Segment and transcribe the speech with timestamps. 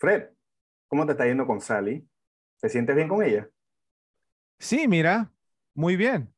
[0.00, 0.30] Fred,
[0.88, 2.08] ¿cómo te está yendo con Sally?
[2.58, 3.50] ¿Te sientes bien con ella?
[4.58, 5.30] Sí, mira,
[5.74, 6.32] muy bien.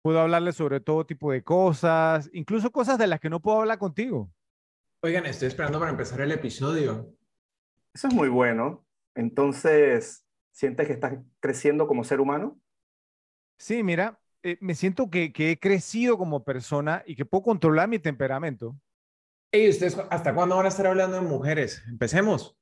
[0.00, 3.78] Puedo hablarle sobre todo tipo de cosas, incluso cosas de las que no puedo hablar
[3.78, 4.30] contigo.
[5.02, 7.12] Oigan, estoy esperando para empezar el episodio.
[7.92, 8.86] Eso es muy bueno.
[9.16, 12.60] Entonces, ¿sientes que estás creciendo como ser humano?
[13.58, 17.88] Sí, mira, eh, me siento que, que he crecido como persona y que puedo controlar
[17.88, 18.76] mi temperamento.
[19.52, 21.82] Ey, ¿ustedes hasta cuándo van a estar hablando de mujeres?
[21.88, 22.59] Empecemos.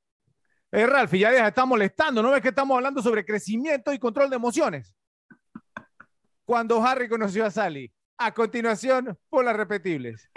[0.71, 2.21] Eh, Ralph, ya deja de estar molestando.
[2.21, 4.93] ¿No ves que estamos hablando sobre crecimiento y control de emociones?
[6.45, 7.91] Cuando Harry conoció a Sally.
[8.19, 10.29] A continuación, por las repetibles.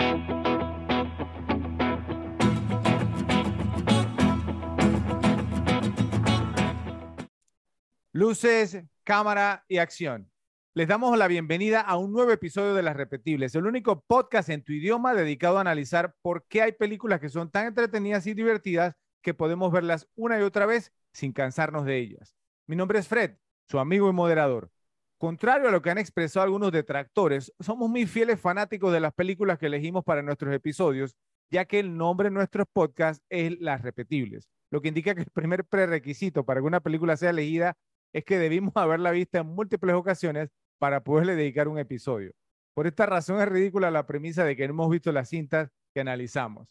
[8.13, 10.31] Luces, cámara y acción.
[10.75, 14.63] Les damos la bienvenida a un nuevo episodio de Las Repetibles, el único podcast en
[14.63, 18.95] tu idioma dedicado a analizar por qué hay películas que son tan entretenidas y divertidas
[19.23, 22.37] que podemos verlas una y otra vez sin cansarnos de ellas.
[22.67, 23.37] Mi nombre es Fred,
[23.69, 24.71] su amigo y moderador.
[25.19, 29.59] Contrario a lo que han expresado algunos detractores, somos muy fieles fanáticos de las películas
[29.59, 31.17] que elegimos para nuestros episodios,
[31.51, 35.31] ya que el nombre de nuestros podcasts es Las Repetibles, lo que indica que el
[35.31, 37.77] primer prerequisito para que una película sea elegida
[38.13, 42.33] es que debimos haberla visto en múltiples ocasiones para poderle dedicar un episodio.
[42.75, 46.01] Por esta razón es ridícula la premisa de que no hemos visto las cintas que
[46.01, 46.67] analizamos.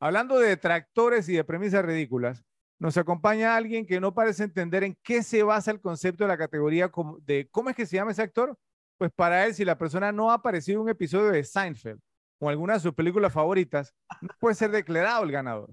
[0.00, 2.44] Hablando de detractores y de premisas ridículas,
[2.78, 6.38] nos acompaña alguien que no parece entender en qué se basa el concepto de la
[6.38, 6.90] categoría
[7.22, 8.56] de cómo es que se llama ese actor.
[8.96, 12.00] Pues para él, si la persona no ha aparecido en un episodio de Seinfeld
[12.40, 15.70] o alguna de sus películas favoritas, no puede ser declarado el ganador.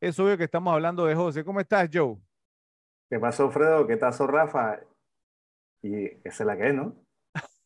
[0.00, 1.44] Es obvio que estamos hablando de José.
[1.44, 2.16] ¿Cómo estás, Joe?
[3.10, 3.86] ¿Qué pasó, Fredo?
[3.86, 4.80] ¿Qué pasó, Rafa?
[5.82, 6.94] Y esa es la que es, ¿no?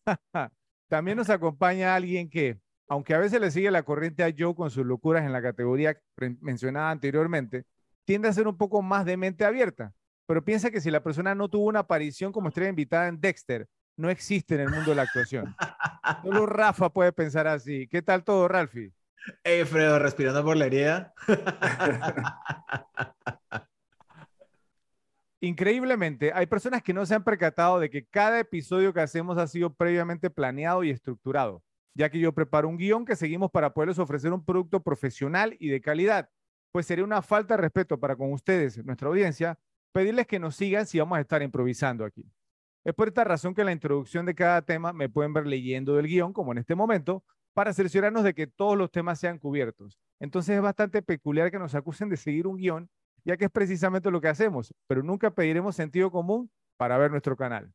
[0.89, 4.70] También nos acompaña alguien que, aunque a veces le sigue la corriente a Joe con
[4.70, 5.98] sus locuras en la categoría
[6.41, 7.64] mencionada anteriormente,
[8.05, 9.92] tiende a ser un poco más de mente abierta,
[10.27, 13.66] pero piensa que si la persona no tuvo una aparición como estrella invitada en Dexter,
[13.97, 15.55] no existe en el mundo de la actuación.
[16.23, 17.86] Solo Rafa puede pensar así.
[17.89, 18.92] ¿Qué tal todo, Ralphie?
[19.45, 21.14] Hey, Fredo, respirando por la herida.
[25.40, 29.48] Increíblemente, hay personas que no se han percatado de que cada episodio que hacemos ha
[29.48, 31.64] sido previamente planeado y estructurado,
[31.95, 35.69] ya que yo preparo un guion que seguimos para poderles ofrecer un producto profesional y
[35.69, 36.30] de calidad,
[36.73, 39.58] pues sería una falta de respeto para con ustedes, nuestra audiencia,
[39.92, 42.25] pedirles que nos sigan si vamos a estar improvisando aquí.
[42.85, 46.07] Es por esta razón que la introducción de cada tema me pueden ver leyendo del
[46.07, 47.23] guion, como en este momento,
[47.55, 49.98] para cerciorarnos de que todos los temas sean cubiertos.
[50.19, 52.89] Entonces es bastante peculiar que nos acusen de seguir un guion
[53.25, 57.36] ya que es precisamente lo que hacemos, pero nunca pediremos sentido común para ver nuestro
[57.36, 57.73] canal.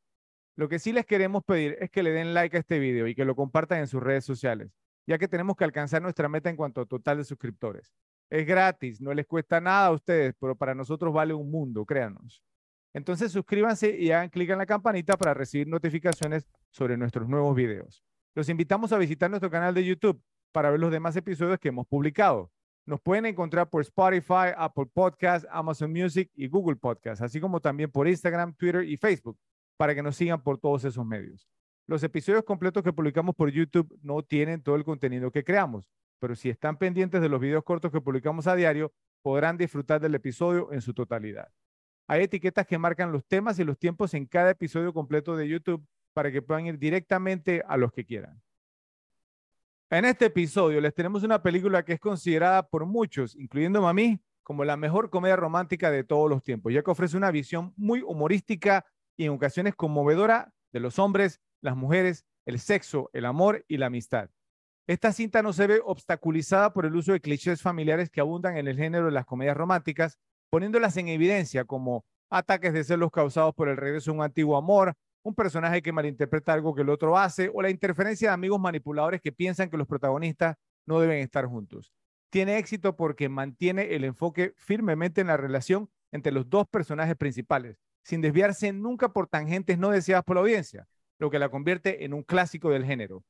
[0.57, 3.13] Lo que sí les queremos pedir es que le den like a este video y
[3.13, 4.72] que lo compartan en sus redes sociales,
[5.06, 7.94] ya que tenemos que alcanzar nuestra meta en cuanto a total de suscriptores.
[8.31, 12.44] Es gratis, no les cuesta nada a ustedes, pero para nosotros vale un mundo, créanos.
[12.91, 18.03] Entonces suscríbanse y hagan clic en la campanita para recibir notificaciones sobre nuestros nuevos videos.
[18.34, 20.19] Los invitamos a visitar nuestro canal de YouTube
[20.51, 22.51] para ver los demás episodios que hemos publicado.
[22.88, 27.91] Nos pueden encontrar por Spotify, Apple Podcasts, Amazon Music y Google Podcasts, así como también
[27.91, 29.38] por Instagram, Twitter y Facebook,
[29.77, 31.47] para que nos sigan por todos esos medios.
[31.85, 35.89] Los episodios completos que publicamos por YouTube no tienen todo el contenido que creamos,
[36.19, 40.15] pero si están pendientes de los videos cortos que publicamos a diario, podrán disfrutar del
[40.15, 41.47] episodio en su totalidad.
[42.07, 45.85] Hay etiquetas que marcan los temas y los tiempos en cada episodio completo de YouTube
[46.13, 48.41] para que puedan ir directamente a los que quieran.
[49.89, 54.19] En este episodio les tenemos una película que es considerada por muchos, incluyendo a mí,
[54.44, 58.01] como la mejor comedia romántica de todos los tiempos, ya que ofrece una visión muy
[58.01, 58.85] humorística
[59.17, 63.88] y en ocasiones conmovedora de los hombres, las mujeres, el sexo, el amor y la
[63.88, 64.29] amistad.
[64.88, 68.67] Esta cinta no se ve obstaculizada por el uso de clichés familiares que abundan en
[68.67, 70.17] el género de las comedias románticas,
[70.50, 74.94] poniéndolas en evidencia como ataques de celos causados por el regreso de un antiguo amor,
[75.23, 79.19] un personaje que malinterpreta algo que el otro hace o la interferencia de amigos manipuladores
[79.19, 81.91] que piensan que los protagonistas no deben estar juntos.
[82.29, 87.77] Tiene éxito porque mantiene el enfoque firmemente en la relación entre los dos personajes principales,
[88.07, 90.88] sin desviarse nunca por tangentes no deseadas por la audiencia,
[91.19, 93.21] lo que la convierte en un clásico del género.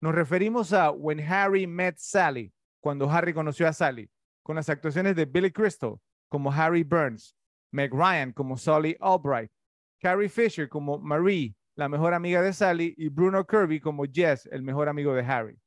[0.00, 4.08] Nos referimos a When Harry Met Sally, cuando Harry conoció a Sally,
[4.44, 5.96] con las actuaciones de Billy Crystal
[6.28, 7.34] como Harry Burns,
[7.72, 9.50] Meg Ryan como Sally Albright,
[9.98, 14.62] Carrie Fisher como Marie, la mejor amiga de Sally, y Bruno Kirby como Jess, el
[14.62, 15.58] mejor amigo de Harry.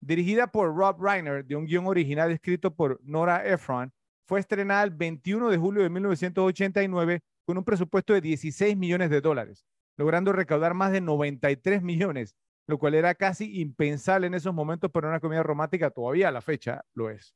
[0.00, 3.92] Dirigida por Rob Reiner, de un guion original escrito por Nora Ephron,
[4.24, 9.20] fue estrenada el 21 de julio de 1989 con un presupuesto de 16 millones de
[9.20, 9.64] dólares,
[9.96, 12.36] logrando recaudar más de 93 millones,
[12.66, 16.40] lo cual era casi impensable en esos momentos para una comedia romántica, todavía a la
[16.40, 17.34] fecha lo es.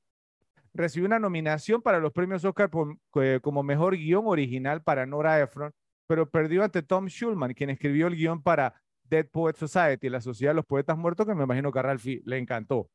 [0.72, 2.70] recibió una nominación para los premios Oscar
[3.16, 5.72] eh, como mejor guion original para Nora Ephron,
[6.06, 10.52] pero perdió ante Tom Schulman, quien escribió el guion para Dead Poet Society, la Sociedad
[10.52, 12.90] de los Poetas Muertos, que me imagino que a Ralphie le encantó.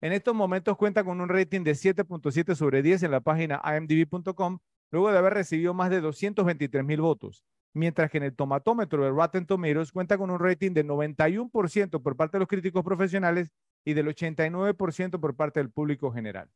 [0.00, 4.58] En estos momentos cuenta con un rating de 7.7 sobre 10 en la página imdb.com,
[4.96, 7.44] luego de haber recibido más de 223 mil votos,
[7.74, 12.16] mientras que en el tomatómetro de Rotten Tomatoes cuenta con un rating de 91% por
[12.16, 13.52] parte de los críticos profesionales
[13.84, 16.48] y del 89% por parte del público general.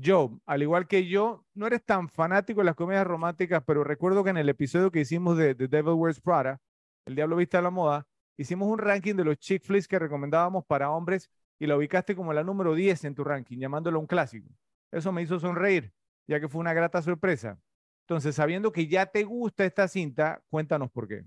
[0.00, 4.22] Joe, al igual que yo, no eres tan fanático de las comedias románticas, pero recuerdo
[4.22, 6.60] que en el episodio que hicimos de The Devil Wears Prada,
[7.04, 8.06] El Diablo Vista a la Moda,
[8.36, 11.28] hicimos un ranking de los chick flicks que recomendábamos para hombres
[11.58, 14.48] y la ubicaste como la número 10 en tu ranking, llamándolo un clásico.
[14.92, 15.92] Eso me hizo sonreír,
[16.26, 17.58] ya que fue una grata sorpresa.
[18.02, 21.24] Entonces, sabiendo que ya te gusta esta cinta, cuéntanos por qué.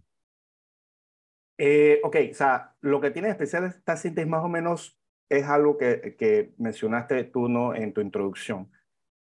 [1.57, 4.99] Eh, ok, o sea, lo que tiene especial esta cinta es más o menos,
[5.29, 7.73] es algo que, que mencionaste tú ¿no?
[7.73, 8.69] en tu introducción.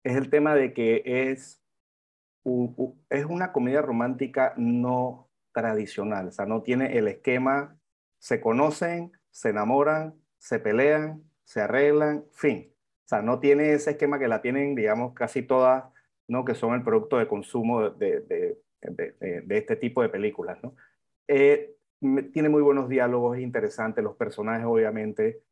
[0.02, 1.62] Es el tema de que es,
[3.10, 7.78] es una comedia romántica no tradicional, o sea, no tiene el esquema,
[8.18, 12.73] se conocen, se enamoran, se pelean, se arreglan, fin.
[13.04, 15.84] O sea, no tiene ese esquema que la tienen, digamos, casi todas,
[16.26, 16.44] ¿no?
[16.44, 20.74] Que son el producto de consumo de, de, de, este tipo de películas, ¿no?
[21.28, 21.76] Eh,
[22.32, 25.42] tiene muy buenos diálogos, es interesante, los personajes obviamente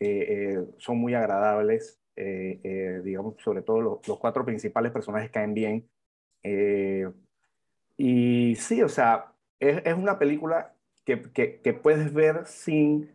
[0.00, 5.88] eh, eh, son muy agradables, digamos, sobre todo los, cuatro principales personajes caen bien.
[7.96, 10.74] y sí, o sea, es, es una película
[11.04, 13.10] que, que puedes ver sin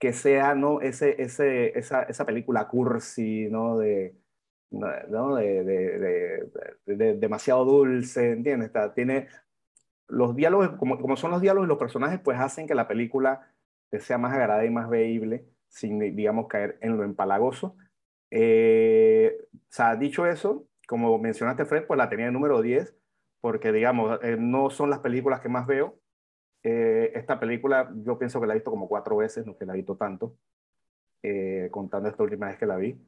[0.00, 0.80] que sea ¿no?
[0.80, 3.78] ese, ese, esa, esa película cursi, ¿no?
[3.78, 4.16] De,
[4.70, 5.36] ¿no?
[5.36, 6.48] De, de,
[6.86, 8.68] de, demasiado dulce, ¿entiendes?
[8.68, 9.28] Está, tiene
[10.08, 13.52] los diálogos, como, como son los diálogos y los personajes, pues hacen que la película
[13.98, 17.76] sea más agradable y más veíble, sin, digamos, caer en lo empalagoso.
[18.30, 22.96] Eh, o sea, dicho eso, como mencionaste, Fred, pues la tenía en número 10,
[23.42, 25.99] porque, digamos, eh, no son las películas que más veo,
[26.62, 29.72] eh, esta película yo pienso que la he visto como cuatro veces, no que la
[29.72, 30.36] he visto tanto,
[31.22, 32.98] eh, contando esta última vez que la vi.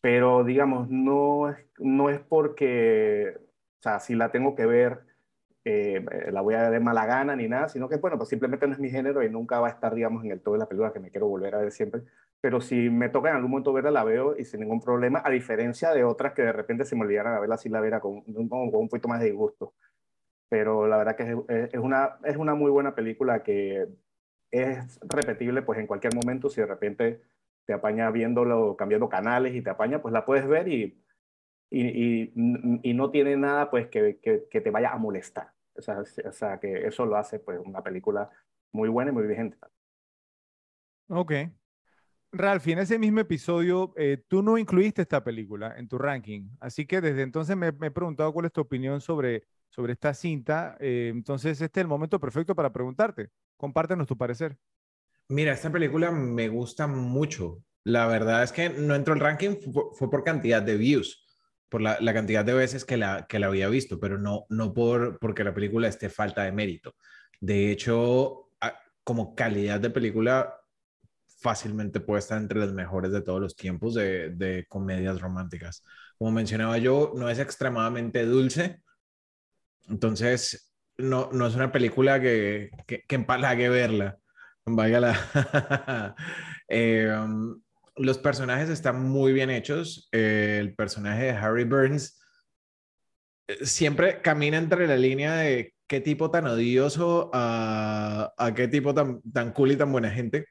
[0.00, 3.36] Pero digamos, no es, no es porque,
[3.78, 5.00] o sea, si la tengo que ver,
[5.64, 8.66] eh, la voy a ver de mala gana ni nada, sino que, bueno, pues simplemente
[8.66, 10.68] no es mi género y nunca va a estar, digamos, en el todo de la
[10.68, 12.02] película que me quiero volver a ver siempre.
[12.40, 15.30] Pero si me toca en algún momento verla, la veo y sin ningún problema, a
[15.30, 18.22] diferencia de otras que de repente se me olvidaran a verla, si la viera con,
[18.22, 19.74] con, con un poquito más de disgusto
[20.48, 23.88] pero la verdad que es, es, una, es una muy buena película que
[24.50, 27.22] es repetible pues en cualquier momento, si de repente
[27.66, 31.02] te apaña viéndolo, cambiando canales y te apaña, pues la puedes ver y,
[31.70, 32.32] y,
[32.82, 35.52] y, no tiene nada pues que, que, que, te vaya a molestar.
[35.76, 38.30] O sea, o sea, que eso lo hace pues una película
[38.72, 39.58] muy buena y muy vigente.
[41.08, 41.32] Ok.
[42.32, 46.86] Ralph, en ese mismo episodio, eh, tú no incluiste esta película en tu ranking, así
[46.86, 49.44] que desde entonces me, me he preguntado cuál es tu opinión sobre
[49.76, 50.76] sobre esta cinta.
[50.80, 53.28] Eh, entonces, este es el momento perfecto para preguntarte.
[53.56, 54.56] Compártenos tu parecer.
[55.28, 57.62] Mira, esta película me gusta mucho.
[57.84, 59.56] La verdad es que no entró el ranking,
[59.92, 61.24] fue, por cantidad de views,
[61.68, 65.18] por la, cantidad de veces que la, que la había visto, pero no, no por
[65.20, 66.94] porque la película esté falta de mérito.
[67.40, 68.50] De hecho,
[69.04, 70.52] como calidad de película,
[71.38, 75.84] fácilmente puede estar entre las mejores de todos los tiempos de comedias románticas.
[76.18, 78.82] Como mencionaba yo, no es extremadamente dulce,
[79.88, 84.18] entonces, no, no es una película que, que, que empalague verla.
[84.64, 86.16] Vaya la...
[86.68, 87.60] eh, um,
[87.96, 90.08] los personajes están muy bien hechos.
[90.12, 92.20] Eh, el personaje de Harry Burns
[93.48, 98.92] eh, siempre camina entre la línea de qué tipo tan odioso a, a qué tipo
[98.92, 100.46] tan, tan cool y tan buena gente.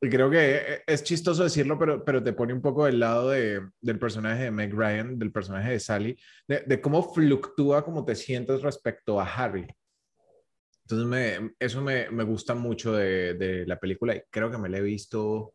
[0.00, 3.30] Y creo que eh, es chistoso decirlo, pero, pero te pone un poco del lado
[3.30, 8.04] de, del personaje de Meg Ryan, del personaje de Sally, de, de cómo fluctúa, cómo
[8.04, 9.66] te sientes respecto a Harry.
[10.82, 14.68] Entonces, me, eso me, me, gusta mucho de, de, la película y creo que me
[14.68, 15.52] la he visto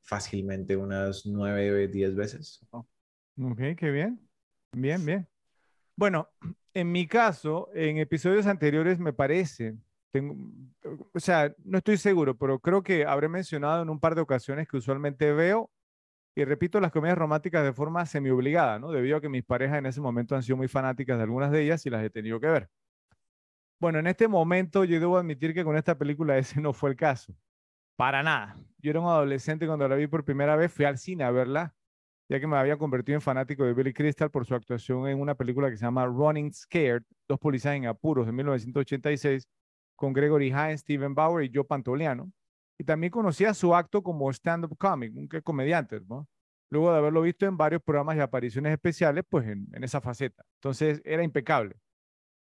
[0.00, 2.66] fácilmente unas nueve, diez veces.
[2.70, 4.26] Ok, qué bien.
[4.72, 5.28] Bien, bien.
[5.96, 6.30] Bueno,
[6.72, 9.76] en mi caso, en episodios anteriores me parece
[10.14, 10.36] tengo,
[11.12, 14.68] o sea, no estoy seguro, pero creo que habré mencionado en un par de ocasiones
[14.68, 15.72] que usualmente veo
[16.36, 18.92] y repito las comedias románticas de forma semi-obligada, ¿no?
[18.92, 21.62] Debido a que mis parejas en ese momento han sido muy fanáticas de algunas de
[21.62, 22.70] ellas y las he tenido que ver.
[23.80, 26.96] Bueno, en este momento yo debo admitir que con esta película ese no fue el
[26.96, 27.34] caso.
[27.96, 28.56] Para nada.
[28.78, 31.74] Yo era un adolescente cuando la vi por primera vez, fui al cine a verla,
[32.28, 35.34] ya que me había convertido en fanático de Billy Crystal por su actuación en una
[35.34, 39.48] película que se llama Running Scared, Dos policías en apuros de 1986,
[39.96, 42.32] con Gregory Hines, Steven Bauer y Joe Pantoliano.
[42.78, 46.28] Y también conocía su acto como stand-up comic, un comediante, ¿no?
[46.70, 50.44] luego de haberlo visto en varios programas y apariciones especiales, pues en, en esa faceta.
[50.56, 51.76] Entonces era impecable.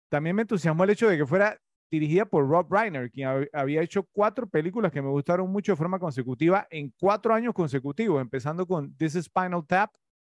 [0.09, 1.59] También me entusiasmó el hecho de que fuera
[1.91, 5.99] dirigida por Rob Reiner, quien había hecho cuatro películas que me gustaron mucho de forma
[5.99, 9.93] consecutiva en cuatro años consecutivos, empezando con This is Spinal Tap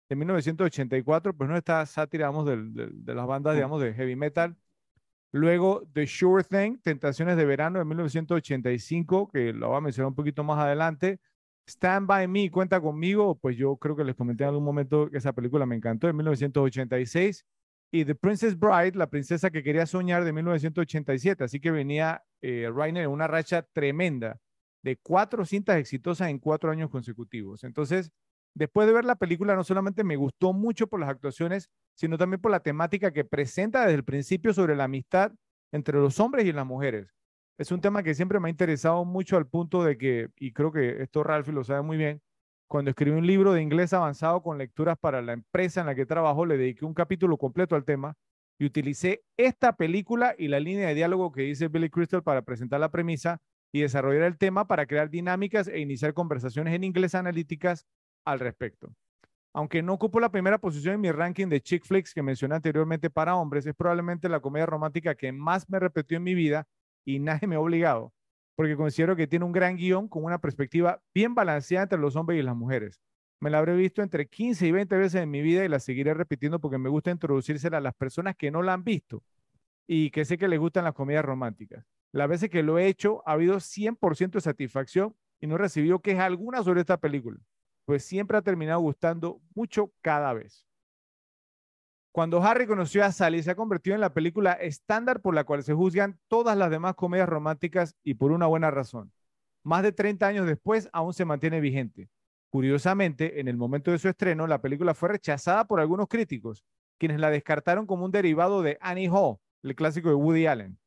[0.09, 4.57] de 1984, pues no está sátira, de, de, las bandas, digamos, de heavy metal.
[5.35, 10.15] Luego The Sure Thing, Tentaciones de Verano de 1985, que lo voy a mencionar un
[10.15, 11.19] poquito más adelante.
[11.69, 15.19] Stand By Me, Cuenta conmigo, pues yo creo que les comenté en algún momento que
[15.19, 17.45] esa película me encantó, de 1986
[17.91, 21.43] y The Princess Bride, la princesa que quería soñar de 1987.
[21.43, 24.39] Así que venía eh, Rainer en una racha tremenda
[24.85, 27.65] de cuatro cintas exitosas en cuatro años consecutivos.
[27.65, 28.13] Entonces,
[28.55, 32.41] después de ver la película, no solamente me gustó mucho por las actuaciones, sino también
[32.41, 35.33] por la temática que presenta desde el principio sobre la amistad
[35.73, 37.15] entre los hombres y las mujeres.
[37.59, 40.73] Es un tema que siempre me ha interesado mucho al punto de que, y creo
[40.73, 42.21] que esto Ralphie lo sabe muy bien,
[42.69, 46.07] cuando escribí un libro de inglés avanzado con lecturas para la empresa en la que
[46.07, 48.15] trabajo, le dediqué un capítulo completo al tema
[48.59, 52.81] y utilicé esta película y la línea de diálogo que dice Billy Crystal para presentar
[52.81, 53.41] la premisa
[53.73, 57.87] y desarrollar el tema para crear dinámicas e iniciar conversaciones en inglés analíticas
[58.25, 58.95] al respecto.
[59.53, 63.11] Aunque no ocupo la primera posición en mi ranking de chick flicks que mencioné anteriormente
[63.11, 66.67] para hombres, es probablemente la comedia romántica que más me repetió en mi vida
[67.05, 68.13] y nadie me ha obligado
[68.57, 72.39] porque considero que tiene un gran guion con una perspectiva bien balanceada entre los hombres
[72.39, 73.01] y las mujeres.
[73.41, 76.15] Me la habré visto entre 15 y 20 veces en mi vida y la seguiré
[76.15, 79.23] repitiendo porque me gusta introducírsela a las personas que no la han visto
[79.87, 81.85] y que sé que les gustan las comedias románticas.
[82.13, 85.99] Las veces que lo he hecho ha habido 100% de satisfacción y no he recibido
[85.99, 87.39] queja alguna sobre esta película,
[87.85, 90.67] pues siempre ha terminado gustando mucho cada vez.
[92.13, 95.65] Cuando Harry conoció a Sally, se ha convertido en la película estándar por la cual
[95.65, 99.13] se juzgan todas las demás comedias románticas y por una buena razón.
[99.65, 102.09] Más de 30 años después, aún se mantiene vigente.
[102.51, 106.65] Curiosamente, en el momento de su estreno, la película fue rechazada por algunos críticos,
[106.99, 110.79] quienes la descartaron como un derivado de Annie Hall, el clásico de Woody Allen.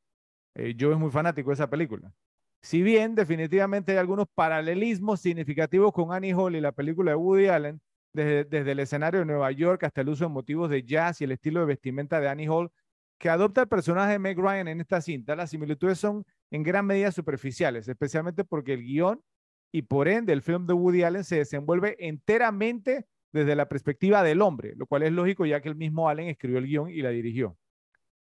[0.55, 2.13] Eh, yo es muy fanático de esa película.
[2.61, 7.47] Si bien definitivamente hay algunos paralelismos significativos con Annie Hall y la película de Woody
[7.47, 7.81] Allen,
[8.13, 11.31] desde, el escenario de Nueva York hasta el uso de motivos de jazz y el
[11.31, 12.71] estilo de vestimenta de Annie Hall,
[13.19, 16.85] que adopta el personaje de Meg Ryan en esta cinta, las similitudes son en gran
[16.85, 19.21] medida superficiales, especialmente porque el guion
[19.71, 24.41] y por ende el film de Woody Allen se desenvuelve enteramente desde la perspectiva del
[24.41, 27.09] hombre, lo cual es lógico ya que el mismo Allen escribió el guion y la
[27.09, 27.57] dirigió.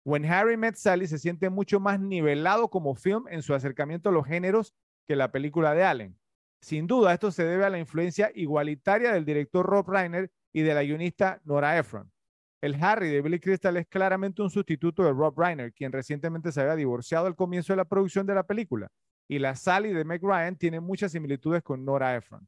[0.05, 4.13] When Harry Met Sally se siente mucho más nivelado como film en su acercamiento a
[4.13, 4.75] los géneros
[5.07, 6.19] que la película de Allen.
[6.61, 10.75] Sin duda, esto se debe a la influencia igualitaria del director Rob Reiner y de
[10.75, 12.13] la guionista Nora Ephron.
[12.61, 16.61] El Harry de Billy Crystal es claramente un sustituto de Rob Reiner, quien recientemente se
[16.61, 18.89] había divorciado al comienzo de la producción de la película.
[19.29, 22.47] Y la Sally de Meg Ryan tiene muchas similitudes con Nora Ephron.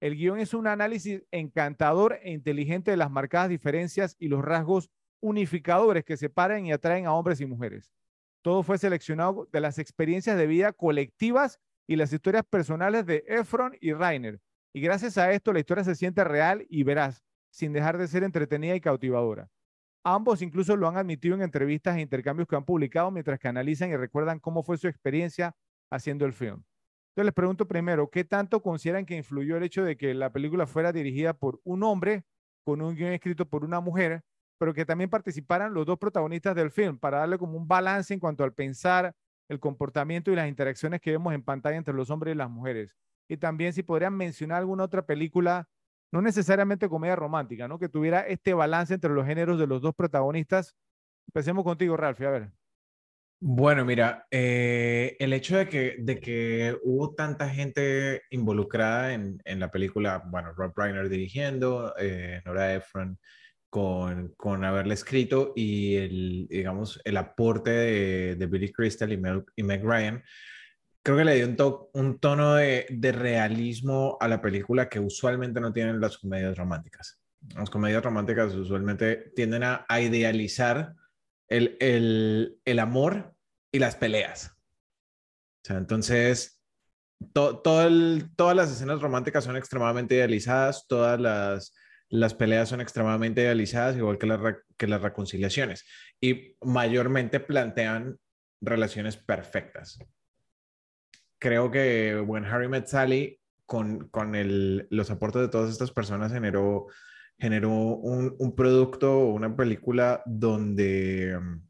[0.00, 4.90] El guion es un análisis encantador e inteligente de las marcadas diferencias y los rasgos
[5.20, 7.92] unificadores que separan y atraen a hombres y mujeres.
[8.42, 13.76] Todo fue seleccionado de las experiencias de vida colectivas y las historias personales de Efron
[13.80, 14.40] y Rainer.
[14.72, 18.22] Y gracias a esto la historia se siente real y veraz, sin dejar de ser
[18.22, 19.50] entretenida y cautivadora.
[20.04, 23.96] Ambos incluso lo han admitido en entrevistas e intercambios que han publicado mientras analizan y
[23.96, 25.54] recuerdan cómo fue su experiencia
[25.90, 26.62] haciendo el film.
[27.10, 30.66] Entonces les pregunto primero, ¿qué tanto consideran que influyó el hecho de que la película
[30.66, 32.24] fuera dirigida por un hombre
[32.64, 34.22] con un guion escrito por una mujer,
[34.60, 38.20] pero que también participaran los dos protagonistas del film para darle como un balance en
[38.20, 39.14] cuanto al pensar,
[39.48, 42.94] el comportamiento y las interacciones que vemos en pantalla entre los hombres y las mujeres.
[43.26, 45.66] Y también si podrían mencionar alguna otra película,
[46.12, 47.78] no necesariamente comedia romántica, ¿no?
[47.78, 50.76] Que tuviera este balance entre los géneros de los dos protagonistas.
[51.28, 52.50] Empecemos contigo, Ralph, a ver.
[53.40, 59.58] Bueno, mira, eh, el hecho de que, de que hubo tanta gente involucrada en, en
[59.58, 63.18] la película, bueno, Rob Reiner dirigiendo, eh, Nora Ephron
[63.70, 69.44] con, con haberle escrito y el, digamos, el aporte de, de Billy Crystal y Meg,
[69.54, 70.22] y Meg, Ryan,
[71.04, 74.98] creo que le dio un, to, un tono de, de, realismo a la película que
[74.98, 77.20] usualmente no tienen las comedias románticas.
[77.54, 80.94] Las comedias románticas usualmente tienden a, idealizar
[81.48, 83.34] el, el, el, amor
[83.72, 84.52] y las peleas.
[85.68, 86.60] Entonces,
[87.32, 91.72] to, todo el, todas las escenas románticas son extremadamente idealizadas, todas las
[92.10, 95.86] las peleas son extremadamente idealizadas, igual que, las reconciliaciones,
[96.20, 98.18] y mayormente plantean
[98.60, 99.98] relaciones perfectas.
[101.38, 106.32] Creo que When Harry Met Sally, con, con el, los aportes de todas estas personas,
[106.32, 106.88] generó,
[107.38, 111.62] generó un, un producto, una película donde um,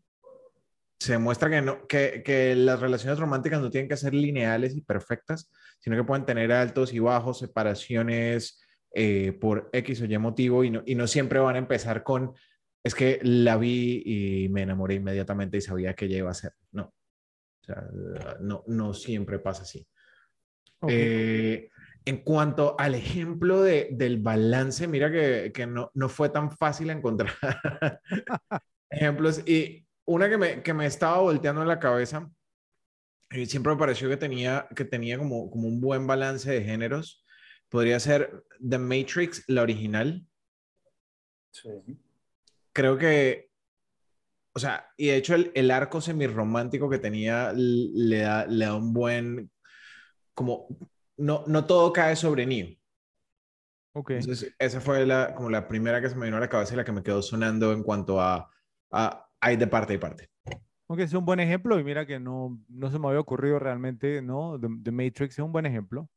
[0.99, 4.81] se muestra que, no, que, que las relaciones románticas no tienen que ser lineales y
[4.81, 8.60] perfectas, sino que pueden tener altos y bajos, separaciones,
[8.93, 12.35] eh, por X o Y motivo y no, y no siempre van a empezar con,
[12.83, 16.55] es que la vi y me enamoré inmediatamente y sabía que ella iba a ser.
[16.73, 17.89] No, o sea,
[18.41, 19.87] no, no siempre pasa así.
[20.89, 21.69] Eh,
[22.07, 26.91] en cuanto al ejemplo de, del balance, mira que, que no, no, fue tan fácil
[26.91, 27.33] encontrar
[28.91, 29.47] ejemplos.
[29.47, 32.31] Y una que me, que me estaba volteando en la cabeza,
[33.31, 37.25] y siempre me pareció que tenía, que tenía como, como un buen balance de géneros,
[37.71, 40.27] podría ser The Matrix, la original.
[41.53, 41.71] Sí.
[42.73, 43.51] Creo que,
[44.53, 48.75] o sea, y de hecho el, el arco semirromántico que tenía le da, le da
[48.75, 49.51] un buen,
[50.35, 50.69] como
[51.17, 52.77] no, no todo cae sobre Neo.
[53.93, 54.11] Ok.
[54.11, 56.77] Entonces, esa fue la, como la primera que se me vino a la cabeza y
[56.77, 58.49] la que me quedó sonando en cuanto a,
[58.93, 60.31] a hay de parte y parte.
[60.87, 64.23] Ok, es un buen ejemplo y mira que no, no se me había ocurrido realmente,
[64.23, 64.59] ¿no?
[64.59, 66.09] The, Matrix es un buen ejemplo.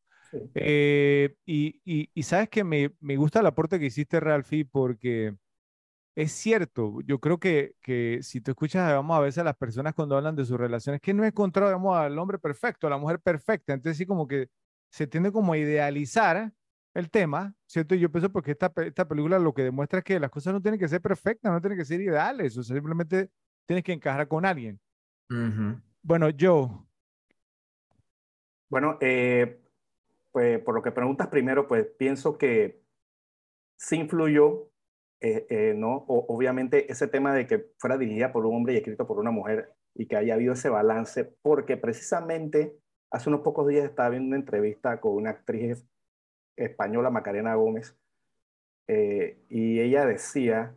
[0.56, 5.36] Eh, y, y, y, sabes que me, me, gusta el aporte que hiciste, Ralphie, porque
[6.16, 9.94] es cierto, yo creo que, que si tú escuchas, vamos a veces a las personas
[9.94, 12.98] cuando hablan de sus relaciones, que no he encontrado, digamos, al hombre perfecto, a la
[12.98, 14.50] mujer perfecta, entonces sí como que
[14.92, 16.52] se tiende como a idealizar
[16.94, 17.96] el tema, ¿cierto?
[17.96, 20.62] Y yo pienso porque esta, esta película lo que demuestra es que las cosas no
[20.62, 23.30] tienen que ser perfectas, no tienen que ser ideales, o sea, simplemente
[23.66, 24.80] tienes que encajar con alguien.
[26.04, 26.86] Bueno, yo.
[28.70, 29.63] Bueno, eh,
[30.34, 32.82] pues por lo que preguntas primero, pues pienso que
[33.78, 34.70] sí influyó,
[35.22, 36.04] eh, eh, ¿no?
[36.08, 39.74] obviamente ese tema de que fuera dirigida por un hombre y escrito por una mujer
[39.96, 42.78] y que haya habido ese balance, porque precisamente
[43.14, 45.86] Hace unos pocos días estaba viendo una entrevista con una actriz
[46.56, 47.96] española, Macarena Gómez,
[48.88, 50.76] eh, y ella decía,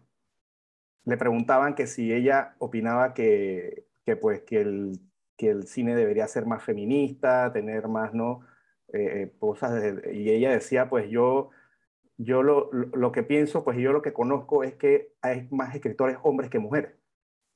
[1.06, 5.00] le preguntaban que si ella opinaba que, que pues, que el,
[5.38, 8.40] que el cine debería ser más feminista, tener más, ¿no?
[8.92, 11.50] Eh, eh, cosas, y ella decía, pues yo,
[12.18, 16.18] yo lo, lo, que pienso, pues yo lo que conozco es que hay más escritores
[16.22, 16.94] hombres que mujeres.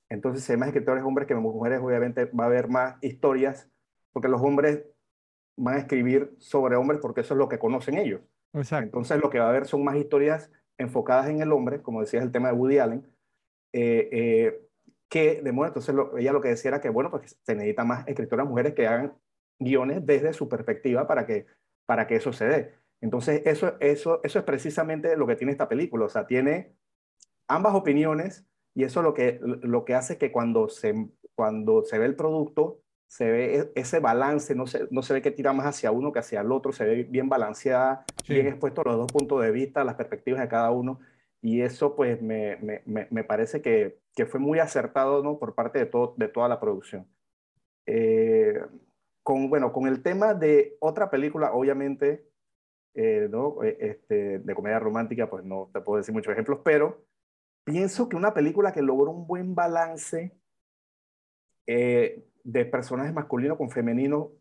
[0.08, 3.70] Entonces, si hay más escritores hombres que mujeres, obviamente va a haber más historias
[4.12, 4.84] porque los hombres
[5.56, 8.20] van a escribir sobre hombres porque eso es lo que conocen ellos.
[8.52, 8.86] Exacto.
[8.86, 12.24] Entonces lo que va a haber son más historias enfocadas en el hombre, como decías
[12.24, 13.06] el tema de Woody Allen,
[13.72, 14.60] eh, eh,
[15.08, 18.06] que de modo, entonces ella lo que decía era que, bueno, pues se necesitan más
[18.08, 19.14] escritoras mujeres que hagan
[19.60, 21.46] guiones desde su perspectiva para que,
[21.86, 22.74] para que eso se dé.
[23.00, 26.74] Entonces eso, eso, eso es precisamente lo que tiene esta película, o sea, tiene
[27.46, 30.94] ambas opiniones y eso lo que, lo que hace que cuando se,
[31.34, 35.22] cuando se ve el producto se ve e, ese balance, no se, no se ve
[35.22, 38.84] que tira más hacia uno que hacia el otro, se ve bien balanceada, bien expuesto
[38.84, 41.00] los dos puntos de vista, las perspectivas de cada uno,
[41.42, 45.40] y eso pues me, me, me parece que, que, fue muy acertado ¿no?
[45.40, 47.08] por parte de, todo, de toda la producción.
[47.86, 48.60] Eh,
[49.30, 52.26] con, bueno, con el tema de otra película, obviamente,
[52.94, 53.62] eh, ¿no?
[53.62, 57.04] E, este, de comedia romántica, pues no te puedo decir muchos ejemplos, pero
[57.62, 60.36] pienso que una película que logró un buen balance,
[61.68, 64.32] eh, de personajes masculinos con femenino,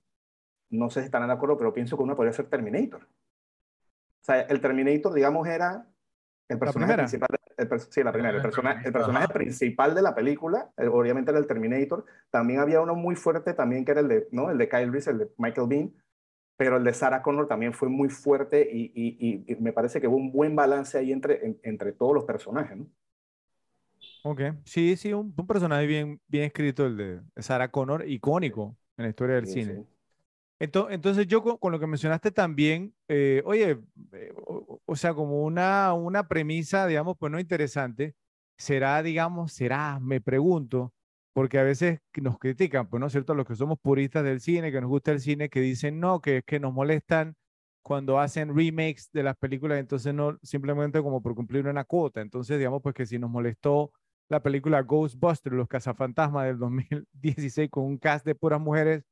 [0.71, 3.03] no sé si están de acuerdo, pero pienso que uno podría ser Terminator.
[3.03, 5.85] O sea, el Terminator, digamos, era
[6.47, 7.38] el personaje principal.
[7.59, 8.35] El, sí, la primera.
[8.35, 12.05] El, personaje, el personaje principal de la película, eh, obviamente era el Terminator.
[12.29, 14.49] También había uno muy fuerte, también que era el de, ¿no?
[14.49, 15.93] el de Kyle Reese, el de Michael Bean.
[16.57, 20.07] Pero el de Sarah Connor también fue muy fuerte y, y, y, me parece que
[20.07, 22.77] hubo un buen balance ahí entre, entre todos los personajes.
[22.77, 22.85] ¿no?
[24.23, 29.09] Ok, sí, sí, un, personaje bien, bien escrito, el de Sarah Connor, icónico en la
[29.09, 29.85] historia del cine.
[30.59, 33.79] Entonces, yo con, lo que mencionaste también, eh, oye,
[34.11, 34.33] eh,
[34.85, 38.15] o, sea, como una, una premisa, digamos, pues no interesante,
[38.57, 40.93] será, digamos, será, me pregunto,
[41.33, 44.71] porque a veces nos critican, pues no es cierto, los que somos puristas del cine,
[44.71, 47.35] que nos gusta el cine, que dicen no, que es que nos molestan
[47.81, 52.57] cuando hacen remakes de las películas, entonces no, simplemente como por cumplir una cuota, entonces
[52.57, 53.93] digamos pues que si nos molestó
[54.29, 59.03] la película Ghostbusters, Los Cazafantasmas del 2016, con un cast de puras mujeres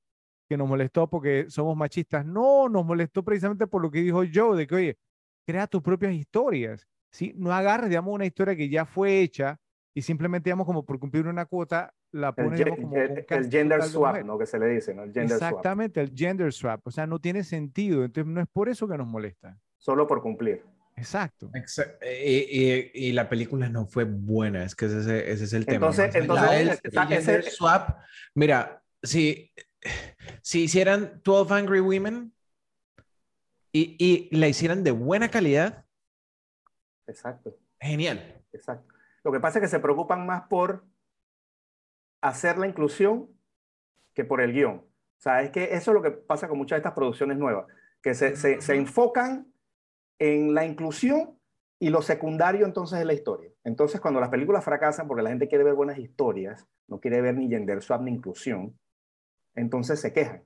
[0.47, 2.25] que nos molestó porque somos machistas.
[2.25, 4.97] No, nos molestó precisamente por lo que dijo Joe, de que, oye,
[5.45, 6.87] crea tus propias historias.
[7.11, 7.33] ¿sí?
[7.35, 9.59] No agarres, digamos, una historia que ya fue hecha
[9.93, 14.23] y simplemente, digamos, como por cumplir una cuota, la pones como el, el gender swap,
[14.23, 14.37] ¿no?
[14.37, 15.03] Que se le dice, ¿no?
[15.03, 16.85] El gender Exactamente, el gender swap.
[16.85, 18.05] O sea, no tiene sentido.
[18.05, 19.57] Entonces, no es por eso que nos molesta.
[19.77, 20.63] Solo por cumplir.
[20.97, 21.51] Exacto.
[22.01, 25.87] Y, la película no fue buena, es que ese, ese es el tema.
[25.87, 27.99] Entonces, entonces ese, swap,
[28.33, 29.51] mira, si,
[30.41, 32.33] si hicieran 12 Angry Women
[33.71, 35.85] y, y la hicieran de buena calidad.
[37.07, 37.57] Exacto.
[37.79, 38.43] Genial.
[38.51, 38.93] Exacto.
[39.23, 40.85] Lo que pasa es que se preocupan más por
[42.21, 43.29] hacer la inclusión
[44.13, 44.77] que por el guion.
[44.77, 47.65] O sea, es que eso es lo que pasa con muchas de estas producciones nuevas,
[48.01, 49.51] que se, se, se enfocan
[50.19, 51.37] en la inclusión
[51.79, 53.51] y lo secundario entonces es la historia.
[53.63, 57.35] Entonces cuando las películas fracasan porque la gente quiere ver buenas historias, no quiere ver
[57.35, 58.77] ni gender swap ni inclusión,
[59.57, 60.43] entonces se quejan.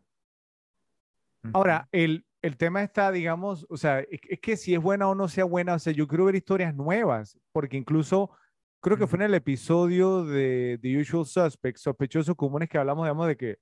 [1.53, 5.15] Ahora, el, el tema está, digamos, o sea, es, es, que si es buena o
[5.15, 8.31] no sea buena, o sea, yo quiero ver historias nuevas, porque incluso
[8.79, 13.27] creo que fue en el episodio de The Usual Suspects, sospechosos comunes, que hablamos, digamos,
[13.27, 13.57] de que,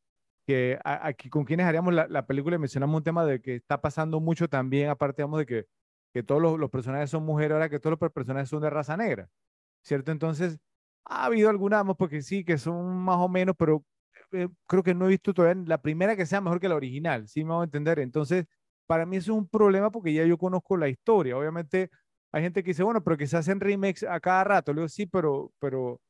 [0.46, 4.20] que aquí con quienes haríamos la, la, película mencionamos un tema de que está pasando
[4.20, 5.66] mucho también, aparte, digamos, de que,
[6.14, 8.98] que todos los, los personajes son mujeres, ahora que todos los personajes son de raza
[8.98, 9.30] negra,
[9.84, 10.12] ¿cierto?
[10.12, 10.60] Entonces,
[11.06, 13.84] ha habido algunas, porque sí, que son más o menos, pero
[14.32, 17.28] eh, creo que no he visto todavía la primera que sea mejor que la original,
[17.28, 18.00] ¿sí me voy a entender?
[18.00, 18.46] Entonces,
[18.88, 21.38] para mí eso es un problema porque ya yo conozco la historia.
[21.38, 21.90] Obviamente,
[22.32, 24.74] hay gente que dice, bueno, pero que se hacen remakes a cada rato.
[24.74, 26.02] Le digo, sí, pero, pero,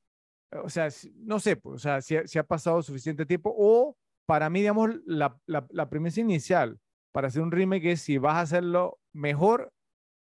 [0.64, 3.54] o sea, no sé, pues, o sea, si, si ha pasado suficiente tiempo.
[3.58, 6.80] O para mí, digamos, la, la, la, premisa inicial
[7.12, 9.72] para hacer un remake es si vas a hacerlo mejor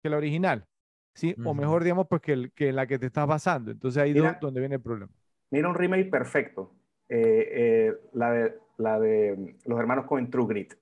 [0.03, 0.67] que la original,
[1.15, 1.35] ¿sí?
[1.37, 1.51] Uh -huh.
[1.51, 3.71] O mejor, digamos, pues que, que la que te estás basando.
[3.71, 5.13] Entonces ahí es donde viene el problema.
[5.51, 6.78] Mira un remake perfecto.
[7.09, 10.75] Eh, eh, la, de, la de los hermanos Coen True Grit.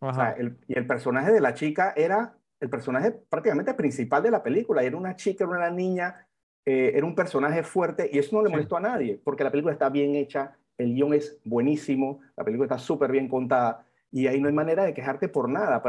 [0.00, 4.30] O sea, el, y el personaje de la chica era el personaje prácticamente principal de
[4.30, 4.82] la película.
[4.82, 6.26] Era una chica, era una niña,
[6.64, 8.84] eh, era un personaje fuerte y eso no le molestó sí.
[8.84, 12.78] a nadie porque la película está bien hecha, el guion es buenísimo, la película está
[12.78, 15.82] súper bien contada y ahí no hay manera de quejarte por nada.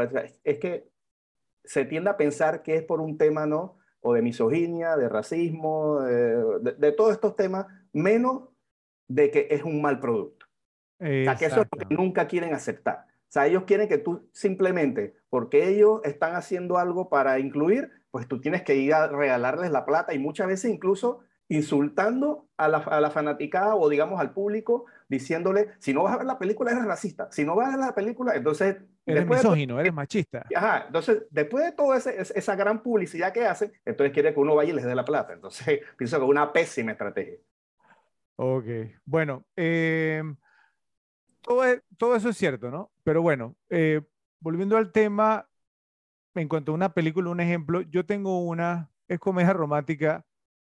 [0.44, 0.88] Es que
[1.64, 3.76] se tiende a pensar que es por un tema, ¿no?
[4.00, 8.48] O de misoginia, de racismo, de, de, de todos estos temas, menos
[9.08, 10.46] de que es un mal producto.
[11.00, 13.06] O sea, que eso es lo que nunca quieren aceptar.
[13.06, 18.26] O sea, ellos quieren que tú simplemente, porque ellos están haciendo algo para incluir, pues
[18.26, 22.78] tú tienes que ir a regalarles la plata y muchas veces incluso insultando a la,
[22.78, 26.72] a la fanaticada o digamos al público, diciéndole, si no vas a ver la película
[26.72, 28.76] eres racista, si no vas a ver la película, entonces...
[29.06, 30.44] Eres misógino, eres machista.
[30.54, 34.70] Ajá, entonces después de toda esa gran publicidad que hacen, entonces quiere que uno vaya
[34.70, 35.32] y les dé la plata.
[35.32, 37.38] Entonces pienso que es una pésima estrategia.
[38.40, 38.66] Ok,
[39.04, 40.22] bueno, eh,
[41.40, 42.92] todo, es, todo, eso es cierto, ¿no?
[43.02, 44.00] Pero bueno, eh,
[44.38, 45.48] volviendo al tema,
[46.36, 50.24] en cuanto a una película, un ejemplo, yo tengo una, es comedia romántica,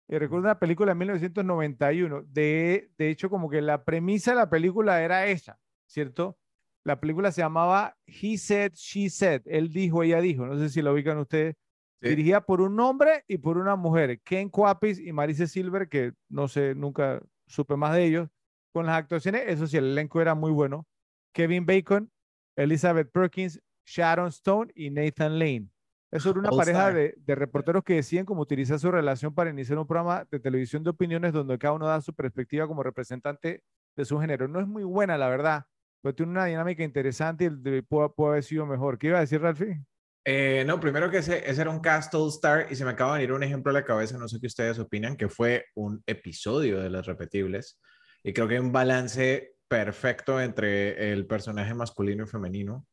[0.07, 4.49] y recuerdo una película de 1991, de, de hecho como que la premisa de la
[4.51, 6.37] película era esa, ¿cierto?
[6.83, 10.83] La película se llamaba He Said, She Said, él dijo, ella dijo, no sé si
[10.83, 11.55] la ubican ustedes,
[11.99, 12.09] sí.
[12.09, 16.47] dirigida por un hombre y por una mujer, Ken Cuapis y Marise Silver, que no
[16.47, 18.29] sé, nunca supe más de ellos.
[18.73, 20.85] Con las actuaciones, eso sí, el elenco era muy bueno.
[21.33, 22.11] Kevin Bacon,
[22.55, 25.69] Elizabeth Perkins, Sharon Stone y Nathan Lane.
[26.11, 29.49] Eso era una All pareja de, de, reporteros que deciden cómo utilizar su relación para
[29.49, 33.63] iniciar un programa de televisión de opiniones donde cada uno da su perspectiva como representante
[33.95, 34.47] de su género.
[34.47, 35.65] No es muy buena, la verdad,
[36.01, 38.97] pero tiene una dinámica interesante y puede, puede haber sido mejor.
[38.97, 39.83] ¿Qué iba a decir, Ralphie?
[40.27, 43.13] Eh, no, primero que ese, ese, era un cast All Star y se me acaba
[43.13, 46.03] de venir un ejemplo a la cabeza, no sé qué ustedes opinan, que fue un
[46.07, 47.79] episodio de Las Repetibles
[48.23, 52.87] y creo que hay un balance perfecto entre el personaje masculino y femenino,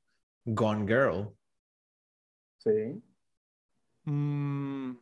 [0.44, 1.34] Gone Girl.
[2.58, 3.02] Sí.
[4.04, 4.92] Mm.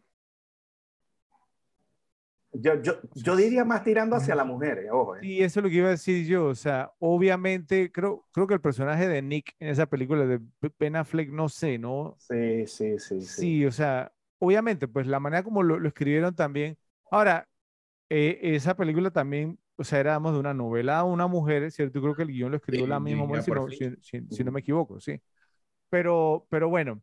[2.53, 5.17] Yo, yo, yo, diría más tirando hacia la mujer, eh, ojo.
[5.17, 5.21] Eh.
[5.23, 6.47] Sí, eso es lo que iba a decir yo.
[6.47, 10.41] O sea, obviamente, creo, creo que el personaje de Nick en esa película de
[10.79, 12.17] Ben Affleck, no sé, ¿no?
[12.19, 13.21] Sí, sí, sí.
[13.21, 16.77] Sí, sí o sea, obviamente, pues la manera como lo, lo escribieron también.
[17.11, 17.49] Ahora,
[18.09, 22.01] eh, esa película también, o sea, éramos de una novela a una mujer, ¿cierto?
[22.01, 24.45] Creo que el guion lo escribió sí, la misma mujer, si no, si, si, si
[24.45, 25.21] no me equivoco, sí.
[25.89, 27.01] Pero, pero bueno,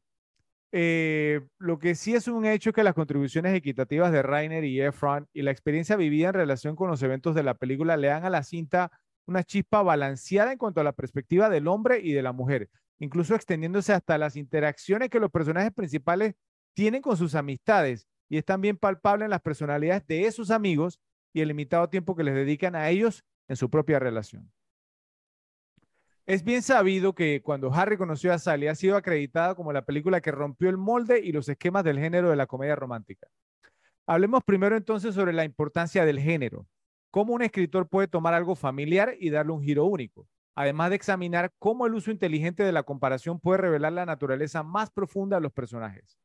[0.71, 4.81] eh, lo que sí es un hecho es que las contribuciones equitativas de Rainer y
[4.81, 8.25] Efron y la experiencia vivida en relación con los eventos de la película le dan
[8.25, 8.91] a la cinta
[9.25, 13.35] una chispa balanceada en cuanto a la perspectiva del hombre y de la mujer, incluso
[13.35, 16.35] extendiéndose hasta las interacciones que los personajes principales
[16.73, 20.99] tienen con sus amistades y es también palpable en las personalidades de esos amigos
[21.33, 24.51] y el limitado tiempo que les dedican a ellos en su propia relación.
[26.27, 30.19] Es bien sabido que cuando Harry conoció a Sally ha sido acreditada como la película
[30.19, 33.29] que rompió el molde y los esquemas del género de la comedia romántica.
[34.05, 36.67] Hablemos primero entonces sobre la importancia del género.
[37.11, 41.53] Cómo un escritor puede tomar algo familiar y darle un giro único, además de examinar
[41.59, 45.53] cómo el uso inteligente de la comparación puede revelar la naturaleza más profunda de los
[45.53, 46.17] personajes.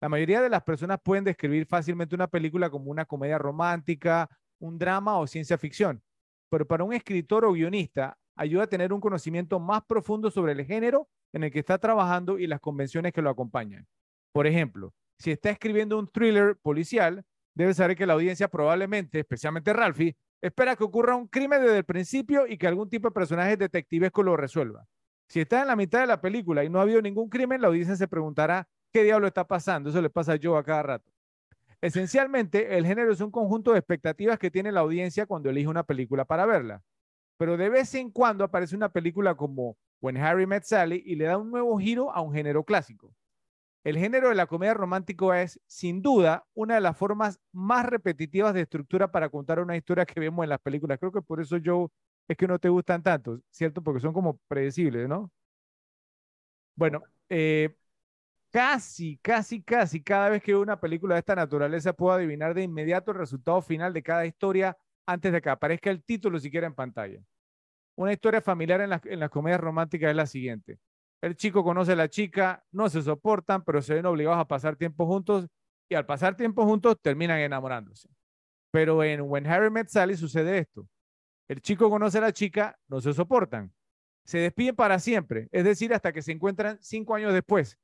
[0.00, 4.78] La mayoría de las personas pueden describir fácilmente una película como una comedia romántica, un
[4.78, 6.00] drama o ciencia ficción,
[6.48, 10.64] pero para un escritor o guionista ayuda a tener un conocimiento más profundo sobre el
[10.64, 13.86] género en el que está trabajando y las convenciones que lo acompañan.
[14.32, 17.24] Por ejemplo, si está escribiendo un thriller policial,
[17.54, 21.84] debe saber que la audiencia probablemente, especialmente Ralphie, espera que ocurra un crimen desde el
[21.84, 24.86] principio y que algún tipo de personaje detectivesco lo resuelva.
[25.28, 27.68] Si está en la mitad de la película y no ha habido ningún crimen, la
[27.68, 29.90] audiencia se preguntará, ¿qué ¿qué diablo está pasando?
[29.90, 31.10] Eso le pasa a Joe a cada rato.
[31.80, 35.82] Esencialmente, el género es un conjunto de expectativas que tiene la audiencia cuando elige una
[35.82, 36.82] película para verla.
[37.38, 41.24] Pero de vez en cuando aparece una película como When Harry Met Sally y le
[41.24, 43.14] da un nuevo giro a un género clásico.
[43.84, 48.54] El género de la comedia romántica es, sin duda, una de las formas más repetitivas
[48.54, 50.98] de estructura para contar una historia que vemos en las películas.
[50.98, 51.90] Creo que por eso yo
[52.28, 53.82] es que no te gustan tanto, ¿cierto?
[53.82, 55.30] Porque son como predecibles, ¿no?
[56.74, 57.74] Bueno, eh,
[58.50, 62.62] casi, casi, casi cada vez que veo una película de esta naturaleza puedo adivinar de
[62.62, 64.76] inmediato el resultado final de cada historia
[65.08, 67.18] antes de que aparezca el título siquiera en pantalla.
[67.96, 70.78] Una historia familiar en, en las comedias románticas es la siguiente.
[71.22, 74.76] El chico conoce a la chica, no se soportan, pero se ven obligados a pasar
[74.76, 75.48] tiempo juntos
[75.88, 78.10] y al pasar tiempo juntos terminan enamorándose.
[78.70, 80.86] Pero en When Harry Met Sally sucede esto.
[81.48, 83.72] El chico conoce a la chica, no se soportan.
[84.26, 87.78] Se despiden para siempre, es decir, hasta que se encuentran cinco años después,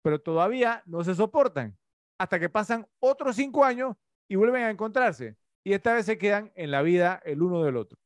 [0.00, 1.76] pero todavía no se soportan,
[2.18, 3.96] hasta que pasan otros cinco años
[4.28, 5.36] y vuelven a encontrarse.
[5.64, 7.98] Y esta vez se quedan en la vida el uno del otro.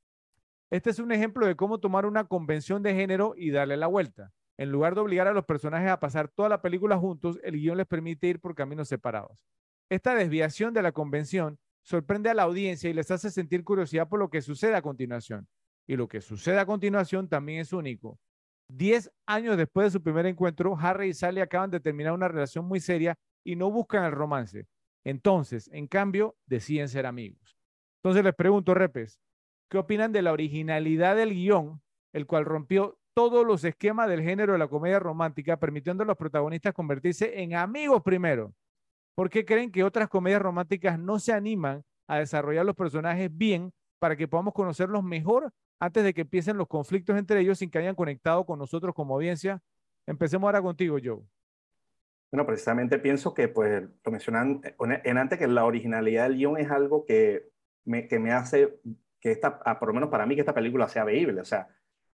[0.71, 4.33] Este es un ejemplo de cómo tomar una convención de género y darle la vuelta.
[4.57, 7.77] En lugar de obligar a los personajes a pasar toda la película juntos, el guion
[7.77, 9.45] les permite ir por caminos separados.
[9.91, 14.19] Esta desviación de la convención sorprende a la audiencia y les hace sentir curiosidad por
[14.19, 15.47] lo que sucede a continuación.
[15.87, 18.19] Y lo que sucede a continuación también es único.
[18.69, 22.65] Diez años después de su primer encuentro, Harry y Sally acaban de terminar una relación
[22.65, 24.67] muy seria y no buscan el romance.
[25.05, 27.57] Entonces, en cambio, deciden ser amigos.
[28.03, 29.21] Entonces les pregunto, Repes,
[29.69, 34.55] ¿qué opinan de la originalidad del guion, el cual rompió todos los esquemas del género
[34.55, 38.55] de la comedia romántica, permitiendo a los protagonistas convertirse en amigos primero.
[39.15, 43.73] ¿Por qué creen que otras comedias románticas no se animan a desarrollar los personajes bien
[43.99, 47.79] para que podamos conocerlos mejor antes de que empiecen los conflictos entre ellos sin que
[47.79, 49.61] hayan conectado con nosotros como audiencia?
[50.07, 51.23] Empecemos ahora contigo, Joe.
[52.33, 56.71] Bueno, precisamente pienso que, pues, lo mencionan en antes que la originalidad del guion es
[56.71, 57.51] algo que
[57.85, 58.81] me, que me hace
[59.21, 61.42] que esta, ah, por lo menos para mí, que esta película sea veíble.
[61.42, 61.68] O sea,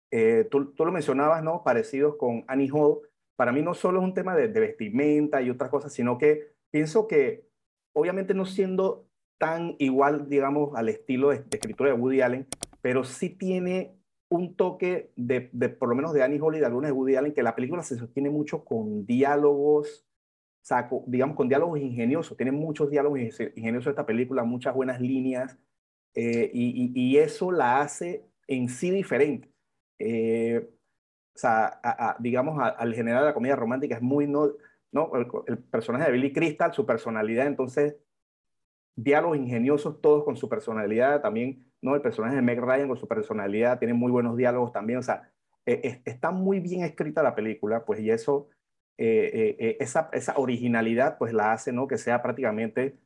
[0.10, 1.64] eh, tú, tú, lo mencionabas, ¿no?
[1.64, 3.02] Parecidos con Annie Hall.
[3.36, 7.08] Para mí no solo es un tema de, vestimenta y otras cosas, sino que pienso
[7.08, 7.48] que,
[7.94, 12.48] obviamente no siendo tan igual, digamos, al estilo de, escritura de Woody Allen,
[12.82, 13.96] pero sí tiene
[14.30, 17.18] un toque de, de, por lo menos de Annie Hall y de algunas de Woody
[17.18, 20.07] Allen, que la película se sostiene mucho con diálogos,
[20.68, 22.36] o sea, digamos, con diálogos ingeniosos.
[22.36, 23.22] Tiene muchos diálogos
[23.56, 25.58] ingeniosos esta película, muchas buenas líneas,
[26.14, 29.50] eh, y, y, eso la hace en sí diferente.
[29.98, 30.70] Eh,
[31.34, 31.80] o sea,
[32.20, 34.52] digamos, al general de la comedia romántica es muy, no,
[34.92, 35.12] no
[35.48, 37.96] el, personaje de Billy Crystal, su personalidad, entonces,
[38.94, 41.96] diálogos ingeniosos todos con su personalidad, también, ¿no?
[41.96, 45.32] El personaje de Meg Ryan con su personalidad, tiene muy buenos diálogos también, o sea,
[45.66, 48.50] e, está muy bien escrita la película, pues, y eso,
[48.98, 51.88] esa, esa originalidad, pues, la hace, ¿no?
[51.88, 52.98] Que sea prácticamente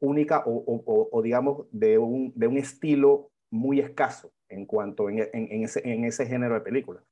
[0.00, 5.28] única o, o, o, digamos, de un, de un estilo muy escaso en cuanto en,
[5.32, 7.04] en, ese, en ese, género de películas.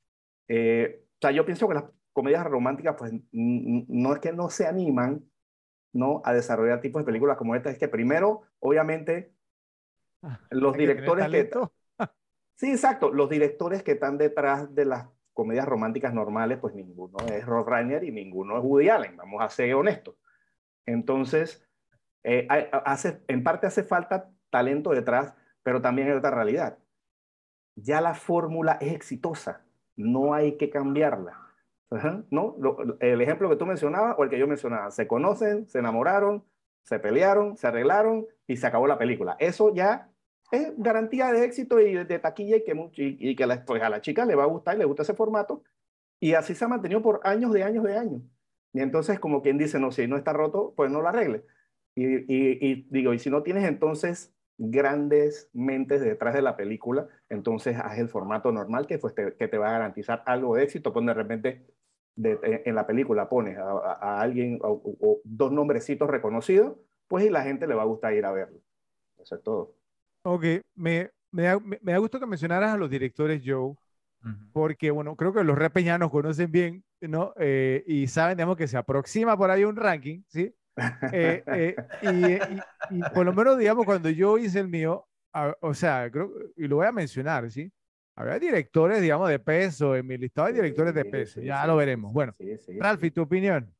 [0.47, 4.65] Eh, o sea, yo pienso que las comedias románticas, pues no es que no se
[4.65, 5.23] animan
[5.93, 6.21] ¿no?
[6.25, 9.33] a desarrollar tipos de películas como esta, es que primero, obviamente,
[10.23, 11.49] ah, los directores que...
[12.55, 15.07] sí, exacto, los directores que están detrás de las
[15.37, 19.49] comedias románticas normales, pues ninguno es Rob Reiner y ninguno es Woody Allen, vamos a
[19.49, 20.15] ser honestos.
[20.85, 21.65] Entonces,
[22.23, 26.77] eh, hace, en parte hace falta talento detrás, pero también hay otra realidad
[27.77, 29.61] ya la fórmula es exitosa,
[29.95, 31.43] no hay que cambiarla.
[32.31, 32.57] ¿no?
[32.99, 36.43] el ejemplo que tú mencionabas o el que yo mencionaba, se conocen, se enamoraron,
[36.83, 39.37] se pelearon, se arreglaron y se acabó la película.
[39.39, 40.09] Eso ya
[40.51, 44.01] es garantía de éxito y de, taquilla y que, y, que la, pues a la
[44.01, 45.63] chica le va a gustar y le gusta ese formato.
[46.19, 48.21] Y así se ha mantenido por años de años de años.
[48.73, 51.43] Y entonces, como quien dice, no, si no está roto, pues no lo arregle.
[51.95, 57.77] Y, y digo, y si no tienes entonces grandes mentes detrás de la película, entonces
[57.77, 60.93] haz el formato normal que, pues, te, que te va a garantizar algo de éxito.
[60.93, 61.65] Cuando de repente
[62.17, 67.75] en la película pones a, alguien o, dos nombrecitos reconocidos, pues y la gente le
[67.75, 68.59] va a gustar ir a verlo.
[69.19, 69.76] Eso es todo.
[70.29, 70.43] Ok,
[70.75, 73.75] me, me, da, me, gusto que mencionaras a los directores, Joe,
[74.51, 77.33] porque, bueno, creo que los repeñanos conocen bien, ¿no?
[77.39, 80.53] Eh, y saben, digamos, que se aproxima por ahí un ranking, ¿sí?
[81.13, 81.75] Eh, eh,
[82.91, 85.07] y, por lo menos, digamos, cuando yo hice el mío,
[85.61, 87.71] o sea, creo, y lo voy a mencionar, ¿sí?
[88.13, 92.11] Había directores, digamos, de peso, en mi listado de directores de peso, ya lo veremos.
[92.11, 92.35] Bueno,
[92.79, 93.73] Ralphie, ¿tu opinión?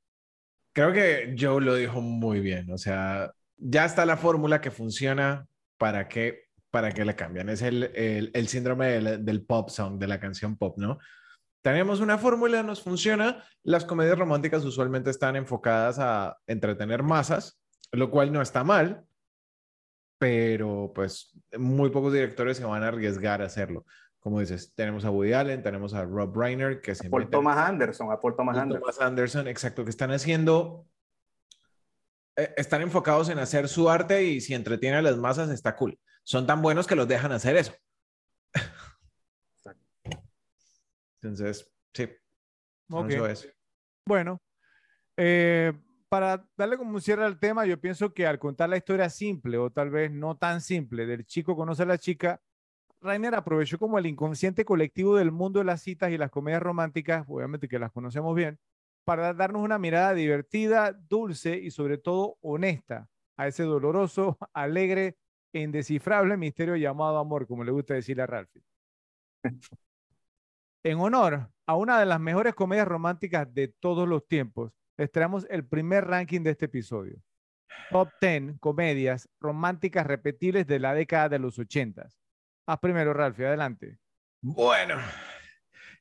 [0.71, 5.45] Creo que Joe lo dijo muy bien, o sea, ya está la fórmula que funciona
[5.77, 7.49] para que, para que le cambien.
[7.49, 10.99] Es el, el, el síndrome del, del, pop song, de la canción pop, ¿no?
[11.67, 13.43] tenemos una fórmula, nos funciona.
[13.61, 17.59] Las comedias románticas usualmente están enfocadas a entretener masas,
[17.91, 19.03] lo cual no está mal,
[20.17, 23.85] pero pues muy pocos directores se van a arriesgar a hacerlo.
[24.19, 28.13] Como dices, tenemos a Woody Allen, tenemos a Rob Reiner, que se Por Thomas Anderson,
[28.13, 28.81] a Paul Thomas Anderson.
[28.81, 30.85] Thomas Anderson, exacto, que están haciendo,
[32.56, 36.00] están enfocados en hacer su arte y si entretiene a las masas está cool.
[36.23, 37.73] Son tan buenos que los dejan hacer eso.
[41.21, 42.10] Entonces, sí.
[43.10, 43.54] Eso es.
[44.06, 44.41] Bueno,
[45.17, 45.73] eh,
[46.10, 49.58] para darle como un cierre al tema, yo pienso que al contar la historia simple
[49.58, 52.39] o tal vez no tan simple del chico conoce a la chica,
[53.02, 57.26] Rainer aprovechó como el inconsciente colectivo del mundo de las citas y las comedias románticas,
[57.28, 58.60] obviamente que las conocemos bien,
[59.08, 65.15] para darnos una mirada divertida, dulce y sobre todo honesta a ese doloroso, alegre
[65.54, 68.63] e indescifrable misterio llamado amor, como le gusta decirle a Ralphie.
[70.84, 75.46] En honor a una de las mejores comedias románticas de todos los tiempos, les traemos
[75.50, 77.22] el primer ranking de este episodio.
[77.89, 82.08] Top 10 comedias románticas repetibles de la década de los 80.
[82.67, 83.98] Haz primero, Ralphie, adelante.
[84.41, 84.96] Bueno,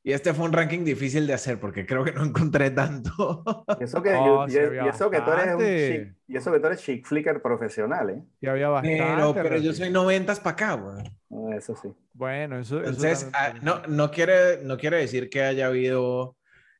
[0.08, 3.44] y este fue un ranking difícil de hacer porque creo que no encontré tanto.
[3.80, 6.66] Y eso que, Oh, y- eso que tú eres un chic, y eso que tú
[6.68, 8.22] eres chick flicker profesional, ¿eh?
[8.40, 8.98] Y había bastante.
[9.02, 11.04] Pero, pero yo soy noventas para acá, güey.
[11.32, 11.88] Ah, Eso sí.
[12.12, 16.36] Bueno, eso, eso Entonces, también- ah, no, no, quiere, no quiere decir que haya habido,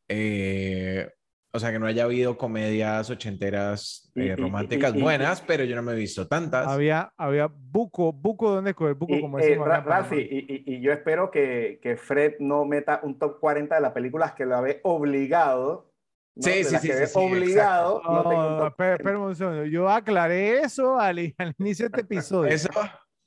[0.09, 1.11] eh,
[1.57, 5.93] o sea, que no haya habido comedias ochenteras eh, románticas buenas, pero yo no me
[5.93, 6.67] he visto tantas.
[6.69, 9.15] Había, había buco, buco, ¿dónde escoger buco?
[9.15, 9.81] Y, Como eh, Ra-.
[9.81, 10.39] Rafi, y,
[10.73, 14.33] y- y yo espero que, que Fred no meta un top 40 de las películas
[14.33, 15.93] que lo ve obligado.
[16.37, 16.43] ¿no?
[16.43, 18.03] Sí, De sí, las sí, que sí, ve sí, obligado.
[18.05, 19.65] no espera, espera un segundo.
[19.65, 22.53] Yo aclaré eso al, al inicio de este episodio.
[22.53, 22.69] Eso,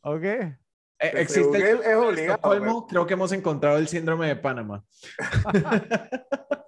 [0.02, 0.24] ¿Ok?
[1.00, 4.84] Eh, Que existe el es obligado, Estocolmo, creo que hemos encontrado el síndrome de Panamá.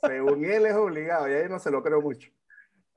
[0.07, 2.29] Según él es obligado, y ahí no se lo creo mucho.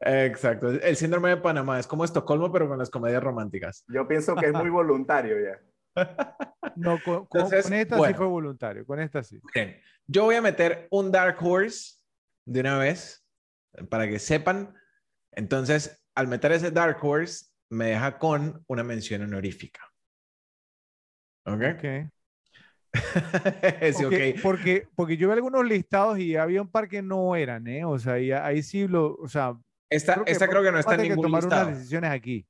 [0.00, 3.84] Exacto, el síndrome de Panamá es como Estocolmo, pero con las comedias románticas.
[3.88, 5.60] Yo pienso que es muy voluntario ya.
[6.76, 8.16] No, con, Entonces, con esta sí bueno.
[8.16, 8.84] fue voluntario.
[8.84, 9.40] Con esta sí.
[9.54, 12.00] Miren, yo voy a meter un Dark Horse
[12.46, 13.24] de una vez
[13.88, 14.74] para que sepan.
[15.32, 19.80] Entonces, al meter ese Dark Horse, me deja con una mención honorífica.
[21.46, 21.62] ¿Ok?
[21.74, 22.10] Ok.
[23.92, 24.40] sí, Ok, ok.
[24.42, 27.84] Porque, porque yo vi algunos listados y había un par que no eran, ¿eh?
[27.84, 29.14] O sea, y ahí sí lo.
[29.16, 29.56] O sea,
[29.90, 31.66] Esta, creo que esta creo que no está en tener que ningún tomar listado.
[31.66, 32.46] unas decisiones aquí.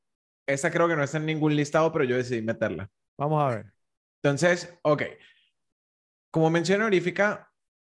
[0.46, 2.90] Esta creo que no está en ningún listado, pero yo decidí meterla.
[3.16, 3.72] Vamos a ver.
[4.22, 5.02] Entonces, ok.
[6.30, 7.50] Como mención honorífica,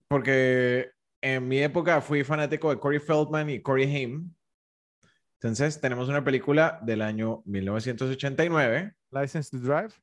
[0.09, 0.90] porque
[1.22, 4.35] en mi época fui fanático de Corey Feldman y Corey Haim.
[5.40, 8.94] Entonces, tenemos una película del año 1989.
[9.11, 9.94] License to Drive.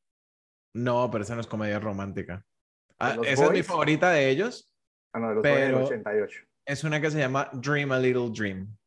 [0.73, 2.45] No, pero esa no es comedia romántica.
[2.97, 4.73] Ah, ¿De los esa es mi favorita de ellos.
[5.13, 6.41] Ah, no, de los Pero- del 88.
[6.65, 8.77] Es una que se llama Dream a Little Dream.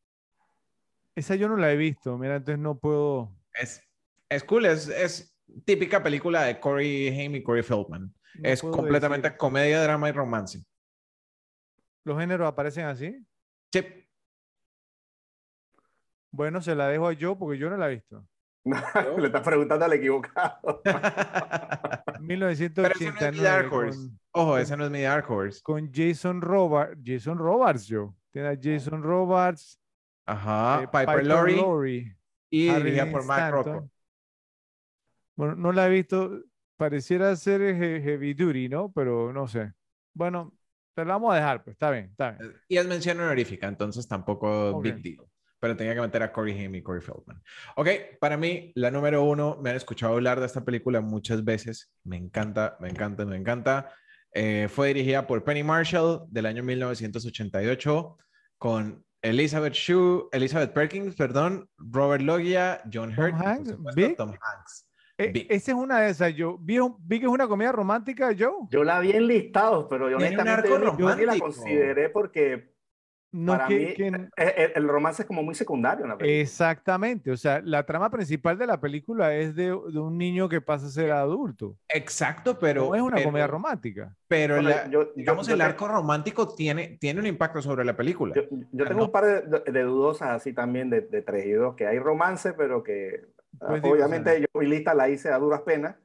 [1.14, 2.16] Esa yo no la he visto.
[2.16, 3.30] Mira, entonces no puedo.
[3.52, 3.82] Es,
[4.28, 8.12] es cool, es, es típica película de Corey Haim y Corey Feldman.
[8.36, 9.38] no es completamente decir.
[9.38, 10.64] comedia, drama y romance.
[12.04, 13.24] ¿Los géneros aparecen así?
[13.72, 13.84] Sí.
[16.30, 18.26] Bueno, se la dejo a yo porque yo no la he visto.
[19.18, 20.80] Le estás preguntando al equivocado.
[22.80, 23.98] Pero ese no es mi 1989 Dark Horse.
[23.98, 25.60] con, Ojo, ese no es mi Dark Horse.
[25.62, 26.98] con Jason Robards.
[27.04, 28.14] Jason Robards, yo.
[28.30, 29.78] Tiene a Jason Robards,
[30.26, 32.16] Ajá, eh, Piper, Laurie Laurie,
[32.50, 33.52] y dirigida por Matt.
[33.52, 33.90] Rocco.
[35.36, 36.42] Bueno, no la he visto.
[36.76, 38.90] Pareciera ser he- heavy duty, ¿no?
[38.92, 39.72] Pero no sé.
[40.12, 40.52] Bueno,
[40.94, 42.52] te la vamos a dejar, pues está bien, está bien.
[42.68, 44.82] Y es mención honorífica, entonces tampoco Ok.
[44.82, 45.26] big deal.
[45.64, 47.42] Pero tenía que meter a Corey Haim y Corey Feldman.
[47.76, 47.88] Ok,
[48.20, 51.90] para mí, la número uno, me han escuchado hablar de esta película muchas veces.
[52.04, 53.90] Me encanta, me encanta, me encanta.
[54.34, 58.18] Eh, fue dirigida por Penny Marshall del año 1988
[58.58, 64.14] con Elizabeth Shue, Elizabeth Perkins, perdón, Robert Loggia, John Hurt, por Hanks, supuesto.
[64.16, 64.86] Tom Hanks.
[65.16, 66.34] Eh, esa es una de esas.
[66.34, 68.68] Yo vi, vi que es una comedia romántica, yo.
[68.70, 72.73] Yo la vi en listados, pero yo honestamente yo ni- yo ni la consideré porque
[73.36, 76.16] No para que, mí que- eh, eh, el romance es como muy secundario en la
[76.16, 76.40] película.
[76.40, 77.32] Exactamente.
[77.32, 80.86] O sea, la trama principal de la película es de, de un niño que pasa
[80.86, 81.76] a ser adulto.
[81.88, 82.86] Exacto, pero.
[82.90, 84.16] no es una pero- comedia romántica.
[84.28, 87.60] Pero Bueno, la- yo- yo- digamos, yo el te- arco romántico tiene, tiene un impacto
[87.60, 88.34] sobre la película.
[88.36, 89.04] Yo, yo Ah, tengo no.
[89.06, 91.98] un par de, de- de dudosas así también de, de 3 y 2, que hay
[91.98, 93.26] romance, pero que
[93.60, 95.96] ah, Pues digo, obviamente yo mi lista la hice a duras penas,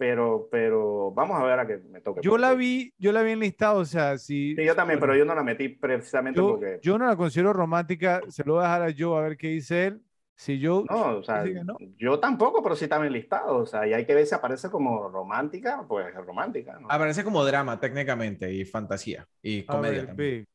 [0.00, 2.22] pero, pero vamos a ver a que me toque.
[2.22, 4.56] Yo la vi, yo la vi enlistada, o sea, si.
[4.56, 6.78] Sí, yo también, bueno, pero yo no la metí precisamente yo, porque...
[6.82, 9.48] yo no la considero romántica, se lo voy a dejar a Joe a ver qué
[9.48, 10.00] dice él.
[10.36, 11.76] Si yo, No, o sea, no.
[11.98, 13.58] yo tampoco, pero sí está en listado.
[13.58, 16.78] O sea, y hay que ver si aparece como romántica, pues es romántica.
[16.80, 16.90] ¿no?
[16.90, 20.38] Aparece como drama técnicamente y fantasía y comedia ver, también.
[20.38, 20.48] Big.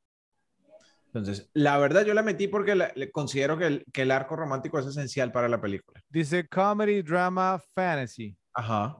[1.07, 4.35] Entonces, la verdad yo la metí porque la- le- considero que el, que el arco
[4.35, 6.01] romántico es esencial para la película.
[6.09, 8.97] Dice comedy, drama, fantasy, Ajá.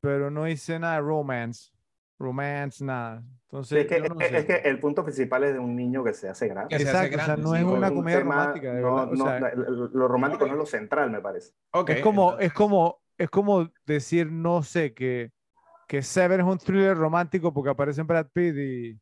[0.00, 1.70] Pero no dice nada de romance.
[2.18, 3.22] Romance, nada.
[3.22, 4.38] Sí, Entonces, es, que, yo no es, sé.
[4.38, 6.76] es que el punto principal es de un niño que se hace grande.
[6.76, 8.72] Que se hace Exacto, o sea, grande, no sí, es una Un comedia tema- romántica,
[8.72, 9.12] de no, verdad.
[9.12, 9.52] O no, sea,
[9.92, 11.52] lo, romántico no es lo central, me parece.
[11.72, 11.90] Ok.
[11.90, 15.30] es como, es como, es como decir, no sé, que,
[15.86, 19.00] que Seven es un thriller romántico porque aparece Brad Pitt y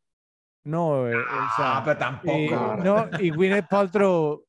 [0.65, 2.37] no, eh, o sea, Ah, pero tampoco.
[2.37, 4.43] y, no, no, y Gwyneth Paltrow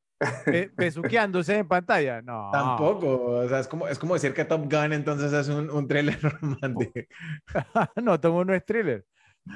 [0.75, 2.49] besuqueándose en pantalla, no.
[2.51, 5.87] Tampoco, o sea, es como, es como decir que Top Gun entonces es un, un
[5.87, 6.99] trailer romántico.
[8.03, 9.05] no, Tomo no es thriller.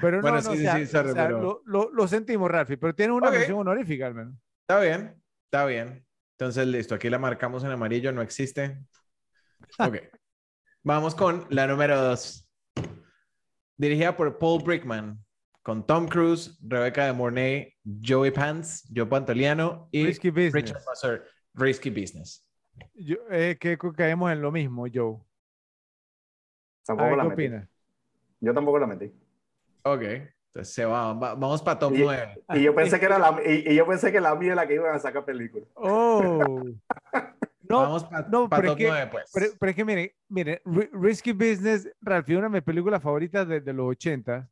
[0.02, 1.92] Pero Bueno, no, sí, no, o sí, sea, sí, sorry, o sea, pero- lo, lo-
[1.92, 3.36] lo sentimos, Ralphie, pero tiene una Ok.
[3.36, 4.34] mención honorífica al menos.
[4.62, 6.06] Está bien, está bien.
[6.38, 8.80] Entonces, listo, aquí la marcamos en amarillo, no existe.
[9.78, 9.98] Ok.
[10.84, 12.50] Vamos con la número dos.
[13.78, 15.24] Dirigida por Paul Brickman,
[15.64, 17.74] con Tom Cruise, Rebecca de Mornay,
[18.06, 20.54] Joey Pants, Joe Pantoliano y Risky Business.
[20.54, 21.24] Richard Masur,
[21.56, 22.46] Risky Business.
[22.94, 25.18] Yo, eh, que caemos en lo mismo, Joe.
[26.86, 27.44] Tampoco ver, la ¿qué metí.
[27.46, 27.70] opinas?
[28.42, 29.12] Yo tampoco la metí.
[29.84, 32.44] Ok, entonces se va, va- vamos para top Y- 9.
[32.56, 34.68] Y yo pensé que era la, y, y yo pensé que la mía es la
[34.68, 35.66] que iban a sacar película.
[35.76, 36.64] Oh.
[37.66, 39.32] No, vamos para no, pero es top que- 9, pues.
[39.34, 43.48] pero, pero es que mire, mire, Ri- Risky Business, Ralphie, una de mis películas favoritas
[43.48, 44.48] de, de los 80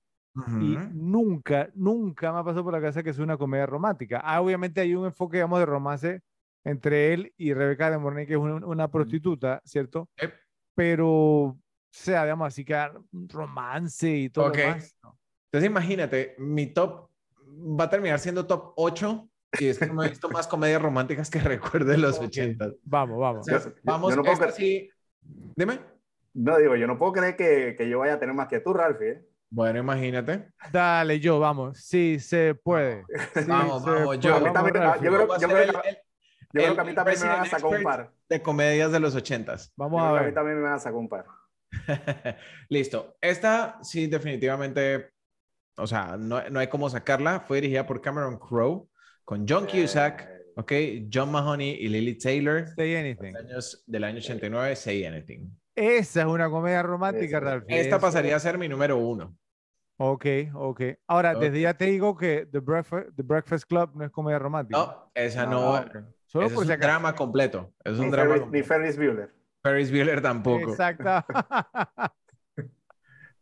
[0.61, 4.21] y nunca, nunca me ha pasado por la cabeza que es una comedia romántica.
[4.23, 6.21] Ah, obviamente hay un enfoque, digamos, de romance
[6.63, 10.09] entre él y Rebeca de Mornay, que es una, una prostituta, ¿cierto?
[10.21, 10.33] Yep.
[10.75, 11.59] Pero, o
[11.89, 12.77] sea, digamos, así que
[13.11, 14.95] romance y todo lo demás.
[15.03, 15.17] ¿no?
[15.51, 17.09] Entonces imagínate, mi top
[17.79, 19.27] va a terminar siendo top 8
[19.59, 22.25] y es que no he visto más comedias románticas que recuerde los Ok.
[22.27, 22.71] 80.
[22.83, 23.47] Vamos, vamos.
[23.47, 24.89] Yo- vamos, yo no puedo esta cre- sí.
[25.57, 25.79] Dime.
[26.33, 28.73] No, digo, yo no puedo creer que, que yo vaya a tener más que tú,
[28.73, 29.09] Ralphie.
[29.09, 29.27] ¿eh?
[29.53, 30.47] Bueno, imagínate.
[30.71, 31.77] Dale, yo, vamos.
[31.79, 33.03] Sí, se puede.
[33.35, 34.19] Sí, Vamos, se vamos, puede.
[34.19, 34.39] yo.
[34.39, 35.97] Yo creo- yo el- que- el-
[36.53, 38.11] Yo creo El que a mí también me van a sacar un par.
[38.29, 39.67] de comedias de los 80s.
[39.67, 40.33] Yo Vamos creo a que a mí ver.
[40.33, 41.25] también me van a sacar un par.
[42.69, 43.15] Listo.
[43.21, 45.09] Esta sí, definitivamente.
[45.77, 47.39] O sea, no, no hay cómo sacarla.
[47.41, 48.87] Fue dirigida por Cameron Crowe
[49.25, 50.71] con John Cusack, Eh, ok,
[51.11, 52.67] John Mahoney y Lily Taylor.
[52.75, 53.35] Say anything.
[53.35, 55.49] Años, del año 89, Say Anything.
[55.75, 57.79] Esa es una comedia romántica, Ralphie.
[57.79, 58.01] Esta Eso.
[58.05, 59.37] pasaría a ser mi número uno.
[59.97, 60.81] Ok, ok.
[61.07, 64.77] Ahora, desde ya te digo que The Breakfast, The Breakfast Club no es comedia romántica.
[64.79, 65.75] No, esa no.
[65.75, 65.85] Ah.
[66.25, 67.73] Solo ese por es un drama completo.
[67.83, 68.33] Es un Ni, drama.
[68.35, 68.63] Ferris, ni.
[68.63, 69.33] Ferris Bueller.
[69.61, 70.69] Ferris Bueller tampoco.
[70.71, 71.03] Exacto.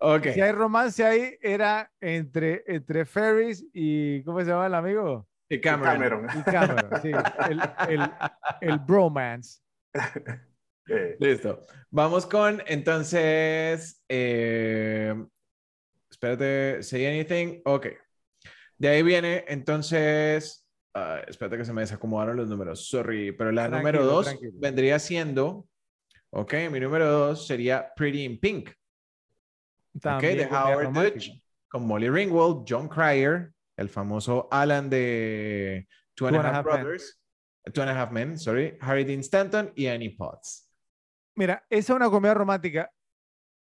[0.01, 0.27] Ok.
[0.33, 4.23] si hay romance ahí, era entre, entre Ferris y.
[4.23, 5.27] ¿Cómo se llama el amigo?
[5.49, 5.93] Y Cameron.
[5.93, 6.27] Cameron.
[6.39, 7.01] Y Cameron.
[7.01, 7.11] sí.
[7.49, 8.11] El, el,
[8.61, 9.61] el bromance.
[11.19, 11.63] Listo.
[11.91, 14.03] Vamos con entonces.
[14.09, 15.13] eh,
[16.09, 17.61] espérate, say anything.
[17.65, 17.87] Ok.
[18.77, 20.65] De ahí viene entonces.
[20.93, 22.87] ah, espérate que se me desacomodaron los números.
[22.87, 23.31] Sorry.
[23.31, 24.51] Pero la Tranquilo, número dos tranquilo.
[24.55, 25.67] vendría siendo.
[26.31, 28.69] Ok, mi número dos sería Pretty in Pink.
[28.69, 30.93] Ok, También de comedia Howard.
[30.93, 31.29] Dutch.
[31.67, 36.63] Con Molly Ringwald, John Cryer, el famoso Alan de Two and, a Half.
[36.63, 37.19] Brothers.
[37.73, 38.77] Two and a Half Men, sorry.
[38.81, 40.68] Harry Dean Stanton y Annie Potts.
[41.39, 42.91] Mira, esa es una comedia romántica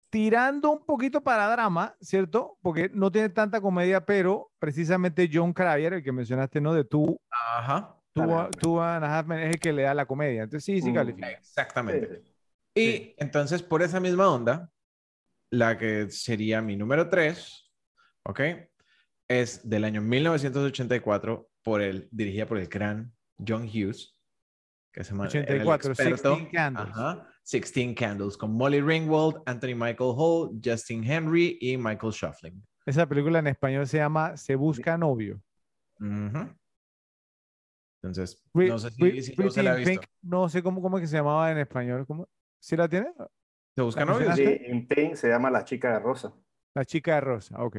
[0.09, 2.57] tirando un poquito para drama, ¿cierto?
[2.59, 6.74] Porque no tiene tanta comedia, pero precisamente John Cryer, el que mencionaste, ¿no?
[6.74, 7.95] De Two, Ajá.
[8.16, 10.41] Half Men, es el que le da la comedia.
[10.41, 10.95] Entonces sí, sí Mm.
[10.95, 11.30] califica.
[11.30, 12.24] Exactamente.
[12.24, 12.34] sí.
[12.74, 13.16] Y Sí.
[13.20, 14.72] entonces, por esa misma onda,
[15.51, 17.72] la que sería mi número 3,
[18.24, 18.39] ¿ok?
[19.30, 23.14] Es del año 1984, por el, dirigida por el gran
[23.47, 24.18] John Hughes,
[24.91, 26.89] que se llama 84, 16 Candles.
[26.89, 32.63] Ajá, 16 Candles, con Molly Ringwald, Anthony Michael Hall, Justin Henry y Michael Shuffling.
[32.85, 35.41] Esa película en español se llama Se Busca Novio.
[38.01, 38.89] Entonces, no sé
[39.21, 39.91] si, no se la ha visto.
[39.91, 42.05] Pink, no sé cómo, cómo es que se llamaba en español.
[42.07, 42.27] ¿Cómo?
[42.59, 43.11] ¿Sí la tiene?
[43.75, 44.57] ¿Se busca mencionaste?
[44.57, 46.33] Sí, in Pink se llama La Chica de Rosa.
[46.73, 47.61] La chica de rosa.
[47.61, 47.77] Ok.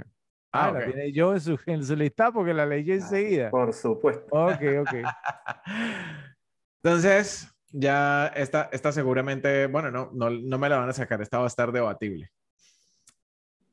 [0.52, 3.50] Ah, Ah, la tiene yo en su, en su lista porque la leí enseguida.
[3.50, 4.26] Por supuesto.
[4.30, 4.94] Ok, ok.
[6.82, 11.38] Entonces, ya esta, esta seguramente, bueno, no, no, no me la van a sacar, esta
[11.38, 12.30] va a estar debatible.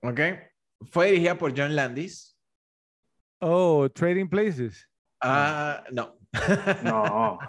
[0.02, 0.20] ¿Ok?
[0.92, 2.38] Fue dirigida por John Landis.
[3.40, 4.90] Oh, Trading Places.
[5.22, 6.18] Ah, no.
[6.84, 7.40] No.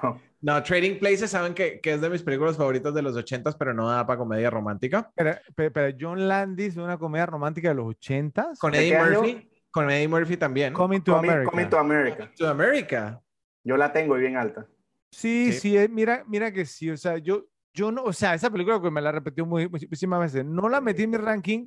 [0.42, 3.74] No, Trading Places, saben que, que es de mis películas favoritas de los ochentas, pero
[3.74, 5.10] no da para comedia romántica.
[5.14, 8.58] Pero, pero, pero John Landis, una comedia romántica de los ochentas.
[8.58, 9.20] Con ¿De Eddie qué año?
[9.20, 9.50] Murphy.
[9.70, 10.72] Con Eddie Murphy también.
[10.72, 11.50] Coming to Coming, America.
[11.50, 12.30] Coming to America.
[12.38, 13.22] To America.
[13.62, 14.66] Yo la tengo y bien alta.
[15.10, 15.60] Sí, Sí.
[15.60, 18.80] sí, eh, mira, mira que sí, o sea, yo, yo no, o sea, esa película
[18.80, 21.66] que me la repetió muy, muchísimas veces, no la metí en mi ranking,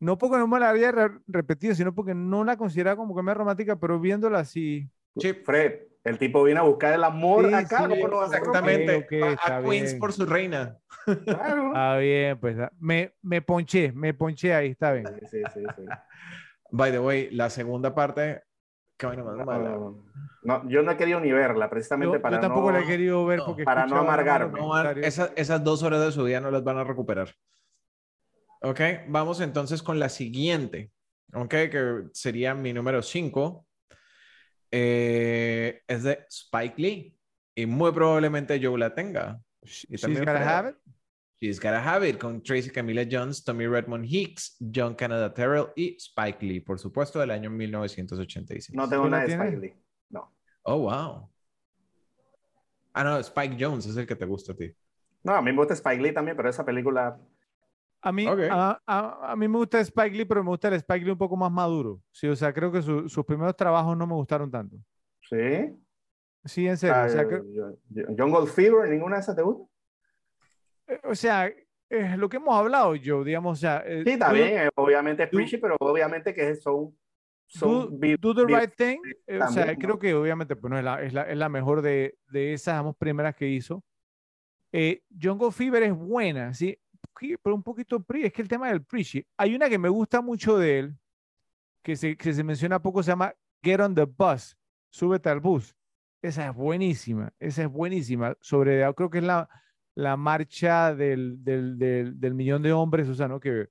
[0.00, 3.34] no porque no me la había re- repetido, sino porque no la consideraba como comedia
[3.34, 5.32] romántica, pero viéndola así, Sí.
[5.34, 8.94] Fred, el tipo viene a buscar el amor Sí, acá, sí, ¿cómo no Exactamente.
[8.96, 9.98] Ok, ok, A- a, Queens bien.
[10.00, 10.78] por su reina.
[11.24, 11.72] Claro.
[11.76, 15.06] ah, bien, pues, ah, me, me ponché, me ponché ahí, está bien.
[15.20, 15.84] Sí, sí, sí, sí.
[16.70, 18.42] By the way, la segunda parte,
[19.10, 19.68] qué vaina más mala.
[19.70, 20.04] no,
[20.42, 22.78] no, yo no he querido ni verla, precisamente Yo, para yo tampoco no...
[22.78, 24.58] la he querido ver porque para no amargarme.
[24.60, 25.06] No van- comentarios.
[25.06, 27.28] esa- esas dos horas de su vida no las van a recuperar.
[28.62, 30.90] Ok, vamos entonces con la siguiente.
[31.34, 33.66] Ok, que sería mi número 5.
[34.70, 37.16] es de Spike Lee.
[37.54, 39.40] Y muy probablemente yo la tenga.
[39.62, 40.28] Y She's también.
[40.28, 40.76] Have It.
[41.42, 45.96] She's Gotta Have It con Tracy Camilla Jones, Tommy Redmond Hicks, John Canada Terrell y
[45.96, 48.76] Spike Lee, por supuesto, del año 1986.
[48.76, 49.32] No tengo ¿Tú la nada de?
[49.34, 49.74] Spike Lee.
[50.10, 50.32] No.
[50.62, 51.28] Oh, wow.
[52.92, 54.72] Ah, no, Spike Jones es el que te gusta a ti.
[55.24, 57.18] No, a mí me gusta Spike Lee también, pero esa película...
[58.02, 61.04] A mí, a, a- a mí me gusta Spike Lee, pero me gusta el Spike
[61.04, 62.00] Lee un poco más maduro.
[62.12, 64.76] Sí, o sea, creo que su- sus primeros trabajos no me gustaron tanto.
[65.28, 65.76] Sí.
[66.44, 66.94] Sí, en serio.
[66.96, 67.26] Ah, o sea,
[68.16, 69.71] John Goldfever, ¿ninguna de esas te gusta?
[70.94, 74.34] Eh, o sea, eh, lo que hemos hablado, yo, digamos, o sea, eh, Sí, do-
[74.34, 76.96] eh, obviamente es preachy, pero obviamente que son...
[77.54, 78.98] Do, son vi- do the right thing.
[79.26, 79.78] eh, o sea, también, ¿no?
[79.78, 82.74] creo que obviamente pues, no es, la, es, la, es la mejor de, de esas
[82.76, 83.84] digamos, primeras que hizo.
[84.72, 86.78] Eh, John Fever es buena, sí,
[87.42, 89.26] pero un poquito pre, es que el tema del preachy.
[89.36, 90.94] Hay una que me gusta mucho de él,
[91.82, 94.56] que se, que se menciona poco, se llama Get on the Bus,
[94.90, 95.76] súbete al bus.
[96.22, 98.34] Esa es buenísima, esa es buenísima.
[98.40, 99.48] Sobre, creo que es la,
[99.94, 103.38] la marcha del, del, del, del millón de hombres, o sea, ¿no?
[103.40, 103.68] Que,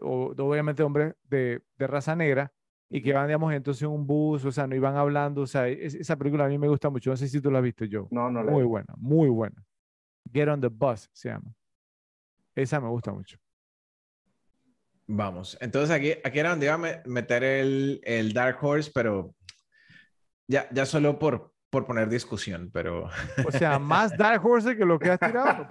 [0.00, 2.52] o, obviamente hombres de, de raza negra,
[2.88, 5.66] y que van, digamos, entonces en un bus, o sea, no iban hablando, o sea,
[5.66, 7.84] es- esa película a mí me gusta mucho, no sé si tú la has visto
[7.86, 8.06] yo.
[8.10, 9.64] No, no la Muy buena, muy buena.
[10.32, 11.52] Get on the Bus se llama.
[12.54, 13.38] Esa me gusta mucho.
[15.06, 19.34] Vamos, entonces aquí, aquí era donde iba a me- meter el, el Dark Horse, pero
[20.46, 23.08] ya, ya solo por, por poner discusión, pero
[23.46, 25.66] O sea, más Dark Horse que lo que has tirado.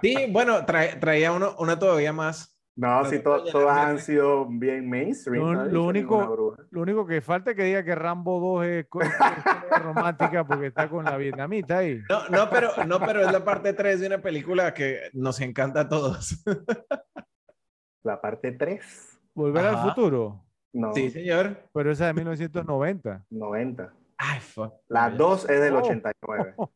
[0.00, 2.56] sí, bueno, trae- traía uno, una todavía más.
[2.74, 5.44] No, sí, to- todas han sido bien mainstream.
[5.44, 6.56] Lo- no único-.
[6.70, 8.86] Lo único que falta es que diga que Rambo 2 es,
[9.84, 12.00] romántica porque está con la vietnamita ahí.
[12.08, 15.80] No, no, pero, no, pero es la parte 3 de una película que nos encanta
[15.80, 16.42] a todos.
[18.02, 19.20] La parte 3.
[19.34, 20.42] Volver al futuro.
[20.72, 21.58] No, Sí, señor.
[21.74, 23.26] Pero esa de 1990.
[23.28, 23.92] 90.
[24.22, 24.74] Ay, fuck.
[24.88, 25.16] La Ya.
[25.16, 25.78] 2 es del Oh.
[25.80, 26.54] 89.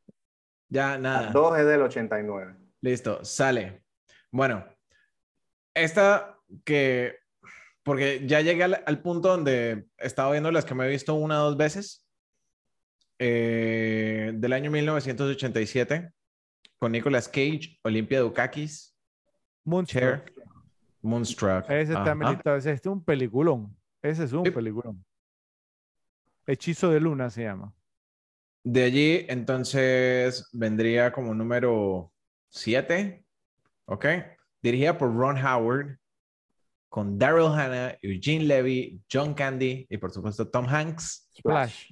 [0.70, 1.30] Ya, La nada.
[1.30, 2.56] 2 es del 89.
[2.80, 3.84] Listo, sale.
[4.32, 4.64] Bueno,
[5.74, 7.18] esta que,
[7.84, 11.14] porque ya llegué al, al punto donde he estado viendo las que me he visto
[11.14, 12.04] una o dos veces,
[13.18, 16.10] eh, del año 1987,
[16.78, 18.96] con Nicolas Cage, Olimpia Dukakis,
[19.64, 20.30] Moonstruck.
[21.02, 21.70] Moonstruck.
[21.70, 22.56] Ese militado.
[22.56, 23.76] Ese es un peliculón.
[24.02, 24.50] Ese es un Sí.
[24.50, 25.04] peliculón.
[26.46, 27.72] Hechizo de Luna se llama.
[28.62, 32.12] De allí, entonces, vendría como número
[32.48, 33.24] 7,
[33.86, 34.06] ¿ok?
[34.62, 35.98] Dirigida por Ron Howard,
[36.88, 41.28] con Daryl Hannah, Eugene Levy, John Candy y, por supuesto, Tom Hanks.
[41.36, 41.90] Splash.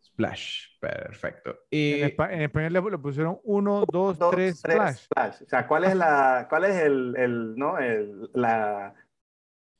[0.00, 1.50] Splash, perfecto.
[1.70, 4.96] En, Y en español le, le pusieron 1, 2, Dos, 3, tres, Splash.
[4.96, 5.42] Splash.
[5.42, 8.94] O sea, ¿cuál es la, cuál es el, el no, el, la,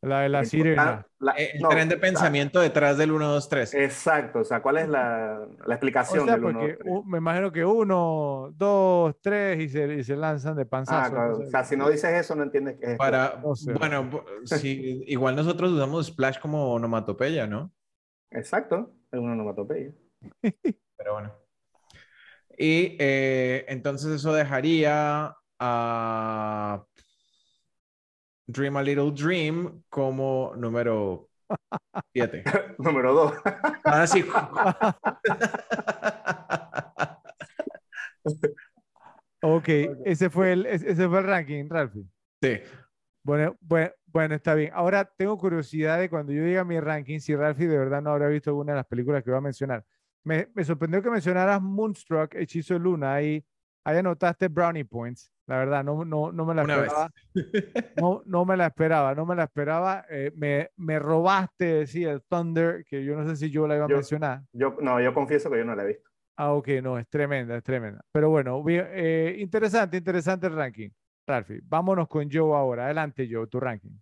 [0.03, 1.07] La de la el- sirena.
[1.21, 3.75] la- eh, el no, tren de la- pensamiento detrás del 1, 2, 3.
[3.75, 6.95] Exacto, o sea, ¿cuál es la, la O explicación sea, del uno, porque dos, tres?
[6.95, 11.11] u- me imagino que 1, 2, 3 y se, y se lanzan de Ah, panzazo.
[11.13, 11.43] claro, no sé.
[11.47, 12.99] o sea, si no dices eso, no entiendes qué es.
[12.99, 13.73] Para, No sé.
[13.79, 14.11] bueno,
[14.45, 17.73] sí, igual nosotros usamos Splash como onomatopeya, ¿no?
[18.31, 19.93] Exacto, es una onomatopeya.
[20.97, 21.33] Pero bueno.
[22.59, 26.85] Y eh, entonces eso dejaría a
[28.53, 31.29] Dream a Little Dream como número
[32.13, 32.45] 7.
[32.79, 33.35] Número dos.
[33.85, 34.25] Ahora sí.
[39.43, 39.69] Ok,
[40.05, 42.07] ese fue el, ese fue el ranking, Ralphie.
[42.41, 42.61] Sí.
[43.25, 44.71] Bueno, bueno, bueno, está bien.
[44.75, 48.29] Ahora tengo curiosidad de cuando yo diga mi ranking, si Ralphie de verdad no habrá
[48.29, 49.85] visto alguna de las películas que voy a mencionar.
[50.25, 53.45] Me, me sorprendió que mencionaras Moonstruck, Hechizo de Luna, ahí,
[53.85, 55.33] ahí anotaste Brownie Points.
[55.47, 57.11] La verdad, no, no, no me la Una esperaba.
[57.97, 60.07] No, no me la esperaba, no me la esperaba.
[60.09, 63.85] Eh, me, me robaste, sí, el Thunder, que yo no sé si yo la iba
[63.85, 64.43] a Yo- mencionar.
[64.53, 66.09] Yo, no, yo confieso que yo no la he visto.
[66.39, 68.01] Ah, ok, no, es tremenda, es tremenda.
[68.13, 70.89] Pero bueno, bien, eh, interesante, interesante el ranking.
[71.27, 72.87] Ralphie, vámonos con Joe ahora.
[72.87, 73.93] Adelante, Joe, tu ranking.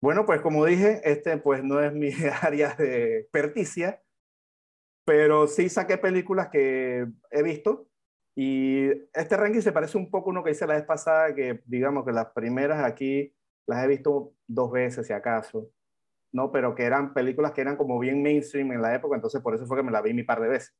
[0.00, 2.10] Bueno, pues como dije, este pues no es mi
[2.42, 4.00] área de experticia,
[5.04, 7.88] pero sí saqué películas que he visto
[8.40, 11.60] Y este ranking se parece un poco a uno que hice la vez pasada, que
[11.66, 13.34] digamos que las primeras aquí
[13.66, 15.72] las he visto dos veces, si acaso,
[16.30, 16.52] ¿no?
[16.52, 19.66] Pero que eran películas que eran como bien mainstream en la época, entonces por eso
[19.66, 20.72] fue que me la vi mi par de veces.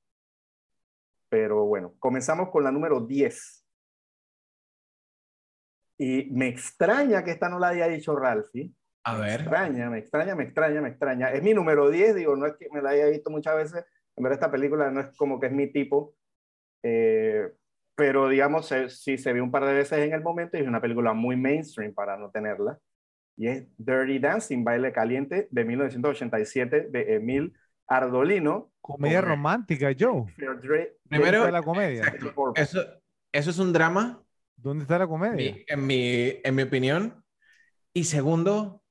[1.29, 3.67] Pero bueno, comenzamos con la número 10.
[5.99, 8.73] Y me extraña que esta no la haya dicho Ralphie.
[9.03, 9.41] A Me ver.
[9.41, 11.33] extraña, me extraña, me extraña, me extraña.
[11.33, 13.85] Es mi número 10, digo, no es que me la haya visto muchas veces.
[14.15, 16.15] En verdad, esta película no es como que es mi tipo.
[16.83, 17.49] Eh,
[17.95, 20.69] pero digamos, se- sí se vio un par de veces en el momento y es
[20.69, 22.79] una película muy mainstream para no tenerla.
[23.37, 27.55] Y es Dirty Dancing, Baile Caliente, de 1987, de Emil
[27.87, 28.71] Ardolino.
[28.81, 29.35] Comedia Hombre.
[29.35, 30.25] romántica, Joe.
[30.37, 32.03] Dre- ¿Dónde Primero- la comedia?
[32.07, 32.53] Exacto.
[32.57, 32.81] Eso,
[33.33, 34.23] eso es un drama,
[34.57, 35.35] ¿Dónde está la comedia?
[35.55, 37.25] mi- en mi, en mi opinión.
[37.95, 38.83] Y segundo,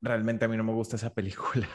[0.00, 1.66] realmente a mí no me gusta esa película.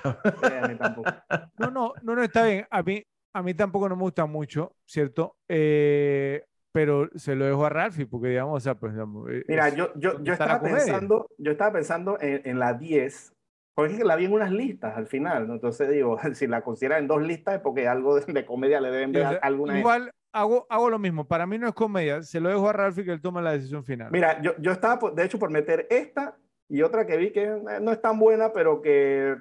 [0.43, 1.09] Eh, a mí tampoco.
[1.59, 2.65] No, no, no, no está bien.
[2.71, 5.35] A mí, a mí tampoco no me gusta mucho, ¿cierto?
[5.47, 9.67] Eh, pero se lo dejo a Ralphie porque, digamos, o sea, pues, digamos, eh, Mira,
[9.67, 13.33] es- yo, yo, ¿dónde yo estaba pensando, yo estaba pensando en, en la 10,
[13.73, 15.55] porque es que la vi en unas listas al final, ¿no?
[15.55, 18.91] Entonces digo, si la consideran en dos listas es porque algo de, de comedia le
[18.91, 19.77] deben o ver sea, alguna.
[19.79, 21.27] igual hago, hago lo mismo.
[21.27, 22.21] Para mí no es comedia.
[22.23, 24.11] Se lo dejo a Ralphie que él tome la decisión final.
[24.11, 26.37] Mira, yo, yo estaba, por- de hecho, por meter esta
[26.69, 29.35] y otra que vi que eh, no es tan buena, pero que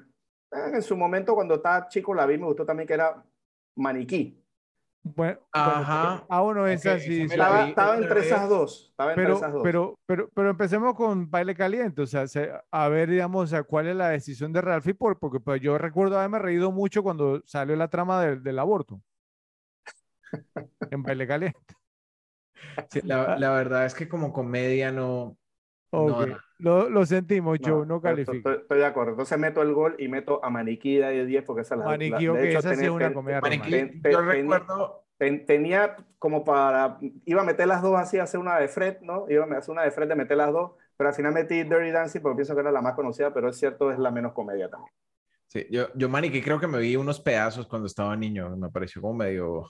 [0.53, 3.23] en su momento cuando estaba chico la vi, me gustó también que era
[3.77, 4.37] Maniquí.
[5.03, 6.27] Bueno, Ajá.
[6.29, 7.23] a uno esa sí.
[7.23, 9.63] esa Estaba, vi estaba entre esas dos, estaba entre Pero, esas dos.
[9.63, 13.63] pero, pero, pero empecemos con baile caliente, o sea, se- a ver, digamos, o sea,
[13.63, 17.41] cuál es la decisión de Ralphie, por, porque pues, yo recuerdo haberme reído mucho cuando
[17.47, 19.01] salió la trama del, del aborto
[20.91, 21.75] en baile caliente.
[22.91, 25.39] Sí, la, la verdad es que como comedia no...
[25.93, 28.37] Ok, no, Lo, lo sentimos, Joe, no califica.
[28.37, 29.11] Estoy, estoy de acuerdo.
[29.13, 32.33] Entonces meto el gol y meto a Maniquí de 10 porque esa la Maniquí, la-
[32.35, 33.71] de hecho, esa sí es una ten- comedia Maniquí.
[33.71, 35.05] Ten- ten- yo ten- recuerdo...
[35.19, 39.27] ten- tenía como para, iba a meter las dos así, hacer una de Fred, ¿no?
[39.29, 41.91] Iba a hacer una de Fred de meter las dos, pero al final metí Dirty
[41.91, 44.69] Dancing porque pienso que era la más conocida, pero es cierto, es la menos comedia
[44.69, 44.93] también.
[45.47, 49.03] Sí, yo, yo Maniquí creo que me vi unos pedazos cuando estaba niño, me pareció
[49.03, 49.67] como medio...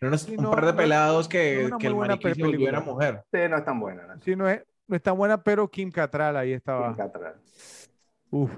[0.00, 2.34] Unos, Sí, un no, par de no- pelados no que, es una que el maniquí
[2.34, 2.80] se volviera película.
[2.80, 3.22] mujer.
[3.32, 4.20] Sí, no es tan buena, ¿no?
[4.22, 6.88] Sí, no es, no es tan buena, pero Kim Cattrall ahí estaba.
[6.88, 7.34] Sin Catral.
[8.30, 8.50] Uf,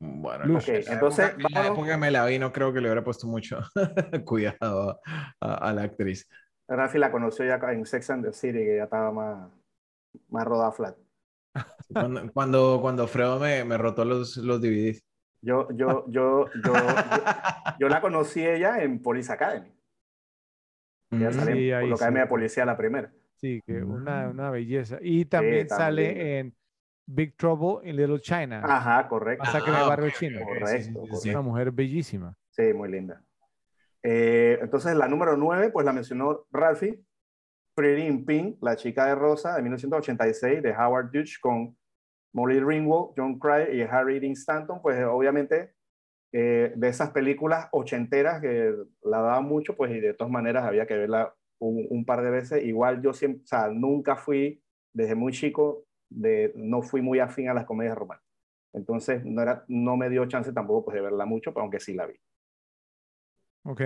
[0.00, 0.68] Bueno, Luz.
[0.68, 3.04] en entonces, época- en la época que me la vi no creo que le hubiera
[3.04, 3.58] puesto mucho
[4.24, 6.28] cuidado a, a- a la actriz.
[6.68, 9.50] Rafi la conoció ya en Sex and the City, que ya estaba más,
[10.28, 10.96] más rodada flat.
[11.92, 15.02] Cuando, cuando, cuando Fredo me, me rotó los, los DVDs.
[15.42, 16.82] Yo, yo, yo, yo, yo,
[17.78, 19.70] yo la conocí ella en Police Academy.
[21.10, 21.32] Ella Mm.
[21.34, 22.26] sale Sí, en la Academia sí.
[22.26, 23.12] de Policía la primera.
[23.44, 24.30] Sí, que una, Mm.
[24.30, 24.98] una belleza.
[25.00, 25.76] Y también muy linda.
[25.76, 26.54] sale en
[27.06, 28.62] Big Trouble in Little China.
[28.64, 29.44] Ajá, correcto.
[29.44, 30.40] Masacre en Ah, el barrio chino.
[30.44, 31.30] Correcto, sí, sí, sí, Es sí.
[31.30, 32.34] una mujer bellísima.
[32.50, 33.22] Sí, muy linda.
[34.02, 37.00] Eh, entonces, la número 9, pues la mencionó Ralphie.
[37.76, 41.76] Pretty in Pink, La chica de rosa, de 1986, de Howard Hughes, con
[42.32, 44.80] Molly Ringwald, John Cryer y Harry Dean Stanton.
[44.80, 45.74] Pues obviamente,
[46.32, 48.72] eh, de esas películas ochenteras que
[49.02, 51.34] la daban mucho, pues y de todas maneras había que verla
[51.68, 52.64] un, un par de veces.
[52.64, 54.62] Igual yo siempre, o sea, nunca fui,
[54.92, 58.24] desde muy chico, de, no fui muy afín a las comedias románticas.
[58.72, 61.94] Entonces, no, era, no me dio chance tampoco pues, de verla mucho, pero aunque sí
[61.94, 62.14] la vi.
[63.64, 63.80] Ok.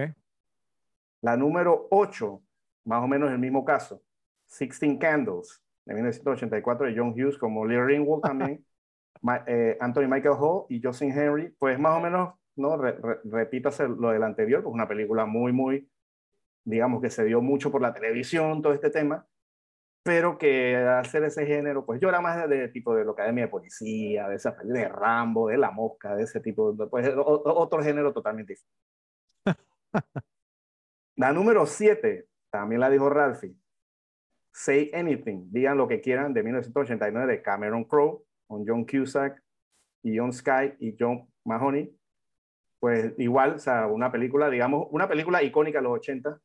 [1.21, 2.43] La número 8,
[2.85, 4.03] más o menos el mismo caso,
[4.47, 8.65] Sixteen Candles, de 1984, de John Hughes, como Lee Ringwald también,
[9.23, 12.77] Ma- eh, Anthony Michael Hall y Justin Henry, pues más o menos, ¿no?
[12.77, 15.89] Re- re- repítase lo del anterior, pues una película muy, muy,
[16.65, 19.27] digamos que se dio mucho por la televisión, todo este tema,
[20.03, 23.13] pero que al ser ese género, pues yo era más de, de tipo de la
[23.13, 27.09] Academia de Policía, de esa de Rambo, de La Mosca, de ese tipo, de- pues
[27.15, 28.79] o- o- otro género totalmente diferente.
[31.17, 33.57] La número 7, también la dijo Ralphie.
[34.53, 39.43] Say Anything, digan lo que quieran, de 1989 de Cameron Crowe, con John Cusack
[40.03, 41.95] y John Sky y John Mahoney.
[42.81, 46.41] Pues igual, o sea, una película, digamos, una película icónica de los 80,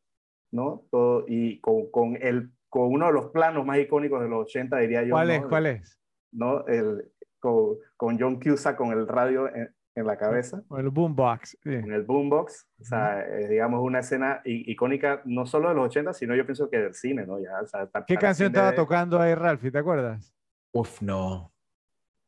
[0.54, 0.84] ¿no?
[0.89, 4.78] Todo, y con, con, el, con uno de los planos más icónicos de los 80,
[4.78, 5.12] diría yo.
[5.16, 5.34] ¿Cuál ¿no?
[5.34, 5.41] es?
[5.45, 5.99] ¿Cuál es?
[6.32, 6.66] ¿no?
[6.68, 11.58] El, con, con John Cusack con el radio en, en la cabeza O el Boombox.
[11.62, 11.74] sí.
[11.74, 16.14] en el boombox, o sea, es, digamos una escena icónica no solo de los 80,
[16.14, 17.39] sino yo pienso que del cine, ¿no?
[17.39, 19.72] Ya, o sea, ta- ¿Qué canción estaba de- tocando ahí, Ralphie?
[19.72, 20.34] ¿Te acuerdas?
[20.72, 21.51] Uf, no.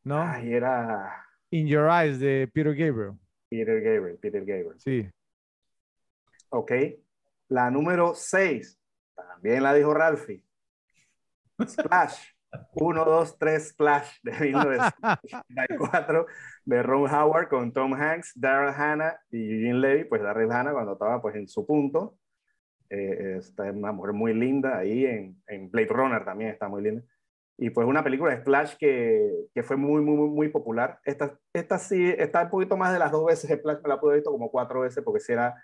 [0.03, 0.21] ¿No?
[0.21, 3.13] Ay, era In Your Eyes de Peter Gabriel.
[3.49, 4.73] Peter Gabriel, Peter Gabriel.
[4.77, 5.09] Sí.
[6.49, 6.71] Ok.
[7.47, 8.79] La número 6,
[9.15, 10.43] también la dijo Ralphie.
[11.65, 12.35] Splash.
[12.73, 16.25] 1, 2, 3, Splash de 1984
[16.65, 20.93] de Ron Howard con Tom Hanks, Daryl Hannah y Eugene Levy, pues Daryl Hannah cuando
[20.93, 22.17] estaba pues en su punto.
[22.89, 27.03] Eh, está una mujer muy linda ahí en, en, Blade Runner también está muy linda.
[27.57, 30.99] Y pues una película de Splash que, que fue muy, muy, muy popular.
[31.03, 33.49] Esta, esta sí está un poquito más de las dos veces.
[33.49, 35.55] Splash me la pude visto como cuatro veces porque sí era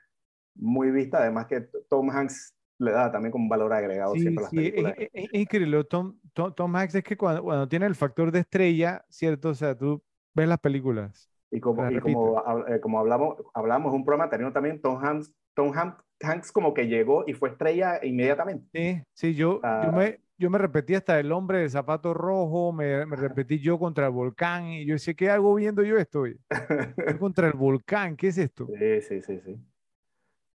[0.56, 1.20] muy vista.
[1.20, 4.50] Además que Tom Hanks le da también como un valor agregado sí, siempre a las
[4.50, 4.94] sí, películas.
[4.98, 5.84] Es, es- es increíble.
[5.86, 9.50] Tom, Tom, Tom Hanks es que cuando, cuando tiene el factor de estrella, ¿cierto?
[9.50, 11.30] O sea, tú ves las películas.
[11.50, 15.72] Y como, y como, eh, como hablamos, hablamos un programa anterior también, Tom Hanks, Tom
[15.78, 18.68] Han- Hanks como que llegó y fue estrella inmediatamente.
[18.74, 19.92] Sí, sí, yo, yo, Ah.
[19.92, 24.06] me, yo me repetí hasta el hombre del zapato rojo, me, me repetí yo contra
[24.06, 26.24] el volcán y yo decía, ¿qué hago viendo yo esto?
[27.06, 28.74] Yo contra el volcán, ¿qué es esto?
[28.80, 29.71] Sí, sí, sí, sí.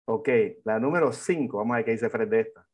[0.04, 0.28] Ok,
[0.64, 2.66] la número 5, vamos a ver qué dice Fred de esta.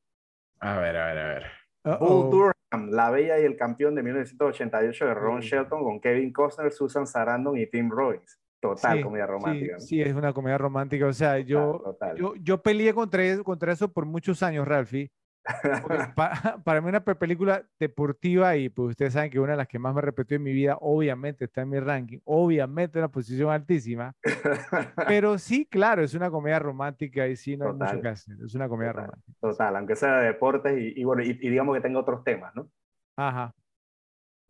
[0.61, 1.99] A ver, a ver, a ver.
[2.01, 5.41] Bull Durham, La Bella y el Campeón de 1988 de Ron.
[5.41, 8.41] Shelton con Kevin Costner, Susan Sarandon y Tim Robbins.
[8.61, 9.73] Total Sí, comedia sí, romántica.
[9.75, 9.81] ¿no?
[9.81, 11.07] Sí, es una comedia romántica.
[11.07, 12.17] O sea, yo, total.
[12.17, 15.11] yo, yo peleé contra eso, contra eso por muchos años, Ralphie.
[16.15, 19.69] pa- para mí una pe- película deportiva y pues ustedes saben que una de las
[19.69, 23.51] que más me repetió en mi vida, obviamente está en mi ranking, obviamente una posición
[23.51, 24.15] altísima,
[25.07, 28.55] pero sí, claro, es una comedia romántica y sí, no hay mucho que hacer, es
[28.55, 29.07] una comedia Total.
[29.07, 29.39] romántica.
[29.41, 32.55] Total, aunque sea de deportes y, y bueno, y, y digamos que tenga otros temas,
[32.55, 32.71] ¿no?
[33.17, 33.55] Ajá.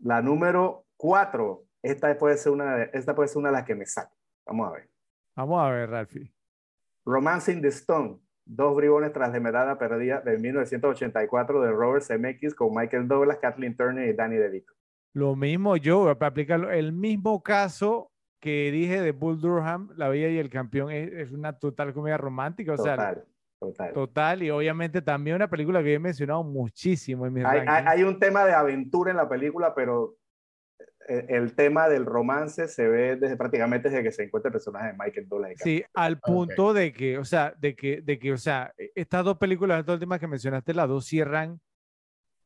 [0.01, 3.74] La número 4, esta puede ser una de, esta puede ser una de las que
[3.74, 4.14] me saque.
[4.46, 4.88] Vamos a ver.
[5.36, 6.32] Vamos a ver, Ralphie.
[7.05, 8.20] Romancing the Stone,
[8.51, 13.76] dos bribones tras la medalla perdida de 1984 de Robert Zemeckis con Michael Douglas, Kathleen
[13.76, 14.72] Turner y Danny DeVito.
[15.14, 20.28] Lo mismo yo, para aplicarlo, el mismo caso que dije de Bull Durham, La Bella
[20.28, 23.24] y el Campeón, es, es una total comedia romántica, o sea, Total,
[23.59, 23.92] total.
[23.92, 28.03] total, y obviamente también una película que he mencionado muchísimo en mis Hay, hay- hay
[28.05, 30.14] un tema de aventura en la película, pero
[31.09, 34.98] el tema del romance se ve desde prácticamente desde que se encuentra el personaje de
[34.98, 35.52] Michael Douglas.
[35.56, 39.24] Sí, al punto de que, o sea, de que, de que, o sea, e- estas
[39.24, 41.61] dos películas, estas últimas que mencionaste, las dos cierran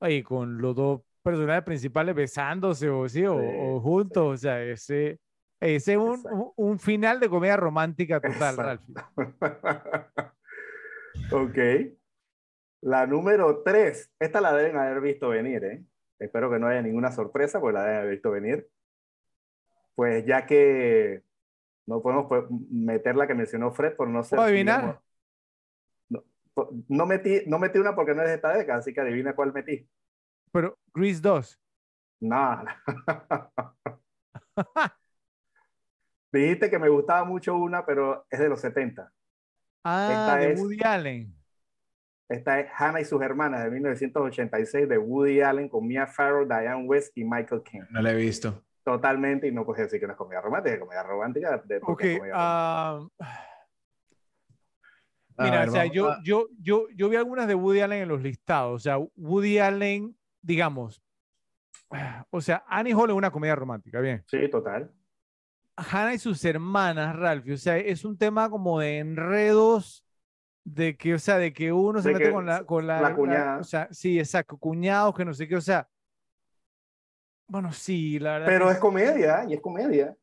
[0.00, 4.62] ahí con los dos personajes principales besándose o sí, o, Sí, o juntos, o sea,
[4.62, 5.18] ese,
[5.60, 8.56] ese es un, un, un final de comedia romántica total.
[8.56, 8.94] Ralphie.
[11.32, 11.58] ok.
[12.82, 14.12] La número 3.
[14.18, 15.84] Esta la deben haber visto venir, ¿eh?
[16.22, 18.68] Espero que no haya ninguna sorpresa, porque la haber visto venir.
[19.94, 21.22] Pues ya que
[21.86, 24.36] no podemos pues, meter la que mencionó Fred por no ser.
[24.36, 25.00] ¿Puedo adivinar?
[26.08, 26.22] no,
[26.88, 29.52] no metí, no metí una porque no es de esta década, así que adivina cuál
[29.52, 29.86] metí.
[30.52, 31.58] Pero Grease 2.
[32.20, 32.64] No.
[36.32, 39.12] Dijiste que me gustaba mucho una, pero es de los 70.
[39.84, 41.34] Ah, Esta de es- Woody Allen.
[42.32, 46.84] Esta es Hannah y sus hermanas de 1986 de Woody Allen con Mia Farrow, Diane
[46.86, 47.82] West y Michael King.
[47.90, 48.62] No la he visto.
[48.84, 51.62] Totalmente, y no puedes decir que no es comedia romántica, es comedia romántica.
[51.64, 52.32] De, Ok, comedia romántica.
[52.34, 53.08] ah,
[55.38, 58.08] Mira, ver, o sea, yo, a- yo, yo, yo vi algunas de Woody Allen en
[58.08, 58.74] los listados.
[58.74, 61.02] O sea, Woody Allen, digamos,
[62.30, 64.22] o sea, Annie Hall es una comedia romántica, bien.
[64.26, 64.90] Sí, total.
[65.76, 70.04] Hannah y sus hermanas, Ralphie, o sea, es un tema como de enredos,
[70.64, 73.08] de que, o sea, de que uno se De mete con la, con la, la
[73.10, 73.58] la- cuñada.
[73.58, 75.88] o sea, sí, exacto, cuñados, que no sé qué, o sea,
[77.46, 78.46] bueno, sí, la verdad.
[78.46, 80.16] Pero que es comedia, y es comedia.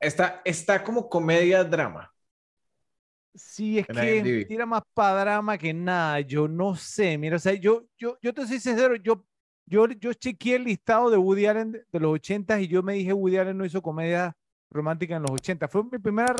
[0.00, 2.12] Está, está como comedia drama.
[3.34, 6.20] Sí, es en que tira más para drama que nada.
[6.20, 9.24] Yo no sé, mira, o sea, yo, yo, yo te soy sincero, yo,
[9.64, 12.94] yo, yo chequeé el listado de Woody Allen de, de los 80 y yo me
[12.94, 14.36] dije Woody Allen no hizo comedia
[14.70, 15.66] romántica en los 80.
[15.68, 16.34] Fue mi primera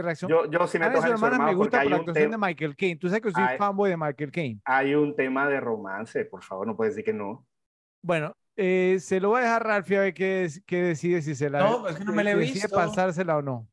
[0.00, 0.30] reacción.
[0.30, 2.00] Yo, yo sí Ana meto y sus a sus hermanas me gusta por la un,
[2.00, 2.96] actuación de tema, Michael Caine.
[2.96, 4.60] Tú sabes que soy Hay- fanboy de Michael Caine.
[4.64, 7.46] hay un tema de romance, por favor, no puedes decir que no.
[8.02, 11.34] Bueno, eh, se lo voy a dejar a Ralphie a ver qué, qué decide si
[11.34, 12.68] se la No, es que no me la he visto.
[12.74, 13.68] pasársela o no.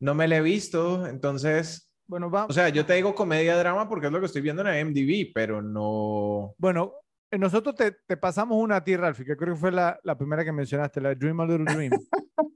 [0.00, 3.88] No me la he visto, entonces, Bueno, va, o sea, yo te digo comedia drama
[3.88, 6.54] porque es lo que estoy viendo en IMDb, pero no.
[6.58, 6.92] Bueno,
[7.30, 10.16] eh, nosotros te, te pasamos una a ti, Ralphie, que creo que fue la, la
[10.18, 11.92] primera que mencionaste, la Dream a Little Dream.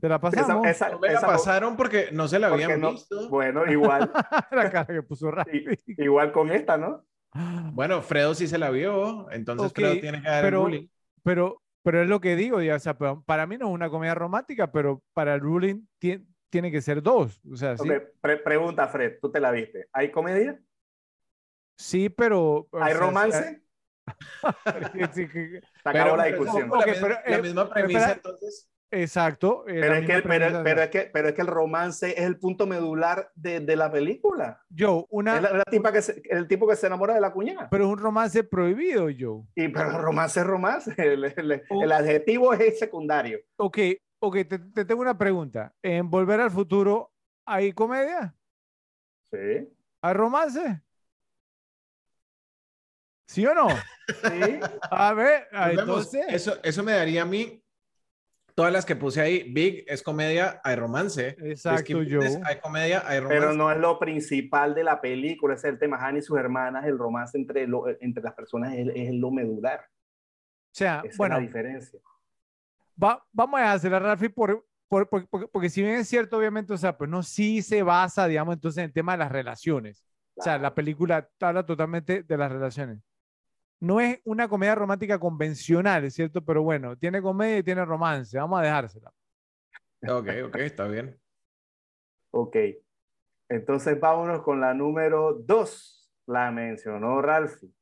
[0.00, 0.66] ¿Te la Esa, pasamos?
[0.66, 3.28] esa- No me la esa- pasaron porque no se la habían no- visto.
[3.28, 4.10] Bueno, igual,
[4.52, 5.66] la cara que puso Ralphie.
[5.86, 7.04] igual con esta, ¿no?
[7.72, 10.88] Bueno, Fredo sí se la vio, entonces Ok, Fredo tiene que dar pero- el ruling.
[11.24, 13.90] Pero, pero es lo que digo, ya, o sea, pa- para mí no es una
[13.90, 17.40] comedia romántica, pero para el ruling tie- tiene que ser dos.
[17.50, 19.88] O sea, sí, Ok, pre- pregunta, Fred, ¿tú te la viste?
[19.92, 20.58] ¿Hay comedia?
[21.76, 22.66] sí pero...
[22.72, 23.62] ¿Hay sea, romance?
[25.14, 26.70] sí, Se acabó la pero- discusión.
[26.70, 28.14] la Ok, misma- pero, la eh, misma premisa, espera.
[28.16, 28.68] entonces.
[28.90, 29.64] Exacto.
[29.68, 30.46] eh, Pero es, que, pero,
[30.82, 34.62] es que, pero es que el romance es el punto medular de, de la película.
[34.76, 37.32] Joe, una, Es la, la tipa que se- el tipo que se enamora de la
[37.32, 37.68] cuñada.
[37.70, 39.44] pero es un romance prohibido, Joe.
[39.54, 40.94] Y, pero el romance es romance.
[40.96, 41.82] El, el- Oh.
[41.82, 43.38] el adjetivo es secundario.
[43.56, 43.78] Ok,
[44.20, 45.74] ok, te, te tengo una pregunta.
[45.82, 47.12] ¿En Volver al Futuro
[47.46, 48.34] hay comedia?
[49.32, 49.68] Sí.
[50.02, 50.80] ¿Hay romance?
[53.26, 53.68] ¿Sí o no?
[54.08, 54.58] Sí.
[54.90, 56.24] A ver, entonces.
[56.30, 57.62] Eso, eso me daría a mí.
[58.58, 61.36] Todas las que puse ahí, Big es comedia, hay romance.
[61.38, 61.96] Exacto.
[61.98, 63.40] Business, Hay comedia, hay romance.
[63.40, 65.96] Pero no es lo principal de la película, es el tema.
[65.96, 69.78] Hannah y sus hermanas, el romance entre, lo- entre las personas es, es lo medular.
[69.80, 72.00] O sea, Esa bueno, es la diferencia.
[73.00, 76.36] va- vamos a hacer a Rafi por, por- por- porque, porque si bien es cierto,
[76.36, 79.30] obviamente, o sea, pues no, sí se basa, digamos, entonces en el tema de las
[79.30, 80.04] relaciones.
[80.34, 80.74] O sea, la Claro.
[80.74, 82.98] película habla totalmente de las relaciones.
[83.80, 86.44] No es una comedia romántica convencional, ¿es cierto?
[86.44, 88.36] Pero bueno, tiene comedia y tiene romance.
[88.36, 89.12] Vamos a dejársela.
[90.02, 91.18] Ok, ok, está bien.
[92.30, 92.56] Ok.
[93.48, 96.10] Entonces vámonos con la número dos.
[96.26, 97.72] La mencionó Ralphie.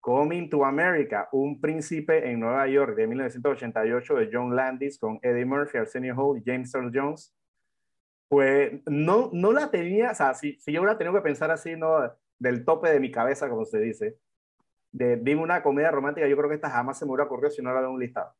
[0.00, 5.44] Coming to America, un príncipe en Nueva York de 1988 de John Landis con Eddie
[5.44, 7.34] Murphy, Arsenio Hall y James Earl Jones.
[8.28, 11.74] Pues no, no la tenía, o sea, si, si yo hubiera tenido que pensar así,
[11.74, 11.98] ¿no?
[12.38, 14.16] Del tope de mi cabeza, como se dice,
[14.92, 17.62] de dime una comedia romántica, yo creo que esta jamás se me hubiera ocurrido si
[17.62, 18.34] no la veo en un listado.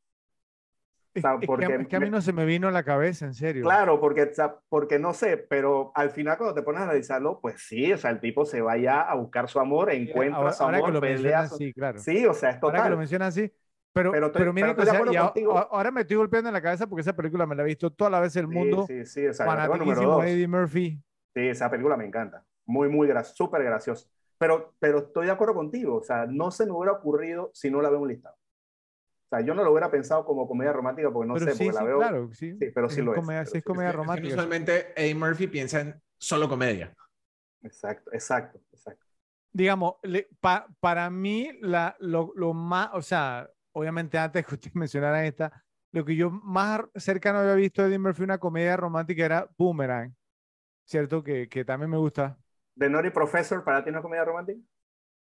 [1.15, 2.85] Es, sea, es que, porque es que a mí no se me vino a la
[2.85, 3.65] cabeza, en serio.
[3.65, 7.41] Claro, porque, o sea, porque no sé, pero al final cuando te pones a analizarlo,
[7.41, 10.37] pues sí, o sea, el tipo se va ya a buscar su amor, Sí, encuentra
[10.37, 11.49] ahora, su ahora que amor, lo pelea.
[11.49, 12.01] su- sí, claro.
[12.03, 12.99] Sí, o sea, es Ahora que lo total.
[12.99, 13.53] mencionas así.
[13.93, 15.03] Pero, Pero pero, estoy- pero estoy de que, o sea,
[15.71, 18.11] ahora me estoy golpeando en la cabeza porque esa película me la he visto todas
[18.13, 18.87] las veces del Sí, mundo.
[18.87, 20.25] Sí, sí, o sea, la número dos.
[20.25, 21.03] de Eddie Murphy.
[21.35, 22.45] Sí, esa película me encanta.
[22.65, 24.09] Muy, muy súper graciosa.
[24.39, 27.81] Pero, pero estoy de acuerdo contigo, o sea, no se me hubiera ocurrido si no
[27.83, 28.37] la veo en un listado.
[29.27, 31.59] O sea, yo no lo hubiera pensado como comedia romántica porque no pero sé, sí,
[31.59, 31.99] porque la sí, veo.
[31.99, 32.55] claro, sí.
[32.61, 33.65] Sí, pero sí lo es, comedia, pero sí es sí.
[33.65, 34.39] comedia Es es que romántica.
[34.39, 34.47] sí.
[34.47, 36.95] usualmente Eddie Murphy piensa en solo comedia.
[37.63, 39.05] Exacto, exacto, exacto.
[39.53, 44.75] digamos, le- pa- para mí, la, lo, lo más, o sea, obviamente antes que ustedes
[44.77, 49.25] mencionaran esta, lo que yo más cercano había visto de Eddie Murphy, una comedia romántica,
[49.25, 50.15] era Boomerang,
[50.87, 51.23] ¿cierto?
[51.25, 52.39] Que, que también me gusta.
[52.79, 54.61] The Naughty Professor, ¿para ti no es comedia romántica?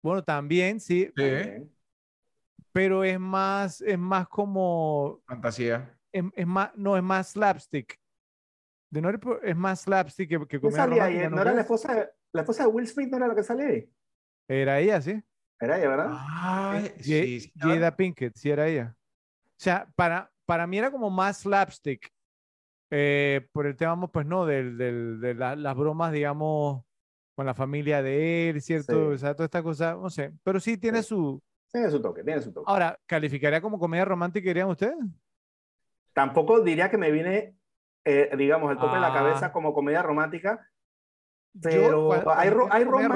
[0.03, 1.71] Bueno, también, sí, Sí, También.
[2.73, 5.99] pero es más, es más como, fantasía.
[6.13, 7.99] es, es más, no, es más slapstick.
[8.91, 9.11] De no
[9.43, 11.15] es más slapstick que, que ¿Quién comedia salía ahí?
[11.15, 13.35] romántica, ¿No ¿no era la esposa, de- la esposa de Will Smith, no era la
[13.35, 13.91] que salía ahí?
[14.49, 15.23] Era ella, sí.
[15.61, 16.11] Era ella, ¿verdad?
[16.11, 18.97] Ja- sí, sí, Jada Pinkett, sí era ella.
[19.43, 22.11] O sea, para, para mí era como más slapstick.
[22.91, 26.85] eh, por el tema, pues no, del, del- de la- las bromas, digamos,
[27.43, 28.93] con la familia de él, ¿cierto?
[28.93, 29.15] Sí.
[29.15, 30.33] O sea, toda esta cosa, no sé.
[30.45, 31.09] Pero sí tiene Sí.
[31.09, 31.43] su.
[31.73, 32.65] Tiene su toque, tiene su toque.
[32.71, 34.95] Ahora, ¿calificaría como comedia romántica, dirían ustedes?
[36.13, 37.57] Tampoco diría que me viene,
[38.05, 39.15] eh, digamos, el tope de la Ah.
[39.15, 40.69] cabeza como comedia romántica,
[41.55, 43.09] Yo, pero cuando- hay, hay romance y,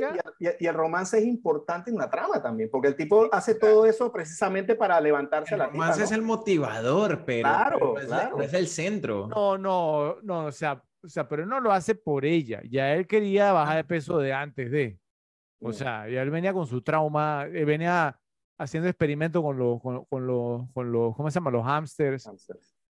[0.00, 3.54] romántica, y- y el romance es importante en la trama también, porque el tipo hace
[3.56, 6.04] todo eso precisamente para levantarse El la tipa, romance ¿no?
[6.04, 8.36] es el motivador, pero, Claro, pero no, es, claro.
[8.36, 9.26] no es el centro.
[9.28, 12.62] No, no, no, o sea, o sea, pero no lo hace por ella.
[12.68, 14.98] Ya él quería bajar de peso de antes de.
[15.60, 18.18] O sea, ya él venía con su trauma, eh, venía
[18.58, 21.50] haciendo experimentos con los, con, con los, con los, ¿cómo se llama?
[21.50, 22.28] Los hamsters.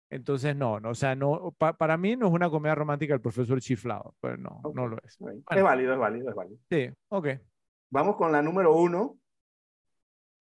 [0.09, 3.21] Entonces, no, no, o sea, no, pa- para mí no es una comedia romántica el
[3.21, 4.75] profesor chiflado, pero no, Ok.
[4.75, 5.13] no lo es.
[5.15, 5.43] Es Bueno.
[5.65, 6.59] válido, es válido, es válido.
[6.71, 7.29] Sí, ok.
[7.91, 9.17] Vamos con la número uno.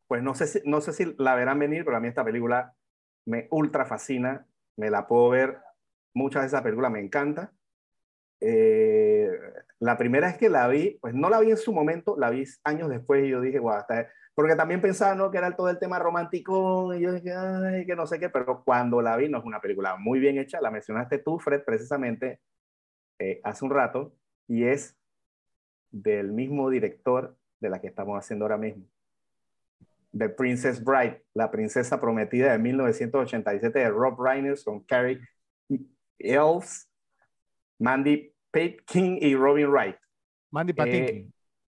[0.08, 2.74] Pues no sé si, no sé si la verán venir, pero a mí esta película
[3.26, 4.46] me ultra fascina.
[4.76, 5.60] Me la puedo ver.
[6.14, 7.54] Muchas de esas películas me encanta.
[8.42, 9.30] Eh,
[9.80, 12.44] la primera vez que la vi, pues no la vi en su momento, la vi
[12.64, 13.84] años después y yo dije, guau,
[14.34, 15.30] porque también pensaba, ¿no?
[15.30, 18.64] Que era todo el tema romántico y yo dije, ay, que no sé qué, pero
[18.64, 22.40] cuando la vi, no es una película muy bien hecha, la mencionaste tú, Fred, precisamente
[23.20, 24.14] eh, hace un rato,
[24.48, 24.98] y es
[25.92, 28.86] del mismo director de la que estamos haciendo ahora mismo.
[30.18, 35.22] The Princess Bride, la princesa prometida de 1987 de Rob Reiner con Carrie
[36.20, 36.91] Elves,
[37.82, 39.96] Mandy Patinkin y Robin Wright.
[40.52, 41.34] Mandy Patinkin.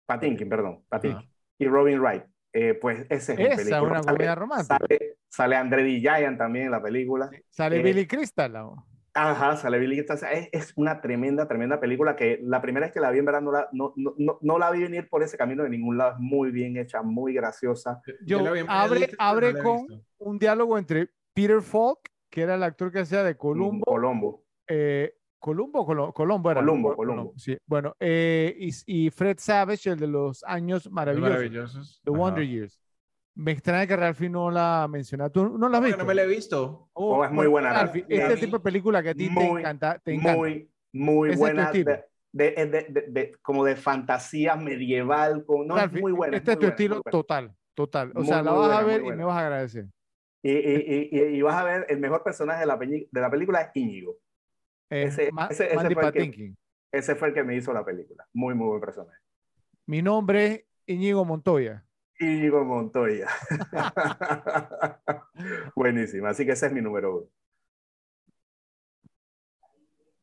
[0.05, 1.29] Patinkin, perdón, Patinkin.
[1.59, 2.23] Y Robin Wright.
[2.51, 3.81] Eh, pues ese es Esa es película.
[3.81, 4.77] una Sale- comedia romántica.
[4.79, 5.99] Sale, sale André D.
[5.99, 7.29] Giant también en la película.
[7.49, 8.51] Sale eh, Billy Crystal.
[8.51, 8.85] ¿no?
[9.15, 9.95] Ajá, sale Billy.
[10.05, 10.19] Crystal.
[10.31, 13.41] Es, es una tremenda, tremenda película que la primera vez que la vi en verdad
[13.41, 16.11] no la, no, no, no, no la vi venir por ese camino de ningún lado.
[16.13, 18.01] Es muy bien hecha, muy graciosa.
[18.25, 20.05] Yo, la vi en abre, abre no la he con visto.
[20.19, 24.43] un diálogo entre Peter Falk, que era el actor que hacía de Columbo, Colombo.
[24.67, 26.61] eh, Columbo, o Colo- Colombo era.
[26.61, 26.95] Columbo, ¿no?
[26.95, 27.33] Columbo.
[27.35, 32.01] Sí, bueno, eh, y, y Fred Savage, el de los años maravillosos, Maravillosos.
[32.05, 32.17] The Ajá.
[32.19, 32.79] Wonder Years.
[33.35, 35.29] Me extraña que Ralphie no la menciona.
[35.29, 35.97] ¿Tú no la has visto?
[35.97, 36.89] no me la he visto.
[36.93, 38.17] Oh, es muy buena, Ralphie, Ralphie.
[38.21, 40.37] este tipo de película que a ti te muy, encanta, te encanta.
[40.37, 41.63] Muy, muy es tu buena.
[41.65, 41.91] estilo.
[42.31, 45.43] De, de- de- de- de- como de fantasía medieval.
[45.45, 46.37] Con, no, Ralphie, es muy buena.
[46.37, 48.11] Este es tu buena, estilo total, total.
[48.15, 49.17] O Muy, sea, la vas buena, a ver y buena.
[49.17, 49.85] me vas a agradecer.
[50.41, 53.29] Y, y, y, y vas a ver, el mejor personaje de la, peli- de la
[53.29, 54.15] película es Íñigo.
[54.93, 56.57] Eh, Ese- Ma- ese- ese Mandy fue el que- Patinkin.
[56.91, 58.27] Ese fue el que me hizo la película.
[58.33, 59.17] Muy, muy buen personaje.
[59.87, 61.83] Mi nombre Íñigo Montoya.
[62.19, 63.27] Íñigo Montoya.
[65.75, 66.27] Buenísimo.
[66.27, 67.27] Así que ese es mi número uno.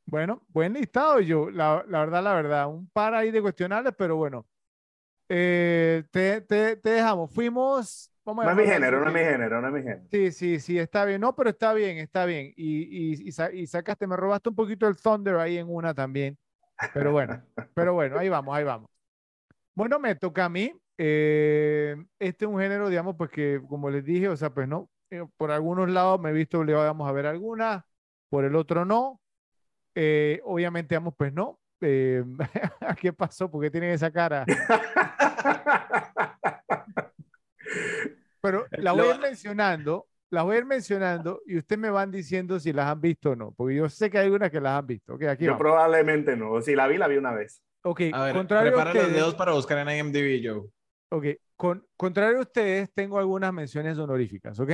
[0.06, 1.50] Bueno, buen listado, yo.
[1.50, 2.68] La, la verdad, la verdad.
[2.68, 4.46] Un par ahí de cuestionables, pero bueno.
[5.28, 7.32] Eh, te, te, te dejamos.
[7.32, 8.09] Fuimos.
[8.30, 10.02] Vamos No es mi género, no es mi género, no es mi género.
[10.10, 11.20] Sí, sí, sí, está bien.
[11.20, 12.52] No, pero está bien, está bien.
[12.56, 15.94] Y, y, y, sa- y sacaste, me robaste un poquito el Thunder ahí en una
[15.94, 16.38] también.
[16.94, 17.42] Pero bueno,
[17.74, 18.88] pero bueno, ahí vamos, ahí vamos.
[19.74, 20.72] Bueno, me toca a mí.
[20.98, 24.90] Eh, este es un género, digamos, pues que, como les dije, o sea, pues no,
[25.10, 27.82] eh, por algunos lados me he visto obligado, digamos, a ver algunas,
[28.28, 29.20] por el otro no.
[29.94, 31.58] Eh, obviamente, digamos, pues no.
[31.80, 32.22] Eh,
[33.00, 33.50] ¿qué pasó?
[33.50, 34.44] ¿Por qué tienen esa cara?
[38.40, 42.10] Pero las voy a ir mencionando, las voy a ir mencionando y ustedes me van
[42.10, 44.78] diciendo si las han visto o no, porque yo sé que hay algunas que las
[44.78, 45.14] han visto.
[45.14, 45.60] Ok, aquí Yo vamos.
[45.62, 46.60] probablemente no.
[46.62, 47.62] Si la vi, la vi una vez.
[47.82, 50.68] Ok, A ver, contrario a los dedos para buscar en IMDb, Joe.
[51.10, 51.26] ok,
[51.56, 54.70] con, contrario a ustedes, tengo algunas menciones honoríficas, ¿ok?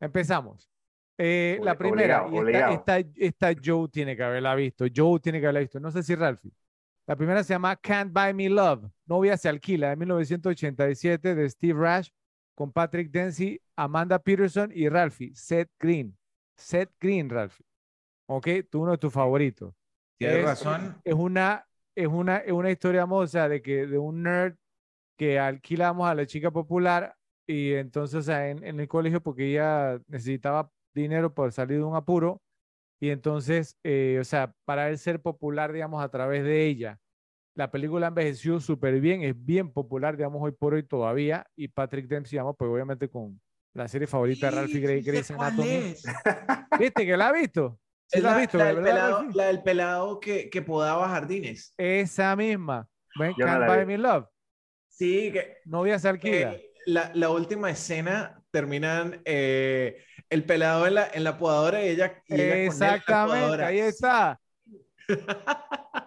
[0.00, 0.70] Empezamos.
[1.18, 2.72] Eh, la primera, obligado, y obligado.
[2.74, 6.02] esta, esta, esta Joe tiene que haberla visto, Joe tiene que haberla visto, no sé
[6.02, 6.52] si Ralphie.
[7.06, 11.80] La primera se llama Can't Buy Me Love, Novia se alquila, de 1987, de Steve
[11.80, 12.10] Rash,
[12.56, 16.18] con Patrick Dempsey, Amanda Peterson y Ralphie, Seth Green.
[16.56, 17.66] Seth Green, Ralphie.
[18.26, 19.74] Ok, tú uno de tus favoritos.
[20.18, 20.96] Tienes Es- razón.
[21.04, 24.56] Es una, es una, es una historia, sea, de que de un nerd
[25.16, 29.50] que alquilamos a la chica popular y entonces, o sea, en, en el colegio porque
[29.50, 32.42] ella necesitaba dinero para salir de un apuro
[33.00, 36.98] y entonces, eh, o sea, para él ser popular, digamos, a través de ella.
[37.56, 42.06] La película envejeció súper bien, es bien popular, digamos, hoy por hoy todavía y Patrick
[42.06, 43.40] Dempsey, digamos, pues obviamente con
[43.74, 45.94] la serie favorita de Ralphie Gray, Grey's Anatomy.
[46.78, 47.80] ¿Viste que la has visto?
[48.06, 49.34] Sí Es la la, visto, la ¿verdad, del pelado, Ralphie?
[49.34, 51.74] la del pelado que, que podaba jardines.
[51.78, 52.88] Esa misma.
[53.34, 53.86] Yo no Can't la Buy.
[53.86, 54.26] Me Love.
[54.88, 56.52] Sí, que Novia se alquila.
[56.52, 61.88] eh, la, la última escena terminan eh, el pelado en la, en la podadora y
[61.88, 63.66] ella, y ella con él en la Exactamente, podadora.
[63.66, 64.40] ahí está.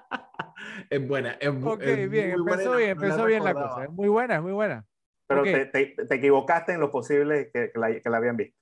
[0.89, 1.31] Es buena.
[1.33, 3.83] Es, Ok, es bien, muy buena y empezó no- bien, la empezó bien cosa.
[3.83, 4.85] Es muy buena, es muy buena.
[5.27, 5.47] Pero Ok.
[5.47, 8.57] te, te- te equivocaste en lo posible que, que la, que la habían visto.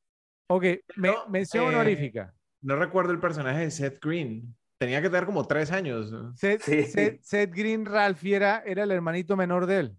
[0.50, 0.64] Ok,
[0.98, 2.34] me- No, mención eh, honorífica.
[2.62, 4.54] No recuerdo el personaje de Seth Green.
[4.78, 6.14] Tenía que tener como tres años.
[6.36, 6.84] Seth, Sí.
[6.84, 9.98] Seth- Seth Green Ralphie era, era el hermanito menor de él.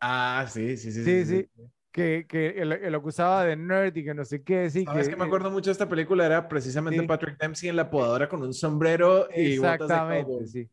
[0.00, 1.04] Ah, sí, sí, sí.
[1.04, 1.50] Sí, sí.
[1.92, 4.70] Que, que él, él lo acusaba de nerd y que no sé qué.
[4.70, 6.24] Sí, ¿Sabes que, que me acuerdo mucho de esta película?
[6.24, 7.06] Era precisamente Sí.
[7.06, 10.70] Patrick Dempsey en la podadora con un sombrero y botas de Exactamente, sí.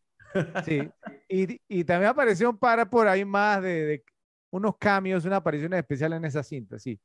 [0.65, 0.89] Sí.
[1.29, 4.03] Y, y también apareció un par por ahí más de, de
[4.51, 6.99] unos cambios, unas apariciones especiales en esa cinta, sí.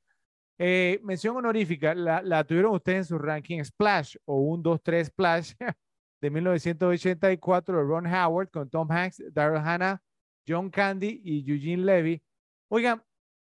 [0.58, 5.52] Eh, mención honorífica, la, la tuvieron ustedes en su ranking Splash o un 2-3 Splash
[6.20, 10.00] de 1984 de Ron Howard con Tom Hanks, Daryl Hannah,
[10.46, 12.22] John Candy y Eugene Levy.
[12.68, 13.02] Oigan,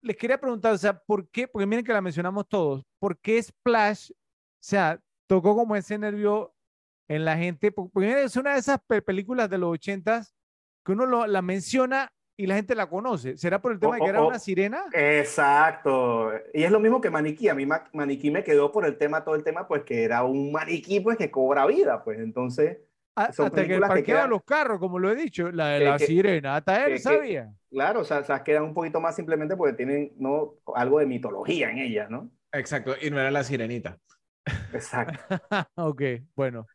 [0.00, 1.48] les quería preguntar, o sea, ¿por qué?
[1.48, 4.14] Porque miren que la mencionamos todos, ¿por qué Splash, o
[4.60, 6.53] sea, tocó como ese nervio
[7.08, 7.70] en la gente?
[7.72, 10.34] Por- Porque es una de esas pe- películas de los ochentas
[10.84, 13.36] que uno lo- la menciona y la gente la conoce.
[13.36, 14.84] ¿Será por el tema de que era una sirena?
[14.92, 16.32] Exacto.
[16.52, 17.48] Y es lo mismo que Maniquí.
[17.48, 20.24] A mí Ma- Maniquí me quedó por el tema, todo el tema, pues que era
[20.24, 22.78] un maniquí, pues que cobra vida, pues entonces,
[23.16, 25.96] A- son hasta que de quedan- los carros, como lo he dicho, la de la
[25.98, 27.52] que- sirena, hasta él que- que- sabía.
[27.70, 30.54] claro, o sea, o sea, quedan un poquito más simplemente porque tienen ¿no?
[30.74, 32.30] algo de mitología en ellas, ¿no?
[32.52, 33.98] Exacto, y no era la sirenita.
[34.72, 35.18] Exacto.
[35.76, 36.02] ok,
[36.34, 36.66] bueno.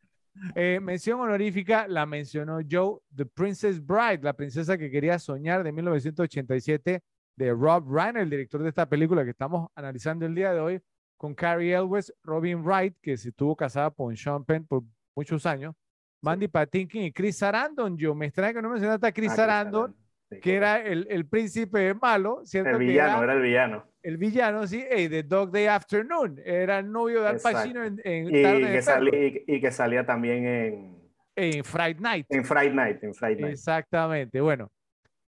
[0.56, 5.72] Eh, mención honorífica la mencionó Joe, The Princess Bride, la princesa que quería soñar de
[5.72, 7.04] 1987
[7.36, 10.82] de Rob Reiner, el director de esta película que estamos analizando el día de hoy,
[11.18, 14.84] con Carrie Elwes, Robin Wright, que se estuvo casada con Sean Penn por
[15.16, 15.76] muchos años,
[16.22, 17.98] Mandy Patinkin y Chris Sarandon.
[17.98, 19.96] Yo me extraña que no mencionaste a Chris Ah, Sarandon,
[20.30, 22.72] sí, que era el, el príncipe malo, ¿cierto?
[22.72, 23.86] el villano, era era el villano.
[24.04, 27.40] el villano, sí, hey, de Dog Day Afternoon, era el novio de Al.
[27.40, 31.00] Pacino en, en Y Tarde que, salía, y, y que salía también en,
[31.36, 32.26] en Friday Night.
[32.30, 33.54] en Friday Night, en Friday Night.
[33.54, 34.42] Exactamente.
[34.42, 34.72] Bueno,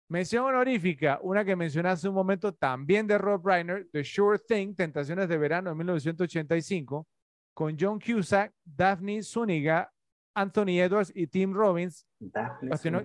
[0.10, 4.76] mención honorífica, una que mencioné hace un momento también de Rob Reiner, The Sure Thing,
[4.76, 7.08] Tentaciones de Verano de 1985,
[7.54, 9.90] con John Cusack, Daphne Zuniga,
[10.36, 12.06] Anthony Edwards y Tim Robbins.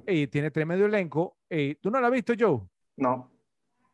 [0.06, 1.36] Ey, tiene tremendo elenco.
[1.48, 2.50] Ey, ¿Tú no la has visto, Joe?
[2.56, 3.30] O No,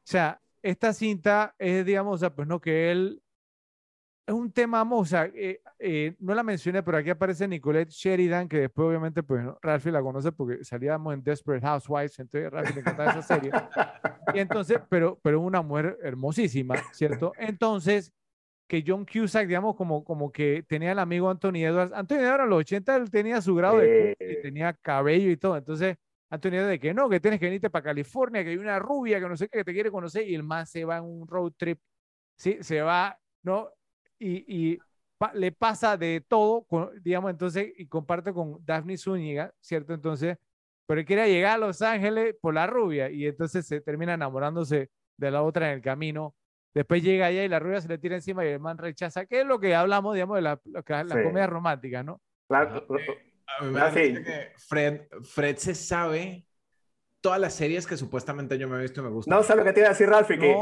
[0.02, 3.22] sea, esta cinta es, digamos, o sea, pues no, que él
[4.26, 8.48] es un tema, o sea, eh, eh, no la mencioné, pero aquí aparece Nicolette Sheridan,
[8.48, 9.56] que después obviamente, pues, ¿no?
[9.62, 13.52] Ralphie la conoce porque salíamos en Desperate Housewives, entonces Ralphie le encantaba esa serie.
[14.34, 17.32] Y entonces, pero, pero una mujer hermosísima, ¿cierto?
[17.38, 18.12] Entonces,
[18.66, 21.92] que John Cusack, digamos, como, como que tenía el amigo Anthony Edwards.
[21.92, 24.40] Anthony Edwards en los 80 él tenía su grado de Eh.
[24.42, 25.56] tenía cabello y todo.
[25.56, 25.96] Entonces,
[26.30, 29.28] Antonio de que no, que tienes que venirte para California, que hay una rubia que
[29.28, 31.52] no sé qué, que te quiere conocer, y el más se va en un road
[31.56, 31.78] trip,
[32.36, 32.58] ¿sí?
[32.60, 33.70] Se va, ¿no?
[34.18, 34.78] Y, y
[35.34, 36.66] le pasa de todo,
[37.02, 39.94] digamos, entonces, y comparte con Daphne Zúñiga, ¿cierto?
[39.94, 40.36] Entonces,
[40.86, 44.90] pero él quiere llegar a Los Ángeles por la rubia, y entonces se termina enamorándose
[45.16, 46.34] de la otra en el camino.
[46.76, 49.40] Después llega allá y la rubia se le tira encima y el man rechaza, que
[49.40, 50.82] es lo que hablamos, digamos, de la, la,
[51.22, 52.20] comedia romántica, ¿no?
[52.46, 52.86] Claro.
[53.46, 56.46] A mí me parece que Fred, Fred se sabe
[57.22, 59.34] todas las series que supuestamente yo me he visto y me gustan.
[59.34, 60.54] No, sé lo que te iba a decir, Ralphie, que,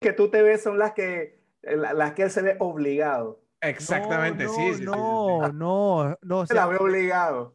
[0.00, 3.40] que tú te ves son las que, las que él se ve obligado.
[3.60, 6.46] Exactamente, sí, sí, No, no, no.
[6.46, 7.54] Se la ve obligado.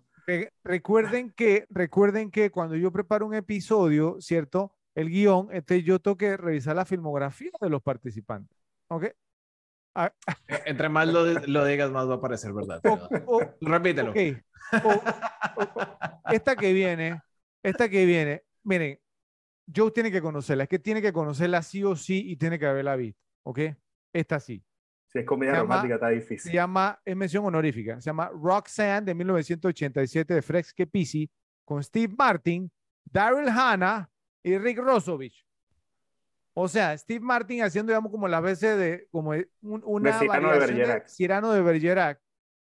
[0.63, 4.77] recuerden que, recuerden que cuando yo preparo un episodio, ¿cierto?
[4.95, 8.57] El guion, este, yo tengo que revisar la filmografía de los participantes.
[8.89, 9.05] ¿Ok?
[9.95, 10.13] Ah,
[10.47, 12.81] e, entre más lo, lo, digas, más va a parecer verdad.
[13.61, 14.13] Repítelo.
[16.31, 17.21] esta que viene,
[17.63, 18.99] esta que viene, miren,
[19.73, 22.65] Joe tiene que conocerla, es que tiene que conocerla sí o sí y tiene que
[22.65, 23.59] haberla visto, ¿ok?
[24.13, 24.63] Esta sí.
[25.07, 26.51] Si es comedia romántica, está difícil.
[26.51, 31.29] Se llama, es mención honorífica, se llama Roxanne de 1987 de Frex Kepisi
[31.65, 32.71] con Steve Martin,
[33.03, 34.09] Daryl Hannah
[34.43, 35.45] y Rick Rosovich.
[36.53, 40.77] O sea, Steve Martin haciendo, digamos, como las veces de, como un, una de variación
[40.77, 42.19] de, Cirano de Bergerac.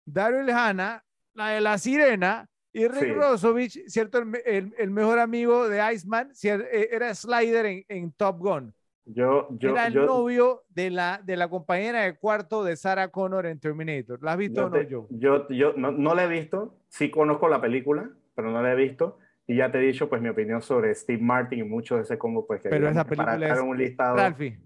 [0.05, 4.19] Daryl Hannah, la de la sirena, y Rick Rosovich, ¿cierto?
[4.45, 8.75] El, el, mejor amigo de Iceman, eh, era Slider en, en Top Gun.
[9.07, 13.47] Yo, yo, era el novio de la, de la compañera de cuarto de Sarah Connor
[13.47, 14.23] en Terminator.
[14.23, 15.07] ¿La has visto o no, yo?
[15.11, 16.75] Yo, yo no, no la he visto.
[16.89, 19.19] Sí conozco la película, pero no la he visto.
[19.47, 22.17] Y ya te he dicho, pues, mi opinión sobre Steve Martin y mucho de ese
[22.17, 23.61] combo, pues, que Pero esa película es...
[23.61, 24.17] un listado.
[24.17, 24.59] Ralphie,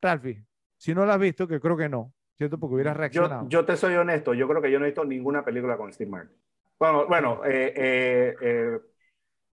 [0.00, 0.44] Ralphie,
[0.76, 2.58] si no la has visto, que creo que no, ¿cierto?
[2.58, 3.48] Porque hubieras reaccionado.
[3.48, 5.92] Yo, yo, te soy honesto, yo creo que yo no he visto ninguna película con
[5.92, 6.36] Steve Martin.
[6.78, 8.78] Bueno, bueno, eh, eh, eh,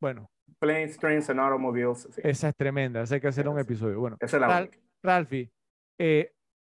[0.01, 0.31] bueno.
[0.59, 2.09] Planes, Trains and Automobiles.
[2.19, 3.99] Esa es tremenda, esa hay que hacer un episodio.
[3.99, 4.69] Bueno, esa es la
[5.03, 5.51] Ralphie,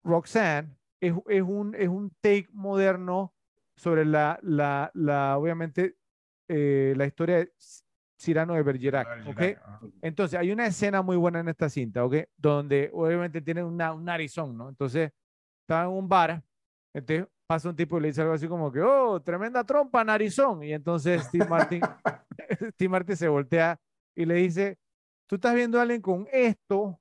[0.03, 3.35] Roxanne es, es, un, es un take moderno
[3.77, 5.97] sobre la, la, la obviamente,
[6.53, 7.53] eh, la historia de
[8.19, 9.43] Cyrano de Bergerac, ¿ok?
[10.03, 12.17] Entonces, hay una escena muy buena en esta cinta, ¿ok?
[12.37, 14.69] Donde obviamente tiene una, un narizón, ¿no?
[14.69, 15.13] Entonces,
[15.63, 16.43] estaba en un bar,
[16.93, 20.65] entonces pasa un tipo y le dice algo así como que, oh, tremenda trompa, narizón.
[20.65, 21.81] Y entonces Steve Martin,
[22.75, 23.81] Steve Martin se voltea
[24.17, 24.79] y le dice,
[25.27, 27.01] tú estás viendo a alguien con esto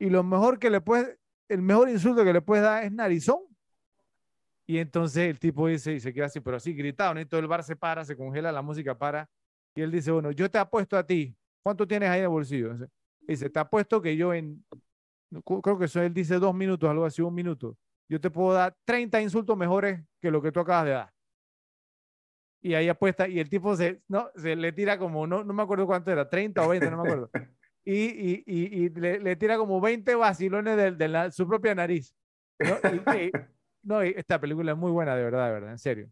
[0.00, 1.16] y lo mejor que le puedes,
[1.48, 3.38] el mejor insulto que le puedes dar es narizón.
[4.70, 7.20] Y entonces el tipo dice, y se queda así, pero así gritado, ¿no?
[7.20, 9.28] Y todo el bar se para, se congela, la música para.
[9.74, 11.36] Y él dice, bueno, yo te apuesto a ti.
[11.60, 12.76] ¿Cuánto tienes ahí en el bolsillo?
[13.18, 14.64] Dice, te apuesto que yo en,
[15.44, 17.76] creo que eso él dice dos minutos, algo así, un minuto.
[18.08, 21.12] Yo te puedo dar 30 insultos mejores que lo que tú acabas de dar.
[22.62, 25.64] Y ahí apuesta, y el tipo se, no, se le tira como, no, no me
[25.64, 27.30] acuerdo cuánto era, 30 o 20, no me acuerdo.
[27.82, 31.74] Y, y, y, y le, le, tira como 20 vacilones de, de la, su propia
[31.74, 32.14] nariz.
[32.58, 32.76] ¿no?
[33.82, 36.10] No, esta película es muy buena, de verdad, de verdad, en serio.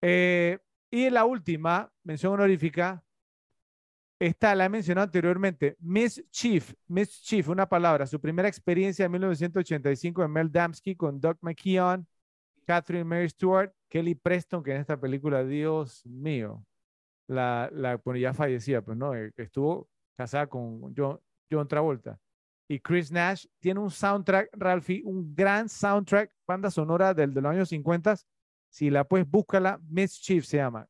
[0.00, 0.58] Eh,
[0.90, 3.02] y la última, mención honorífica,
[4.18, 9.12] esta la he mencionado anteriormente, Miss Chief, Miss Chief, una palabra, su primera experiencia en
[9.12, 12.06] 1985 en Mel Damsky con Doug McKeon,
[12.64, 16.64] Catherine Mary Stewart, Kelly Preston, que en esta película, Dios mío,
[17.26, 21.18] la, la ya fallecía, pues no, eh, estuvo casada con John,
[21.50, 22.18] John Travolta
[22.68, 23.46] y Chris Nash.
[23.60, 28.16] Tiene un soundtrack, Ralphie, un gran soundtrack, banda sonora del de los años 50.
[28.68, 29.78] Si la puedes, búscala.
[29.88, 30.86] Mischief se llama.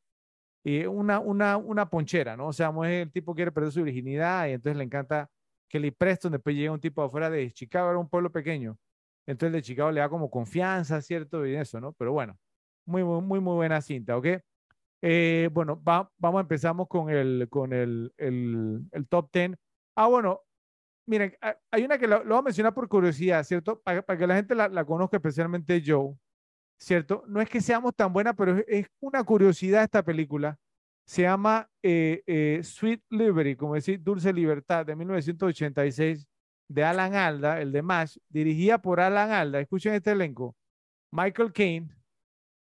[0.62, 2.48] Y una, una, una ponchera, ¿no?
[2.48, 5.28] O sea, el tipo quiere perder su virginidad y entonces le encanta
[5.68, 6.32] Kelly Preston.
[6.32, 8.78] Después llega un tipo afuera de Chicago, era un pueblo pequeño.
[9.26, 11.46] Entonces de Chicago le da como confianza, ¿cierto?
[11.46, 11.92] Y eso, ¿no?
[11.92, 12.38] Pero bueno,
[12.86, 14.26] muy, muy, muy, muy buena cinta, ¿ok?
[15.02, 19.52] Eh, bueno, vamos, empezamos con el, con el, el, el top 10.
[19.96, 20.40] Ah, bueno,
[21.06, 21.35] miren,
[21.70, 23.81] hay una que lo, voy a mencionar por curiosidad, ¿cierto?
[23.81, 26.14] Para, que la gente la, conozca, especialmente Joe,
[26.78, 27.24] ¿cierto?
[27.26, 30.59] No es que seamos tan buena, pero es, una curiosidad esta película.
[31.06, 36.26] Se llama eh, eh, Sweet Liberty, como decir, Dulce Libertad, de 1986,
[36.68, 39.60] de Alan Alda, el de MASH, dirigida por Alan Alda.
[39.60, 40.56] Escuchen este elenco.
[41.12, 41.94] Michael Caine,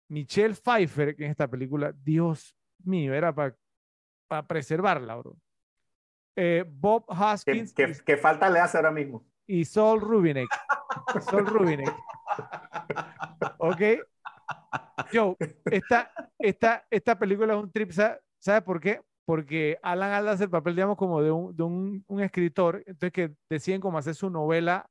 [0.09, 5.37] Michelle Pfeiffer, que en esta película, Dios mío, era para preservarla, bro.
[6.39, 7.73] Eh, Bob Hoskins.
[7.73, 9.25] ¿Qué, falta le hace ahora mismo?
[9.47, 10.47] Y Sol Rubinek.
[11.27, 11.91] Sol Rubinek.
[13.57, 13.81] ¿Ok?
[15.11, 15.35] Joe,
[15.65, 19.01] esta, esta, esta película es un trip, ¿sabes por qué?
[19.25, 23.11] Porque Alan Alda hace el papel, digamos, como de un, de un, un escritor, entonces
[23.11, 24.87] que deciden como hacer su novela,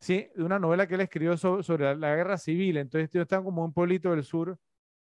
[0.00, 0.28] ¿sí?
[0.36, 3.72] De una novela que él escribió sobre, la, guerra civil, entonces ellos están como un
[3.72, 4.56] pueblito del sur,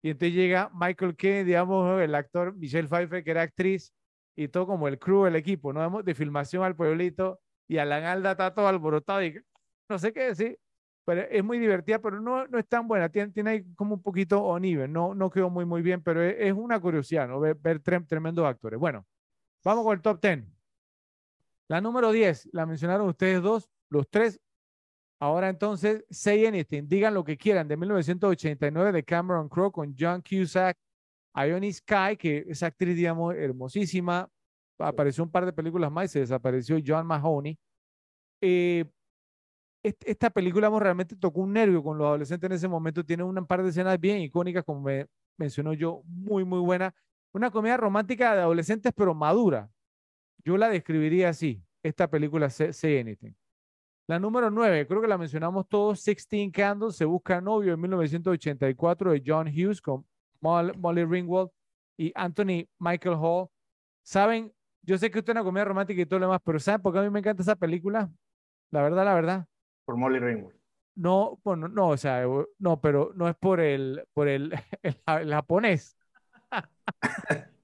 [0.00, 3.92] y entonces llega Michael Kennedy, digamos, el actor Michelle Pfeiffer, que era actriz,
[4.36, 5.80] y todo como el crew, el equipo, ¿no?
[5.80, 9.40] Vemos de filmación al pueblito y Alan Alda está todo alborotado y
[9.88, 10.58] no sé qué decir,
[11.04, 14.02] pero es muy divertida, pero no, no es tan buena, tiene, tiene ahí como un
[14.02, 17.40] poquito uneven, no, no quedó muy, muy bien, pero es, es una curiosidad, ¿no?
[17.40, 18.78] Ver, ver trem- tremendos actores.
[18.78, 19.06] Bueno,
[19.64, 20.44] vamos con el top 10.
[21.68, 24.40] La número 10, la mencionaron ustedes dos, los tres.
[25.20, 30.22] Ahora entonces, Say Anything, digan lo que quieran, de 1989 de Cameron Crowe con John
[30.22, 30.76] Cusack,
[31.34, 34.28] Ione Sky, que es actriz, digamos, hermosísima,
[34.78, 37.58] apareció un par de películas más y se desapareció John Mahoney.
[38.42, 38.84] Eh,
[39.82, 43.22] est- esta película amor, realmente tocó un nervio con los adolescentes en ese momento, tiene
[43.24, 45.06] un par de escenas bien icónicas, como me
[45.38, 46.94] mencionó yo, muy, muy buena.
[47.32, 49.70] Una comedia romántica de adolescentes, pero madura.
[50.44, 53.32] Yo la describiría así, esta película Say, Anything.
[54.08, 59.12] La número 9, creo que la mencionamos todos, 16 Candles, Se Busca Novio, en 1984,
[59.12, 60.04] de John Hughes con
[60.40, 61.50] Molly Ringwald
[61.98, 63.48] y Anthony Michael Hall.
[64.02, 64.52] ¿Saben?
[64.82, 66.92] Yo sé que usted es una comedia romántica y todo lo demás, pero ¿saben por
[66.92, 68.10] qué a mí me encanta esa película?
[68.70, 69.46] La verdad, la verdad.
[69.84, 70.56] Por Molly Ringwald.
[70.96, 72.24] No, bueno, no, o sea,
[72.58, 74.52] no, pero no es por el, por el,
[74.82, 75.96] el, ja- el japonés.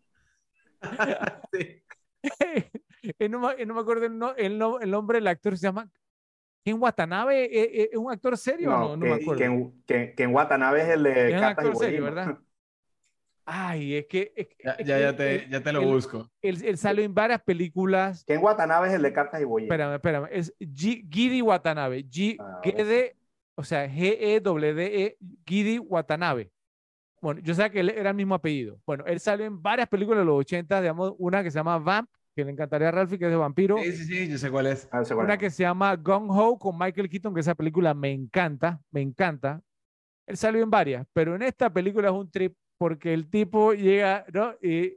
[1.53, 1.83] Sí.
[3.31, 5.89] No, me, no me acuerdo el, no- el, no- el nombre del actor, se llama
[6.65, 7.45] Ken Watanabe.
[7.45, 8.97] eh, eh, ¿Es un actor serio o No, no?
[8.97, 9.39] No me acuerdo.
[9.39, 12.03] que, en, que- que en Watanabe es el de Es un actor serio.
[12.05, 12.39] ¿verdad?
[13.47, 16.29] Ay, es que, es, Ya, es ya, que ya te, ya te lo busco.
[16.43, 18.25] él- él salió en varias películas.
[18.25, 19.69] Que en Watanabe es el de Cartas y Bohemia.
[19.73, 20.29] Espérame, espérame.
[20.33, 22.05] Es G- Gidi Watanabe.
[22.09, 23.17] G, Ah, Gede,
[23.55, 25.17] o sea, G-E-W-D-E,
[25.47, 26.51] Gidi Watanabe.
[27.21, 28.79] Bueno, yo sé que él era el mismo apellido.
[28.87, 32.09] Bueno, él salió en varias películas de los 80, digamos, una que se llama Vamp,
[32.35, 33.77] que le encantaría a Ralphie, que es de vampiro.
[33.83, 34.89] Sí, sí, sí, yo sé cuál es.
[34.93, 35.27] Ah, ese bueno.
[35.29, 39.01] Una que se llama Gong Ho con Michael Keaton, que esa película me encanta, me
[39.01, 39.63] encanta.
[40.27, 44.25] Él salió en varias, pero en esta película es un trip porque el tipo llega,
[44.33, 44.55] ¿no?
[44.63, 44.97] Y,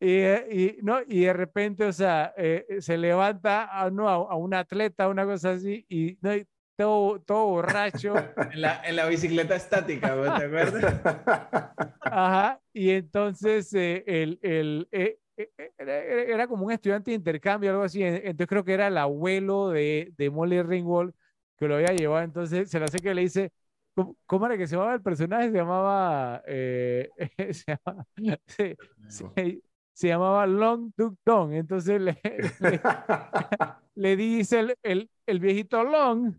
[0.00, 1.00] y, y, ¿no?
[1.06, 4.08] y de repente, o sea, eh, se levanta a, ¿no?
[4.08, 6.34] a, a un atleta, una cosa así, y, ¿no?
[6.36, 8.14] y todo, todo borracho.
[8.52, 10.24] En la, en la bicicleta estática, ¿no?
[10.38, 11.00] ¿te acuerdas?
[12.00, 17.70] Ajá, y entonces eh, el, el, eh, eh, eh, era, como un estudiante de intercambio,
[17.70, 18.02] algo así.
[18.02, 21.14] en- Entonces creo que era el abuelo de, de Molly Ringwald
[21.56, 22.24] que lo había llevado.
[22.24, 23.52] Entonces se lo hace que le dice,
[23.94, 25.50] ¿cómo, cómo era que se llamaba el personaje?
[25.50, 27.08] Se llamaba, eh,
[27.52, 28.06] se, llama-
[28.46, 28.76] se-
[29.08, 29.62] se-
[29.94, 31.52] se llamaba Long Duk Dong.
[31.54, 32.18] Entonces le,
[32.60, 32.80] le,
[33.94, 36.34] le dice el, el, el viejito Long,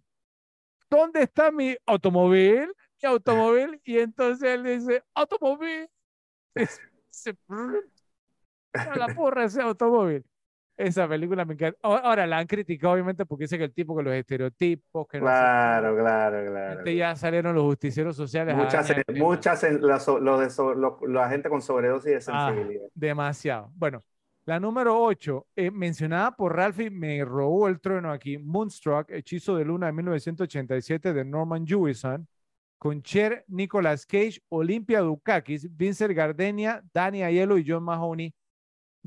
[0.89, 2.73] ¿dónde está mi automóvil?
[3.01, 3.81] Mi automóvil.
[3.83, 5.87] Y entonces él dice, automóvil.
[7.09, 7.37] Se-
[8.73, 10.23] a la porra ese automóvil.
[10.75, 11.77] Esa película me encanta.
[11.83, 15.95] Ahora la han criticado, obviamente, porque dice que el tipo que los estereotipos, que Claro,
[15.95, 16.79] claro, claro.
[16.79, 18.55] Este ya salieron los justicieros sociales.
[18.55, 22.87] Muchas, muchas, la, lo de so- lo- la gente con sobredosis de Ah, sensibilidad.
[22.95, 23.71] demasiado.
[23.75, 24.03] Bueno,
[24.45, 28.39] la número 8, mencionada por Ralphie, me robó el trueno aquí.
[28.39, 32.27] Moonstruck, Hechizo de Luna de 1987 de Norman Jewison,
[32.79, 38.33] con Cher, Nicolas Cage, Olympia Dukakis, Vincent Gardenia, Danny Aiello y John Mahoney.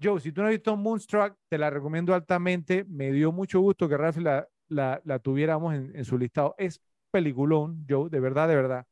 [0.01, 2.85] Joe, si tú no has visto Moonstruck, te la recomiendo altamente.
[2.85, 6.55] Me dio mucho gusto que Ralphie la, la, la tuviéramos en, en su listado.
[6.59, 8.87] Es peliculón, Joe, de verdad, de verdad.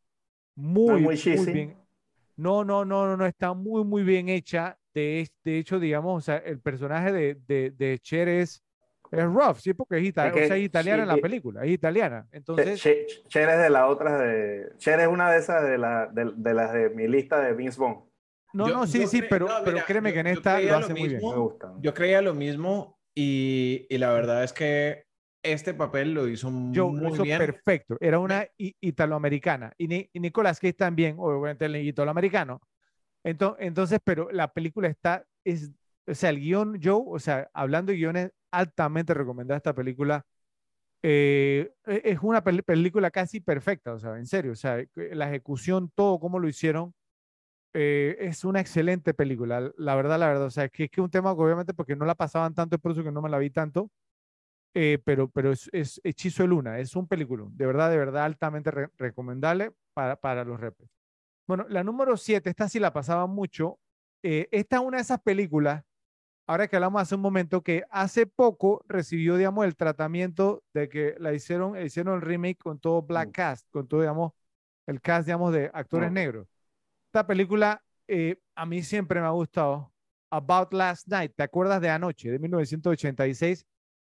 [0.54, 1.76] Muy, muy bien.
[2.36, 4.78] No, no, no, no, no, está muy, muy bien hecha.
[4.94, 8.62] De, de hecho, digamos, o sea, el personaje de, de, de Cher es,
[9.10, 11.16] es rough, sí, porque es, ita- Es que o sea, es italiana sí, en la
[11.20, 12.28] película, es italiana.
[12.32, 14.72] Entonces, Che- Cher es de las otras de.
[14.78, 17.78] Cher es una de esas de, la, de, de las de mi lista de Vince
[17.80, 18.04] Vaughn.
[18.54, 20.32] No, Yo- no, sí, yo sí, pero, no, pero mira, créeme yo- que en yo
[20.32, 21.14] esta lo lo hace muy bien.
[21.16, 21.30] mismo.
[21.32, 21.74] Me gusta.
[21.80, 25.04] Yo creía lo mismo y, y la verdad es que
[25.42, 27.38] este papel lo hizo lo muy hizo bien.
[27.38, 27.96] perfecto.
[28.00, 29.72] Era una italoamericana.
[29.76, 32.60] Y, Ni- y Nicolas Cage también, obviamente el italoamericano.
[33.22, 35.70] Entonces, entonces, pero la película está, es,
[36.06, 40.24] o sea, el guion, Joe, o sea, hablando de guiones, altamente recomendada esta película.
[41.02, 45.28] Eh, e- es una pel- película casi perfecta, o sea, en serio, o sea, la
[45.28, 46.94] ejecución, todo como lo hicieron,
[47.74, 51.10] eh, es una excelente película, la verdad, la verdad, o sea, que es que un
[51.10, 53.50] tema obviamente porque no la pasaban tanto, es por eso que no me la vi
[53.50, 53.90] tanto,
[54.74, 58.24] eh, pero, pero es, es Hechizo de Luna, es un película, de verdad, de verdad,
[58.24, 60.88] altamente re- recomendable para, para los repes.
[61.46, 63.78] Bueno, la número 7, esta sí la pasaba mucho.
[64.22, 65.84] eh, esta es una de esas películas,
[66.46, 71.14] ahora que hablamos hace un momento, que hace poco recibió, digamos, el tratamiento de que
[71.18, 73.30] la hicieron, hicieron el remake con todo Black.
[73.32, 74.32] Cast, con todo, digamos,
[74.86, 76.48] el cast, digamos, de actores negros.
[77.14, 79.94] Esta película eh, a mí siempre me ha gustado.
[80.30, 83.64] About Last Night, ¿te acuerdas de Anoche, de 1986?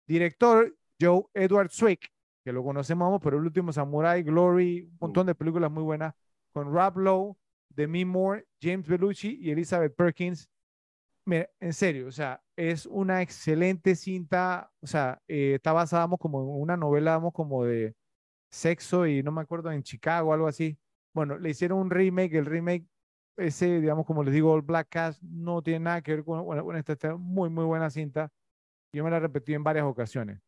[0.06, 2.12] Director Joe Edward Swick,
[2.44, 6.14] que lo conocemos, pero el último Samurai, Glory, un montón de películas muy buenas,
[6.52, 7.36] con Rob Lowe,
[7.70, 10.48] Demi Moore, James Belushi y Elizabeth Perkins.
[11.24, 16.40] Mira, en serio, o sea, es una excelente cinta, o sea, eh, está basada como
[16.40, 17.96] en una novela vamos, como de
[18.48, 20.78] sexo y no me acuerdo, en Chicago, algo así.
[21.14, 22.86] Bueno, le hicieron un remake, el remake,
[23.36, 26.76] ese, digamos, como les digo, el Black Cast no tiene nada que ver con, bueno,
[26.78, 28.30] esta, esta muy, muy buena cinta.
[28.94, 30.38] Yo me la repetí en varias ocasiones.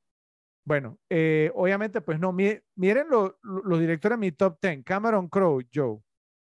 [0.66, 4.82] Bueno, eh, obviamente, pues no, mi- miren lo- lo- los directores de mi top 10.
[4.84, 5.98] Cameron Crowe, Joe.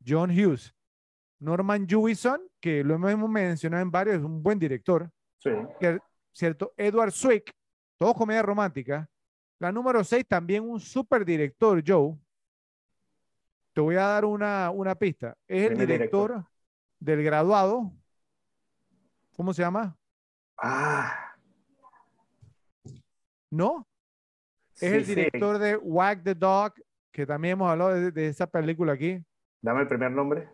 [0.06, 0.72] John Hughes.
[1.40, 5.10] Norman Jewison, que lo hemos mencionado en varios, es un buen director.
[5.38, 5.50] Sí.
[5.80, 6.00] cier-
[6.32, 6.72] ¿Cierto?
[6.76, 7.52] Edward Swick,
[7.98, 9.08] todo comedia romántica.
[9.60, 12.14] La número 6, también un super director, Joe.
[13.76, 15.36] Te voy a dar una, una pista.
[15.46, 16.44] Es el director, director.
[16.98, 17.92] del graduado.
[19.36, 19.94] ¿Cómo se llama?
[20.56, 21.34] Ah.
[23.50, 23.86] ¿No?
[24.76, 25.14] Es sí, el sí.
[25.14, 26.72] director de Wag the Dog,
[27.12, 29.22] que también hemos hablado de, de esa película aquí.
[29.60, 30.48] Dame el primer nombre.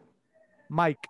[0.68, 1.08] Mike,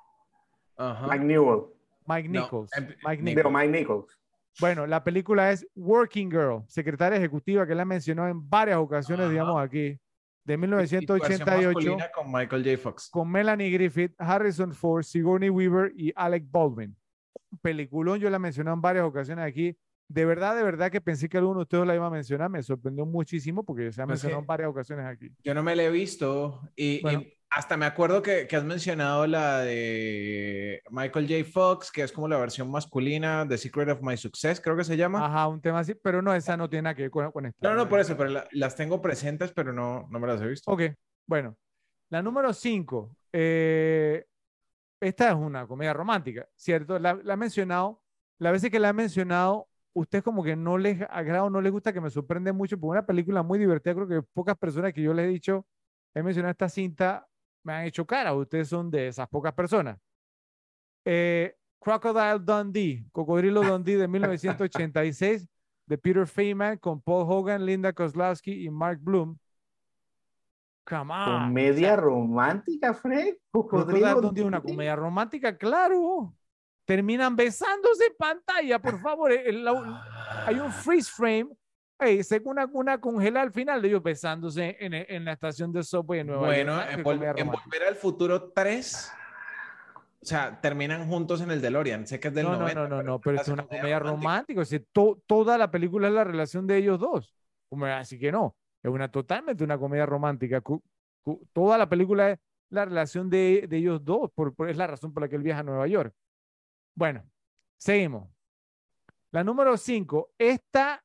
[0.76, 1.06] Ajá.
[1.06, 1.62] Mike Newell.
[2.05, 2.70] Mike Nichols.
[2.76, 3.55] em- Mike Nichols.
[3.55, 4.18] Mike Nichols.
[4.60, 9.59] Bueno, la película es Working Girl, secretaria ejecutiva, que la mencionó en varias ocasiones, digamos
[9.62, 9.98] aquí,
[10.44, 10.60] de Y- y
[11.06, 12.77] tu versión 1988, masculina con Michael J.
[12.78, 13.09] Fox.
[13.10, 16.97] con Melanie Griffith, Harrison Ford, Sigourney Weaver y Alec Baldwin.
[17.60, 19.77] Peliculón, yo la mencioné en varias ocasiones aquí.
[20.09, 22.51] De verdad, de verdad que pensé que alguno de ustedes la iba a mencionar.
[22.51, 25.31] Me sorprendió muchísimo porque se ha Pues mencionado en varias ocasiones aquí.
[25.43, 27.23] Yo no me la he visto y, y Bueno.
[27.55, 31.45] Hasta me acuerdo que, que has mencionado la de Michael J.
[31.51, 34.97] Fox, que es como la versión masculina de Secret of My Success, creo que se
[34.97, 35.24] llama.
[35.24, 37.69] Ajá, un tema así, pero no, esa no tiene nada que ver con, con esta.
[37.69, 40.47] No, no, por eso, pero la- las tengo presentes, pero no, no me las he
[40.49, 40.70] visto.
[40.70, 40.83] Ok,
[41.27, 41.57] bueno.
[42.11, 43.16] La número 5.
[45.01, 46.99] esta es una comedia romántica, ¿cierto?
[46.99, 48.03] La, la he mencionado.
[48.39, 51.73] Las veces que la he mencionado, usted como que no les agrada o no les
[51.73, 53.95] gusta, que me sorprende mucho, porque una película muy divertida.
[53.95, 55.66] Creo que pocas personas que yo les he dicho,
[56.15, 57.27] he mencionado esta cinta,
[57.64, 58.34] me han hecho cara.
[58.34, 59.98] Ustedes son de esas pocas personas.
[61.05, 65.48] Eh, Crocodile Dundee, Cocodrilo Dundee de 1986,
[65.86, 69.36] de Peter Feynman, con Paul Hogan, Linda Kozlowski y Mark Bloom.
[70.84, 71.48] Come on.
[71.48, 73.36] Comedia romántica, Fred.
[73.51, 76.34] Cocodrilo Dundee, una comedia romántica, claro.
[76.84, 79.30] Terminan besándose en pantalla, por favor.
[79.32, 81.48] el- la- hay un freeze frame.
[82.05, 85.83] Hey, se una, una congela al final de ellos besándose en, en la estación de
[85.85, 87.03] subway en Nueva Bueno, York.
[87.03, 87.47] comedia en.
[87.47, 89.12] Volver al Futuro 3,
[90.20, 92.07] o sea, terminan juntos en el DeLorean.
[92.07, 92.81] Sé que es del No, no, 90.
[92.83, 94.11] no, no, no, pero es hace una comedia romántica.
[94.23, 94.61] romántica.
[94.61, 97.35] O sea, to- toda la película es la relación de ellos dos.
[97.97, 100.61] Así que no, es una totalmente una comedia romántica.
[100.61, 100.83] Cu-
[101.23, 102.39] cu- toda la película es
[102.70, 105.43] la relación de, de ellos dos, por, por- es la razón por la que él
[105.43, 106.15] viaja a Nueva York.
[106.95, 107.24] Bueno,
[107.79, 108.29] seguimos.
[109.31, 111.03] La número 5, esta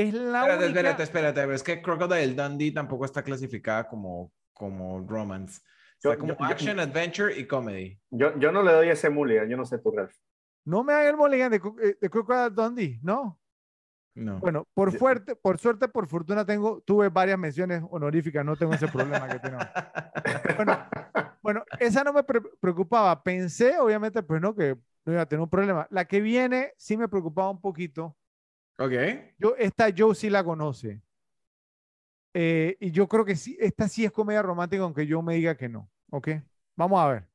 [0.00, 0.80] es la Espérate, única...
[0.80, 1.54] espérate, espérate.
[1.54, 5.60] Es que Crocodile Dundee tampoco está clasificada como, como romance.
[5.96, 7.98] Está Yo- como yo- yo- action, adventure y comedy.
[8.10, 10.14] Yo, yo no le doy ese mulligan, yo no sé tú, Ralph.
[10.64, 13.40] No me hagan el mulligan de, eh, de Crocodile Dundee, ¿no?
[14.14, 14.40] No.
[14.40, 18.74] Bueno, por, Yo- fuerte, por suerte, por fortuna, tengo, tuve varias menciones honoríficas, no tengo
[18.74, 19.64] ese problema que tenemos.
[20.56, 20.88] Bueno,
[21.40, 23.22] bueno, esa no me pre- preocupaba.
[23.22, 25.86] Pensé, obviamente, pues no, que no iba a tener un problema.
[25.90, 28.16] La que viene sí me preocupaba un poquito.
[28.78, 28.92] Ok.
[29.38, 31.02] Yo, esta Joe sí la conoce.
[32.34, 35.56] Eh, y yo creo que sí, esta sí es comedia romántica, aunque yo me diga
[35.56, 35.90] que no.
[36.10, 36.28] ¿Ok?
[36.76, 37.28] Vamos a ver.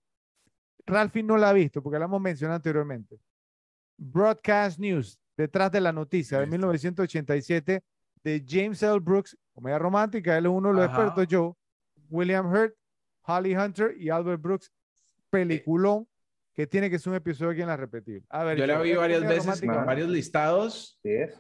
[0.86, 3.20] Ralphie no la ha visto porque la hemos mencionado anteriormente.
[3.98, 6.58] Broadcast News, detrás de la noticia de Listo.
[6.58, 7.84] 1987
[8.24, 9.00] de James L.
[9.00, 10.38] Brooks, comedia romántica.
[10.38, 11.06] Él es uno de los Ajá.
[11.06, 11.54] expertos, Joe.
[12.10, 12.76] William Hurt,
[13.22, 14.72] Holly Hunter y Albert Brooks.
[15.30, 16.08] Peliculón
[16.54, 18.24] que tiene que ser un episodio aquí en la repetir.
[18.30, 19.80] A ver, Yo la vi ¿es varias veces romántica?
[19.80, 21.40] en varios listados Sí es,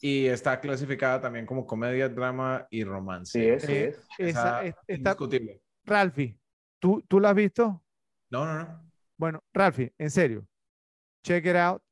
[0.00, 3.38] y está clasificada también como comedia, drama y romance.
[3.38, 3.96] sí es, sí Eh, es.
[4.18, 5.62] Esa, Esa, es- está, indiscutible.
[5.84, 6.38] Ralphie,
[6.78, 7.82] ¿tú, ¿tú la has visto?
[8.30, 8.90] No, no, no.
[9.16, 10.46] Bueno, Ralphie, en serio,
[11.22, 11.82] check it out.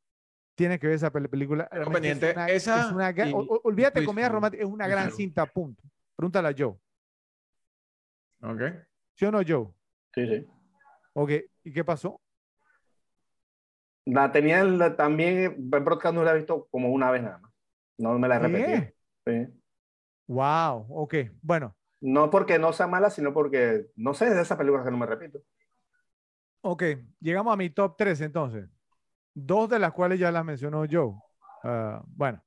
[0.55, 1.69] Tienes que ver esa pel- película.
[1.73, 4.97] Realmente es una- esa es una y o- olvídate, Twist comedia romántica, es una Twist
[4.97, 5.83] gran cinta, punto.
[6.17, 6.77] Pregúntale a Joe.
[8.43, 8.61] Ok.
[9.15, 9.69] ¿Sí o no, Joe?
[10.15, 10.47] Sí, sí.
[11.15, 11.31] Ok,
[11.65, 12.21] ¿y qué pasó?
[14.05, 14.63] La tenía
[14.97, 15.39] también,
[15.73, 17.53] el broadcast no la he visto como una vez nada más.
[17.99, 18.87] No me la he repetido.
[18.87, 18.95] ¿Qué?
[19.27, 19.61] Sí.
[20.29, 21.15] Wow, ok.
[21.43, 24.91] Bueno, No porque no sea mala, sino porque, no sé, es de esas películas que
[24.91, 25.41] no me repito.
[26.63, 26.83] ok.
[27.21, 28.69] Llegamos a mi top 3 entonces.
[29.35, 31.15] Dos de las cuales ya las mencionó Joe.
[31.65, 32.43] Ah, bueno,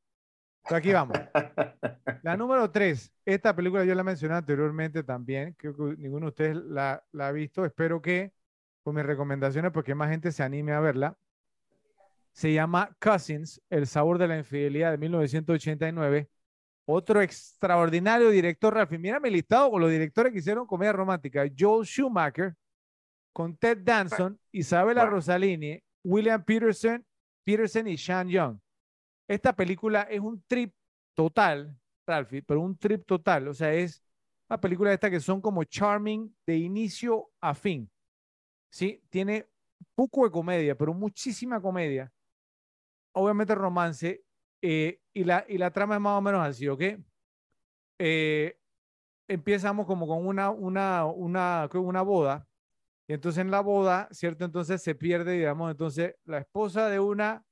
[0.63, 1.21] pues aquí vamos.
[2.21, 6.55] La número 3, esta película yo la mencioné anteriormente también, creo que ninguno de ustedes
[6.55, 8.33] la, la ha visto, espero que
[8.83, 11.17] con mis recomendaciones, porque más gente se anime a verla.
[12.33, 16.29] Se llama Cousins, El sabor de la infidelidad de 1989.
[16.85, 18.97] Otro extraordinario director, Rafi.
[18.97, 21.45] Mira mi listado con los directores que hicieron comedia romántica.
[21.57, 22.55] Joel Schumacher,
[23.31, 25.05] con Ted Danson, Isabella.
[25.05, 27.05] Rossellini, William Peterson
[27.43, 28.59] Peterson y Sean Young.
[29.27, 30.73] Esta película es un trip
[31.13, 33.47] total, Ralphie, pero un trip total.
[33.47, 34.03] O sea, es
[34.49, 37.89] una película esta que son como charming de inicio a fin.
[38.69, 39.01] ¿Sí?
[39.09, 39.47] Tiene
[39.95, 42.11] poco de comedia, pero muchísima comedia.
[43.13, 44.23] Obviamente romance.
[44.61, 46.81] eh, y, la, y la trama es más o menos así, ¿ok?
[47.99, 48.57] Eh,
[49.27, 52.47] empezamos como con una, una, una, una boda.
[53.07, 54.45] Y entonces en la boda, ¿cierto?
[54.45, 57.45] Entonces se pierde, digamos, entonces la esposa de una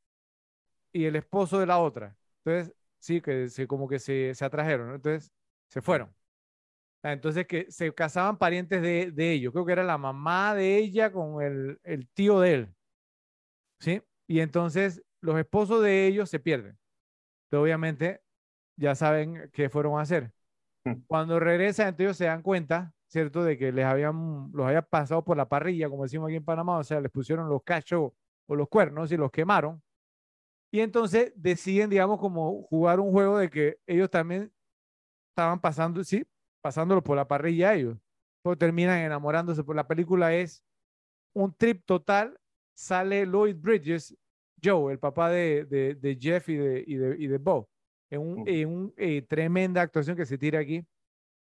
[0.91, 2.15] y el esposo de la otra.
[2.43, 4.95] Entonces, sí, que se, como que se, se atrajeron, ¿no?
[4.95, 5.31] Entonces
[5.69, 6.13] se fueron.
[7.03, 9.53] Ah, Entonces que se casaban parientes de, de ellos.
[9.53, 12.75] Creo que era la mamá de ella con el, el tío de él.
[13.79, 14.01] ¿Sí?
[14.27, 16.77] Y entonces los esposos de ellos se pierden.
[17.45, 18.21] Entonces, obviamente,
[18.77, 20.31] ya saben qué fueron a hacer.
[20.85, 21.03] Mm.
[21.07, 23.43] Cuando regresan, entonces ellos se dan cuenta, ¿cierto?
[23.43, 26.77] De que les habían, los había pasado por la parrilla, como decimos aquí en Panamá,
[26.77, 28.11] o sea, les pusieron los cachos
[28.47, 29.81] o los cuernos y los quemaron.
[30.71, 34.51] Y entonces deciden, digamos, como jugar un juego de que ellos también
[35.31, 36.25] estaban pasando, sí,
[36.61, 37.97] pasándolo por la parrilla ellos.
[38.41, 39.63] Pero terminan enamorándose.
[39.63, 40.63] Por la película es
[41.33, 42.39] un trip total.
[42.73, 44.15] Sale Lloyd Bridges,
[44.63, 47.69] Joe, el papá de, de, de Jeff y de, y de, y de Bo.
[48.09, 50.85] En un, en un, eh, tremenda actuación que se tira aquí.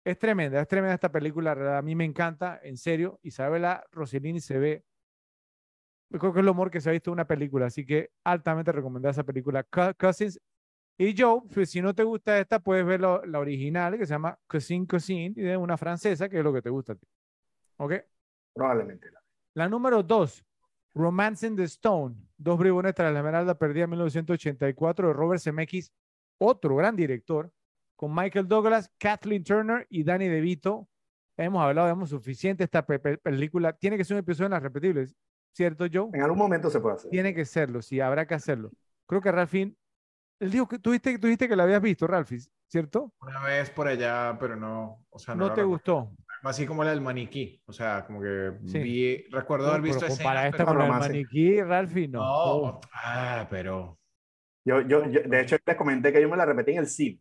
[0.05, 1.79] Es tremenda, es tremenda esta película.
[1.79, 3.19] A mí me encanta, en serio.
[3.23, 4.85] Isabela Rossellini se ve.
[6.11, 8.11] Yo creo que es lo mejor que se ha visto en una película, así que
[8.25, 9.65] altamente recomendada esa película.
[9.65, 10.41] Cou- Cousins.
[10.97, 14.39] Y Joe, pues, si no te gusta esta, puedes ver la original que se llama
[14.47, 17.07] Cousin Cousin, y es una francesa, que es lo que te gusta a ti.
[17.77, 17.93] ¿Ok?
[18.55, 19.09] Probablemente.
[19.55, 20.45] La número dos,
[21.09, 25.93] Romancing the Stone, Dos bribones tras la esmeralda perdida en 1984 de Robert Zemeckis,
[26.39, 27.53] otro gran director,
[27.97, 30.89] con Michael Douglas, Kathleen Turner y Danny DeVito.
[31.37, 33.73] Hemos hablado, hemos suficiente esta pe- pe- película.
[33.73, 35.15] Tiene que ser un episodio en las repetibles,
[35.53, 36.11] ¿cierto, Joe?
[36.13, 37.11] En algún momento se puede hacer.
[37.11, 38.71] Tiene que serlo, sí, habrá que hacerlo.
[39.07, 39.75] Creo que Ralphine,
[40.41, 43.13] él dijo que tuviste, tuviste que la habías visto, Ralphie, ¿cierto?
[43.21, 45.69] Una vez por allá, pero no, o sea, no, te recuerdo.
[45.71, 46.13] gustó.
[46.45, 48.79] Así como la del maniquí, o sea, como que Sí.
[48.79, 51.09] vi, recuerdo No, haber pero visto compara escenas, esta pero con del romance.
[51.11, 52.19] maniquí, Ralphie, no.
[52.21, 52.81] no, Oh.
[52.93, 53.99] ah, pero
[54.65, 57.21] Yo, yo, yo- de hecho, les comenté que yo me la repetí en el cine.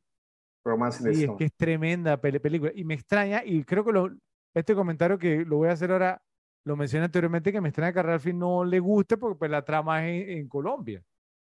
[0.66, 2.72] Romance Sí, es que es tremenda pele- película.
[2.76, 4.10] Y me extraña, y creo que lo-
[4.54, 6.22] este comentario que lo voy a hacer ahora,
[6.66, 9.64] lo mencioné anteriormente, que me extraña que a Ralphie no le guste porque pues, la
[9.64, 11.02] trama es en, en Colombia,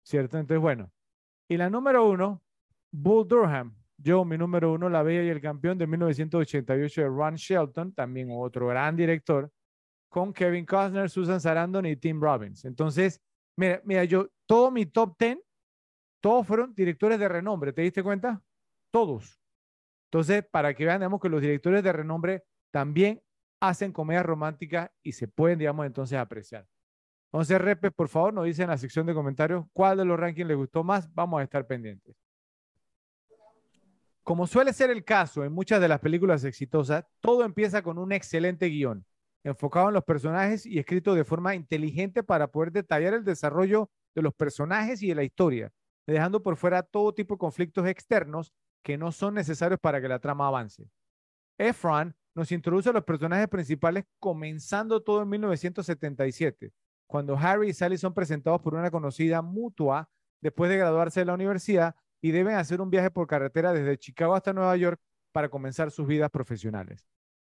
[0.04, 0.38] ¿cierto?
[0.38, 0.92] Entonces, bueno.
[1.48, 2.40] Y la número uno,
[2.92, 3.74] Bull Durham.
[4.02, 8.28] Yo, mi número uno, La Bella y el Campeón de 1988 de Ron Shelton, también
[8.32, 9.50] otro gran director,
[10.08, 12.64] con Kevin Costner, Susan Sarandon y Tim Robbins.
[12.64, 13.20] Entonces,
[13.56, 15.38] mira, mira, yo, todo mi top 10,
[16.20, 18.42] todos fueron directores de renombre, ¿te diste cuenta?
[18.90, 19.38] Todos.
[20.06, 23.22] Entonces, para que vean, digamos, que los directores de renombre también
[23.60, 26.66] hacen comedias románticas y se pueden, digamos, entonces apreciar.
[27.32, 30.48] Entonces, Repes, por favor, nos dice en la sección de comentarios cuál de los rankings
[30.48, 31.12] les gustó más.
[31.14, 32.16] Vamos a estar pendientes.
[34.22, 38.12] Como suele ser el caso en muchas de las películas exitosas, todo empieza con un
[38.12, 39.04] excelente guion,
[39.44, 44.22] enfocado en los personajes y escrito de forma inteligente para poder detallar el desarrollo de
[44.22, 45.72] los personajes y de la historia,
[46.06, 48.52] dejando por fuera todo tipo de conflictos externos
[48.82, 50.88] que no son necesarios para que la trama avance.
[51.58, 56.72] Efron nos introduce a los personajes principales comenzando todo en 1977,
[57.06, 60.08] cuando Harry y Sally son presentados por una conocida mutua
[60.40, 64.34] después de graduarse de la universidad y deben hacer un viaje por carretera desde Chicago
[64.34, 65.00] hasta Nueva York
[65.32, 67.06] para comenzar sus vidas profesionales.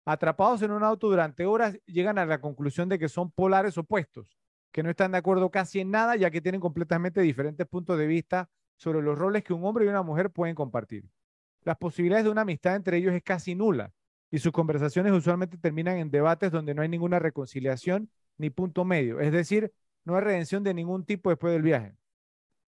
[0.04, 4.38] Atrapados en un auto durante horas, llegan a la conclusión de que son polares opuestos,
[4.72, 8.06] que no están de acuerdo casi en nada, ya que tienen completamente diferentes puntos de
[8.06, 11.04] vista sobre los roles que un hombre y una mujer pueden compartir.
[11.62, 13.92] Las posibilidades de una amistad entre ellos es casi nula,
[14.30, 19.20] y sus conversaciones usualmente terminan en debates donde no hay ninguna reconciliación ni punto medio,
[19.20, 19.72] es decir,
[20.04, 21.94] no hay redención de ningún tipo después del viaje.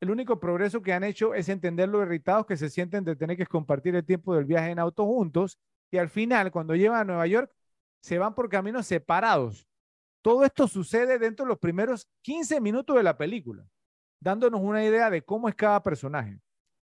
[0.01, 3.37] El único progreso que han hecho es entender lo irritados que se sienten de tener
[3.37, 5.59] que compartir el tiempo del viaje en auto juntos
[5.91, 7.53] y al final, cuando llegan a Nueva York,
[8.01, 9.67] se van por caminos separados.
[10.23, 13.67] Todo esto sucede dentro de los primeros 15 minutos de la película,
[14.21, 16.41] dándonos una idea de cómo es cada personaje.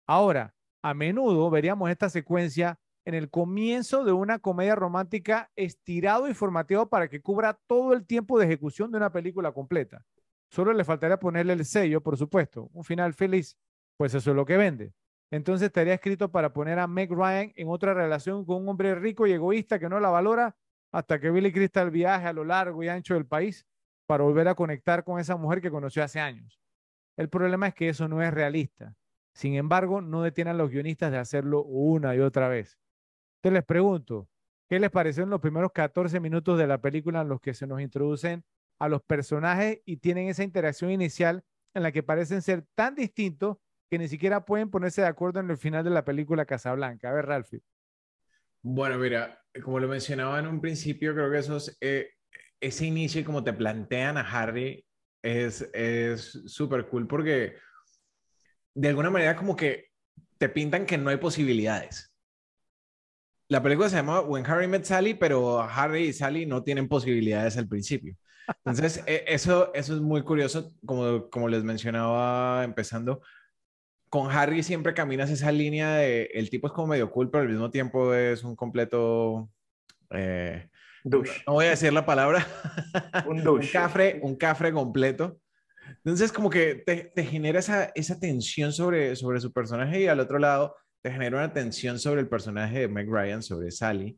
[0.06, 0.54] Ahora,
[0.84, 6.88] a menudo veríamos esta secuencia en el comienzo de una comedia romántica estirado y formateado
[6.90, 10.04] para que cubra todo el tiempo de ejecución de una película completa.
[10.52, 13.58] Solo le faltaría ponerle el sello, por supuesto, un final feliz,
[13.96, 14.94] pues eso es lo que vende.
[15.32, 19.26] Entonces estaría escrito para poner a Meg Ryan en otra relación con un hombre rico
[19.26, 20.58] y egoísta que no la valora
[20.92, 23.66] hasta que Billy Crystal viaje a lo largo y ancho del país
[24.06, 26.60] para volver a conectar con esa mujer que conoció hace años.
[27.16, 28.94] El problema es que eso no es realista.
[29.34, 32.78] Sin embargo, no detienen a los guionistas de hacerlo una y otra vez.
[33.38, 34.28] Entonces les pregunto,
[34.68, 37.68] ¿qué les pareció en los primeros 14 minutos de la película en los que se
[37.68, 38.44] nos introducen
[38.82, 41.44] a los personajes y tienen esa interacción inicial
[41.76, 43.58] en la que parecen ser tan distintos
[43.92, 47.10] que ni siquiera pueden ponerse de acuerdo en el final de la película Casablanca.
[47.10, 47.62] A ver, Ralphie.
[48.64, 52.10] Bueno, mira, como lo mencionaba en un principio, creo que esos, eh,
[52.60, 54.84] ese inicio y como te plantean a Harry
[55.22, 55.70] es
[56.48, 57.54] súper cool porque
[58.74, 59.92] de alguna manera como que
[60.40, 62.12] te pintan que no hay posibilidades.
[63.48, 67.58] La película se llama When Harry Met Sally, pero Harry y Sally no tienen posibilidades
[67.58, 68.16] al principio.
[68.66, 73.22] Entonces, e, eso, eso es muy curioso, como, como les mencionaba empezando.
[74.10, 77.50] Con Harry siempre caminas esa línea de el tipo es como medio cool, pero al
[77.50, 79.50] mismo tiempo es un completo.
[80.10, 80.70] Eh,
[81.04, 82.46] no voy a decir la palabra.
[83.28, 83.68] Un douche.
[83.68, 85.40] un cafre, un cafre completo.
[86.04, 90.20] Entonces, como que te, te, genera esa, esa tensión sobre, sobre su personaje y al
[90.20, 94.18] otro lado te genera una tensión sobre el personaje de Meg Ryan, sobre Sally,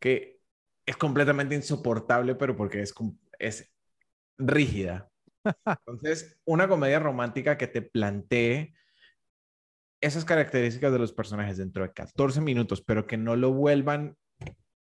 [0.00, 0.38] que
[0.86, 2.94] es completamente insoportable, pero porque es,
[3.38, 3.72] es
[4.38, 5.10] rígida.
[5.64, 8.74] Entonces, una comedia romántica que te plantee
[10.00, 14.16] esas características de los personajes dentro de 14 minutos, pero que no lo vuelvan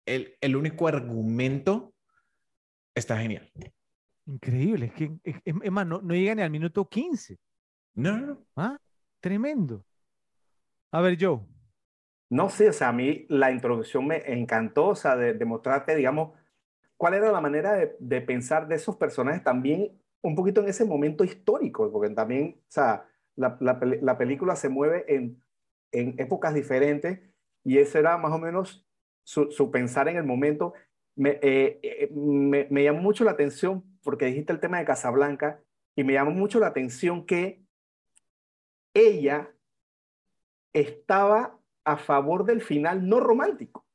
[0.05, 1.93] el, el único argumento,
[2.95, 3.51] está genial.
[4.25, 7.37] Increíble, es que es, más, no, no, llega ni al minuto 15.
[7.95, 8.45] No, no, no.
[8.55, 8.77] ¿Ah?
[9.19, 9.85] Tremendo.
[10.91, 11.41] A ver, Joe.
[12.29, 16.37] No sé, o sea, a mí la introducción me encantó, o sea, de, mostrarte, digamos,
[16.97, 19.91] cuál era la manera de, pensar de esos personajes también
[20.21, 23.05] un poquito en ese momento histórico, porque también, o sea,
[23.35, 25.43] la, la, película se mueve en,
[25.91, 27.19] en, épocas diferentes
[27.63, 28.87] y ese era más o menos
[29.23, 30.73] su, su pensar en el momento.
[31.15, 35.59] Me, eh, eh, me, me llamó mucho la atención porque dijiste el tema de Casablanca
[35.95, 37.63] y me llamó mucho la atención que
[38.93, 39.51] ella
[40.71, 43.85] estaba a favor del final no romántico.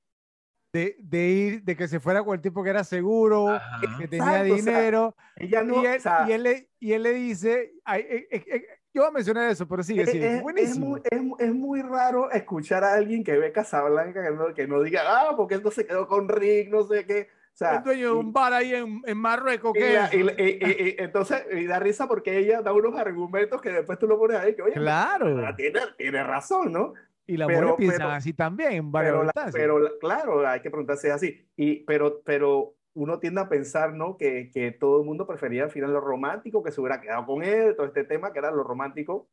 [0.71, 3.59] De, de, ir, de que se fuera con el tipo que era seguro,
[3.99, 5.17] que tenía dinero.
[5.37, 9.03] ella no, y, él, y, él le, y, él, le, dice, eh, eh, eh, yo
[9.03, 10.37] voy a mencionar eso, pero sigue, sigue.
[10.37, 10.99] Es, buenísimo.
[11.11, 14.83] Es muy, es, muy, raro escuchar a alguien que ve Casablanca que no, que no
[14.83, 17.29] diga, ah, porque esto se quedó con Rick, no sé qué.
[17.55, 19.73] O sea, el dueño de un bar ahí en, en Marruecos.
[19.73, 24.17] ¿qué y, entonces, y da risa porque ella da unos argumentos que después tú lo
[24.17, 25.55] pones ahí, que oye, claro.
[25.57, 26.95] tiene, tiene razón, ¿no?
[27.29, 29.15] Y la pero, piensan así también en varias
[29.53, 31.47] pero, pero, claro, hay que preguntarse así.
[31.57, 34.17] Y, pero, pero uno tiende a pensar, ¿no?
[34.17, 37.43] Que, que todo el mundo prefería al final lo romántico, que se hubiera quedado con
[37.43, 39.29] él, todo este tema que era lo romántico.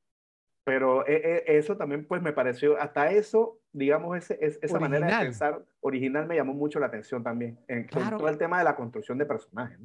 [0.65, 5.25] Pero e, e, eso también, pues, me pareció, hasta eso, digamos, ese, esa manera de
[5.25, 9.17] pensar original me llamó mucho la atención también, en todo el tema de la construcción
[9.17, 9.79] de personajes.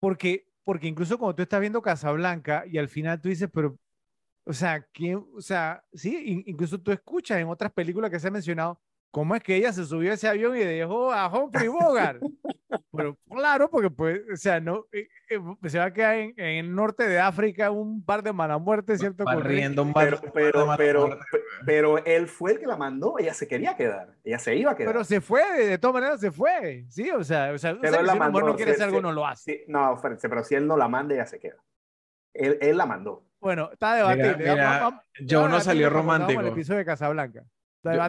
[0.00, 3.78] Porque, porque incluso cuando tú estás viendo Casablanca y al final tú dices, pero
[4.46, 8.30] o sea, ¿quién, o sea, sí, incluso tú escuchas en otras películas que se ha
[8.30, 12.20] mencionado cómo es que ella se subió a ese avión y dejó a Humphrey Bogart.
[12.92, 16.74] Pero claro, porque pues, o sea, no, eh, eh, se va a quedar en, el
[16.74, 19.24] norte de África un par de mala muerte, ¿cierto?
[19.24, 21.18] Corriendo un pero, pero, pero,
[21.64, 24.76] pero, él fue el que la mandó, ella se quería quedar, ella se iba a
[24.76, 24.92] quedar.
[24.92, 28.04] Pero se fue, de todas maneras se fue, sí, o sea, o sea, pero o
[28.04, 29.64] sea, si mandó, no quiere hacer algo, no lo hace.
[29.66, 31.56] no, pero si él no la manda, ella se queda.
[32.34, 33.26] Él, él la mandó.
[33.46, 34.44] Bueno, está debatible.
[35.20, 36.40] yo no salió romántico.
[36.40, 37.44] El episodio de Casablanca.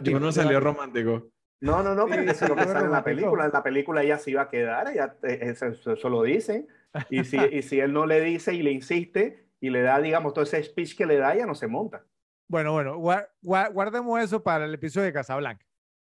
[0.02, 1.28] Yo, no salió romántico.
[1.60, 3.44] No, no, no, pero eso es lo que sale en la película.
[3.44, 6.66] En la película ella se iba a quedar, ella, eh, eso, lo dice.
[7.08, 10.34] Y si, y si él no le dice y le insiste y le da, digamos,
[10.34, 12.04] todo ese speech que le da, ella no se monta.
[12.48, 12.98] Bueno, bueno,
[13.40, 15.64] guardemos eso para el episodio de Casablanca.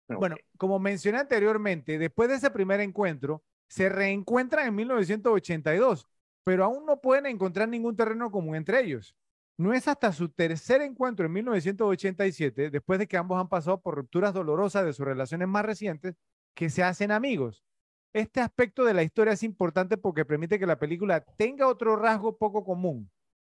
[0.07, 6.07] Bueno, como mencioné anteriormente, después de ese primer encuentro, se reencuentran en 1982
[6.47, 9.17] pero aún no pueden encontrar ningún terreno común entre ellos.
[9.57, 13.95] No es hasta su tercer encuentro en 1987, después de que ambos han pasado por
[13.95, 16.15] rupturas dolorosas de sus relaciones más recientes,
[16.55, 17.65] que se hacen amigos.
[18.13, 22.37] Este aspecto de la historia es importante porque permite que la película tenga otro rasgo
[22.37, 23.11] poco común.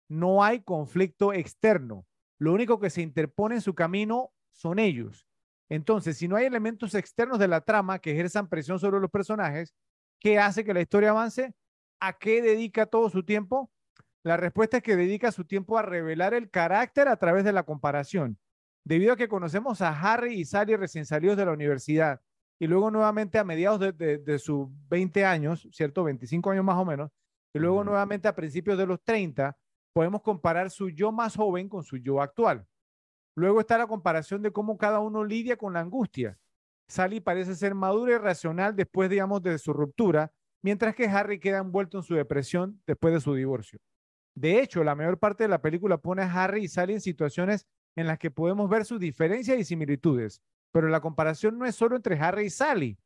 [0.09, 2.07] No hay conflicto externo.
[2.39, 5.27] Lo único que se interpone en su camino son ellos.
[5.69, 9.75] Entonces, si no hay elementos externos de la trama que ejerzan presión sobre los personajes,
[10.21, 11.57] ¿qué hace que la historia avance?
[12.01, 13.71] ¿A qué dedica todo su tiempo?
[14.23, 17.65] La respuesta es que dedica su tiempo a revelar el carácter a través de la
[17.65, 18.39] comparación.
[18.85, 22.21] Debido a que conocemos a Harry y Sally recién salidos de la universidad
[22.59, 26.05] y luego nuevamente a mediados de, sus 20 años, ¿cierto?
[26.05, 27.11] 25 años más o menos,
[27.53, 29.57] y luego nuevamente a principios de los 30,
[29.93, 32.67] podemos comparar su yo más joven con su yo actual.
[33.37, 36.39] Luego está la comparación de cómo cada uno lidia con la angustia.
[36.89, 40.33] Sally parece ser madura y racional después, digamos, de su ruptura,
[40.65, 43.79] mientras que Harry queda envuelto en su depresión después de su divorcio.
[44.35, 47.67] De hecho, la mayor parte de la película pone a Harry y Sally en situaciones
[47.95, 50.41] en las que podemos ver sus diferencias y similitudes,
[50.73, 52.99] pero la comparación no es solo entre Harry y Sally.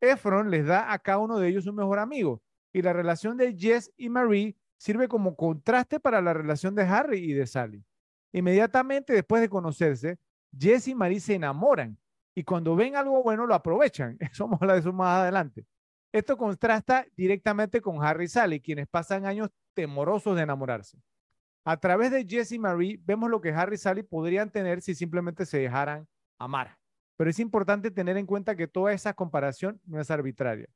[0.00, 2.42] Efron les da a cada uno de ellos un mejor amigo,
[2.72, 7.18] y la relación de Jess y Marie sirve como contraste para la relación de Harry
[7.18, 7.84] y de Sally.
[8.32, 10.16] Inmediatamente después de conocerse,
[10.56, 11.98] Jess y Marie se enamoran
[12.36, 14.16] y cuando ven algo bueno lo aprovechan.
[14.32, 15.66] Eso vamos a hablar eso más adelante.
[16.12, 20.98] Esto contrasta directamente con Harry y Sally, quienes pasan años temorosos de enamorarse.
[21.64, 24.94] A través de Jess y Marie vemos lo que Harry y Sally podrían tener si
[24.94, 26.08] simplemente se dejaran
[26.38, 26.78] amar.
[27.16, 30.68] Pero es importante tener en cuenta que toda esa comparación no es arbitraria.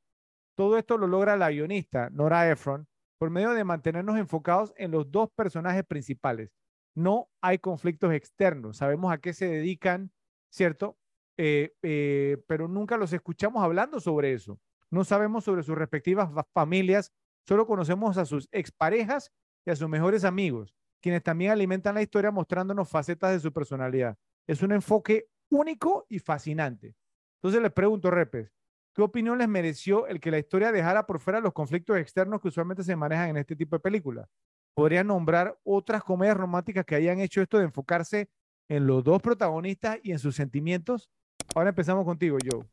[0.55, 2.87] Todo esto lo logra la guionista Nora Ephron
[3.17, 6.51] por medio de mantenernos enfocados en los dos personajes principales.
[6.93, 10.11] No hay conflictos externos, sabemos a qué se dedican,
[10.49, 10.97] ¿cierto?
[11.37, 14.59] Eh, eh, pero nunca los escuchamos hablando sobre eso.
[14.91, 17.11] No sabemos sobre sus respectivas familias,
[17.47, 19.31] solo conocemos a sus exparejas
[19.65, 24.17] y a sus mejores amigos, quienes también alimentan la historia mostrándonos facetas de su personalidad.
[24.47, 26.95] Es un enfoque único y fascinante.
[27.37, 28.51] Entonces les pregunto, Repes,
[28.93, 32.47] ¿qué opinión les mereció el que la historia dejara por fuera los conflictos externos que
[32.47, 34.27] usualmente se manejan en este tipo de películas?
[34.73, 38.29] ¿Podrían nombrar otras comedias románticas que hayan hecho esto de enfocarse
[38.67, 41.09] en los dos protagonistas y en sus sentimientos?
[41.55, 42.65] Ahora empezamos contigo, Joe.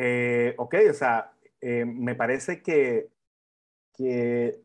[0.00, 3.08] Eh, ok, o sea, eh, me parece que,
[3.92, 4.62] que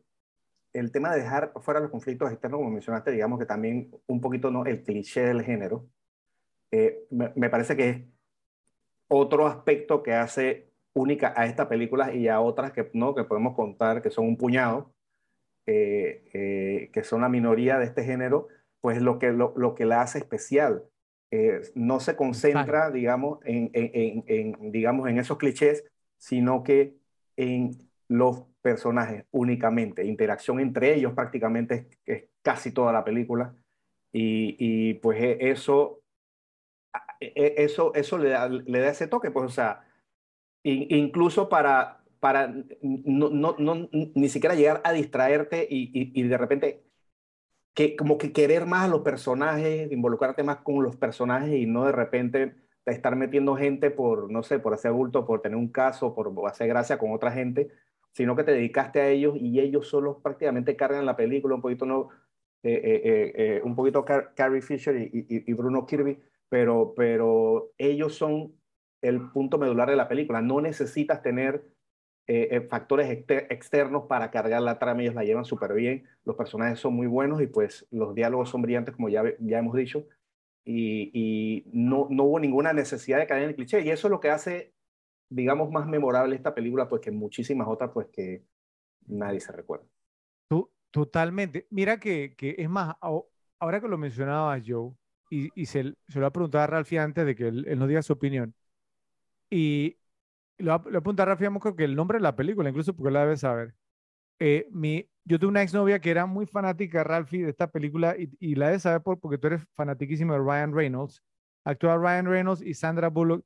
[0.74, 4.52] el tema de dejar fuera los conflictos externos, como mencionaste, digamos que también un poquito
[4.52, 5.88] no el cliché del género,
[6.70, 8.04] eh, me, parece que es
[9.08, 13.16] otro aspecto que hace única a esta película y a otras que, ¿no?
[13.16, 14.94] que podemos contar que son un puñado,
[15.66, 18.50] que son la minoría de este género,
[18.82, 20.84] pues lo que, lo, lo que la hace especial.
[21.36, 23.72] Eh, no se concentra, digamos, en,
[24.72, 25.84] digamos, en esos clichés,
[26.16, 26.96] sino que
[27.36, 27.72] en
[28.08, 30.06] los personajes únicamente.
[30.06, 33.56] Interacción entre ellos prácticamente es, casi toda la película.
[34.12, 36.04] Y, pues e, eso,
[37.20, 39.88] e, e, eso, eso le, da, le da ese toque, pues, o sea,
[40.62, 42.54] incluso para, para
[42.84, 46.84] no, no, no, ni siquiera llegar a distraerte y, y de repente
[47.74, 51.86] que como que querer más a los personajes, involucrarte más con los personajes y no
[51.86, 52.56] de repente
[52.86, 56.68] estar metiendo gente por, no sé, por hacer bulto, por tener un caso, por hacer
[56.68, 57.70] gracia con otra gente,
[58.12, 61.86] sino que te dedicaste a ellos y ellos solo prácticamente cargan la película, un poquito,
[61.86, 62.10] no,
[62.62, 66.20] eh, eh, eh, un poquito Carrie Fisher y, y, Bruno Kirby,
[66.50, 68.54] pero, pero ellos son
[69.02, 70.42] el punto medular de la película.
[70.42, 71.64] No necesitas tener
[72.28, 76.80] eh, eh, factores externos para cargar la trama, ellos la llevan súper bien, los personajes
[76.80, 80.08] son muy buenos y pues los diálogos son brillantes, como ya, ya hemos dicho,
[80.66, 84.12] y, y no, no, hubo ninguna necesidad de caer en el cliché, y eso es
[84.12, 84.74] lo que hace,
[85.30, 88.44] digamos, más memorable esta película, pues que muchísimas otras, pues que
[89.08, 89.86] nadie se recuerda.
[90.94, 91.66] Totalmente.
[91.72, 92.96] Mira que, que es más,
[93.60, 94.92] ahora que lo mencionaba Joe,
[95.32, 97.88] y, y se, se, lo ha preguntado a Ralphie antes de que él, él nos
[97.88, 98.54] diga su opinión,
[99.50, 99.98] y
[100.58, 103.42] lo, lo apunta Rafa, creo que el nombre de la película, incluso porque la debes
[103.42, 103.74] saber.
[104.40, 108.30] Eh, mi, yo tuve una exnovia que era muy fanática, Ralphie, de esta película y,
[108.40, 111.22] y la debes saber por, porque tú eres fanatiquísimo de Ryan Reynolds.
[111.66, 113.46] Actúa Ryan Reynolds y Sandra Bullock.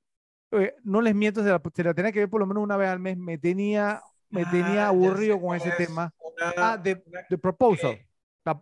[0.83, 2.89] no les miento, se la, se la, tenía que ver por lo menos una vez
[2.89, 3.17] al mes.
[3.17, 6.13] Me tenía, me tenía ah, aburrido con ese tema.
[6.57, 7.99] ah, de, de Proposal.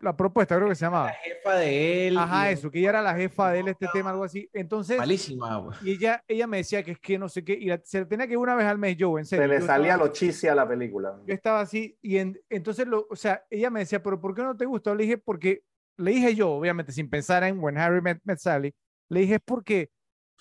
[0.01, 1.07] La, propuesta, creo que se llamaba.
[1.07, 2.17] La jefa de él.
[2.17, 4.49] Ajá, eso, que ella era la jefa de él, este tema, algo así.
[4.51, 4.97] Entonces.
[4.97, 8.25] Malísima, Y ella, ella me decía que es que no sé qué, y se tenía
[8.25, 9.43] que ir una vez al mes yo, en serio.
[9.43, 11.19] Se le salía lo chisi a la película.
[11.27, 14.57] Yo estaba así, y entonces, lo, o sea, ella me decía, pero ¿por qué no
[14.57, 14.95] te gustó?
[14.95, 15.61] Le dije, porque,
[15.97, 18.73] le dije yo, obviamente, sin pensar en When Harry Met, Sally,
[19.09, 19.91] le dije, es porque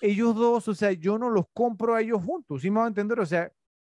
[0.01, 2.87] ellos dos, o sea, yo no los compro a ellos juntos, ¿sí me va a
[2.87, 3.19] entender?
[3.19, 3.51] O sea,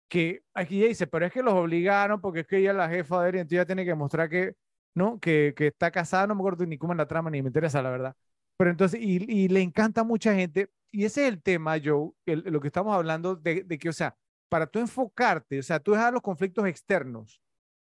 [0.09, 2.89] que aquí ella dice, pero es que los obligaron porque es que ella es la
[2.89, 4.55] jefa de él y entonces ella tiene que mostrar que
[4.95, 5.19] ¿no?
[5.19, 7.81] Que, que está casada, no me acuerdo ni cómo es la trama, ni me interesa,
[7.81, 8.15] la verdad.
[8.57, 12.11] Pero entonces, y, y le encanta a mucha gente, y ese es el tema, Joe,
[12.25, 14.15] lo que estamos hablando de, de, que, o sea,
[14.49, 17.41] para tú enfocarte, o sea, tú dejar los conflictos externos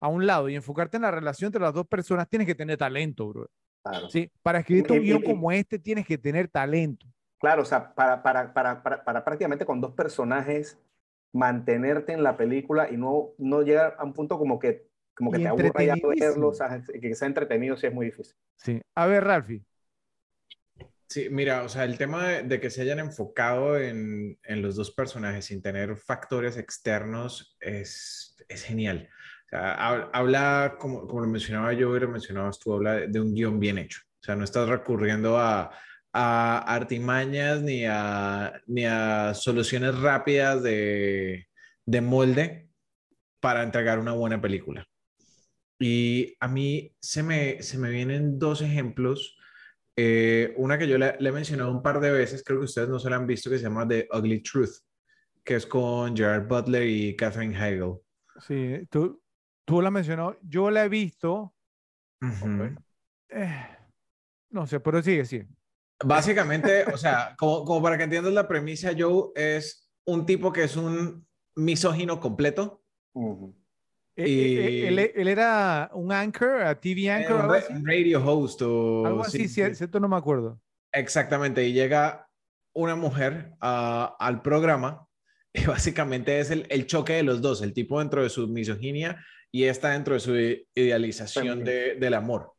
[0.02, 2.78] a un lado y enfocarte en la relación entre las dos personas, tienes que tener
[2.78, 3.50] talento, bro.
[3.84, 4.10] Claro.
[4.10, 4.32] ¿Sí?
[4.42, 7.06] Para escribir un guion como este, tienes que tener talento.
[7.42, 10.80] Claro, o sea, para, para, para, para, para prácticamente con dos personajes
[11.34, 15.40] mantenerte en la película y no, no llegar a un punto como que como que
[15.40, 18.36] te aburra ya verlo, o sea, que sea entretenido sí es muy difícil.
[18.58, 18.82] Sí.
[18.96, 19.64] A ver, Ralfi.
[21.08, 24.90] Sí, mira, o sea, el tema de, que se hayan enfocado en, en, los dos
[24.90, 29.10] personajes sin tener factores externos es, es genial.
[29.46, 29.74] O sea,
[30.12, 33.78] habla, como, como lo mencionaba yo y lo mencionabas tú, habla de, un guion bien
[33.78, 34.02] hecho.
[34.22, 35.70] O sea, no estás recurriendo a,
[36.14, 41.48] a artimañas ni a, ni a soluciones rápidas de,
[41.86, 42.70] de molde
[43.40, 44.88] para entregar una buena película.
[45.84, 49.38] Y a mí se me, se me vienen dos ejemplos.
[49.98, 53.00] Eh, una que yo le, he mencionado un par de veces, creo que ustedes no
[53.00, 54.78] se la han visto, que se llama The Ugly Truth,
[55.44, 58.00] que es con Gerard Butler y Catherine Heigl.
[58.40, 59.24] Sí, tú,
[59.66, 61.54] Tú la mencionó, yo la he visto.
[63.30, 63.68] Eh,
[64.50, 65.48] no sé, pero sigue, sigue.
[66.04, 70.64] Básicamente, o sea, como, como para que entiendas la premisa, Joe es un tipo que
[70.64, 72.84] es un misógino completo.
[73.16, 73.54] Eh,
[74.16, 78.62] eh, Y- él, él era un anchor, a TV eh, anchor, un ra- radio host
[78.62, 79.06] o...
[79.06, 79.76] Algo así, sí, cier- sí.
[79.76, 80.60] cierto, no me acuerdo.
[80.92, 82.28] Exactamente, y llega
[82.76, 85.08] una mujer a- al programa
[85.54, 89.24] y básicamente es el, el choque de los dos, el tipo dentro de su misoginia
[89.52, 90.36] y esta dentro de su
[90.76, 92.52] idealización de- del amor.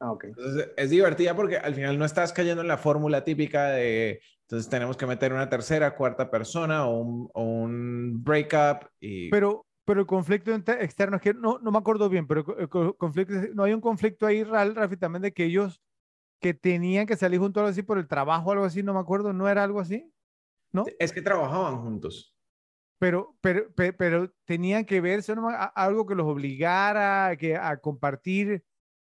[0.00, 0.24] Ah, ok.
[0.24, 4.70] Entonces es divertida porque al final no estás cayendo en la fórmula típica de, entonces
[4.70, 9.28] tenemos que meter una tercera, cuarta persona o un, o un breakup y...
[9.30, 12.96] Pero, pero el conflicto externo, es que no, no me acuerdo bien, pero el co-
[12.98, 15.82] conflicto, no hay un conflicto ahí, Rafi, también de que ellos
[16.40, 19.32] que tenían que salir juntos algo así por el trabajo, algo así, no me acuerdo,
[19.32, 20.12] ¿no era algo así?
[20.72, 20.96] ¿No?
[20.98, 22.36] Es que trabajaban juntos.
[22.98, 25.48] Pero, pero, pe- pero, tenían que verse, ¿no?
[25.50, 28.64] A- algo que los obligara que, a compartir,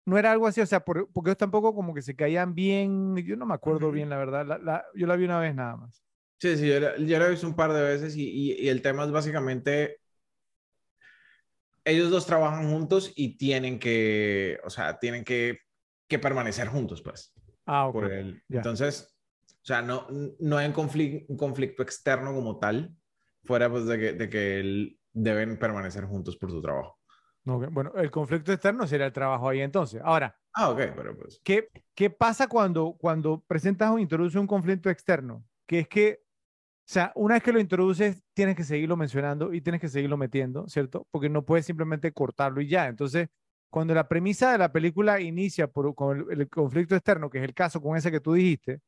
[0.06, 3.16] no era algo así, o sea, por- porque ellos tampoco como que se caían bien,
[3.18, 3.92] yo no me acuerdo Ujú.
[3.92, 6.04] bien, la verdad, la- la- yo la vi una vez nada más.
[6.38, 8.82] Sí, sí, yo la, yo la visto un par de veces y, y- y el
[8.82, 10.00] tema es básicamente,
[11.86, 15.60] ellos dos trabajan juntos y tienen que, o sea, tienen que,
[16.08, 17.34] que permanecer juntos, pues.
[17.66, 17.94] Ah, ok.
[17.94, 19.18] por el, entonces,
[19.48, 20.08] o sea, no,
[20.40, 22.96] no hay un conflicto, un conflicto externo como tal,
[23.44, 27.00] fuera pues de que, de que el- deben permanecer juntos por su trabajo.
[27.48, 30.02] Ok, Bueno, el conflicto externo sería el trabajo ahí entonces.
[30.04, 31.42] Ahora, Ah, ok, pero pues...
[31.44, 35.46] ¿Qué, qué pasa cuando, cuando presentas o introduces un conflicto externo?
[35.66, 36.24] Que es que,
[36.88, 40.18] o sea, una vez que lo introduces, tienes que seguirlo mencionando y tienes que seguirlo
[40.18, 41.08] metiendo, ¿cierto?
[41.12, 42.88] Porque no puedes simplemente cortarlo y ya.
[42.88, 43.28] Entonces,
[43.72, 47.44] cuando la premisa de la película inicia por, con el, el conflicto externo, que es
[47.44, 48.82] el caso con ese que tú dijiste,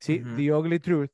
[0.00, 0.22] ¿sí?
[0.22, 0.36] Ujú.
[0.36, 1.10] The Ugly Truth.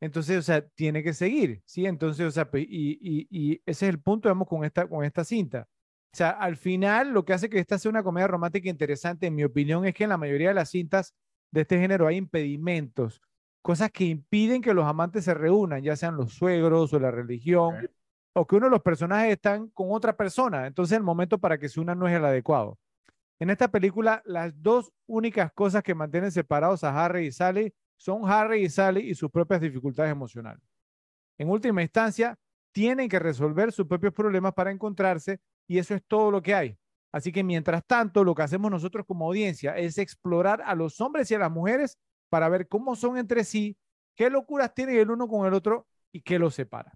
[0.00, 1.86] Entonces, o sea, tiene que seguir, ¿sí?
[1.86, 5.24] Entonces, o sea, y, y, y ese es el punto, digamos, con esta, con esta
[5.24, 5.66] cinta.
[6.12, 9.34] O sea, al final lo que hace que esta sea una comedia romántica interesante, en
[9.34, 11.14] mi opinión, es que en la mayoría de las cintas
[11.52, 13.20] de este género hay impedimentos,
[13.62, 17.88] cosas que impiden que los amantes se reúnan, ya sean los suegros o la religión,
[18.32, 20.66] o que uno de los personajes están con otra persona.
[20.66, 22.78] Entonces el momento para que se unan no es el adecuado.
[23.38, 28.30] En esta película, las dos únicas cosas que mantienen separados a Harry y Sally son
[28.30, 30.62] Harry y Sally y sus propias dificultades emocionales.
[31.38, 32.36] En última instancia,
[32.72, 36.76] tienen que resolver sus propios problemas para encontrarse y eso es todo lo que hay.
[37.12, 41.30] Así que mientras tanto, lo que hacemos nosotros como audiencia es explorar a los hombres
[41.30, 41.98] y a las mujeres
[42.30, 43.76] para ver cómo son entre sí,
[44.14, 46.92] qué locuras tienen el uno con el otro y qué los separa.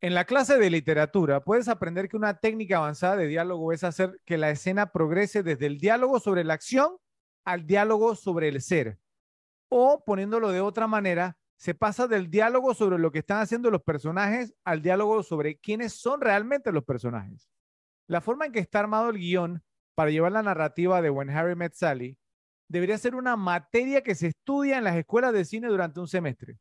[0.00, 4.20] En la clase de literatura puedes aprender que una técnica avanzada de diálogo es hacer
[4.24, 6.96] que la escena progrese desde el diálogo sobre la acción
[7.44, 8.98] al diálogo sobre el ser.
[9.68, 13.82] O poniéndolo de otra manera, se pasa del diálogo sobre lo que están haciendo los
[13.82, 17.48] personajes al diálogo sobre quiénes son realmente los personajes.
[18.06, 19.62] La forma en que está armado el guion
[19.94, 22.18] para llevar la narrativa de When Harry Met Sally
[22.68, 26.58] debería ser una materia que se estudia en las escuelas de cine durante un semestre.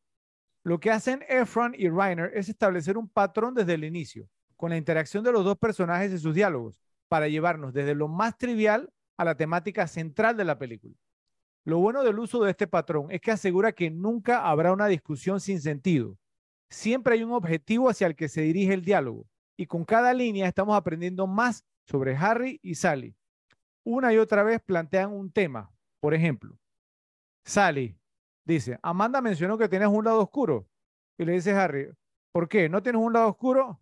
[0.64, 4.78] Lo que hacen Efron y Reiner es establecer un patrón desde el inicio, con la
[4.78, 9.26] interacción de los dos personajes y sus diálogos, para llevarnos desde lo más trivial a
[9.26, 10.96] la temática central de la película.
[11.66, 15.40] Lo bueno del uso de este patrón es que asegura que nunca habrá una discusión
[15.40, 16.18] sin sentido.
[16.70, 19.28] Siempre hay un objetivo hacia el que se dirige el diálogo,
[19.58, 23.16] y con cada línea estamos aprendiendo más sobre Harry y Sally.
[23.84, 25.73] Una y otra vez plantean un tema.
[26.04, 26.60] Por ejemplo,
[27.46, 27.98] Sally
[28.44, 30.68] dice, Amanda mencionó que tienes un lado oscuro.
[31.18, 31.94] Y le dice Harry,
[32.34, 32.68] ¿por qué?
[32.68, 33.82] ¿No tienes un lado oscuro?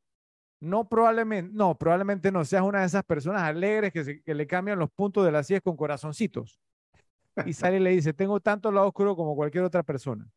[0.59, 4.45] No, probablemente, no, probablemente no seas una de esas personas alegres que, se- que le
[4.45, 6.59] cambian los puntos de las sillas con corazoncitos.
[7.43, 10.29] Y Sally le dice, tengo tanto lado oscuro como cualquier otra persona.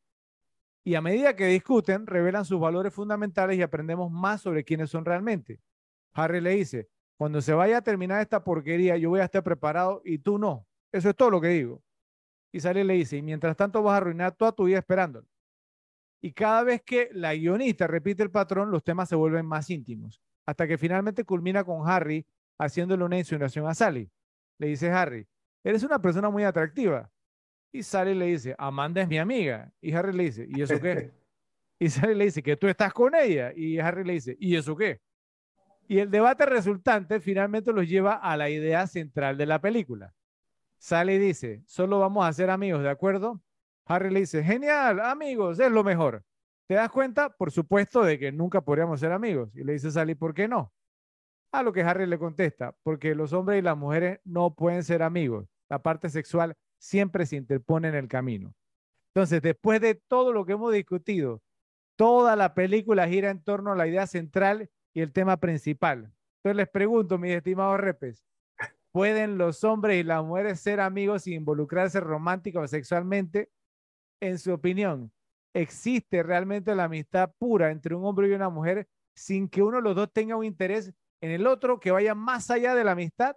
[0.85, 5.05] Y a medida que discuten, revelan sus valores fundamentales y aprendemos más sobre quiénes son
[5.05, 5.61] realmente.
[6.15, 6.89] Harry le dice,
[7.19, 10.67] cuando se vaya a terminar esta porquería, yo voy a estar preparado y tú no.
[10.95, 11.83] Eso es todo lo que digo.
[12.53, 15.27] Y Sally le dice, y mientras tanto vas a arruinar toda tu vida esperándolo.
[16.23, 20.23] Y cada vez que la guionista repite el patrón, los temas se vuelven más íntimos,
[20.47, 22.25] hasta que finalmente culmina con Harry
[22.61, 24.09] haciéndole una insinuación a Sally.
[24.61, 25.27] Le dice Harry,
[25.65, 27.11] eres una persona muy atractiva.
[27.73, 29.73] Y Sally le dice, Amanda es mi amiga.
[29.81, 31.11] Y Harry le dice, ¿y eso qué?
[31.81, 33.53] Y Sally le dice, que tú estás con ella.
[33.53, 35.01] Y Harry le dice, ¿y eso qué?
[35.89, 40.15] Y el debate resultante finalmente los lleva a la idea central de la película.
[40.85, 43.41] Sally dice, solo vamos a ser amigos, ¿de acuerdo?
[43.87, 46.23] Harry le dice, genial, amigos, es lo mejor.
[46.67, 47.31] ¿Te das cuenta?
[47.31, 49.49] Por supuesto de que nunca podríamos ser amigos.
[49.57, 50.75] Y le dice Sally, ¿por qué no?
[51.53, 55.03] A lo que Harry le contesta, porque los hombres y las mujeres no pueden ser
[55.03, 55.49] amigos.
[55.71, 58.55] La parte sexual siempre se interpone en el camino.
[59.15, 61.41] Entonces, después de todo lo que hemos discutido,
[61.97, 66.13] toda la película gira en torno a la idea central y el tema principal.
[66.43, 68.23] Entonces les pregunto, mis estimados repes,
[68.95, 73.51] ¿pueden los hombres y las mujeres ser amigos sin involucrarse romántica o sexualmente?
[74.21, 75.13] En su opinión,
[75.53, 79.83] ¿existe realmente la amistad pura entre un hombre y una mujer sin que uno de
[79.83, 83.37] los dos tenga un interés en el otro que vaya más allá de la amistad?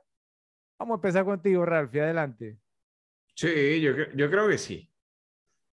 [0.77, 2.59] Vamos a empezar contigo, Ralph, adelante.
[3.33, 3.95] Sí, yo,
[4.29, 4.91] creo que sí.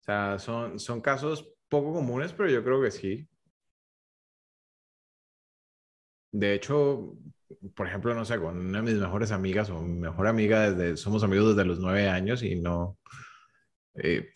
[0.01, 3.29] O sea, son casos poco comunes, pero yo creo que sí.
[6.33, 7.15] De hecho,
[7.75, 10.97] por ejemplo, no sé, con una de mis mejores amigas o mi mejor amiga desde,
[10.97, 12.97] somos amigos desde los nueve años y no,
[13.95, 14.29] eh,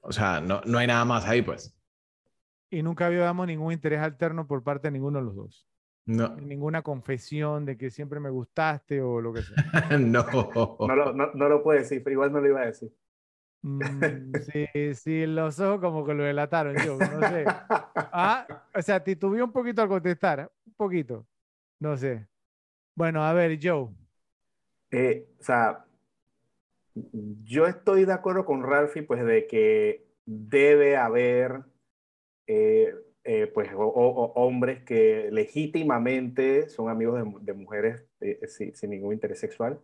[0.00, 1.76] o sea, no, no hay nada más ahí, pues.
[2.70, 5.68] Y nunca habíamos ningún interés alterno por parte de ninguno de los dos.
[6.06, 6.36] No.
[6.36, 9.56] Ninguna confesión de que siempre me gustaste o lo que sea.
[9.98, 10.24] no.
[10.78, 12.92] No lo, no, no lo puede decir, pero igual no lo iba a decir.
[13.62, 13.80] Mm,
[14.52, 17.44] sí, sí, los ojos como que lo delataron, yo, no sé.
[18.18, 21.26] Ah, o sea, titubeé un poquito al contestar, un poquito.
[21.78, 22.26] No sé.
[22.96, 23.88] Bueno, a ver, Joe.
[24.90, 25.84] Eh, o sea,
[27.44, 31.60] yo estoy de acuerdo con Ralphie, pues de que debe haber,
[32.46, 32.94] eh,
[33.24, 38.06] eh, pues, o, o, hombres que legítimamente son amigos de, de mujeres
[38.48, 39.78] sin, sin, ningún interés sexual.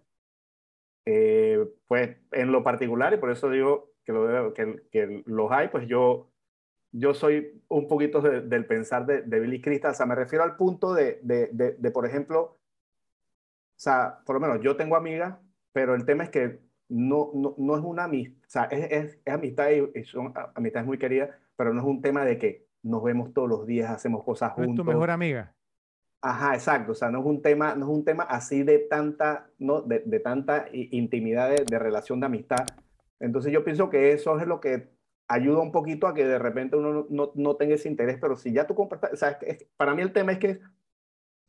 [1.05, 5.87] pues, en lo particular, y por eso digo que, lo, que, que los hay, pues
[5.87, 6.33] yo
[6.93, 10.45] yo soy un poquito de, del pensar de, de Billy Crystal, o sea, me refiero
[10.45, 12.59] al punto de, de, por ejemplo,
[13.77, 15.39] sea, por lo menos yo tengo amigas,
[15.73, 19.21] pero el tema es que no, no, no es una amistad, o sea, es, es,
[19.25, 23.03] es amistad y, son amistades muy queridas, pero no es un tema de que nos
[23.03, 24.73] vemos todos los días, hacemos cosas juntos.
[24.73, 25.55] ¿Es tu mejor amiga?
[26.21, 29.51] Ajá, exacto, o sea, no es un tema, no es un tema así de tanta,
[29.59, 29.81] ¿no?
[29.81, 32.67] de, de tanta intimidad de, de relación de amistad.
[33.19, 34.93] Entonces yo pienso que eso es lo que
[35.29, 38.53] ayuda un poquito a que de repente uno no, no tenga ese interés, pero si
[38.53, 40.61] ya tú compartas, o sea, es para mí el tema es que,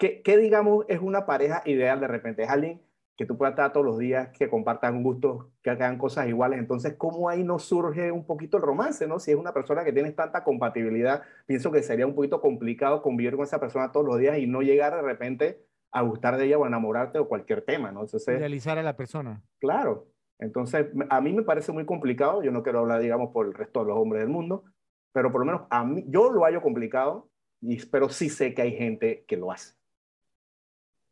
[0.04, 2.82] que, que, digamos, es una pareja ideal de repente, es alguien
[3.16, 6.96] que tú puedas estar todos los días, que compartan gustos, que hagan cosas iguales, entonces,
[6.98, 9.18] ¿cómo ahí no surge un poquito el romance, no?
[9.18, 13.38] Si es una persona que tienes tanta compatibilidad, pienso que sería un poquito complicado convivir
[13.38, 15.64] con esa persona todos los días y no llegar de repente
[15.94, 18.02] a gustar de ella o enamorarte o cualquier tema, ¿no?
[18.02, 19.42] Entonces, Idealizar a la persona.
[19.62, 23.54] Claro, entonces, a mí me parece muy complicado, yo no quiero hablar, digamos, por el
[23.54, 24.66] resto de los hombres del mundo,
[25.14, 27.30] pero por lo menos a mí, yo lo hallo complicado,
[27.62, 29.82] y, pero sí sé que hay gente que lo hace.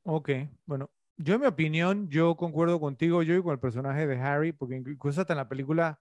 [0.03, 0.29] Ok,
[0.65, 4.51] bueno, yo en mi opinión, yo concuerdo contigo, yo y con el personaje de Harry,
[4.51, 5.99] porque incluso hasta en la película,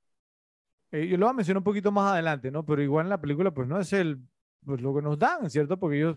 [0.90, 2.64] eh, yo lo voy a mencionar un poquito más adelante, ¿no?
[2.64, 4.20] Pero igual en la película, pues no es el,
[4.64, 5.78] pues lo que nos dan, ¿cierto?
[5.78, 6.16] Porque ellos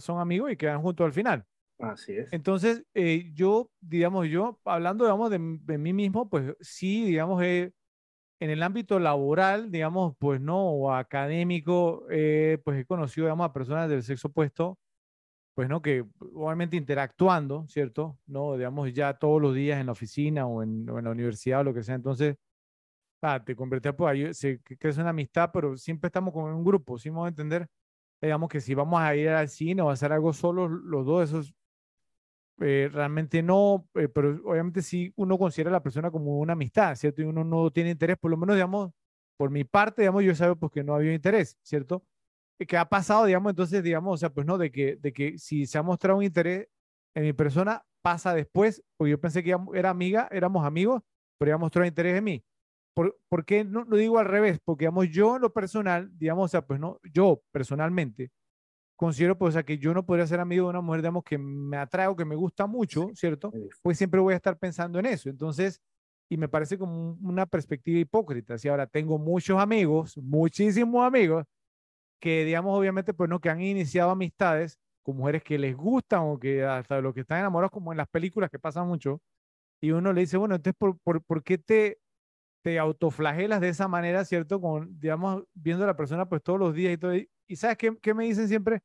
[0.00, 1.44] son amigos y quedan juntos al final.
[1.80, 2.32] Así es.
[2.32, 7.72] Entonces, eh, yo, digamos, yo, hablando, digamos, de, de mí mismo, pues sí, digamos, eh,
[8.40, 13.52] en el ámbito laboral, digamos, pues no, o académico, eh, pues he conocido, digamos, a
[13.52, 14.78] personas del sexo opuesto,
[15.58, 18.16] pues no, que obviamente interactuando, ¿cierto?
[18.28, 21.62] No, digamos, ya todos los días en la oficina o en, o en la universidad
[21.62, 21.96] o lo que sea.
[21.96, 22.36] Entonces,
[23.22, 27.10] ah, te convertí, pues se crece una amistad, pero siempre estamos con un grupo, ¿sí
[27.10, 27.66] me voy a entender?
[28.22, 31.28] Digamos que si vamos a ir al cine o a hacer algo solos, los dos,
[31.28, 31.52] esos
[32.60, 36.94] eh, realmente no, eh, pero obviamente sí uno considera a la persona como una amistad,
[36.94, 37.22] ¿cierto?
[37.22, 38.92] Y uno no tiene interés, por lo menos, digamos,
[39.36, 42.04] por mi parte, digamos, yo sabía pues que no había interés, ¿cierto?
[42.66, 45.66] ¿Qué ha pasado, digamos, entonces, digamos, o sea, pues no, de que, de que si
[45.66, 46.68] se ha mostrado un interés
[47.14, 51.02] en mi persona, pasa después, porque yo pensé que era amiga, éramos amigos,
[51.38, 52.44] pero ya mostró interés en mí.
[52.94, 54.58] ¿Por, ¿por qué no, no digo al revés?
[54.64, 58.30] Porque, digamos, yo en lo personal, digamos, o sea, pues no, yo personalmente,
[58.96, 61.38] considero pues, o sea, que yo no podría ser amigo de una mujer, digamos, que
[61.38, 63.52] me atrae o que me gusta mucho, ¿cierto?
[63.80, 65.30] Pues siempre voy a estar pensando en eso.
[65.30, 65.80] Entonces,
[66.28, 68.58] y me parece como una perspectiva hipócrita.
[68.58, 71.44] Si ahora tengo muchos amigos, muchísimos amigos,
[72.20, 76.38] que digamos, obviamente, pues no, que han iniciado amistades con mujeres que les gustan o
[76.38, 79.20] que hasta los que están enamorados, como en las películas que pasan mucho,
[79.80, 81.98] y uno le dice, bueno, entonces, ¿por, por, por qué te,
[82.62, 84.60] te autoflagelas de esa manera, ¿cierto?
[84.60, 87.14] Con, digamos, viendo a la persona pues todos los días y todo.
[87.14, 88.80] ¿Y sabes qué, qué me dicen siempre?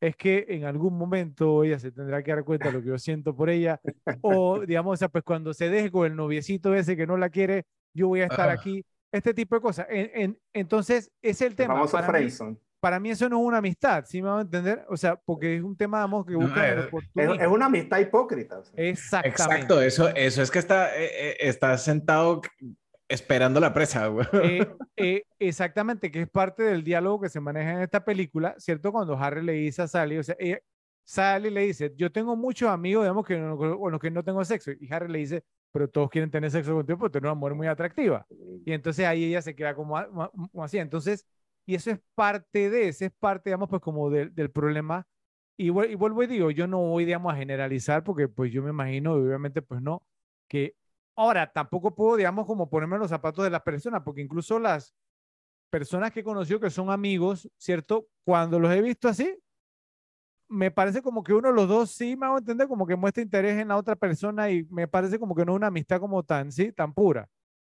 [0.00, 2.98] Es que en algún momento ella se tendrá que dar cuenta de lo que yo
[2.98, 3.80] siento por ella.
[4.22, 7.30] O, digamos, o sea, pues cuando se deje con el noviecito ese que no la
[7.30, 8.84] quiere, yo voy a estar aquí.
[9.12, 9.86] Este tipo de cosas.
[9.90, 11.84] En, en, entonces, es el tema.
[11.86, 12.30] Para, mí,
[12.80, 14.84] para mí eso no es una amistad, ¿sí me van a entender?
[14.88, 16.74] O sea, porque es un tema, digamos, que busca...
[17.14, 18.58] No, es, es, una amistad hipócrita.
[18.58, 18.74] O sea.
[18.76, 19.42] Exactamente.
[19.42, 22.40] Exacto, eso, eso es que está, eh, está sentado
[23.08, 24.26] esperando la presa, güey.
[24.42, 28.92] Eh, eh, exactamente, que es parte del diálogo que se maneja en esta película, ¿cierto?
[28.92, 30.60] Cuando Harry le dice a Sally, o sea, ella,
[31.04, 34.44] Sally le dice, yo tengo muchos amigos, digamos, que no, con los que no tengo
[34.44, 37.34] sexo, y Harry le dice, pero todos quieren tener sexo contigo porque tú eres una
[37.34, 38.26] mujer muy atractiva.
[38.64, 39.96] Y entonces ahí ella se queda como,
[40.50, 40.78] como así.
[40.78, 41.26] Entonces,
[41.68, 45.06] y eso es parte de, ese es parte, digamos, pues como de, del problema
[45.54, 48.70] y, y vuelvo y digo, yo no voy, digamos, a generalizar porque pues yo me
[48.70, 50.02] imagino, obviamente pues no,
[50.48, 50.76] que
[51.14, 54.94] ahora tampoco puedo, digamos, como ponerme en los zapatos de las personas, porque incluso las
[55.68, 58.06] personas que he conocido que son amigos, ¿cierto?
[58.24, 59.38] Cuando los he visto así,
[60.48, 63.22] me parece como que uno de los dos sí me hago entender como que muestra
[63.22, 66.22] interés en la otra persona y me parece como que no es una amistad como
[66.22, 67.28] tan, sí, tan pura.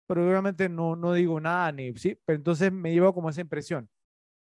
[0.07, 3.89] Pero obviamente no, no digo nada ni, sí, pero entonces me llevo como esa impresión.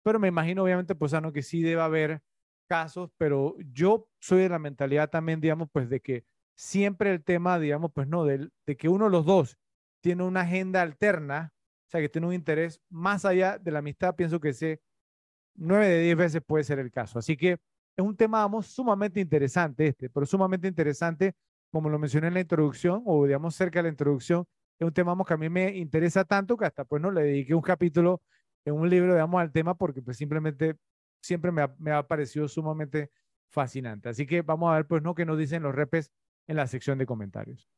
[0.04, 2.22] Pero me imagino obviamente, pues, Ano, que sí debe haber
[2.68, 6.26] casos, pero yo soy de la mentalidad también, digamos, pues, de que
[6.58, 9.58] siempre el tema, digamos, pues, no, del- de, que uno de los dos
[10.02, 11.54] tiene una agenda alterna,
[11.88, 14.82] o sea, que tiene un interés más allá de la amistad, pienso que ese
[15.56, 17.20] nueve de diez veces puede ser el caso.
[17.20, 21.34] Así que es un tema, vamos, sumamente interesante este, pero sumamente interesante,
[21.72, 24.46] como lo mencioné en la introducción, o digamos cerca de la introducción,
[24.84, 27.56] es un tema, que a mí me interesa tanto que hasta, pues, no, le dediqué
[27.56, 28.22] un capítulo
[28.66, 30.76] en un libro, digamos, al tema, porque pues simplemente
[31.22, 33.12] siempre me ha, me ha parecido sumamente
[33.50, 34.10] fascinante.
[34.10, 35.16] Así que vamos a ver, pues, ¿no?
[35.16, 36.12] qué nos dicen los repes
[36.48, 37.70] en la sección de comentarios.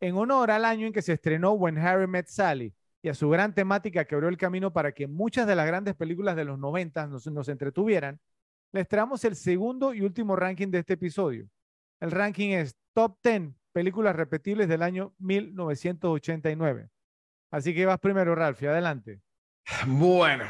[0.00, 3.28] En honor al año en que se estrenó When Harry Met Sally y a su
[3.28, 6.58] gran temática que abrió el camino para que muchas de las grandes películas de los
[6.58, 8.20] 90 nos, nos entretuvieran,
[8.72, 11.48] les traemos el segundo y último ranking de este episodio.
[12.00, 16.88] El ranking es Top 10 películas repetibles del año 1989.
[17.50, 19.20] Así que vas primero, Ralphie, adelante.
[19.86, 20.44] Bueno,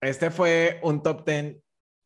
[0.00, 1.56] este fue un top 10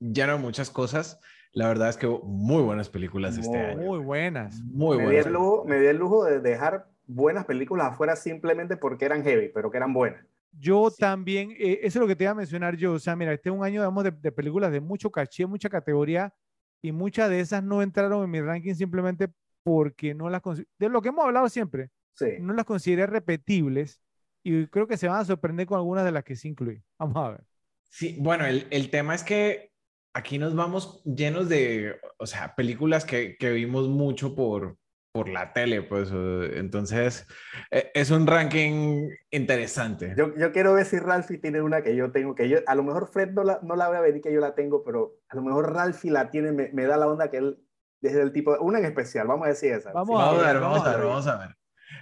[0.01, 1.20] lleno de muchas cosas.
[1.52, 3.82] La verdad es que hubo muy buenas películas este Muy año.
[3.82, 4.60] Muy buenas.
[4.62, 5.27] Muy me, di buenas.
[5.27, 9.51] el lujo, me di el lujo de dejar buenas películas afuera simplemente porque eran heavy,
[9.55, 10.24] pero que eran buenas.
[10.59, 12.93] Yo también, eh, eso es lo que te iba a mencionar yo.
[12.93, 15.68] O sea, mira, este es un año, digamos, de, de películas de mucho caché, mucha
[15.68, 16.35] categoría,
[16.82, 19.28] y muchas de esas no entraron en mi ranking simplemente
[19.66, 20.43] porque no las
[20.78, 22.26] de lo que hemos hablado siempre, Sí.
[22.38, 24.01] no las consideré repetibles,
[24.44, 26.80] y creo que se van a sorprender con algunas de las que sí incluí.
[27.01, 27.40] Vamos a ver.
[27.82, 29.72] Sí, bueno, el, el tema es que
[30.14, 34.78] aquí nos vamos llenos de, o sea, películas que, que vimos mucho por,
[35.12, 36.10] por la tele, pues,
[36.55, 37.26] entonces
[37.70, 40.14] eh, es un ranking interesante.
[40.16, 42.82] Yo, yo quiero ver si Ralphie tiene una que yo tengo, que yo, a lo
[42.84, 45.36] mejor Fred no la, no la voy a venir que yo la tengo, pero a
[45.36, 47.59] lo mejor Ralphie la tiene, me, me da la onda que él,
[48.01, 49.93] desde el tipo, una en especial, vamos a decir esa.
[49.93, 51.06] Vamos Sí, a Vamos a ver, ver, vamos a ver, ver.
[51.06, 51.56] vamos a ver.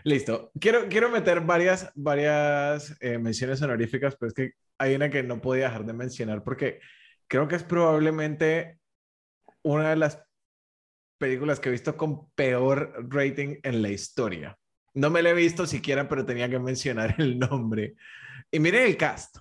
[0.04, 0.50] Listo.
[0.60, 5.40] Quiero, quiero meter varias, varias eh, menciones honoríficas, pero es que hay una que no
[5.40, 6.80] podía dejar de mencionar porque
[7.28, 8.78] creo que es probablemente
[9.62, 10.22] una de las
[11.18, 14.58] películas que he visto con peor rating en la historia.
[14.94, 17.94] No me la he visto siquiera, pero tenía que mencionar el nombre.
[18.50, 19.38] Y miren el cast.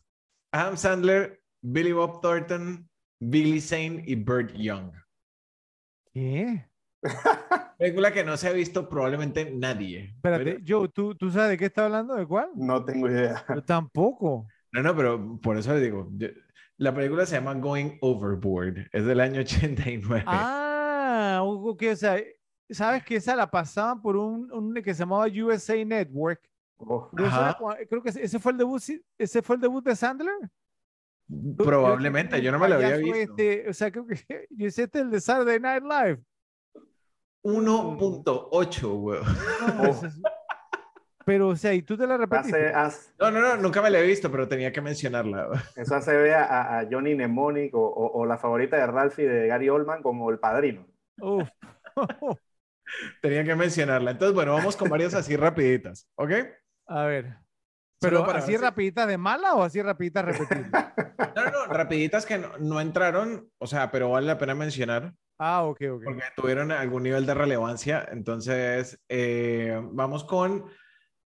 [0.51, 2.89] Adam Sandler, Billy Bob Thornton,
[3.19, 4.91] Billy Zane y Burt Young.
[6.13, 6.65] ¿Qué?
[7.77, 10.13] Película que no se ha visto probablemente nadie.
[10.15, 12.15] Espérate, Joe, ¿tú, ¿tú sabes de qué está hablando?
[12.15, 12.49] ¿De cuál?
[12.55, 13.43] No tengo idea.
[13.53, 14.47] Yo tampoco.
[14.71, 16.29] No, no, pero por eso le digo, yo-
[16.77, 20.23] la película se llama Going Overboard, es del año 89.
[20.27, 22.21] Ah, ok, o sea,
[22.69, 26.41] sabes que esa la pasaban por un, un que se llamaba USA Network.
[26.77, 27.29] Oh, Pero
[27.89, 28.81] creo que ese fue el debut,
[29.17, 30.33] ese fue el debut de Sandler.
[31.57, 33.33] Probablemente, yo no me lo había visto.
[33.37, 34.15] este, o sea, creo que
[34.49, 36.21] yo hice este el de Saturday Night Live.
[37.43, 39.23] 1.8, weón.
[39.77, 40.21] No, ese es-
[41.25, 42.67] Pero, o sea, y tú te la hace, repetiste.
[42.73, 45.47] hace- No, no, no, nunca me la he visto, pero tenía que mencionarla.
[45.77, 49.47] eso hace ver a, a Johnny Mnemonic o, o- o la favorita de Ralphie de
[49.47, 50.85] Gary Oldman como el padrino.
[51.21, 51.47] Uf.
[53.21, 54.11] Tenía que mencionarla.
[54.11, 56.31] Entonces, bueno, vamos con varias así rapiditas, ¿ok?
[56.87, 57.37] A ver.
[58.09, 60.93] Pero para así rapiditas de mala o así rapiditas repetidas.
[61.35, 65.13] No, no, no, rapiditas que no, no entraron, o sea, pero vale la pena mencionar
[65.39, 66.03] Ah, ok, ok.
[66.03, 68.07] porque tuvieron algún nivel de relevancia.
[68.11, 70.65] Entonces, eh, vamos con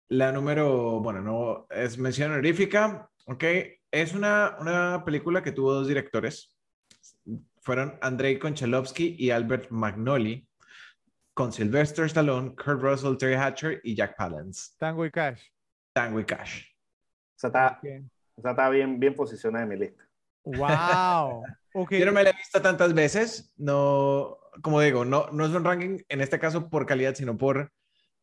[0.10, 3.44] la número, bueno, no es mención honorífica, ¿ok?
[3.92, 6.56] Es una, una película que tuvo dos directores.
[7.62, 10.48] Fueron Andrei Konchalovsky y Albert Magnoli,
[11.34, 14.72] con Sylvester Stallone, Kurt Russell, Terry Hatcher y Jack Palance.
[14.78, 15.42] Tango y Cash.
[15.96, 16.64] Tango y Cash.
[16.68, 17.88] O sea, está, Ok.
[18.36, 20.04] o sea, está bien, bien posicionada en mi lista.
[20.44, 21.44] Wow.
[21.78, 21.92] Ok.
[21.92, 25.66] Yo no me la he visto tantas veces, no, como digo, no, no es un
[25.66, 27.70] ranking en este caso por calidad, sino por,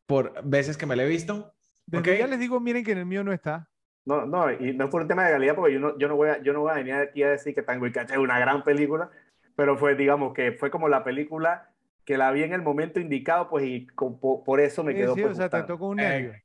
[0.06, 1.52] por veces que me la he visto.
[1.86, 2.18] Desde ok.
[2.20, 3.68] ya les digo, miren que en el mío no está.
[4.06, 6.16] No, no, y no es por un tema de calidad, porque yo no, yo no,
[6.16, 8.16] voy, a, yo no voy a venir aquí a decir que Tango y Cash es
[8.16, 9.10] una gran película,
[9.54, 11.70] pero fue, digamos, que fue como la película
[12.06, 14.98] que la vi en el momento indicado, pues, y con- por, por eso me Sí,
[14.98, 16.40] quedó sí, pues, o sea, te tocó un Eh, nervio.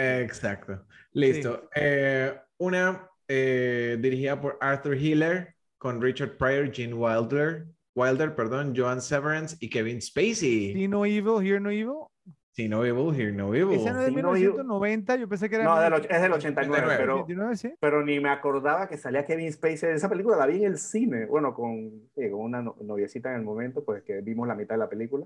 [0.00, 0.84] Exacto.
[1.12, 1.68] Listo.
[1.74, 9.00] Eh, una eh, dirigida por Arthur Hiller con Richard Pryor, Gene Wilder, Wilder, perdón, Joan
[9.00, 10.72] Severance y Kevin Spacey.
[10.74, 12.06] See no evil, hear no evil.
[12.52, 13.76] Sí, no Evil, Here No Evil.
[13.78, 15.64] Ese no es de Sí, no, yo- 1990, yo pensé que era...
[15.64, 16.96] No, de del es del 89, 89.
[16.98, 17.74] pero, 1989, sí.
[17.80, 19.90] pero ni me acordaba que salía Kevin Spacey.
[19.94, 23.36] Esa película la vi en el cine, bueno, con, sí, con una no- noviecita en
[23.36, 25.24] el momento, pues que vimos la mitad de la película.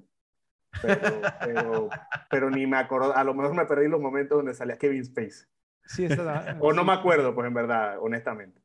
[0.82, 1.88] Pero, pero,
[2.30, 5.46] pero ni me acuerdo, a lo mejor me perdí los momentos donde salía Kevin Spacey.
[5.84, 6.86] Sí, esa O no sí.
[6.86, 8.60] me acuerdo, pues en verdad, honestamente.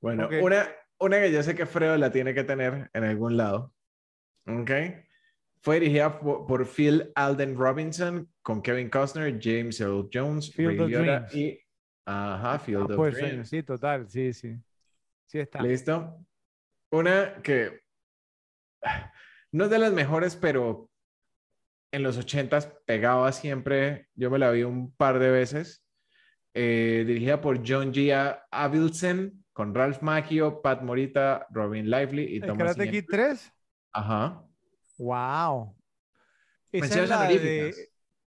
[0.00, 0.34] Bueno, Ok.
[0.42, 0.68] una,
[0.98, 3.74] una que yo sé que Fredo la tiene que tener en algún lado.
[4.46, 4.70] ¿Ok?
[5.62, 10.94] Fue dirigida por, por Phil Alden Robinson con Kevin Costner, James Earl Jones, Field Ray
[10.94, 11.34] of Dreams.
[11.34, 11.60] y...
[12.06, 13.48] Ajá, Field Ah, of pues, Dreams.
[13.48, 14.56] sí, total, sí, sí.
[15.26, 15.62] Sí está.
[15.62, 16.16] ¿Listo?
[16.90, 17.80] Una que
[19.52, 20.89] no es de las mejores, pero
[21.92, 24.08] en los ochentas pegaba siempre.
[24.14, 25.84] Yo me la vi un par de veces.
[26.54, 28.12] Eh, dirigida por John G.
[28.50, 32.90] Avildsen, con Ralph Macchio, Pat Morita, Robin Lively y ¿El Thomas Karate.
[32.90, 33.52] Kid 3?
[33.92, 34.44] Ajá.
[34.98, 35.76] Wow.
[36.72, 37.89] Esa es la de...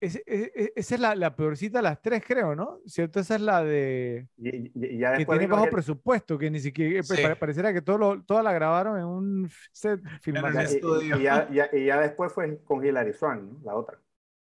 [0.05, 2.79] es- es- es- esa es la, la peorcita de las tres, creo, ¿no?
[2.85, 3.19] ¿Cierto?
[3.19, 4.27] Esa es la de...
[4.37, 7.01] Y, y- y ya Que tiene bajo el- presupuesto, que ni siquiera...
[7.03, 7.21] Sí.
[7.21, 10.59] pare- Pareciera que todo lo- toda la grabaron en un set En filmado.
[10.61, 11.19] y- estudio.
[11.19, 13.59] y, ya, ya- y ya después fue con Hilary Swank, ¿no?
[13.63, 13.99] la otra.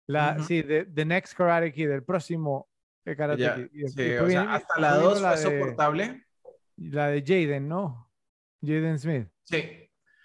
[0.07, 0.39] La.
[0.43, 2.67] Sí, de The Next Karate Kid, el próximo
[3.05, 3.69] eh, Karate Ya, Kid.
[3.73, 6.25] Y sí, sea, hasta la después vino 2 la fue de- soportable.
[6.77, 8.11] La de Jaden, ¿no?
[8.63, 9.29] Jaden Smith.
[9.45, 9.63] Sí.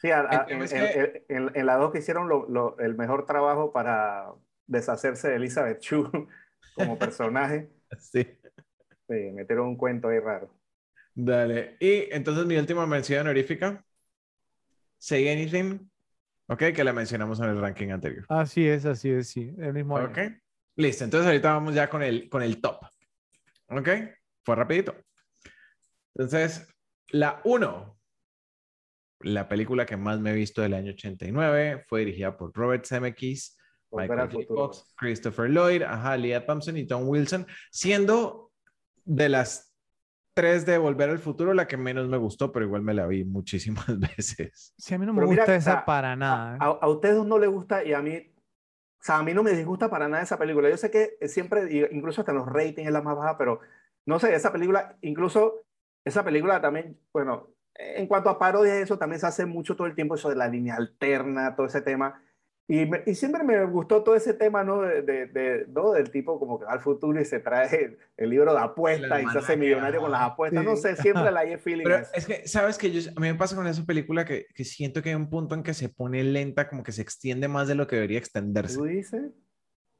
[0.01, 4.31] Sí, a- a- El en, la dos que hicieron lo- lo- el mejor trabajo para
[4.68, 6.10] deshacerse de Elizabeth Chu
[6.76, 7.69] como personaje.
[7.99, 8.26] Sí.
[9.07, 10.52] Sí, metieron un cuento ahí raro.
[11.14, 11.77] Dale.
[11.80, 13.85] Y entonces mi última mención honorífica.
[14.98, 15.91] Say Anything.
[16.48, 18.26] Ok, que la mencionamos en el ranking anterior.
[18.30, 19.53] Así es, así es, sí.
[19.60, 20.07] El mismo año.
[20.07, 20.18] Ok.
[20.77, 21.03] Listo.
[21.03, 22.84] Entonces ahorita vamos ya con el, con el top.
[23.68, 23.90] Ok.
[24.44, 24.95] Fue rapidito.
[26.15, 26.68] Entonces,
[27.10, 27.99] la 1.
[29.22, 33.57] La película que más me he visto del año 89 fue dirigida por Robert Zemeckis,
[33.94, 34.40] Michael al J.
[34.41, 34.68] futuro.
[34.68, 38.52] Fox, Christopher Lloyd, ajá, Leah Thompson y Tom Wilson, siendo
[39.06, 39.74] de las
[40.34, 43.24] tres de Volver al Futuro la que menos me gustó, pero igual me la vi
[43.24, 44.74] muchísimas veces.
[44.78, 46.56] Sí, a mí no me Pero gusta esa para nada.
[46.56, 46.57] ¿eh?
[46.60, 49.52] A, a ustedes no les gusta y a mí, o sea, a mí no me
[49.52, 50.70] disgusta para nada esa película.
[50.70, 53.60] Yo sé que siempre, incluso hasta en los ratings es la más baja, pero
[54.06, 55.65] no sé, esa película, incluso
[56.03, 59.95] esa película también, bueno, en cuanto a parodias, eso también se hace mucho todo el
[59.95, 62.22] tiempo, eso de la línea alterna, todo ese tema.
[62.65, 64.81] Y, me- y siempre me gustó todo ese tema, ¿no?
[64.81, 65.91] De, de- de- ¿no?
[65.91, 69.22] Del tipo como que va al futuro y se trae el, el libro de apuestas
[69.22, 70.64] y se hace millonario con las apuestas.
[70.64, 70.84] No Sí.
[70.84, 71.84] sé, siempre la hay feeling.
[71.84, 75.02] Pero es que, ¿sabes que A mí me pasa con esa película que, que siento
[75.02, 77.76] que hay un punto en que se pone lenta, como que se extiende más de
[77.76, 78.77] lo que debería extenderse.
[78.77, 79.31] ¿Tú dices?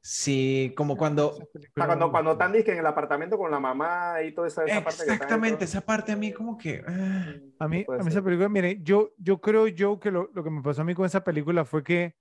[0.00, 1.34] Sí, como cuando...
[1.76, 4.64] No cuando, me cuando están dizque, en el apartamento con la mamá y toda esa,
[4.64, 5.64] esa parte que Exactamente, todo.
[5.64, 6.82] esa parte a mí como que...
[6.86, 10.44] ah, A mí, a mí esa película, mire, yo, yo creo yo que lo, lo
[10.44, 12.16] que me pasó a mí con esa película fue que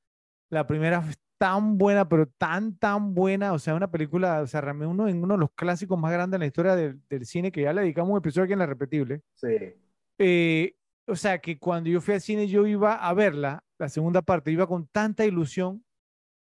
[0.53, 4.61] la primera fue tan buena, pero tan, tan buena, o sea, una película, o sea,
[4.61, 7.63] realmente uno uno de los clásicos más grandes en la historia del, del cine, que
[7.63, 9.21] ya le dedicamos un episodio aquí en La Repetible.
[9.35, 9.73] Sí.
[10.19, 10.75] Eh,
[11.07, 14.51] o sea, que cuando yo fui al cine yo iba a verla, la segunda parte,
[14.51, 15.83] iba con tanta ilusión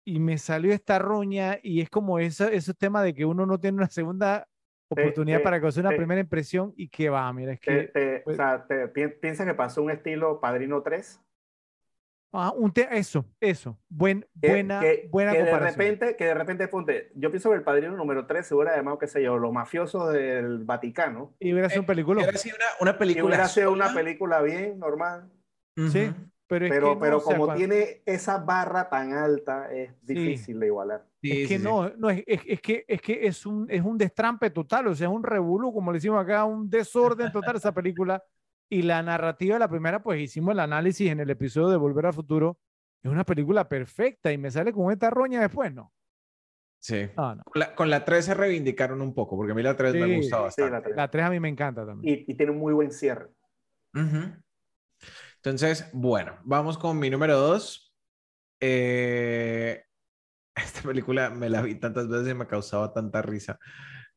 [0.06, 3.60] y me salió esta roña y es como eso, esos temas de que uno no
[3.60, 4.48] tiene una segunda
[4.92, 7.90] oportunidad te- para causar una te- primera impresión y que va, mira, es que
[8.24, 11.20] pues- o sea, te, pi- piensa que pasó un estilo Padrino 3.
[12.40, 15.80] Ah, un te- eso, eso, buen, Que, buena, que- buena que de comparación.
[15.80, 18.98] repente, que de repente, ponte, yo pienso que el Padrino número 3 se hubiera llamado,
[18.99, 21.34] qué sé yo, Los mafiosos del Vaticano.
[21.40, 24.41] y hubiera sido un película, Hubiera sido una, una Y película hubiera sido una película
[24.41, 25.30] bien, normal.
[25.76, 26.16] sí, Ujú.
[26.48, 29.90] pero es Pero, que no, pero o sea, como tiene esa barra tan alta, es
[30.06, 30.14] Sí.
[30.14, 31.06] difícil de igualar.
[31.22, 31.64] Sí, es que sí, sí.
[31.64, 34.95] no, no es, es, es que es que es un es un destrampe total, o
[34.95, 38.24] sea, es un revolú, como le decimos acá, un desorden total esa película.
[38.70, 42.08] Y la narrativa de la primera, pues hicimos el análisis en el episodio de Volver
[42.08, 42.58] al Futuro.
[43.04, 45.92] Es una película perfecta y me sale con esta roña después, no.
[46.80, 47.10] Sí.
[47.18, 47.44] No, no.
[47.44, 50.08] Con la, con la 3 se reivindicaron un poco, porque a mí la 3 me
[50.08, 50.72] Sí, gusta Sí, bastante.
[50.72, 50.96] la tres.
[50.98, 52.20] La 3 a mí me encanta también.
[52.28, 53.30] Y, y tiene un muy buen cierre.
[53.96, 54.36] Ujú.
[55.38, 57.94] Entonces, bueno, vamos con mi número 2.
[60.56, 63.60] esta película me la vi tantas veces y me causaba tanta risa.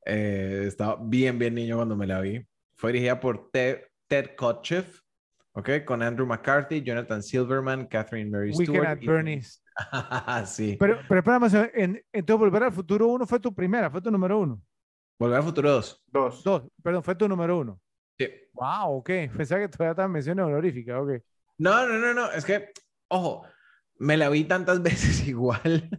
[0.06, 2.46] Eh, estaba bien, bien niño cuando me la vi.
[2.76, 5.00] Fue dirigida por Ted, Ted Kotcheff,
[5.52, 5.84] ¿ok?
[5.84, 8.88] Con Andrew McCarthy, Jonathan Silverman, Catherine Mary Weekend Stewart.
[8.88, 9.62] at y- Bernie's.
[10.46, 10.76] sí.
[10.80, 14.38] Pero, pero espérame, en, entonces Volver al Futuro 1 fue tu primera, fue tu número
[14.38, 14.60] uno.
[15.18, 16.04] Volver al futuro 2.
[16.06, 16.44] Dos.
[16.44, 17.80] Dos, perdón, fue tu número uno.
[18.18, 18.28] Sí.
[18.52, 19.10] Wow, ok.
[19.36, 21.10] Pensaba que todavía estaban menciones honoríficas, ok.
[21.58, 22.30] No, no, no, no.
[22.32, 22.72] Es que,
[23.08, 23.44] ojo,
[23.98, 25.90] me la vi tantas veces igual.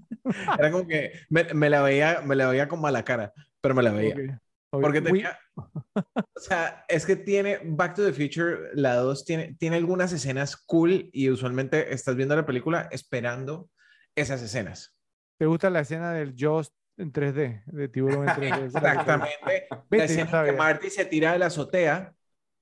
[0.57, 3.83] Era como que me, me la veía, me la veía con mala cara, pero me
[3.83, 4.15] la veía.
[4.15, 4.41] Ok, ok.
[4.71, 9.77] Porque tenía, o sea, es que tiene Back to the Future, la 2 tiene, tiene
[9.77, 13.69] algunas escenas cool y usualmente estás viendo la película esperando
[14.15, 14.95] esas escenas.
[15.39, 18.65] ¿Te gusta la escena del Jaws en 3D, de tiburón en 3D?
[18.75, 19.67] Exactamente.
[19.89, 20.51] La escena que.
[20.51, 22.13] Marty se tira de la azotea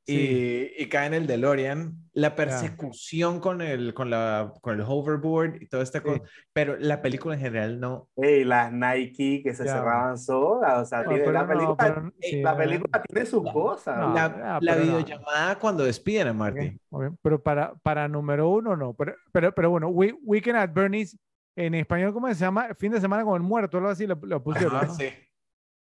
[0.08, 0.72] Sí.
[0.78, 1.94] y cae en el DeLorean.
[2.14, 6.06] La persecución con el, con, la, con el hoverboard y toda esta Sí.
[6.06, 6.22] cosa.
[6.54, 8.10] Pero la película en general no.
[8.16, 9.74] Ey, las Nike que se Ya.
[9.74, 12.58] cerraban solas, o sea, No, tiene- pero la, no, película, pero- ey, sí, la eh,
[12.58, 13.98] película tiene sus cosas.
[14.00, 14.14] no, ¿no?
[14.16, 16.80] La, ah, la videollamada cuando despiden a Marty.
[16.90, 17.04] ok.
[17.22, 18.94] Pero para, para número uno, no.
[18.96, 21.16] Pero, pero, pero bueno, We- Weekend at Bernie's,
[21.56, 22.70] en español, ¿cómo se llama?
[22.80, 24.90] Fin de semana con el muerto, algo así lo, lo pusieron.
[24.96, 25.10] Sí.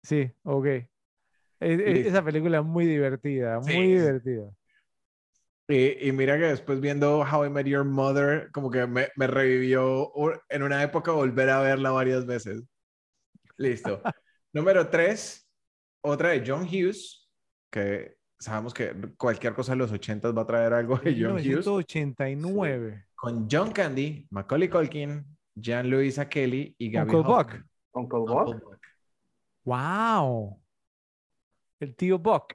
[0.04, 0.66] Sí, ok.
[1.62, 2.10] E- e- Listo.
[2.10, 3.82] esa película es muy divertida, muy sí.
[3.82, 4.52] divertida.
[5.68, 9.28] Y, y mira que después viendo How I Met Your Mother, como que me, me
[9.28, 10.12] revivió
[10.50, 12.64] en una época volver a verla varias veces.
[13.58, 14.02] Listo.
[14.54, 15.48] Número tres,
[16.02, 17.30] otra de John Hughes,
[17.70, 21.46] que sabemos que cualquier cosa de los ochentas va a traer algo de John Hughes.
[21.46, 23.06] 1989.
[23.16, 25.24] Con John Candy, Macaulay Culkin,
[25.56, 27.66] Jean-Louis Kelly y Gabby Uncle Buck.
[27.94, 28.80] Uncle Buck.
[29.64, 30.61] ¡Wow!
[31.82, 32.54] El tío Buck.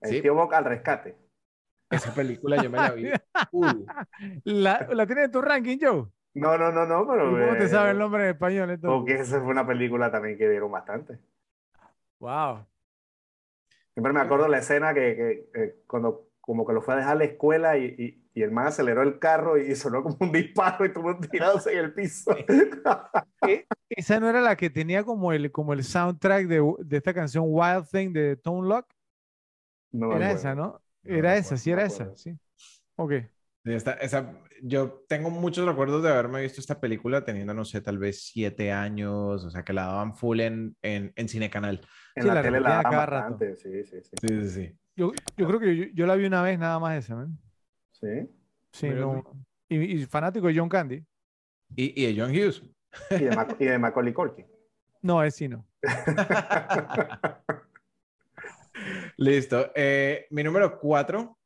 [0.00, 0.22] el Sí.
[0.22, 1.16] tío Bob al rescate.
[1.90, 3.10] Esa película yo me la vi.
[3.50, 3.84] full.
[4.44, 6.06] ¿La, la tienes en tu ranking, Joe?
[6.34, 7.30] No, no, no, no, ¿Y pero.
[7.30, 8.70] ¿Cómo te eh, sabe el nombre en español?
[8.70, 8.98] entonces?
[8.98, 11.18] Porque esa fue una película también que dieron bastante.
[12.20, 12.66] ¡Wow!
[13.94, 17.12] Siempre me acuerdo la escena que, que, eh, cuando como que lo fue a dejar
[17.12, 20.32] a la escuela y, y, y el man aceleró el carro y sonó como un
[20.32, 22.34] disparo y tuvo tirados en el piso.
[23.88, 27.44] Esa no era la que tenía como el, como el soundtrack de, de esta canción
[27.48, 28.86] Wild Thing de Tone Lock.
[29.92, 30.32] No Era acuerdo.
[30.32, 30.82] esa, ¿no?
[31.04, 32.38] No Era me esa, acuerdo, sí no era esa, sí.
[32.96, 33.12] Ok.
[33.64, 37.96] Esta- esa, yo tengo muchos recuerdos de haberme visto esta película teniendo, no sé, tal
[37.98, 41.80] vez siete años, o sea, que la daban full en, en, en Cine Canal.
[42.14, 44.16] En Sí, la, la tele la daban bastante, sí, sí, sí.
[44.20, 44.78] Sí, sí, sí.
[44.96, 47.38] Yo, yo creo que yo, yo la vi una vez nada más esa, ¿man?
[48.02, 48.28] Sí.
[48.72, 49.22] Sí, no.
[49.68, 51.04] Y, y fanático de John Candy.
[51.76, 52.62] Y, y de John Hughes.
[53.10, 54.46] Y de, Mac- y de Macaulay Culkin.
[55.04, 55.66] No, es sí, no.
[59.16, 59.72] Listo.
[59.74, 61.38] Eh, mi número cuatro.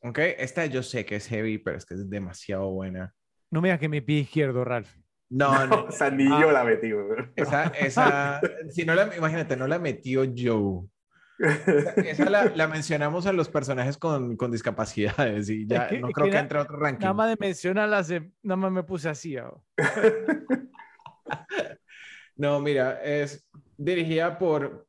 [0.00, 3.12] Ok, esta yo sé que es heavy, pero es que es demasiado buena.
[3.50, 4.94] No me digas que mi pie izquierdo, Ralph.
[5.30, 5.84] No, no.
[5.86, 6.92] O sea, ni yo la metí.
[7.34, 8.40] Esa, esa,
[8.70, 10.86] si no la, imagínate, no la metió Joe.
[11.38, 16.08] Esa la, la mencionamos a los personajes con, con discapacidades y ya Es que- no
[16.10, 17.02] creo que que, entre a otro ranking.
[17.02, 19.36] Nada más de mencionarla, se- nada más me puse así.
[19.36, 19.52] ah.
[22.36, 24.86] No, mira, es dirigida por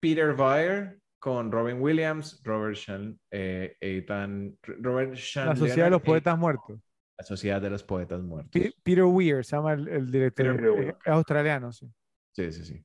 [0.00, 6.02] Peter Weir con Robin Williams, Robert Sean, eh, Ethan, Robert Sean La Sociedad de los
[6.02, 6.80] Poetas Muertos.
[7.16, 8.50] La Sociedad de los Poetas Muertos.
[8.50, 10.46] Pe- Peter Weir se llama el, el director.
[10.56, 10.96] Peter eh, Weir.
[11.04, 11.86] Es australiano, sí.
[12.32, 12.84] Sí, sí, sí.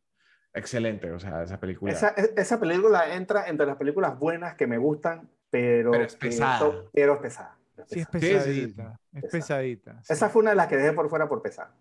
[0.54, 1.92] Excelente, o sea, esa película.
[1.92, 6.16] Esa, e- esa película entra entre las películas buenas que me gustan, pero, Pero es
[6.16, 6.90] pesada.
[6.94, 7.58] pero es pesada.
[7.78, 8.44] es Sí, es pesada.
[8.44, 8.74] Sí, sí, sí.
[8.76, 9.00] pesadita.
[9.14, 10.04] Es pesadita.
[10.04, 11.74] sí, Esa fue una de las que dejé por fuera por pesada.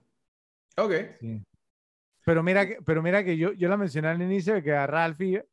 [0.77, 0.93] Ok.
[1.21, 1.43] sí.
[2.25, 4.87] Pero mira que, pero mira que yo, yo la mencioné al inicio de que a
[4.87, 5.45] Ralphie,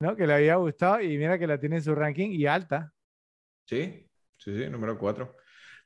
[0.00, 0.16] ¿no?
[0.16, 2.92] Que le había gustado y mira que la tiene en su ranking y alta.
[3.66, 5.36] Sí, sí, sí, número cuatro.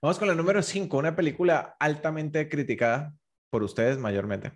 [0.03, 3.15] Vamos con la número cinco, una película altamente criticada
[3.51, 4.53] por ustedes mayormente.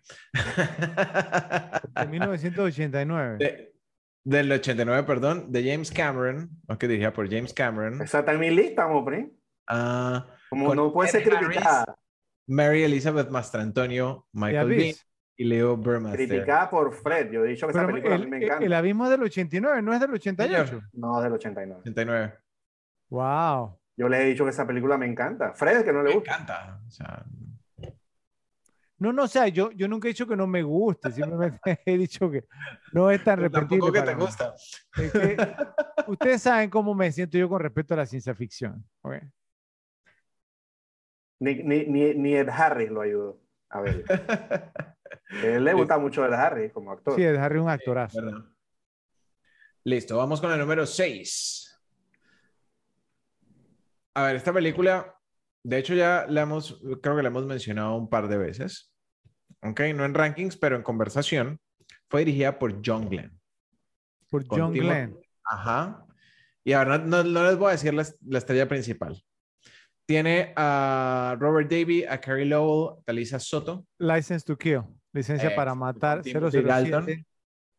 [1.95, 3.37] De 1989.
[3.39, 3.75] De-
[4.27, 8.01] del 89, perdón, de James Cameron, aunque diría por James Cameron.
[8.01, 9.31] Está en mi lista, hombre.
[9.69, 11.85] Ah, Como no puede ser Ed criticada.
[12.47, 14.95] Mary Elizabeth Mastrantonio, Michael Bean
[15.37, 16.27] y Leo Burmaster.
[16.27, 17.31] Criticada por Fred.
[17.33, 18.65] Yo he dicho que esa película a el, mí me el- encanta.
[18.65, 20.81] el abismo es del 89, no es del 88.
[20.95, 21.81] No, es del 89.
[21.83, 22.35] 89.
[23.11, 23.79] Wow.
[23.97, 25.53] Yo le he dicho que esa película me encanta.
[25.53, 26.33] Fred, que no le Me gusta.
[26.35, 26.81] encanta.
[26.87, 27.25] O sea,
[29.05, 31.99] No, no, o sea, yo, yo nunca he dicho que no me guste, simplemente he
[31.99, 32.47] dicho que
[32.95, 33.79] no es tan repetible.
[33.79, 34.23] tampoco que te mí.
[34.23, 34.55] gusta.
[34.97, 35.57] Es que
[36.07, 38.83] ustedes saben cómo me siento yo con respecto a la ciencia ficción.
[41.39, 43.43] Ni, ni, ni, ni Ed Harris lo ayudó.
[43.69, 44.05] A ver.
[44.09, 44.73] A
[45.45, 47.15] él le gusta mucho Ed Harris como actor.
[47.15, 48.23] Sí, es Harry un actorazo.
[49.85, 51.79] Listo, vamos con el número 6.
[54.15, 55.15] A ver, esta película,
[55.63, 58.94] de hecho ya la hemos, creo que la hemos mencionado un par de veces.
[59.65, 61.59] Ok, no en rankings, pero en conversación.
[62.09, 63.41] Fue dirigida por John Glenn.
[64.31, 65.17] Por John Timo- Glenn.
[65.45, 66.05] Ajá.
[66.65, 69.23] Y ahora no, no- no les voy a decir la, la estrella principal.
[70.07, 73.87] Tiene a Robert Davey, a Carrie Lowell, a Lisa Soto.
[73.99, 74.83] License to Kill.
[75.13, 77.05] Licencia Eh, para matar Timothy Dalton.
[77.07, 77.27] 007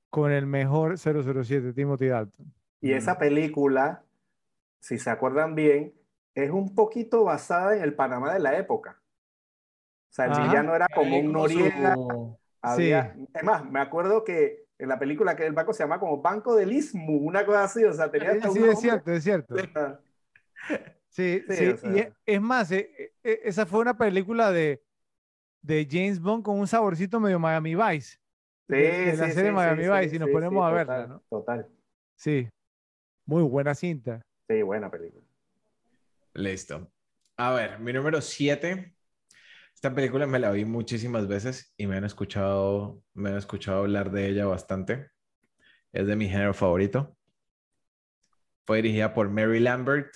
[0.09, 2.51] con el mejor 007, Timothy Dalton.
[2.81, 4.03] Y esa película,
[4.79, 5.93] si se acuerdan bien,
[6.33, 9.01] es un poquito basada en el Panamá de la época.
[10.15, 10.43] O sea, el Ajá.
[10.47, 11.93] villano era como un Noriega.
[11.93, 15.99] su- había- Es más, me acuerdo que en la película que el banco se llama
[15.99, 17.83] como Banco del Istmo, una cosa así.
[17.83, 19.55] O sea, tenía hasta Sí, es cierto, es cierto.
[19.75, 19.99] Ah,
[21.09, 21.91] Sí, Sí, sí, o sea.
[21.97, 24.81] y es más, eh, eh, esa fue una película de,
[25.61, 28.17] de James Bond con un saborcito medio Miami Vice.
[28.69, 30.65] Sí, de- de la sí, serie sí, Miami sí, Vice sí, y nos sí, ponemos
[30.65, 31.23] sí, a verla, total, ¿no?
[31.29, 31.67] Total.
[32.15, 32.49] Sí.
[33.25, 34.21] Muy buena cinta.
[34.47, 35.25] Sí, buena película.
[36.33, 36.87] Listo.
[37.37, 38.94] A ver, mi número 7.
[39.75, 44.09] Esta película me la vi muchísimas veces y me han escuchado, me han escuchado hablar
[44.09, 45.11] de ella bastante.
[45.91, 47.15] Es de mi género favorito.
[48.65, 50.15] Fue dirigida por Mary Lambert,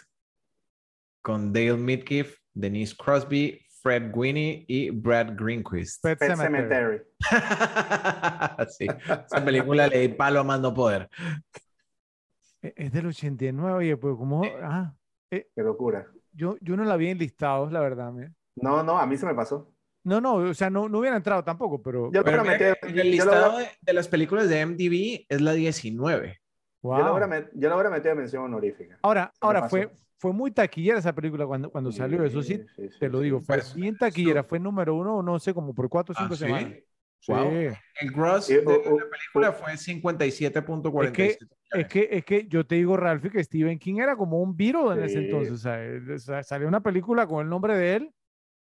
[1.21, 6.01] con Dale Midkiff, Denise Crosby, Fred Gwynne y Brad Greenquist.
[6.01, 6.17] Pet.
[6.19, 7.01] Cemetery.
[8.69, 11.09] sí, esa película le di palo a mando poder.
[12.61, 14.41] E- Es del 89, oye, pues como...
[14.63, 14.95] Ah,
[15.29, 16.07] Qué locura.
[16.31, 18.11] yo, yo no la vi en listados, la verdad.
[18.11, 18.33] mira.
[18.61, 19.71] No, no, a mí se me pasó.
[20.03, 22.09] No, no, o sea, no, no hubiera entrado tampoco, pero...
[22.11, 24.65] Yo Pero mira meter, que en el yo listado logro- de, de las películas de
[24.65, 26.39] MDB es la 19.
[26.81, 26.99] yo wow.
[26.99, 28.97] logro met- yo logro meter mención honorífica.
[29.01, 32.89] Ahora, Se ahora fue, fue muy taquillera esa película cuando, cuando salió, eso sí, sí,
[32.89, 33.25] sí, te lo sí.
[33.25, 36.23] digo, fue Pues, bien taquillera, fue número uno, no sé, como por cuatro o ¿Ah,
[36.23, 36.45] cinco sí?
[36.45, 36.77] semanas.
[37.27, 37.51] Wow.
[37.51, 37.77] Sí.
[37.99, 41.37] El gross de la película fue 57.47.
[41.71, 44.93] Es que, es que yo te digo, Ralphie, que Stephen King era como un Beatle
[44.93, 45.25] en ese Sí.
[45.25, 45.65] entonces.
[45.65, 48.13] Él- o sea, salió una película con el nombre de él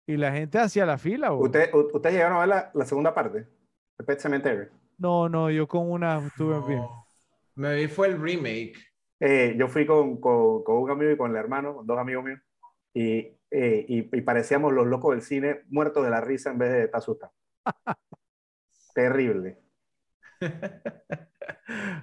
[0.07, 1.31] y la gente hacía la fila.
[1.31, 1.45] bo.
[1.45, 3.47] ¿Usted, u- ¿Ustedes llegaron a ver la, la segunda parte?
[3.99, 4.69] de Pet Cemetery.
[4.99, 6.81] No, no, yo con una estuve bien.
[6.81, 7.07] No.
[7.57, 8.75] Me vi fue el remake.
[9.21, 12.25] Eh, yo fui con, con, con un amigo y con el hermano, con dos amigos
[12.25, 12.41] míos,
[12.93, 13.19] y,
[13.51, 16.85] eh, y, y parecíamos los locos del cine muertos de la risa en vez de
[16.85, 17.35] estar asustados.
[18.95, 19.59] Terrible.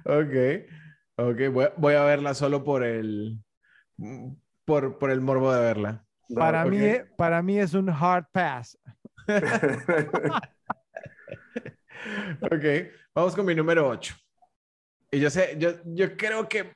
[0.06, 0.36] ok,
[1.18, 3.44] ok, voy, voy a verla solo por el,
[4.66, 6.06] por, por el morbo de verla.
[6.30, 6.80] No, Para, mí,
[7.18, 8.78] para mí es un hard pass.
[12.42, 12.64] Ok,
[13.14, 14.16] vamos con mi número 8.
[15.12, 16.72] Y yo sé, yo, yo creo que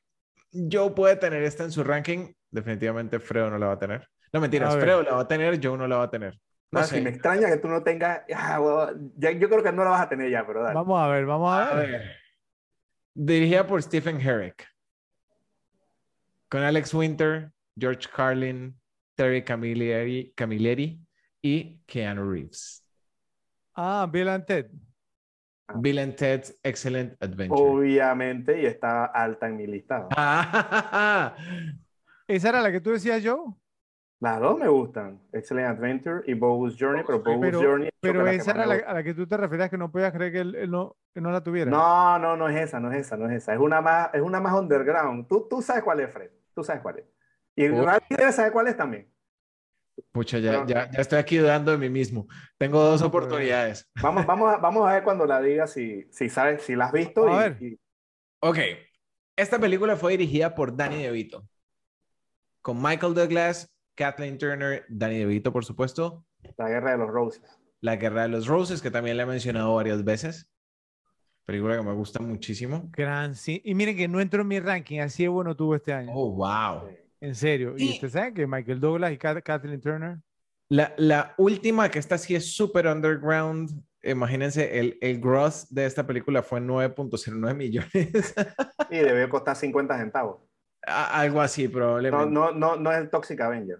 [0.51, 2.33] Joe puede tener esta en su ranking.
[2.51, 4.07] Definitivamente Fredo no la va a tener.
[4.31, 4.75] No, mentiras.
[4.75, 6.37] Fredo la va a tener, Joe no la va a tener.
[6.71, 6.99] No sé.
[7.01, 8.21] me extraña que tú no tengas.
[8.35, 10.73] ah, ya- yo creo que no la vas a tener ya, pero dale.
[10.75, 11.91] Vamos a ver, vamos a A ver.
[11.91, 12.11] ver.
[13.13, 14.67] Dirigida por Stephen Herrick.
[16.49, 18.75] Con Alex Winter, George Carlin,
[19.15, 20.99] Terry Camilleri, Camilleri
[21.41, 22.83] y Keanu Reeves.
[23.75, 24.69] Ah, Bill and Ted.
[25.79, 27.61] Bill and Ted's Excellent Adventure.
[27.61, 30.09] Obviamente, y está alta en mi listado.
[30.15, 31.35] Ah,
[32.27, 33.53] ¿Esa era la que tú decías, Joe?
[34.19, 35.19] Las dos me gustan.
[35.33, 37.89] Excellent Adventure y Bogus Journey, pero Bogus Pero, Journey.
[37.99, 40.31] creo pero esa era la, a la que tú te referías que no podías creer
[40.31, 41.69] que él, él no, que no la tuviera.
[41.69, 43.53] No, no, no es esa, no es esa, no es esa.
[43.53, 45.27] Es una más, es una más underground.
[45.27, 46.29] Tú, tú sabes cuál es, Fred.
[46.53, 47.05] Tú sabes cuál es.
[47.55, 47.85] Y Oh.
[48.09, 49.09] Debe saber cuál es también.
[50.11, 52.27] Pucha, ya, Pero- ya, ya estoy aquí dudando de mí mismo.
[52.57, 53.89] Tengo dos pero- oportunidades.
[54.01, 56.91] Vamos, vamos, a, vamos a ver cuando la diga si, si sabes, si la has
[56.91, 57.27] visto.
[57.27, 57.63] A y- ver.
[57.63, 57.79] y-
[58.39, 58.57] Ok,
[59.37, 61.47] esta película fue dirigida por Danny DeVito.
[62.61, 66.25] Con Michael Douglas, Kathleen Turner, Danny DeVito, por supuesto.
[66.57, 67.41] la Guerra de los Roses.
[67.79, 70.49] La Guerra de los Roses, que también la he mencionado varias veces.
[71.45, 72.89] Película que me gusta muchísimo.
[72.91, 73.61] Gran sí.
[73.63, 76.11] Y miren que no entró en mi ranking, así de bueno tuvo este año.
[76.13, 76.89] Oh, wow.
[77.23, 77.75] En serio.
[77.77, 80.17] Y Y- ustedes saben que Michael Douglas y Kath- Kathleen Turner.
[80.69, 83.69] La, la última, que esta sí es súper underground.
[84.01, 88.33] Imagínense, el, el gross de esta película fue 9.09 millones.
[88.91, 90.41] Y debió costar 50 centavos.
[90.85, 92.29] A- Algo así, No, probablemente.
[92.29, 93.79] no, no, no es el Toxic Avenger.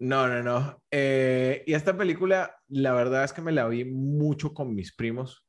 [0.00, 0.82] No, no, no.
[0.90, 5.46] Eh, y esta película, la verdad es que me la vi mucho con mis primos.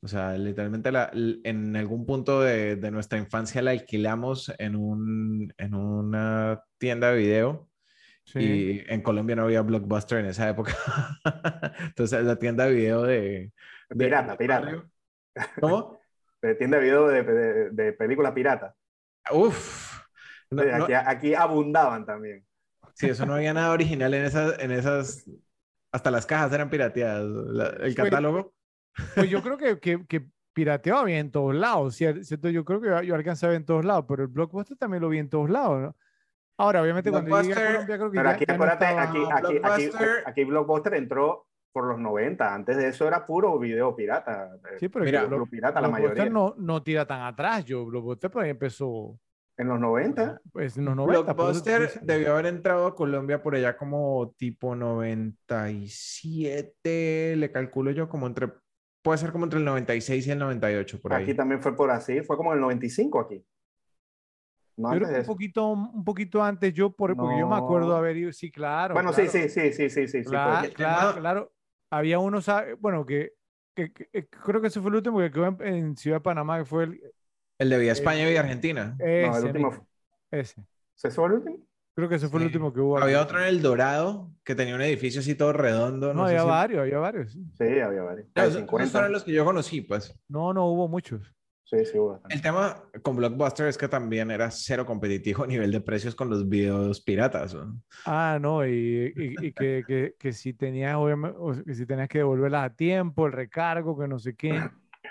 [0.00, 5.52] O sea, literalmente la- en algún punto de, de nuestra infancia la alquilamos en, un,
[5.58, 7.68] en una tienda de video.
[8.24, 8.38] Sí.
[8.86, 10.74] Y en Colombia no había Blockbuster en esa época.
[11.80, 13.52] Entonces, la tienda de video de...
[13.88, 14.84] de- Pirata, de pirata.
[15.60, 15.98] ¿Cómo?
[16.40, 18.72] De tienda de video de, películas piratas.
[19.32, 19.98] Uf.
[20.52, 22.46] No, no, aquí, aquí abundaban también.
[22.94, 25.28] sí, eso no había nada original en esas, en esas...
[25.90, 27.24] Hasta las cajas eran pirateadas.
[27.26, 28.54] La- el catálogo.
[29.14, 32.48] Pues yo creo que, que, que pirateaba bien en todos lados, cier- ¿cierto?
[32.50, 35.02] Yo creo que yo, yo alcancé a ver en todos lados, pero el Blockbuster también
[35.02, 35.96] lo vi en todos lados, ¿no?
[36.60, 38.84] Ahora, obviamente, cuando llegué a Blockbuster- Colombia, creo que Pero ya, aquí, ya no acuérdate,
[38.84, 39.28] estaba- aquí, aquí,
[39.62, 42.52] aquí, Blockbuster- aquí Blockbuster entró por los 90.
[42.54, 44.50] Antes de eso era puro video pirata.
[44.80, 46.32] Sí, pero Mira, Block- pirata la Blockbuster mayoría.
[46.32, 47.84] no, no tira tan atrás, yo.
[47.86, 49.20] Blockbuster pues, empezó
[49.56, 50.40] En los 90.
[50.52, 51.36] pues, en los 90.
[51.36, 57.36] por eso te estoy Blockbuster debió haber entrado a Colombia por allá como tipo 97,
[57.36, 58.48] le calculo yo, como entre,
[59.02, 61.24] puede ser como entre el 96 y el 98, por ahí.
[61.24, 62.20] Aquí también fue por así.
[62.22, 63.44] Fue como el 95 aquí.
[64.76, 67.88] No Yo creo que un poquito, un poquito antes yo, por, porque yo me acuerdo
[67.88, 67.96] No.
[67.96, 68.94] haber ido, sí, claro.
[68.94, 70.22] Bueno, claro, sí, sí, sí, sí, sí, sí.
[70.22, 70.74] sí, Claro, pues.
[70.74, 71.52] claro, claro.
[71.90, 73.32] Había unos, ah, bueno, que,
[73.74, 76.22] que- que- eh, creo que ese fue el último que quedó en, en Ciudad de
[76.22, 77.00] Panamá, que fue el,
[77.58, 78.94] El de Vía España y Vía Argentina.
[78.98, 79.88] No, el ese último
[80.30, 80.64] ese.
[80.96, 81.58] ¿Ese fue el último?
[81.98, 82.46] Creo que ese fue el Sí.
[82.46, 82.96] último que hubo.
[82.96, 83.24] Había aquí.
[83.24, 86.14] otro en El Dorado que tenía un edificio así todo redondo.
[86.14, 87.32] No, No, sé había si- varios, había varios.
[87.32, 87.44] sí.
[87.58, 88.26] Sí, había varios.
[88.36, 88.92] No, Hay esos- esos 50.
[88.92, 90.16] fueron los que yo conocí, pues.
[90.28, 91.34] No, no hubo muchos.
[91.64, 92.36] Sí, sí, hubo bastante.
[92.36, 96.30] El tema con Blockbuster es que también era cero competitivo a nivel de precios con
[96.30, 97.52] los videos piratas.
[97.52, 97.82] ¿no?
[98.06, 100.96] Ah, no, y, y- y que, que, que si tenías,
[101.66, 104.62] que si tenías que devolverlas a tiempo, el recargo, que no sé qué.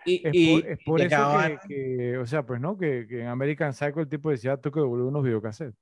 [0.06, 1.28] Y, Es y por, es por eso
[1.68, 4.72] que, que, o sea, pues no, que, que en American Psycho el tipo decía, tú
[4.72, 5.76] que devolver unos videocassettes.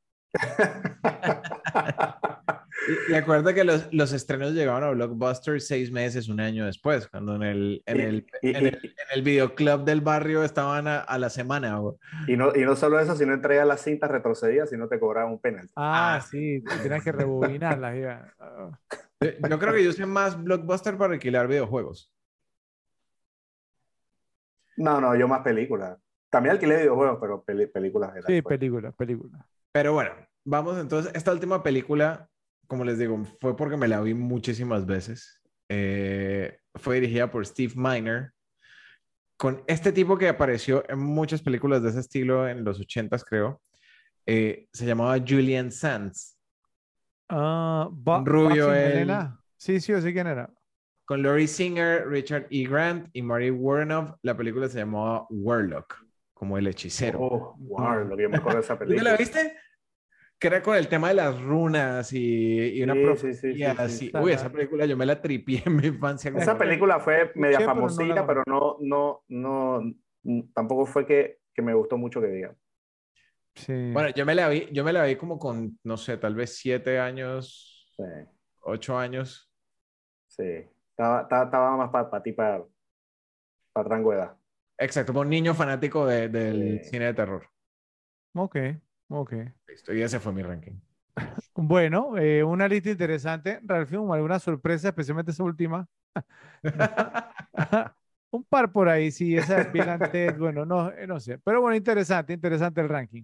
[2.87, 7.07] Y, y acuerda que los, los estrenos llegaban a Blockbuster seis meses, un año después,
[7.07, 10.99] cuando en el, en el, y- en el, en el videoclub del barrio estaban a,
[10.99, 11.79] a la semana.
[12.27, 15.31] Y no, y no solo eso, si no entregas las cintas retrocedidas, sino te cobraban
[15.31, 15.73] un penalti.
[15.75, 17.95] Ah, Ah, sí, tenías que rebobinarlas.
[17.99, 18.33] ya.
[18.39, 18.69] Ah,
[19.21, 22.11] Yo, yo creo que yo usé más Blockbuster para alquilar videojuegos.
[24.77, 25.97] No, no, yo más películas.
[26.29, 29.47] También alquilé videojuegos, pero películas Sí, película, película.
[29.71, 30.11] Pero bueno,
[30.45, 31.11] vamos entonces.
[31.13, 32.29] Esta última película,
[32.67, 35.41] como les digo, fue porque me la vi muchísimas veces.
[35.69, 38.31] Eh, fue dirigida por Steve Miner,
[39.37, 43.61] con este tipo que apareció en muchas películas de ese estilo en los 80s, creo.
[44.25, 46.31] Eh, se llamaba Julian Sands,
[47.27, 49.11] Ah, Un rubio, él.
[49.57, 50.51] Sí, sí, yo sé quién era.
[51.05, 52.67] con Laurie Singer, Richard E.
[52.67, 54.11] Grant y Mary Warnoff.
[54.21, 56.03] La película se llamaba Warlock,
[56.35, 57.19] como el hechicero.
[57.19, 59.11] Oh, wow, lo que yo me acuerdo de esa ¿Tú película.
[59.11, 59.57] la viste?
[60.45, 63.77] Que era con el tema de las runas y, y una Sí, sí, profecía sí,
[63.77, 63.97] sí, así.
[64.09, 64.11] sí.
[64.15, 66.31] Uy, esa película yo me la tripié en mi infancia.
[66.37, 69.93] Esa película fue media pero no la famosilla, pero no, no, no,
[70.53, 72.55] tampoco fue que, que me gustó mucho que digan.
[73.55, 73.73] Sí.
[73.91, 76.55] Bueno, yo me la vi, yo me la vi como con, no sé, tal vez
[76.57, 78.03] siete años, Sí,
[78.61, 79.51] ocho años.
[80.27, 80.43] sí.
[80.91, 82.63] Estaba, estaba, estaba más para ti, para
[83.75, 84.37] rango de edad.
[84.77, 86.89] Exacto, como un niño fanático de- del Sí.
[86.89, 87.49] cine de terror.
[88.33, 88.55] Ok,
[89.09, 89.33] ok.
[89.67, 90.73] Listo, y ese fue mi ranking.
[91.55, 93.59] Bueno, eh, una lista interesante.
[93.63, 95.87] Ralfium, ¿alguna sorpresa, especialmente esa última?
[98.31, 101.39] Un par por ahí, sí, esa es Ted, bueno, no, eh, no sé.
[101.39, 103.23] Pero bueno, interesante, interesante el ranking.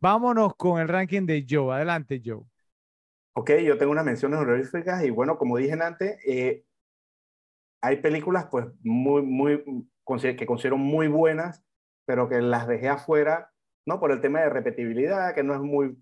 [0.00, 1.72] Vámonos con el ranking de Joe.
[1.72, 2.42] Adelante, Joe.
[3.34, 6.64] Ok, yo tengo unas menciones honoríficas y bueno, como dije antes, eh,
[7.80, 9.62] hay películas pues muy, muy,
[10.36, 11.64] que considero muy buenas,
[12.06, 13.52] pero que las dejé afuera,
[13.86, 14.00] ¿no?
[14.00, 15.96] Por el tema de repetibilidad, que no es muy,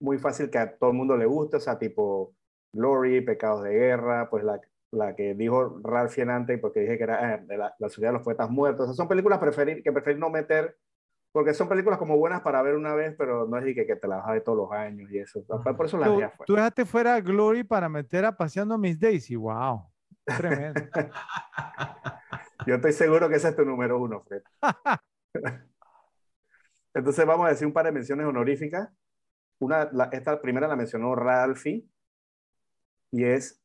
[0.00, 2.34] muy fácil que a todo el mundo le guste, o sea, tipo
[2.72, 7.34] Glory, Pecados de Guerra, pues la, la que dijo Ralph antes, porque dije que era
[7.34, 10.18] eh, de la, la Ciudad de los Poetas Muertos, esas son películas preferir, que preferí
[10.18, 10.76] no meter,
[11.32, 13.96] porque son películas como buenas para ver una vez, pero no es de que, que
[13.96, 16.44] te las vas todos los años y eso, por eso las dejé afuera.
[16.46, 19.34] tú dejaste fuera a Glory para meter a Paseando Miss Daisy.
[19.34, 19.90] Wow.
[20.24, 20.80] Tremendo.
[22.66, 24.42] Yo estoy seguro que ese es tu número uno, Fred.
[26.94, 28.88] Entonces vamos a decir un par de menciones honoríficas.
[29.58, 31.84] Una, la- esta primera la mencionó Ralphie
[33.10, 33.60] y es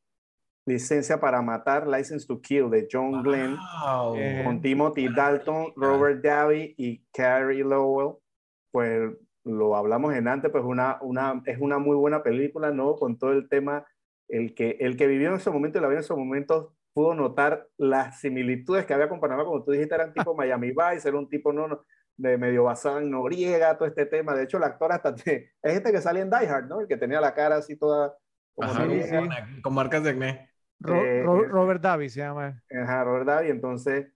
[0.66, 4.16] Licencia para Matar, License to Kill de John Glenn Wow.
[4.18, 8.18] Eh, con Timothy Dalton, Robert Davi y Carrie Lowell.
[8.72, 9.12] Pues
[9.46, 12.96] lo hablamos en antes, pues una, una, es una muy buena película, ¿no?
[12.98, 13.86] Con todo el tema,
[14.28, 17.16] el que, el que vivió en ese momento y la vio en esos momentos pudo
[17.16, 21.18] notar las similitudes que había con Panamá, como tú dijiste, eran tipo Miami Vice, era
[21.18, 21.84] un tipo no, no,
[22.20, 24.36] de medio basado en Noriega, todo este tema.
[24.36, 26.82] De hecho, el actor hasta te- es este que sale en Die Hard, ¿no?
[26.82, 28.16] El que tenía la cara así toda
[28.54, 29.20] como Ajá, Noriega.
[29.20, 30.50] con, con marcas de acné.
[30.82, 32.62] Ro- Eh, Ro- eh, Robert Davi se llama.
[32.84, 34.12] Ajá, Robert Davi, entonces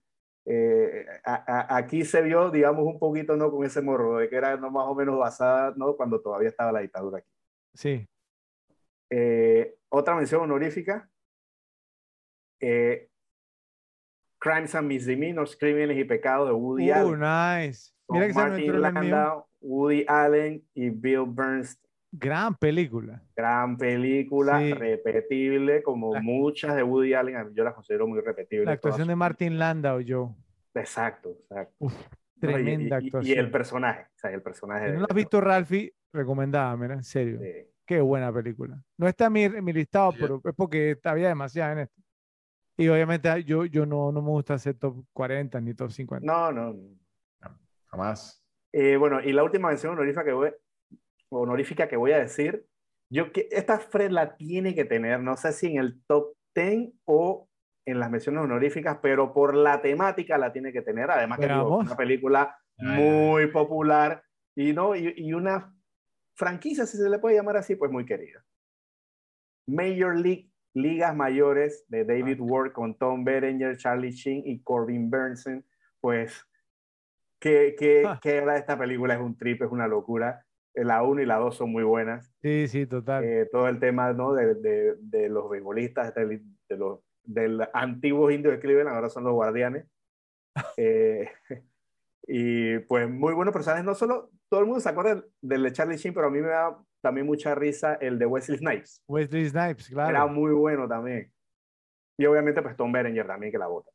[0.46, 1.44] eh, a-
[1.74, 3.50] a- aquí se vio, digamos, un poquito, ¿no?
[3.50, 5.96] Con ese morro, de que era no, más o menos basada, ¿no?
[5.96, 7.30] Cuando todavía estaba la dictadura aquí.
[7.74, 8.10] Sí.
[9.10, 11.10] Eh, otra mención honorífica,
[12.60, 13.10] eh,
[14.40, 17.20] Crimes and Misdemeanors, Crímenes y Pecados de Woody Uh, Allen.
[17.68, 17.93] nice.
[18.10, 18.82] Mira que se me Martin.
[18.82, 21.80] Landau, Woody Allen y Bill Burns.
[22.12, 23.24] Gran película.
[23.36, 24.74] Gran película, Sí.
[24.74, 28.66] repetible, como La- muchas de Woody Allen, yo las considero muy repetibles.
[28.68, 29.16] La actuación de.
[29.16, 30.30] Martin Landau, Joe.
[30.76, 31.74] Exacto, exacto.
[31.80, 33.36] Uf, No, y- tremenda y, y- actuación.
[33.36, 34.88] Y el personaje, o sea, el personaje.
[34.88, 37.40] Si no la has visto, Ralphie, recomendada, mira, en serio.
[37.40, 38.82] de- Qué buena película.
[38.98, 40.18] No está en mi, en mi listado, Sí.
[40.22, 42.02] pero es porque había demasiada en esto.
[42.78, 46.26] Y obviamente yo, yo no, no me gusta hacer top 40 ni top 50.
[46.26, 46.76] No, no.
[47.94, 48.44] Jamás.
[48.74, 50.52] Eh, bueno, y la última mención honorífica que voy,
[51.30, 52.66] honorífica que voy a decir,
[53.12, 56.92] yo que esta Fred la tiene que tener, no sé si en el top 10
[57.06, 57.48] o
[57.86, 61.12] en las menciones honoríficas, pero por la temática la tiene que tener.
[61.12, 64.24] Además que digo, es una película Ay, muy popular
[64.56, 65.76] y no y, y una
[66.36, 68.44] franquicia, si se le puede llamar así, pues muy querida.
[69.68, 75.64] Major League Ligas Mayores de David Ward con Tom Berenger, Charlie Sheen y Corbin Burnson,
[76.02, 76.44] pues
[77.44, 78.20] que, que, Ah.
[78.22, 80.46] que era esta película es un trip, es una locura.
[80.76, 82.34] la 1 y la 2 son muy buenas.
[82.42, 83.24] Sí, sí, total.
[83.24, 84.34] Eh, todo el tema ¿no?
[84.34, 89.24] de, de, de los beisbolistas, de, de los del antiguos indios de Cleveland, ahora son
[89.26, 89.86] los guardianes.
[90.78, 91.30] Eh,
[92.28, 95.98] y pues muy buenos personajes, no solo todo el mundo se acuerda del de Charlie
[95.98, 99.02] Sheen, pero a mí me da también mucha risa el de Wesley Snipes.
[99.08, 100.10] Wesley Snipes, claro.
[100.12, 101.32] Era muy bueno también.
[102.18, 103.90] Y obviamente pues Tom Berenger también que la vota.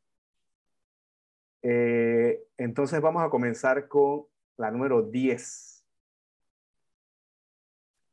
[1.61, 4.25] Eh, entonces vamos a comenzar con
[4.57, 5.85] la número 10.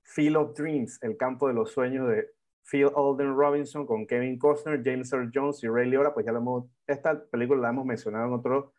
[0.03, 2.31] Field of Dreams, el campo de los sueños de
[2.69, 6.39] Phil Alden Robinson con Kevin Costner, James Earl Jones y Ray Liotta, pues ya lo
[6.39, 8.73] hemos, esta película la hemos mencionado en, otro,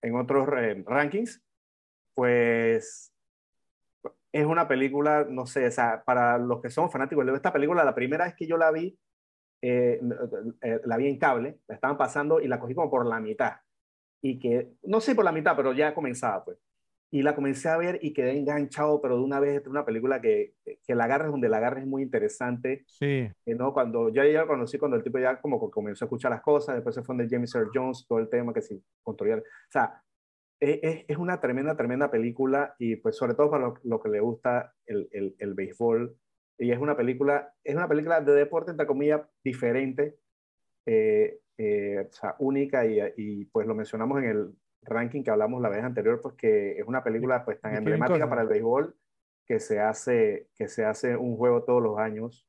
[0.00, 1.42] en otros eh, rankings,
[2.14, 3.12] pues
[4.32, 7.84] es una película, no sé, o sea, para los que son fanáticos de esta película,
[7.84, 8.96] la primera vez que yo la vi,
[9.60, 10.00] eh,
[10.62, 13.54] eh, la vi en cable, la estaban pasando y la cogí como por la mitad.
[14.22, 16.58] Y que, no sé por la mitad, pero ya comenzaba, pues
[17.14, 20.22] y la comencé a ver y quedé enganchado, pero de una vez es una película
[20.22, 22.84] que, que la agarres donde la agarres es muy interesante.
[22.86, 23.28] Sí.
[23.44, 23.74] ¿no?
[23.74, 26.94] Cuando yo ya conocí, cuando el tipo ya como comenzó a escuchar las cosas, después
[26.94, 29.36] se fue de James Earl Jones, todo el tema que sí, construía.
[29.36, 30.02] O sea,
[30.58, 34.72] es, es, una tremenda, tremenda película y pues sobre todo para lo, que le gusta
[34.86, 36.16] el, el, el, béisbol.
[36.56, 40.16] Y es una película, es una película de deporte, entre comillas, diferente,
[40.86, 44.54] eh, eh, o sea, única y, y pues lo mencionamos en el,
[44.84, 48.42] ranking que hablamos la vez anterior, pues que es una película pues tan emblemática para
[48.42, 48.94] el béisbol
[49.46, 52.46] que se hace que se hace un juego todos los años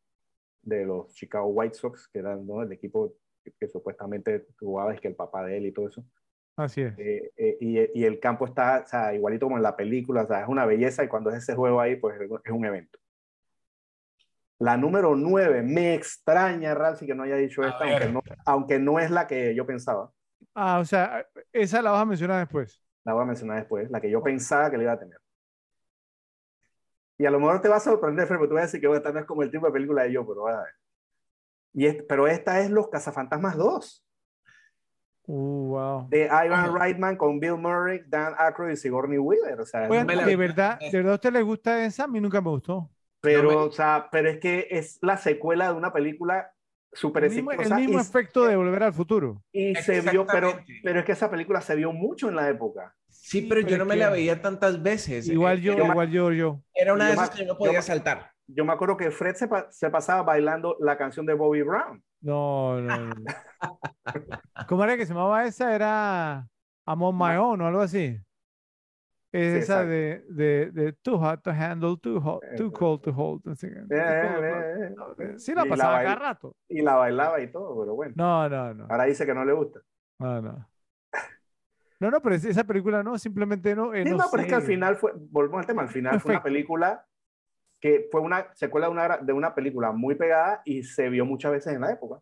[0.62, 2.62] de los Chicago White Sox, que eran ¿no?
[2.64, 3.16] el equipo
[3.60, 6.04] que, supuestamente jugaba es que el papá de él y todo eso.
[6.56, 6.98] Así es.
[6.98, 10.28] Eh, eh, y, y, el campo está o sea, igualito como en la película, o
[10.28, 13.00] sea, es una belleza y cuando es ese juego ahí, pues es un evento.
[14.60, 19.00] La número 9, me extraña, Ralphie, que no haya dicho esta, aunque no, aunque no
[19.00, 20.12] es la que yo pensaba.
[20.54, 22.82] Ah, o sea, esa la vas a mencionar después.
[23.04, 25.18] La voy a mencionar después, la que yo pensaba que le iba a tener.
[27.18, 29.12] Y a lo mejor te va a sorprender, pero tú vas a decir que esta
[29.12, 30.74] no es como el tipo de película de yo, pero a ver.
[31.74, 34.06] Y pero esta es Los Cazafantasmas 2.
[35.26, 36.08] Uh, wow.
[36.10, 39.62] De Ivan Reitman con Bill Murray, Dan Aykroyd y Sigourney Weaver.
[39.62, 42.04] O sea, de verdad, ¿de verdad a usted le gusta esa?
[42.04, 42.90] A mí nunca me gustó.
[43.24, 46.52] Pero, o sea, pero es que es la secuela de una película
[46.92, 47.64] súper exitosa.
[47.64, 49.42] El mismo efecto de Volver al Futuro.
[49.54, 52.94] Y se vio, pero, pero es que esa película se vio mucho en la época.
[53.08, 55.30] Sí, pero, yo no me la veía tantas veces.
[55.30, 56.60] Igual yo, igual yo, yo.
[56.74, 58.32] Era una de esas que yo no podía saltar.
[58.46, 62.04] Yo me acuerdo que Fred se, se, pasaba bailando la canción de Bobby Brown.
[62.20, 63.16] No, no, no.
[64.68, 65.74] ¿Cómo era que se llamaba esa?
[65.74, 66.46] Era
[66.86, 68.20] I'm on my own o algo así.
[69.34, 73.42] Es esa de, de, de, too hot to handle, too, hot, too cold to hold.
[73.58, 76.56] sí, la pasaba cada rato.
[76.70, 78.14] Y la bailaba y todo, pero bueno.
[78.16, 78.88] No, no, no.
[78.88, 79.80] Ahora dice que no le gusta.
[80.20, 80.70] No, no.
[82.00, 83.96] No, no, pero esa película no, simplemente no.
[83.96, 86.44] Eh, no, pero es que al final fue, volvemos al tema, al final fue una
[86.44, 87.04] película
[87.82, 91.54] que fue una secuela de una, de una película muy pegada y se vio muchas
[91.54, 92.22] veces en la época.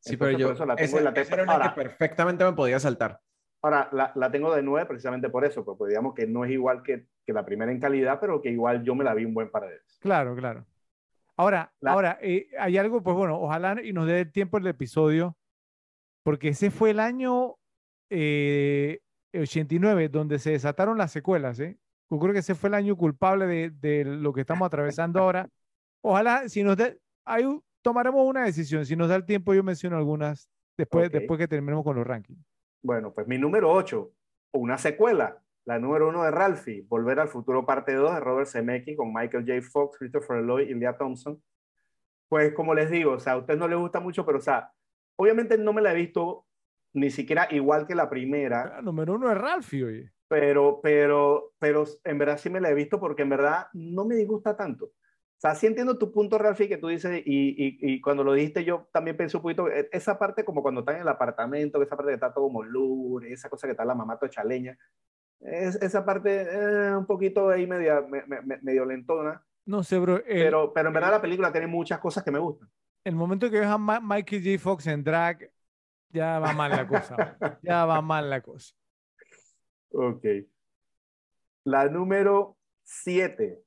[0.00, 3.20] Sí, pero yo, la tengo esa, la era una que perfectamente me podía saltar.
[3.62, 6.82] Ahora, la, la, tengo de nueve precisamente por eso, porque digamos que no es igual
[6.82, 9.50] que, que, la primera en calidad, pero que igual yo me la vi un buen
[9.50, 9.98] par de veces.
[10.00, 10.66] Claro, claro.
[11.36, 15.36] Ahora, ahora eh, hay algo, pues bueno, ojalá y nos dé tiempo el episodio,
[16.24, 17.56] porque ese fue el año
[18.10, 19.00] eh,
[19.32, 21.78] 89 donde se desataron las secuelas, ¿eh?
[22.10, 25.48] Yo creo que ese fue el año culpable de, de lo que estamos atravesando ahora.
[26.02, 27.44] Ojalá, si nos dé, hay,
[27.80, 28.84] tomaremos una decisión.
[28.84, 32.51] Si nos da el tiempo, yo menciono algunas después, después que terminemos con los rankings.
[32.82, 34.12] Bueno, pues mi número 8,
[34.54, 38.96] una secuela, la número 1 de Ralphie, Volver al Futuro parte 2 de Robert Zemeckis
[38.96, 39.62] con Michael J.
[39.62, 41.40] Fox, Christopher Lloyd y Leah Thompson.
[42.28, 44.72] Pues como les digo, o sea, a usted no le gusta mucho, pero o sea,
[45.16, 46.46] obviamente no me la he visto
[46.94, 48.66] ni siquiera igual que la primera.
[48.66, 50.12] La número 1 de Ralphie, oye.
[50.26, 54.16] Pero, pero, pero en verdad sí me la he visto porque en verdad no me
[54.16, 54.90] disgusta tanto
[55.42, 58.88] sea, sí entiendo tu punto, Rafi, que tú dices, y, y, cuando lo dijiste yo
[58.92, 62.10] también pensé un poquito, e, esa parte como cuando están en el apartamento, esa parte
[62.10, 64.78] que está todo como lure, esa cosa que está la mamá chaleña,
[65.40, 68.06] es, esa parte eh, un poquito ahí media,
[68.62, 69.44] medio lentona.
[69.66, 70.22] No sé, bro.
[70.24, 72.70] pero, pero en verdad la película tiene muchas cosas que me gustan.
[73.02, 74.62] El momento que ves a Mikey J.
[74.62, 75.50] Fox en drag,
[76.10, 77.36] ya va mal la cosa.
[77.62, 78.76] ya va mal la cosa.
[79.90, 80.24] Ok.
[81.64, 83.60] La número 7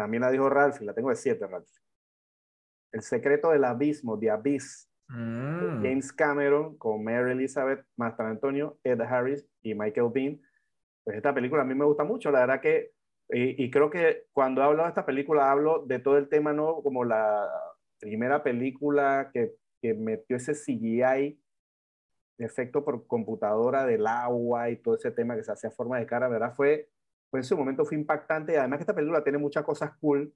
[0.00, 1.68] también la dijo Ralph, la tengo de siete, Ralph.
[2.92, 4.88] El secreto del abismo, The Abyss.
[5.08, 5.82] Mm.
[5.82, 10.40] James Cameron con Mary Elizabeth, Master Antonio, Ed Harris y Michael Bean.
[11.04, 12.92] Pues esta película a mí me gusta mucho, la verdad que,
[13.28, 16.82] y, creo que cuando hablo de esta película hablo de todo el tema, ¿no?
[16.82, 17.46] Como la
[17.98, 19.52] primera película que,
[19.82, 21.38] que metió ese CGI,
[22.38, 26.28] efecto por computadora del agua y todo ese tema que se hacía forma de cara,
[26.28, 26.54] ¿verdad?
[26.54, 26.88] Fue
[27.30, 28.52] pues en su momento fue impactante.
[28.52, 30.32] Y además que esta película tiene muchas cosas cool,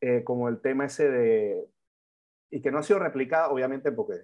[0.00, 1.66] eh, como el tema ese de...
[2.50, 4.14] Y que no ha sido replicada, obviamente, porque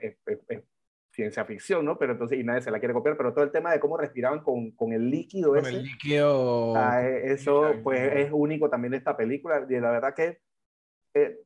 [0.00, 0.62] es, es- es-
[1.10, 1.96] ciencia ficción, ¿no?
[1.98, 4.40] Pero entonces, y nadie se la quiere copiar, pero todo el tema de cómo respiraban
[4.42, 5.76] con, con el líquido Con ese.
[5.76, 6.74] el líquido.
[6.76, 10.40] Ah, eh, eso pues es único también de esta película y la verdad que
[11.14, 11.38] eh,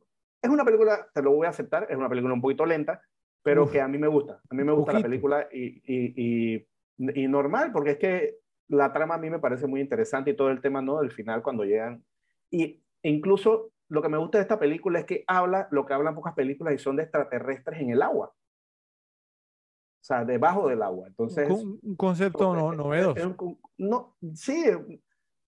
[0.42, 3.00] es una película, te lo voy a aceptar, es una película un poquito lenta,
[3.44, 5.08] pero Uf, que a mí me gusta, a mí me gusta la poquito.
[5.08, 8.38] película y, y, y, y normal, porque es que
[8.70, 11.00] la trama a mí me parece muy interesante y todo el tema, ¿no?
[11.00, 12.02] Del final cuando llegan
[12.50, 16.14] y incluso lo que me gusta de esta película es que habla lo que hablan
[16.14, 18.28] pocas películas y son de extraterrestres en el agua.
[18.28, 21.08] O sea, debajo del agua.
[21.08, 23.36] Entonces, un, concepto no- novedoso.
[23.76, 24.64] no, sí,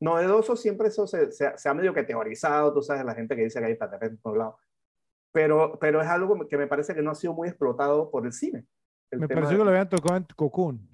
[0.00, 3.44] novedoso siempre eso se, se, se ha medio que teorizado, tú sabes, la gente que
[3.44, 4.54] dice que hay extraterrestres por todos lados.
[5.32, 8.32] Pero, pero es algo que me parece que no ha sido muy explotado por el
[8.32, 8.66] cine.
[9.10, 10.88] El Me pareció de- que lo habían tocado en Cocoon.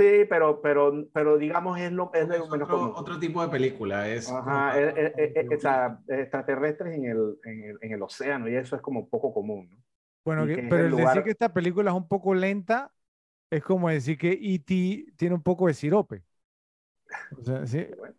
[0.00, 2.94] Sí, pero, pero, pero digamos es lo, es lo Es menos otro, común.
[2.96, 4.08] otro tipo de película.
[4.08, 7.92] Es Ajá, como- es- es- es- es- o sea, extraterrestres en el, en, el, en
[7.92, 9.68] el océano y eso es como poco común.
[9.70, 9.76] ¿no?
[10.24, 12.92] Bueno, que- que pero el decir que esta película es un poco lenta
[13.50, 15.14] es como decir que E.T.
[15.16, 16.24] tiene un poco de sirope.
[17.30, 18.14] O sea, sí, Bueno.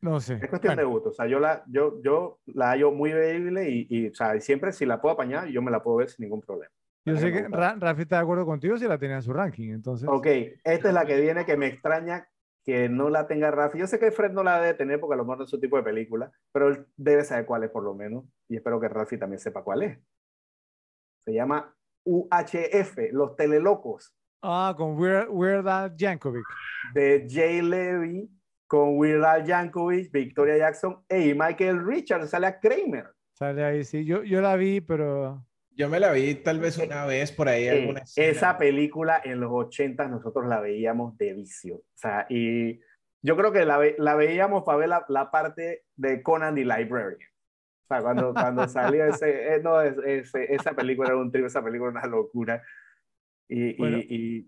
[0.00, 0.34] no sé.
[0.40, 1.08] Es cuestión Bueno, de gusto.
[1.10, 4.40] O sea, yo la, yo, yo la hallo muy bebible y, y, o sea, y
[4.40, 6.72] siempre si la puedo apañar, yo me la puedo ver sin ningún problema.
[7.08, 7.48] Yo sé que.
[7.48, 10.08] Ra- Rafi está de acuerdo contigo si la tenía en su ranking, entonces.
[10.10, 10.26] Ok,
[10.64, 12.28] esta es la que viene que me extraña
[12.64, 13.78] que no la tenga Rafi.
[13.78, 15.58] Yo sé que Fred no la debe tener porque a lo mejor no es su
[15.60, 18.88] tipo de película, pero él debe saber cuál es por lo menos y espero que
[18.88, 19.98] Rafi también sepa cuál es.
[21.24, 21.74] Se llama
[22.04, 26.44] UHF, Los Telelocos, Ah, con Weird, Weird Al Yankovic.
[26.94, 28.30] de Jay Levy
[28.66, 33.08] con Weird Al Yankovic, Victoria Jackson y Michael Richards, sale a Kramer.
[33.32, 34.04] Sale ahí, sí.
[34.04, 35.44] Yo, yo la vi, pero
[35.78, 37.64] Yo me la vi tal vez una vez por ahí.
[37.64, 41.76] Eh, alguna esa película en los 80 nosotros la veíamos de vicio.
[41.76, 42.80] O sea, y
[43.22, 47.30] yo creo que la, la veíamos para ver la, la parte de Conan the Librarian.
[47.84, 51.46] O sea, cuando, cuando salió ese, eh, no, es- ese- esa película era un trío,
[51.46, 52.60] esa película era una locura.
[53.48, 53.98] Y, y- Bueno.
[53.98, 54.38] y,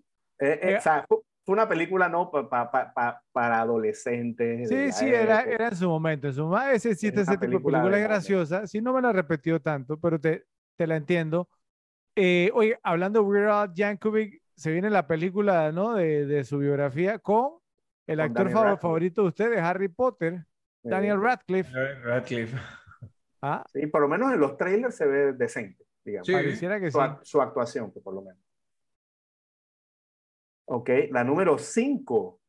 [0.40, 1.20] eh, eh, Eh, o sea, fue
[1.54, 4.68] una película no Pa- pa- pa- pa- para adolescentes.
[4.68, 6.26] sí, sí, era, era en su momento.
[6.26, 8.66] En su momento, ese sí, Es ese tipo de película graciosa.
[8.66, 10.44] Sí, no me la he repetido tanto, pero te,
[10.80, 11.46] te la entiendo.
[12.16, 15.92] Eh, oye, hablando de Weird Al Yankovic, se viene la película, ¿no?
[15.94, 17.58] De, de su biografía con
[18.06, 18.80] el Con actor Daniel fav- Radcliffe.
[18.80, 20.32] favorito de ustedes, Harry Potter,
[20.82, 21.70] Eh, Daniel Radcliffe.
[22.02, 22.56] Radcliffe.
[23.42, 26.26] Ah, Sí, por lo menos en los trailers se ve decente, digamos.
[26.26, 26.32] Sí.
[26.32, 28.40] pareciera que su, ac- su actuación, pues, por lo menos.
[30.64, 32.40] Ok, la número 5.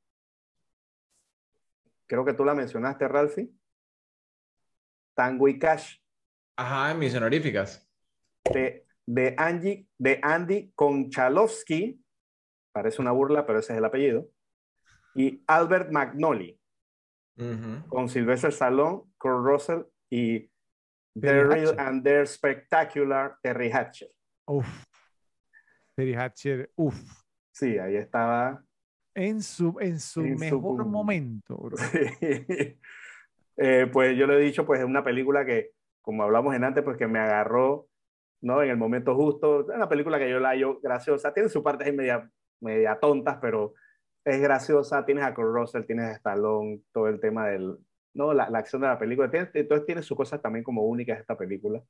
[2.07, 3.51] Creo que tú la mencionaste, Ralphie.
[5.15, 5.97] Tango y Cash,
[6.55, 7.85] Ajá, en mis honoríficas.
[8.53, 12.01] De, de, Angie, de Andy Konchalovsky.
[12.73, 14.27] Parece una burla, pero ese es el apellido.
[15.15, 16.57] Y Albert Magnoli,
[17.89, 20.49] con Sylvester Stallone, Kurt Russell y
[21.19, 24.09] The Real and Their Spectacular Terry Hatcher.
[24.45, 24.85] Uf.
[25.95, 26.95] Terry Hatcher, uf.
[27.51, 28.63] Sí, ahí estaba.
[29.13, 31.77] En su, en su En mejor momento, bro.
[33.57, 35.71] Eh, pues yo le he dicho, pues es una película que,
[36.01, 37.89] como hablamos en antes, pues que me agarró,
[38.41, 38.61] ¿no?
[38.63, 39.61] En el momento justo.
[39.69, 41.33] Es una película que yo la hallo graciosa.
[41.33, 42.29] Tiene sus partes media,
[42.59, 43.73] media tontas, pero
[44.25, 45.05] es graciosa.
[45.05, 47.77] Tienes a Kurt Russell, tienes a Stallone, todo el tema del,
[48.13, 48.33] ¿no?
[48.33, 49.29] La, la acción de la película.
[49.31, 51.81] Tiene- entonces tiene sus cosas también como únicas esta película,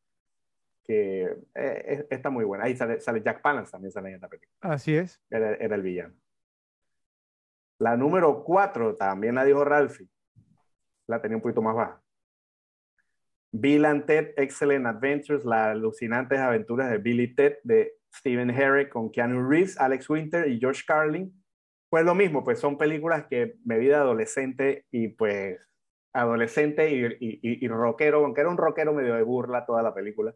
[0.83, 1.23] que
[1.55, 2.65] eh, es- está muy buena.
[2.65, 4.51] Ahí sale, sale Jack Palance también sale en esta película.
[4.61, 5.21] Así es.
[5.29, 6.13] Era, era el villano.
[7.79, 10.07] La número 4 también la dijo Ralphie.
[11.07, 12.01] La tenía un poquito más baja.
[13.51, 19.11] Bill and Ted Excellent Adventures, las alucinantes aventuras de Billy Ted de Stephen Herrick con
[19.11, 21.33] Keanu Reeves, Alex Winter y George Carlin.
[21.89, 25.57] Pues lo mismo, pues son películas que me vi de adolescente y pues
[26.13, 30.33] adolescente y, y, y- rockero, aunque era un rockero medio de burla toda la película,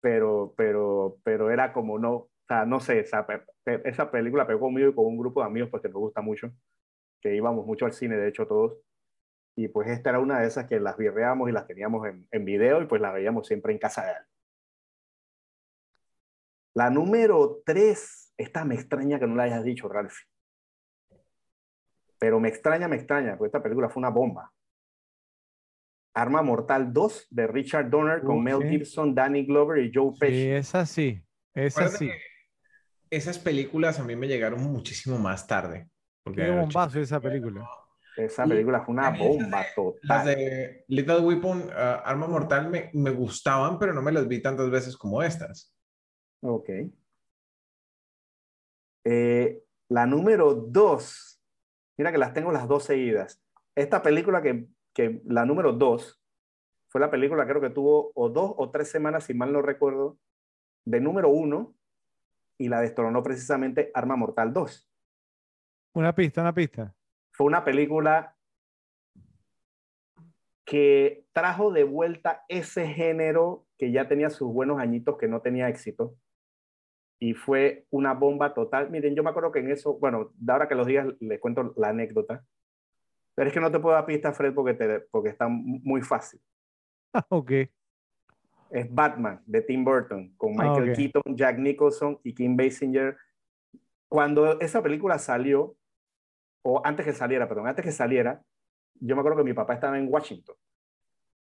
[0.00, 3.26] pero, pero, pero era como no, o sea, no sé, esa,
[3.84, 6.50] esa película pegó conmigo y con un grupo de amigos porque nos gusta mucho,
[7.20, 8.78] que íbamos mucho al cine, de hecho todos,
[9.56, 12.44] y pues esta era una de esas que las virreamos y las teníamos en, en
[12.44, 14.32] video y pues la veíamos siempre en casa de alguien.
[16.74, 20.26] La número 3, esta me extraña que no la hayas dicho, Ralphie.
[22.18, 24.52] Pero me extraña, me extraña, porque esta película fue una bomba.
[26.14, 28.68] Arma Mortal 2 de Richard Donner con Mel sí.
[28.68, 30.34] Gibson, Danny Glover y Joe Pesci.
[30.34, 31.22] Sí, es así.
[31.54, 32.10] Es así.
[33.10, 35.88] Esas películas a mí me llegaron muchísimo más tarde.
[36.34, 37.00] Qué bombazo 80.
[37.00, 37.68] esa película.
[38.16, 40.26] Esa Y película fue una bomba Las total.
[40.26, 44.70] de Little Weapon, ah, Arma Mortal, me, me gustaban, pero no me las vi tantas
[44.70, 45.74] veces como estas.
[46.42, 46.68] Ok.
[49.04, 51.32] Eh, la número 2
[51.98, 53.42] Mira que las tengo las dos seguidas.
[53.74, 56.20] Esta película que, que la número dos,
[56.88, 60.18] fue la película creo que tuvo o dos o tres semanas, si mal no recuerdo,
[60.84, 61.74] de número uno
[62.58, 64.90] y la destronó precisamente Arma Mortal 2.
[65.94, 66.94] Una pista, una pista.
[67.32, 68.36] Fue una película
[70.64, 75.68] que trajo de vuelta ese género que ya tenía sus buenos añitos, que no tenía
[75.68, 76.14] éxito.
[77.18, 78.90] Y fue una bomba total.
[78.90, 81.88] Miren, yo me acuerdo que en eso, bueno, ahora que los digas les cuento la
[81.88, 82.44] anécdota.
[83.34, 86.40] Pero es que no te puedo dar pista, Fred, porque, te, porque está muy fácil.
[87.28, 87.50] ok.
[88.70, 90.96] Es Batman, de Tim Burton, con Ah, Michael.
[90.96, 93.16] Keaton, Jack Nicholson y Kim Basinger.
[94.08, 95.76] Cuando esa película salió,
[96.62, 98.42] o antes que saliera, perdón, antes que saliera,
[98.94, 100.56] yo me acuerdo que mi papá estaba en Washington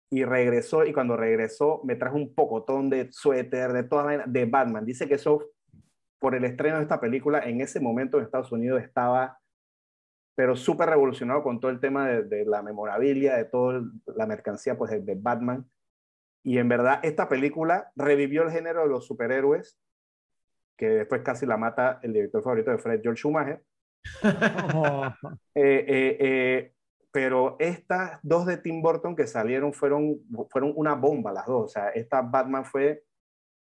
[0.10, 4.46] y regresó y cuando regresó me trajo un pocotón de suéter, de toda vaina, de
[4.46, 4.86] Batman.
[4.86, 5.50] Dice que eso,
[6.20, 9.40] por el estreno de esta película, en ese momento en Estados Unidos estaba,
[10.36, 13.84] pero súper revolucionado con todo el tema de, de la memorabilia, de toda
[14.16, 15.66] la mercancía pues, de, de Batman.
[16.44, 19.80] Y en verdad, esta película revivió el género de los superhéroes,
[20.78, 23.64] que después casi la mata el director favorito de Fred, George Schumacher.
[25.58, 26.72] Eh, eh, eh,
[27.12, 30.20] pero estas dos de Tim Burton que salieron fueron,
[30.50, 31.64] fueron una bomba las dos.
[31.64, 33.04] O sea, esta Batman fue,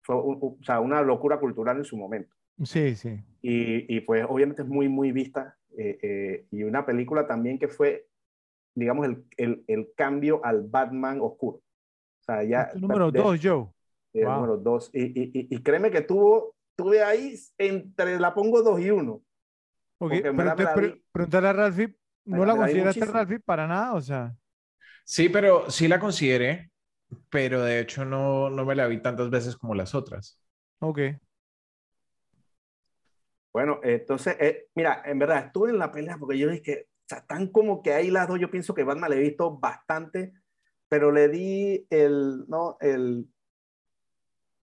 [0.04, 2.36] fue un- o sea, una locura cultural en su momento.
[2.64, 3.20] sí, sí.
[3.42, 5.58] Y, y pues obviamente es muy, muy vista.
[5.78, 8.08] eh, eh, y una película también que fue,
[8.76, 11.58] digamos, el, el, el cambio al Batman oscuro.
[11.60, 12.64] O sea, ya...
[12.64, 13.68] Este número de- dos, Joe.
[14.14, 14.36] el Wow.
[14.36, 14.90] número dos.
[14.94, 19.22] Y, y- y créeme que tuvo, tuve ahí entre, la pongo dos y uno.
[20.00, 21.96] Ok, Porque en pero te la pre- preguntarle a Ralphie,
[22.26, 23.06] ¿no la la consideraste.
[23.06, 23.94] Ralphie para nada?
[23.94, 24.36] O sea,
[25.06, 26.72] Sí, pero sí la consideré,
[27.30, 30.40] pero de hecho no, no me la vi tantas veces como las otras.
[30.80, 31.20] ok.
[33.54, 37.08] Bueno, entonces, eh, mira, en verdad, estuve en la pelea porque yo dije que, o
[37.10, 40.34] sea, tan como que ahí las dos, yo pienso que Batman le he visto bastante,
[40.90, 42.78] pero le di el, ¿no?
[42.82, 43.28] El,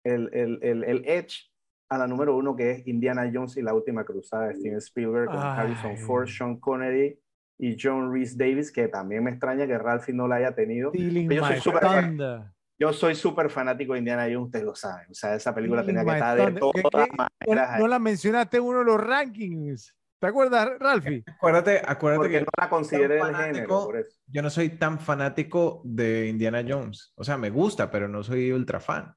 [0.04, 1.50] el, el, el, el edge
[1.88, 5.26] a la número uno, que es Indiana Jones y la última cruzada de Steven Spielberg,
[5.28, 5.58] con Ay.
[5.60, 7.18] Harrison Ford, Sean Connery
[7.58, 10.92] y John Rhys Davis, que también me extraña que Ralphie no la haya tenido.
[10.92, 12.40] Yo soy thunder.
[12.76, 15.06] Yo soy súper fanático de Indiana Jones, ustedes lo saben.
[15.10, 16.82] O sea, esa película Stealing tenía que estar de thunder.
[16.82, 17.16] ¿Qué- todas qué?
[17.46, 19.94] maneras No, la mencionaste en uno de los rankings.
[20.18, 21.22] ¿Te acuerdas, Ralphie?
[21.36, 24.18] Acuérdate, acuérdate Porque que no la consideré el género, por eso.
[24.26, 27.12] yo no soy tan fanático de Indiana Jones.
[27.14, 29.14] O sea, me gusta, pero no soy ultra fan.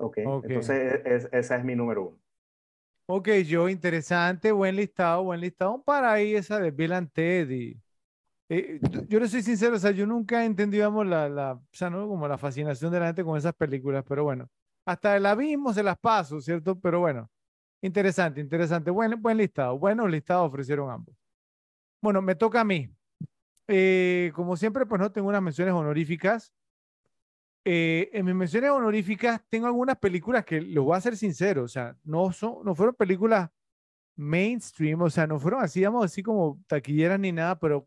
[0.00, 0.44] Ok, Ok.
[0.46, 2.18] entonces es- esa es mi número uno.
[3.06, 5.82] Ok, Joe, interesante, buen listado, buen listado.
[5.82, 7.76] Para ahí esa de Bill and Ted y-
[8.48, 11.52] eh, yo- yo le soy sincero, o sea, yo nunca he entendido, digamos, la, la,
[11.54, 12.06] o sea, ¿no?
[12.08, 14.48] Como la fascinación de la gente con esas películas, pero bueno,
[14.86, 16.78] hasta el abismo se las paso, ¿cierto?
[16.80, 17.28] Pero bueno,
[17.82, 21.14] interesante, interesante, buen, buen listado, buenos listados ofrecieron ambos.
[22.02, 22.88] Bueno, me toca a mí.
[23.68, 26.52] Eh, como siempre, pues no tengo unas menciones honoríficas.
[27.64, 31.68] Eh, en mis menciones honoríficas tengo algunas películas que, les voy a ser sincero, o
[31.68, 33.50] sea, no, son, no fueron películas
[34.16, 37.86] mainstream, o sea, no fueron así, digamos, así como taquilleras ni nada, pero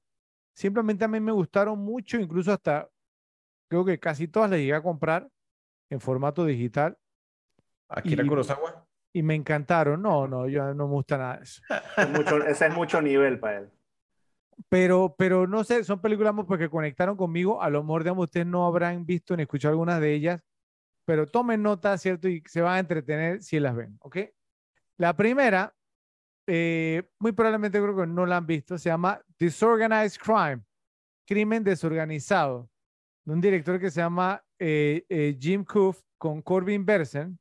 [0.56, 2.88] simplemente a mí me gustaron mucho, incluso hasta,
[3.69, 5.27] creo que casi todas las llegué a comprar
[5.90, 6.98] en formato digital
[7.88, 8.88] Akira Kurosawa.
[9.14, 10.02] y me encantaron.
[10.02, 11.61] No, no, yo no me gusta nada de eso.
[11.98, 13.72] Es mucho- ese es mucho nivel para él.
[14.69, 17.61] Pero, pero no sé, son películas digamos, pues, que conectaron conmigo.
[17.61, 20.42] A lo mejor, digamos, ustedes no habrán visto ni escuchado algunas de ellas,
[21.06, 22.27] pero tomen nota, ¿cierto?
[22.27, 24.17] Y se van a entretener si las ven, ¿ok?
[24.98, 25.74] La primera,
[26.48, 30.64] eh, muy probablemente creo que no la han visto, se llama Disorganized Crime,
[31.27, 32.69] Crimen Desorganizado,
[33.25, 37.40] de un director que se llama eh, eh, Jim Coof con Corbin Bersen,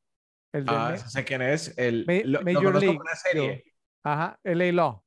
[0.53, 1.77] el de Ah, sé quién es.
[1.79, 3.65] El, Ma- lo, lo Major conozco League, una serie.
[4.05, 5.05] Ajá, LA Law.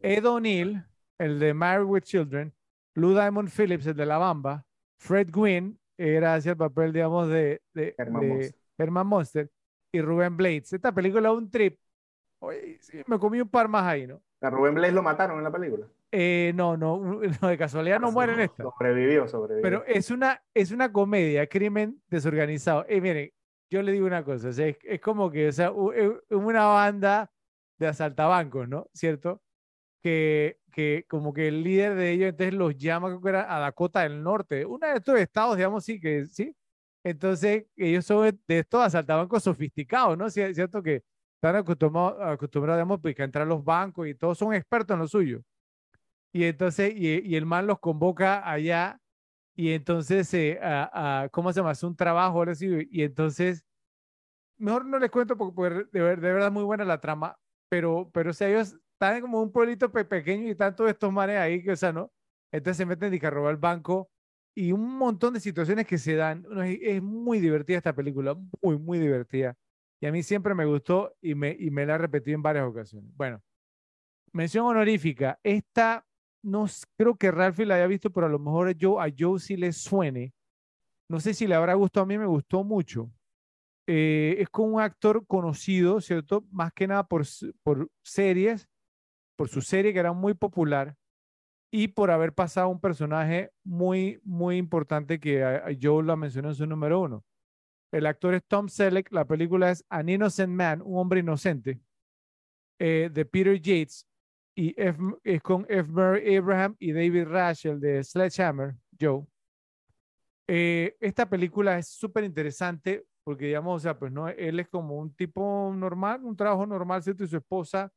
[0.00, 0.84] Ed O'Neill,
[1.22, 2.52] el de Married with Children,
[2.94, 4.64] Lou Diamond Phillips, el de La Bamba,
[4.98, 8.60] Fred Gwynn, era hacia el papel, digamos, de, de, Herman de Monster.
[8.78, 9.50] Herman Monster,
[9.92, 10.72] y Rubén Blades.
[10.72, 11.78] Esta película es un trip.
[12.40, 14.20] Oye, sí, me comí un par más ahí, ¿no?
[14.40, 15.86] A Rubén Blades lo mataron en la película.
[16.10, 16.98] Eh, no, no,
[17.42, 18.64] no, de casualidad no muere en esta.
[18.64, 19.62] Sobrevivió, sobrevivió.
[19.62, 22.84] Pero es una, es una comedia, crimen desorganizado.
[22.88, 23.30] Y miren,
[23.70, 26.66] yo le digo una cosa, o sea, es, es como que, o sea, es una
[26.66, 27.30] banda
[27.78, 28.88] de asaltabancos, ¿no?
[28.92, 29.40] ¿Cierto?
[30.02, 33.60] Que, que como que el líder de ellos entonces los llama, creo que era a
[33.60, 36.56] Dakota del Norte, uno de estos estados, digamos, sí, que sí.
[37.04, 40.26] Entonces, ellos son de- estos asaltabancos sofisticados, ¿no?
[40.26, 40.82] Cier- ¿Cierto?
[40.82, 41.02] Que
[41.36, 45.08] están acostumbrados, acostumbrados digamos, a entrar a los bancos y todos son expertos en lo
[45.08, 45.42] suyo.
[46.32, 48.98] Y entonces, y, y el man los convoca allá
[49.56, 51.70] y entonces, eh, a- a- ¿cómo se llama?
[51.72, 53.64] Hace un trabajo, ahora sí, y entonces,
[54.58, 58.10] mejor no les cuento porque, porque de, de verdad es muy buena la trama, pero,
[58.12, 61.62] pero o sea, ellos están como un pueblito pequeño y están todos estos mares ahí,
[61.62, 62.12] que, o sea, ¿no?
[62.52, 64.10] Entonces se meten y a robar el banco
[64.54, 66.44] y un montón de situaciones que se dan.
[66.64, 69.56] es, muy divertida esta película, muy, muy divertida.
[70.00, 72.66] Y a mí siempre me gustó y me, y me la he repetido en varias
[72.66, 73.10] ocasiones.
[73.16, 73.40] Bueno,
[74.32, 75.38] mención honorífica.
[75.42, 76.04] Esta,
[76.42, 76.66] no
[76.96, 80.34] creo que Ralphie la haya visto, pero a lo mejor a Joe sí le suene.
[81.08, 83.10] No sé si le habrá gustado, a mí me gustó mucho.
[83.86, 86.44] Eh, es con un actor conocido, ¿cierto?
[86.50, 87.24] Más que nada por,
[87.62, 88.68] por series,
[89.42, 90.94] por su serie que era muy popular
[91.68, 96.64] y por haber pasado un personaje muy, muy importante que Joe lo mencionó en su
[96.64, 97.24] número uno.
[97.90, 101.80] El actor es Tom Selleck, la película es An Innocent Man, un hombre inocente,
[102.78, 104.06] eh, de Peter Yates,
[104.54, 104.76] y
[105.24, 105.90] es con F.
[105.90, 109.26] Murray Abraham y David Rash, el de Sledgehammer, Joe.
[110.46, 114.98] Eh, esta película es súper interesante porque, digamos, o sea, pues no, él es como
[114.98, 117.24] un tipo normal, un trabajo normal, ¿cierto?
[117.24, 117.92] Y su esposa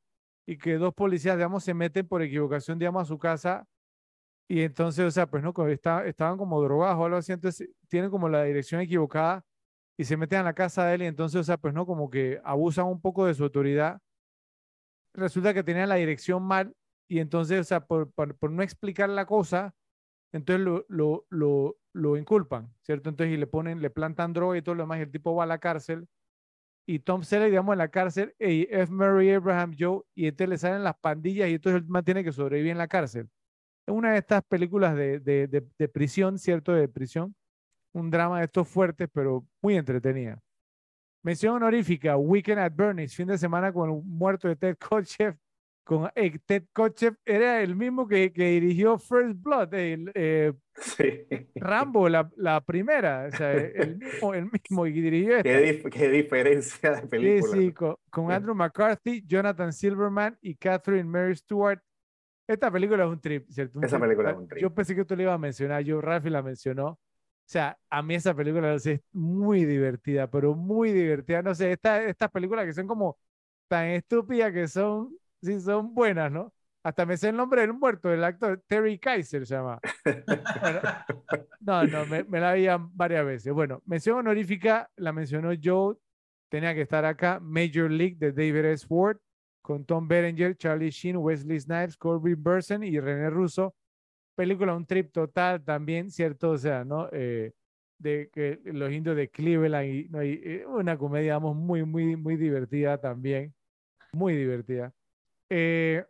[0.45, 3.67] y que dos policías, digamos, se meten por equivocación, digamos, a su casa
[4.47, 8.11] y entonces, o sea, pues no, está, estaban como drogados o algo así, entonces tienen
[8.11, 9.43] como la dirección equivocada
[9.97, 12.09] y se meten a la casa de él y entonces, o sea, pues no, como
[12.09, 13.99] que abusan un poco de su autoridad.
[15.13, 16.75] Resulta que tenían la dirección mal
[17.07, 18.11] y entonces, o sea, por,
[18.51, 19.73] no explicar la cosa,
[20.31, 23.09] entonces lo, lo, lo, lo inculpan, ¿cierto?
[23.09, 25.45] Entonces y le ponen, le plantan droga y todo lo demás y el tipo va
[25.45, 26.07] a la cárcel
[26.85, 28.91] y Tom Selleck, digamos, en la cárcel, y F.
[28.91, 32.71] Murray Abraham Joe, y entonces le salen las pandillas y entonces él mantiene que sobrevivir
[32.71, 33.29] en la cárcel.
[33.87, 36.73] Es una de estas películas de, de, de, prisión, ¿cierto?
[36.73, 37.35] De prisión.
[37.93, 40.39] Un drama de estos fuertes, pero muy entretenida.
[41.23, 45.35] Mención honorífica, Weekend at Bernie's, fin de semana con el muerto de Ted Kotcheff.
[45.85, 50.51] Con, eh, Ted Kotcheff era el mismo que, que dirigió First Blood, el, eh,
[51.53, 55.43] Rambo, la, la, primera, o sea, el mismo, el mismo y dirigió esta.
[55.43, 57.53] ¿Qué, qué diferencia de película.
[57.53, 61.79] Sí, sí, con, con, Andrew McCarthy, Jonathan Silverman y Catherine Mary Stewart.
[62.47, 63.79] Esta película es un trip, ¿cierto?
[63.83, 64.63] esa película es un trip.
[64.63, 66.87] Yo pensé que tú le ibas a mencionar, yo, Rafi la mencionó.
[66.87, 71.43] O sea, a mí esa película es muy divertida, pero muy divertida.
[71.43, 73.19] No sé, estas películas que son como
[73.67, 75.15] tan estúpidas que son,
[75.45, 76.53] sí, son buenas, ¿no?
[76.85, 79.79] Hasta me sé el nombre del muerto, del actor Terry Kaiser se llama.
[81.61, 83.51] no, no, me, la veían varias veces.
[83.53, 85.95] Bueno, mención honorífica, la mencionó Joe,
[86.47, 87.39] tenía que estar acá.
[87.39, 88.85] Major League de David S.
[88.85, 89.17] Ford,
[89.63, 93.75] con Tom Berenger, Charlie Sheen, Wesley Snipes, Corbin Burson y René Russo.
[94.35, 96.51] Película, un trip total también, ¿cierto?
[96.51, 97.09] O sea, ¿no?
[97.11, 97.51] Eh,
[97.97, 100.23] de los indios de Cleveland y, ¿no?
[100.23, 103.55] y, eh, una comedia, digamos, muy, muy, muy divertida también.
[104.13, 104.93] Muy divertida.
[105.49, 106.05] Eh,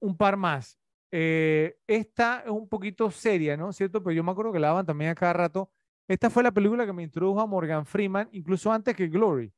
[0.00, 0.78] un par más.
[1.10, 3.72] Eh, esta es un poquito seria, ¿no?
[3.72, 4.02] ¿Cierto?
[4.02, 5.70] Pero yo me acuerdo que la daban también a cada rato.
[6.08, 9.52] Esta fue la película que me introdujo a Morgan Freeman, incluso antes que Glory.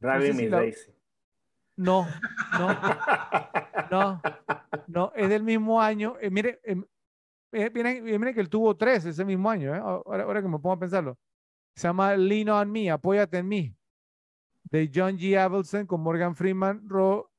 [0.00, 0.32] Ravi
[1.76, 2.06] no, no,
[2.58, 2.68] no,
[3.90, 4.22] no,
[4.88, 6.16] no, es del mismo año.
[6.20, 6.84] Eh, mire, em,
[7.52, 10.78] eh, miren, que él tuvo tres ese mismo año, ahora, ahora, que me pongo a
[10.78, 11.18] pensarlo.
[11.74, 13.76] Se llama Lean on Me, Apóyate en mí,
[14.64, 15.36] de John G.
[15.36, 17.31] Avildsen con Morgan Freeman, Ro,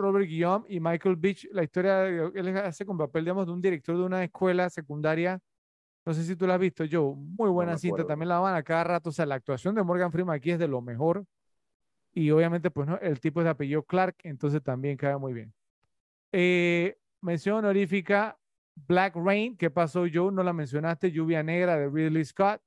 [0.00, 3.96] Robert Guillaume y Michael Beach, la historia, él hace con papel, digamos, de un director
[3.96, 5.40] de una escuela secundaria.
[6.04, 7.14] No sé si tú la has visto, yo.
[7.14, 9.10] Muy buena cinta, también la van a cada rato.
[9.10, 11.24] O sea, la actuación de Morgan Freeman aquí es de lo mejor.
[12.12, 12.98] Y obviamente, pues, ¿no?
[12.98, 15.52] El tipo es de apellido Clark, entonces también queda muy bien.
[16.32, 18.36] Eh, mención honorífica,
[18.74, 20.32] Black Rain, ¿qué pasó, Joe?
[20.32, 22.60] No la mencionaste, Lluvia Negra de Ridley Scott,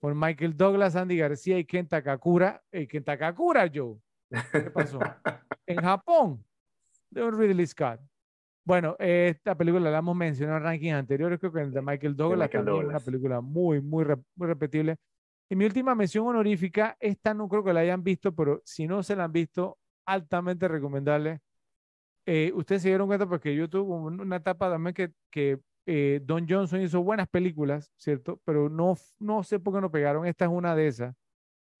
[0.00, 2.62] con Michael Douglas, Andy García y Ken Takakura.
[2.72, 3.96] Eh, Ken Takakura, Joe.
[4.50, 4.98] ¿Qué pasó?
[5.66, 6.44] en Japón
[7.14, 8.00] de un Ridley Scott.
[8.66, 12.50] Bueno, esta película la hemos mencionado en rankings anteriores, creo que el de Michael Douglas,
[12.50, 14.96] también es una película muy, muy, muy repetible.
[15.50, 19.02] Y mi última mención honorífica, esta no creo que la hayan visto, pero si no
[19.02, 21.40] se la han visto, altamente recomendable.
[22.26, 26.46] Eh, ustedes se dieron cuenta porque yo tuve una etapa también que, que eh, Don
[26.48, 28.40] Johnson hizo buenas películas, ¿cierto?
[28.46, 30.26] Pero no, no sé por qué no pegaron.
[30.26, 31.14] Esta es una de esas.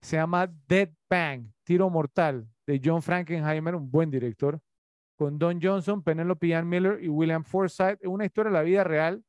[0.02, 4.60] Se llama Dead Bang, Tiro Mortal, de John Frankenheimer, un buen director
[5.16, 8.06] con Don Johnson, Penelope Ann Miller y William Forsythe.
[8.06, 9.24] Una historia de la vida real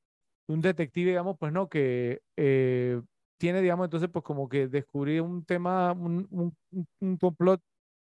[0.48, 3.02] un detective, digamos, pues no, que eh,
[3.38, 6.28] tiene, digamos, entonces, pues como que descubrir un tema, un,
[7.00, 7.62] un, complot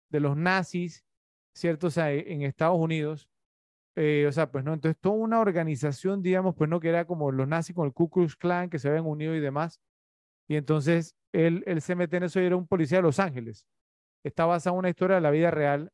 [0.09, 1.05] de los nazis,
[1.53, 1.87] ¿cierto?
[1.87, 3.29] O sea, e, en Estados Unidos.
[3.95, 7.31] Eh, o sea, pues no, entonces toda una organización, digamos, pues no, que era como
[7.31, 9.81] los nazis con el Ku Klux Klan, que se habían unido y demás.
[10.47, 13.65] Y entonces él, él se mete en eso y era un policía de Los Ángeles.
[14.23, 15.91] Está basada en una historia de la vida real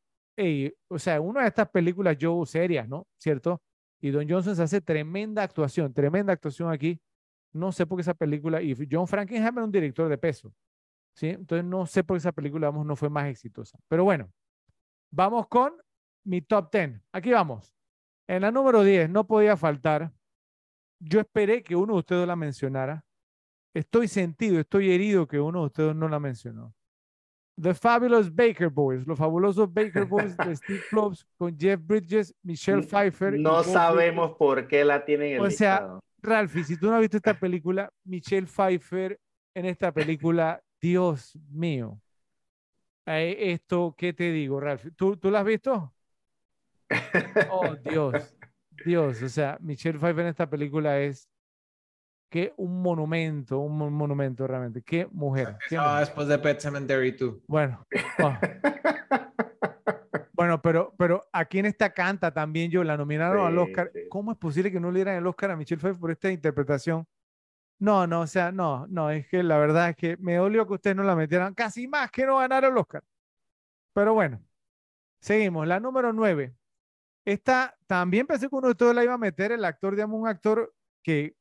[0.88, 3.08] o sea, una de estas películas yo serias, ¿no?
[3.18, 3.62] ¿Cierto?
[4.02, 7.00] Y Don Johnson se hace tremenda actuación, tremenda actuación aquí.
[7.54, 10.54] No sé por qué esa película, y John Frankenheimer es un director de peso,
[11.16, 11.30] ¿sí?
[11.30, 13.78] Entonces no sé por qué esa película, vamos, no fue más exitosa.
[13.88, 14.32] Pero bueno,
[15.12, 15.74] vamos con
[16.26, 17.00] mi top 10.
[17.12, 17.74] Aquí vamos.
[18.28, 20.12] En la número 10 no podía faltar.
[21.00, 23.06] Yo esperé que uno de ustedes la mencionara.
[23.74, 26.74] Estoy sentido, estoy herido que uno de ustedes no la mencionó.
[27.62, 32.82] The Fabulous Baker Boys, los fabulosos Baker Boys de Steve Jobs con Jeff Bridges, Michelle
[32.84, 33.40] Pfeiffer.
[33.40, 36.00] No sabemos por qué la tienen en el O sea, listado.
[36.22, 39.20] Ralphie, si tú no has visto esta película, Michelle Pfeiffer
[39.54, 42.00] en esta película, Dios mío.
[43.06, 44.92] Eh, esto, ¿qué te digo, Ralphie?
[44.92, 45.94] ¿Tú, ¿Tú la has visto?
[47.52, 48.36] Oh, Dios,
[48.86, 49.22] Dios.
[49.22, 51.30] O sea, Michelle Pfeiffer en esta película es
[52.34, 54.82] que un monumento, un mon- monumento realmente.
[54.82, 55.56] Qué mujer.
[55.70, 57.36] qué después de Pet Cemetery 2.
[57.46, 57.86] Bueno,
[58.20, 58.34] oh,
[60.34, 63.92] bueno, pero, pero aquí en esta canta también yo la nominaron al Sí, Oscar.
[63.94, 64.00] sí.
[64.10, 67.06] ¿Cómo es posible que no le dieran el Oscar a Michelle Pfeiffer por esta interpretación?
[67.78, 70.74] No, no, o sea, no, no, es que la verdad es que me dolió que
[70.74, 73.04] ustedes no la metieran casi más que no ganar el Oscar.
[73.94, 74.42] Pero bueno,
[75.22, 75.68] seguimos.
[75.68, 76.56] La número nueve.
[77.26, 80.28] Esta también pensé que uno de ustedes la iba a meter, el actor, digamos, un
[80.28, 81.36] actor que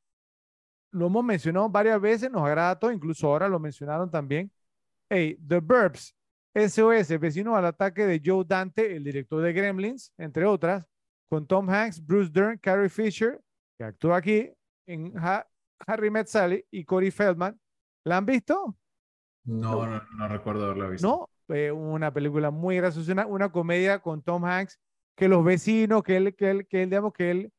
[0.93, 4.51] lo hemos mencionado varias veces, nos agrada a todos, incluso ahora lo mencionaron también.
[5.09, 6.15] Hey, The Burbs,
[6.55, 10.85] SOS, vecino al ataque de Joe Dante, el director de Gremlins, entre otras,
[11.29, 13.39] con Tom Hanks, Bruce Dern, Carrie Fisher,
[13.77, 14.51] que actúa aquí
[14.87, 15.45] en Ha-
[15.85, 17.59] Harry Met Sally, y Corey Feldman.
[18.05, 18.77] ¿La han visto?
[19.45, 21.07] No, no, no recuerdo haberlo visto.
[21.47, 24.79] No, eh, una película muy graciosa, una, una comedia con Tom Hanks,
[25.15, 27.53] que los vecinos, que él, que él, que él, digamos, que él,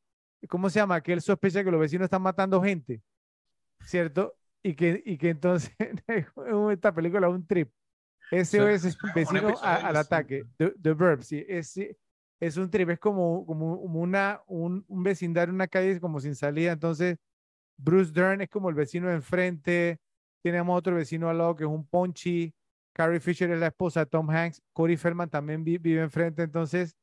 [0.49, 1.01] ¿cómo se llama?
[1.01, 3.01] Que él sospecha que los vecinos están matando gente,
[3.85, 4.35] ¿cierto?
[4.63, 5.71] Y que, y que entonces
[6.71, 7.71] esta película es un trip.
[8.31, 10.43] SOS es vecino a- al ataque.
[10.57, 11.77] The, The Verb, sí, es,
[12.39, 16.35] es un trip, es como, como como una, un, un vecindario, una calle como sin
[16.35, 16.71] salida.
[16.71, 17.17] Entonces,
[17.77, 19.99] Bruce Dern es como el vecino de enfrente.
[20.43, 22.53] Tenemos otro vecino al lado que es un Ponchi.
[22.93, 24.61] Carrie Fisher es la esposa de Tom Hanks.
[24.73, 26.43] Corey Feldman también vi- vive enfrente.
[26.43, 26.95] Entonces,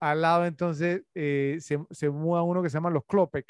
[0.00, 3.46] al lado, entonces, eh, se, se muda uno que se llama los Klopek.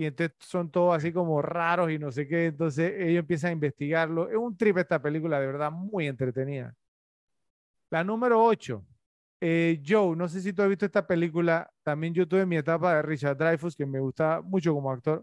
[0.00, 2.46] Y entonces son todos así como raros y no sé qué.
[2.46, 4.30] Entonces, ellos empiezan a investigarlo.
[4.30, 6.74] Es un trip esta película, de verdad, muy entretenida.
[7.90, 8.82] La número 8.
[9.42, 11.70] Joe, no sé si tú has visto esta película.
[11.82, 15.22] También yo tuve mi etapa de Richard Dreyfuss, que me gusta mucho como actor.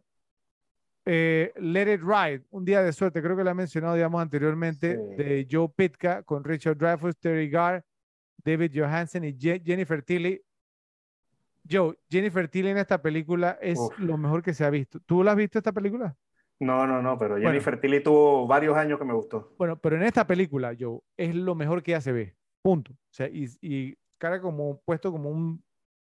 [1.06, 4.96] Eh, Let It Ride, un día de suerte, creo que la he mencionado, digamos, anteriormente,
[4.96, 5.16] Sí.
[5.24, 7.84] de Joe Pitka con Richard Dreyfuss, Terry Garr,
[8.44, 10.40] David Johansen y Je- Jennifer Tilly.
[11.70, 13.98] Joe, Jennifer Tilly en esta película es Uf.
[14.00, 15.00] lo mejor que se ha visto.
[15.02, 16.16] ¿Tú la has visto esta película?
[16.60, 17.50] No, no, no, pero Bueno.
[17.50, 19.54] Jennifer Tilly tuvo varios años que me gustó.
[19.58, 22.36] Bueno, pero en esta película, Joe, es lo mejor que ya se ve.
[22.64, 22.94] Punto.
[22.94, 25.64] O sea, y, y cara como puesto como un,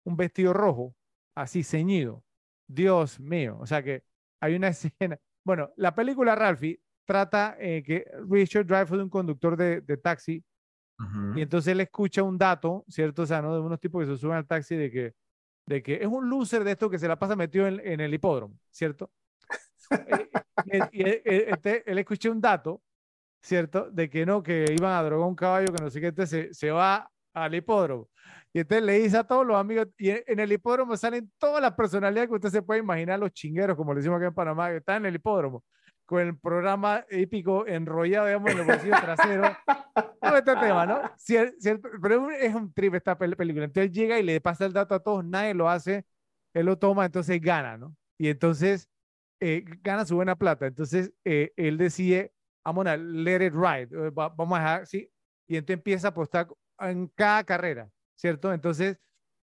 [0.04, 0.96] un vestido rojo,
[1.36, 2.24] así ceñido.
[2.68, 3.58] Dios mío.
[3.60, 4.04] O sea que
[4.40, 4.68] hay una
[5.02, 5.18] escena.
[5.44, 10.44] Bueno, la película Ralphie trata eh, que Richard Dreyfuss un conductor de, de taxi
[11.00, 11.38] Ujú.
[11.38, 13.24] y entonces él escucha un dato, ¿cierto?
[13.24, 13.54] O sea, ¿no?
[13.54, 15.14] De unos tipos que se suben al taxi de que,
[15.66, 18.14] de que es un loser de esto que se la pasa metido en, en el
[18.14, 19.12] hipódromo, ¿cierto?
[19.92, 20.28] Eh,
[20.66, 22.82] y él, y él- este- él escuché un dato,
[23.42, 23.90] ¿cierto?
[23.92, 26.54] De que no, que iban a drogar un caballo, que no sé qué, entonces se,
[26.54, 28.10] se va al hipódromo.
[28.54, 31.74] Y entonces le dice a todos los amigos, y en, el hipódromo salen todas las
[31.74, 34.78] personalidades que usted se puede imaginar, los chingueros, como le decimos aquí en Panamá, que
[34.78, 35.64] están en el hipódromo,
[36.06, 39.50] con el programa épico enrollado, digamos, en los bolsillos traseros.
[40.22, 41.02] Todo este tema, ¿no?
[41.18, 43.66] Cier- cierto, pero es un- es un trip esta pel- película.
[43.66, 46.06] Entonces llega y le pasa el dato a todos, nadie lo hace,
[46.54, 47.96] él lo toma, entonces gana, ¿no?
[48.18, 48.90] Y entonces
[49.42, 50.66] eh, gana su buena plata.
[50.68, 55.12] Entonces eh, él decide, vamos a let it ride, eh, va- vamos a dejar, sí,
[55.48, 56.48] y entonces empieza a apostar
[56.80, 58.52] en cada carrera, ¿cierto?
[58.54, 58.98] Entonces,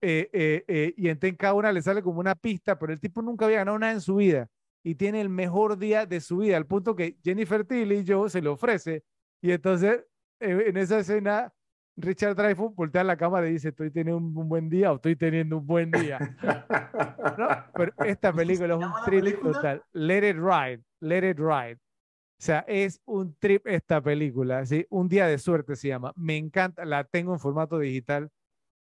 [0.00, 3.00] eh, eh, eh, y entonces en cada una le sale como una pista, pero el
[3.00, 4.48] tipo nunca había ganado nada en su vida
[4.85, 8.43] y tiene el mejor día de su vida, al punto que Jennifer Tilly yo se
[8.43, 9.05] le ofrece
[9.41, 10.05] y entonces
[10.41, 11.52] eh, en esa escena
[11.97, 15.15] Richard Dreyfuss voltea a la cámara y dice, estoy teniendo un, buen día o estoy
[15.15, 16.19] teniendo un buen día.
[17.39, 17.49] ¿no?
[17.75, 19.52] Pero esta película es un película?
[19.52, 19.83] total.
[19.93, 21.75] Let it ride, let it ride.
[21.75, 24.86] O sea, es un trip esta película, ¿sí?
[24.91, 26.12] Un día de suerte se llama.
[26.17, 28.31] Me encanta, la tengo en formato digital.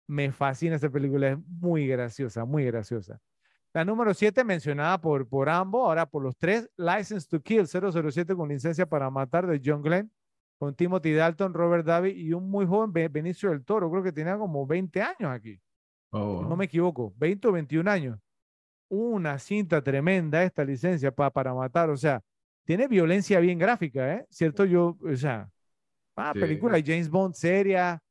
[0.07, 3.21] Me fascina esta película, es muy graciosa, muy graciosa.
[3.73, 8.35] La número 7 mencionada por, por ambos, ahora por los tres, License to Kill 007
[8.35, 10.11] con licencia para matar de John Glenn,
[10.59, 14.13] con Timothy Dalton, Robert Davi y un muy joven Be- Benicio del Toro, creo que
[14.13, 15.59] tenía como 20 años aquí
[16.13, 18.19] Oh, no me equivoco, 20 o 21 años.
[18.89, 22.21] Una cinta tremenda esta licencia pa- para matar, o sea,
[22.65, 24.27] tiene violencia bien gráfica, ¿eh?
[24.29, 24.65] ¿Cierto?
[24.65, 25.49] Yo, o sea,
[26.17, 26.41] ah, Sí.
[26.41, 28.03] película de James Bond seria,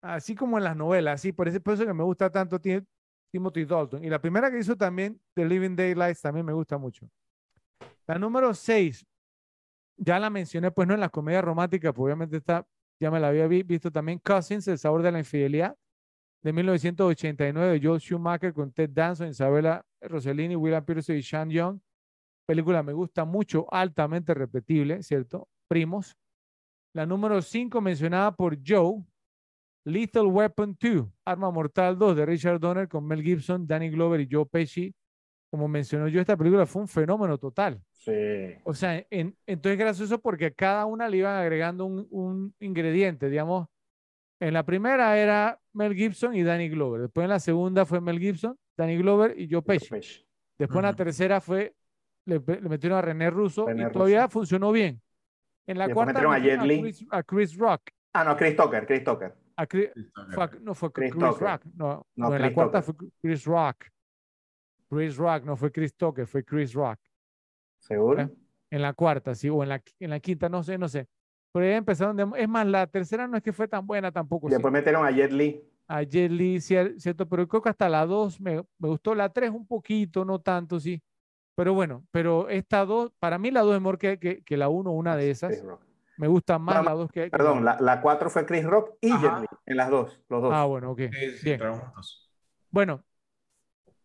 [0.00, 2.86] así como en las novelas, así, por, ese, por eso que me gusta tanto Ti-
[3.30, 4.04] Timothy Dalton.
[4.04, 7.08] Y la primera que hizo también, The Living Daylights, también me gusta mucho.
[8.06, 9.06] La número 6,
[9.96, 12.66] ya la mencioné, pues no en las comedias románticas, pues obviamente está,
[12.98, 15.76] ya me la había vi- visto también, Cousins, El sabor de la infidelidad
[16.42, 21.78] de 1989 de Joel Schumacher con Ted Danson, Isabella Rossellini, William Pearson y Sean Young.
[22.46, 25.48] Película me gusta mucho, altamente repetible, ¿cierto?
[25.68, 26.16] Primos.
[26.94, 29.04] La número 5 mencionada por Joe,
[29.84, 34.28] Lethal Weapon 2, Arma Mortal 2 de Richard Donner con Mel Gibson, Danny Glover y
[34.30, 34.94] Joe Pesci.
[35.50, 37.80] Como mencionó yo, esta película fue un fenómeno total.
[37.90, 38.12] Sí.
[38.64, 43.28] O sea, en, entonces gracioso porque a cada una le iban agregando un, un ingrediente,
[43.28, 43.66] digamos.
[44.38, 47.02] En la primera era Mel Gibson y Danny Glover.
[47.02, 49.88] Después en la segunda fue Mel Gibson, Danny Glover y Joe Pesci.
[50.58, 51.74] Después en la tercera fue,
[52.26, 55.00] le, le metieron a René Russo René y todavía funcionó bien.
[55.66, 56.80] En la Y después cuarta metieron a Li.
[56.80, 57.82] Chris, a Chris Rock.
[58.12, 59.34] Ah, no, Chris Tucker, Chris Tucker.
[59.60, 59.90] A Chris-
[60.34, 61.22] fue no fue Chris Chris.
[61.22, 61.64] Rock.
[61.74, 62.94] No, No, no, en la Chris cuarta Tucker.
[62.96, 63.84] fue Chris Rock.
[64.88, 66.98] Chris Rock, no fue Chris Tucker, fue Chris Rock.
[67.78, 68.22] ¿Seguro?
[68.22, 68.30] ¿Eh?
[68.70, 71.08] En la cuarta, sí, o en la, en la quinta, no sé, no sé.
[71.52, 74.46] Pero ya empezaron, de- es más, la tercera no es que fue tan buena tampoco.
[74.46, 74.54] Y sí.
[74.54, 75.60] después metieron a Jet Li.
[75.88, 79.28] A Jet Li, cier- cierto, pero creo que hasta la dos me, me gustó, la
[79.32, 81.02] tres un poquito, no tanto, sí.
[81.56, 84.68] Pero bueno, pero esta dos, para mí la dos es mejor que, que, que la
[84.68, 85.50] uno, una de esas.
[85.50, 85.82] Chris Rock.
[86.20, 89.08] Me gusta más Bueno, la dos que, Perdón, la, la cuatro fue Chris Rock y
[89.08, 89.46] Li.
[89.64, 90.52] En las dos, los dos.
[90.54, 91.00] Ah, bueno, ok.
[91.10, 91.60] Sí, sí, Bien.
[92.68, 93.02] Bueno,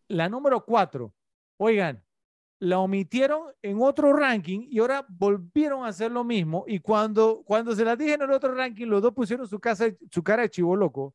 [0.08, 1.12] la número cuatro,
[1.58, 2.02] oigan,
[2.58, 6.64] la omitieron en otro ranking y ahora volvieron a hacer lo mismo.
[6.66, 9.84] Y cuando, cuando se las dije en el otro ranking, los dos pusieron su, casa,
[10.10, 11.14] su cara de chivo loco.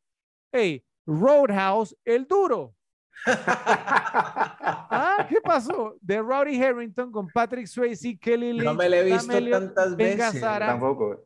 [0.51, 2.75] Hey, Roadhouse, el duro.
[3.25, 5.95] Ah, ¿qué pasó?
[6.01, 10.17] De Rowdy Harrington con Patrick Swayze, Kelly Lee, No me la he visto tantas veces.
[10.17, 10.67] Gazzara.
[10.67, 11.23] Tampoco.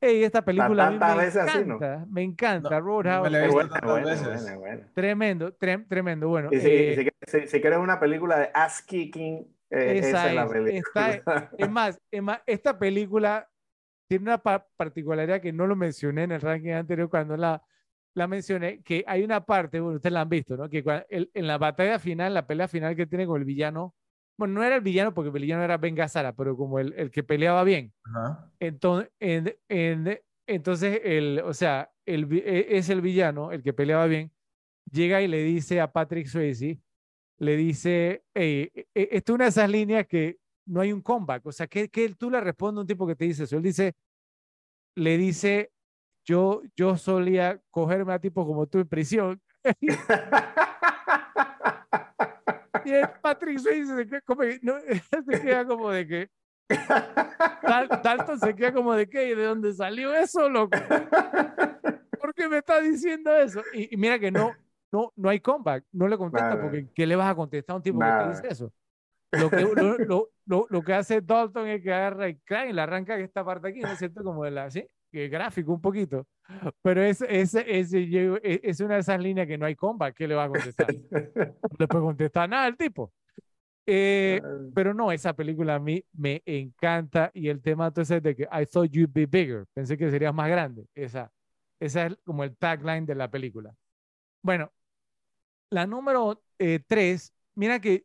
[0.00, 1.76] Ey, esta película a mí tantas me veces así, ¿no?
[1.76, 3.24] encanta, me encanta, No, Roadhouse.
[3.24, 4.58] me la he visto buena, tantas buena, veces.
[4.58, 4.88] buena.
[4.94, 6.28] Tremendo, trem- tremendo.
[6.28, 10.08] Bueno, Y si, eh, si, si- si quieres una película de ass kicking, eh, Esa
[10.08, 11.10] esa es la película.
[11.10, 13.48] está- es más, es más, esta película
[14.06, 17.62] tiene una pa- particularidad que no lo mencioné en el ranking anterior cuando la,
[18.14, 20.68] la mencioné, que hay una parte, bueno, ustedes la han visto, ¿no?
[20.68, 23.94] Que el- en la batalla final, la pelea final que tiene con el villano,
[24.38, 27.10] bueno, no era el villano porque el villano era Ben Gazzara, pero como el, el
[27.10, 27.92] que peleaba bien.
[28.04, 28.50] Ajá.
[28.60, 34.06] Entonces, en- en- entonces el, o sea, el, e- es el villano, el que peleaba
[34.06, 34.32] bien,
[34.90, 36.80] llega y le dice a Patrick Swayze,
[37.38, 41.00] le dice, hey, e- e- esta es una de esas líneas que no hay un
[41.02, 43.56] comeback, o sea, que, que tú le respondes a un tipo que te dice eso,
[43.56, 43.94] él dice,
[44.96, 45.72] le dice,
[46.24, 49.40] yo, yo solía cogerme a tipos como tú en prisión,
[52.84, 54.74] y el Patrick Swayze se queda como, no,
[55.30, 56.30] se queda como de que,
[57.62, 60.76] Dal- Dalton se queda como de qué, ¿y de dónde salió eso, loco?
[62.20, 63.62] ¿Por qué me está diciendo eso?
[63.72, 64.52] Y, y mira que no,
[64.92, 66.62] no, no hay comeback, no le contesta Nada.
[66.62, 68.24] porque ¿qué le vas a contestar a un tipo que Nada.
[68.24, 68.72] te dice eso?
[69.32, 69.62] Lo que,
[70.06, 72.38] lo, lo- lo- que hace Dalton es que agarra y
[72.68, 74.22] y le arranca esta parte aquí, ¿no es cierto?
[74.22, 74.86] Como de la, ¿sí?
[75.14, 76.26] Que gráfico un poquito.
[76.82, 80.16] Pero es, ese, ese, yo- es, es una de esas líneas que no hay comeback,
[80.16, 80.88] ¿qué le va a contestar?
[81.70, 83.12] No le puede contestar nada al tipo.
[83.86, 84.42] Eh,
[84.74, 88.66] pero no, esa película a mí me encanta y el tema entonces de que I
[88.66, 90.84] thought you'd be bigger, pensé que serías más grande.
[90.96, 91.30] Esa,
[91.78, 93.72] esa es como el tagline de la película.
[94.42, 94.72] Bueno,
[95.70, 98.04] la número eh, tres, mira que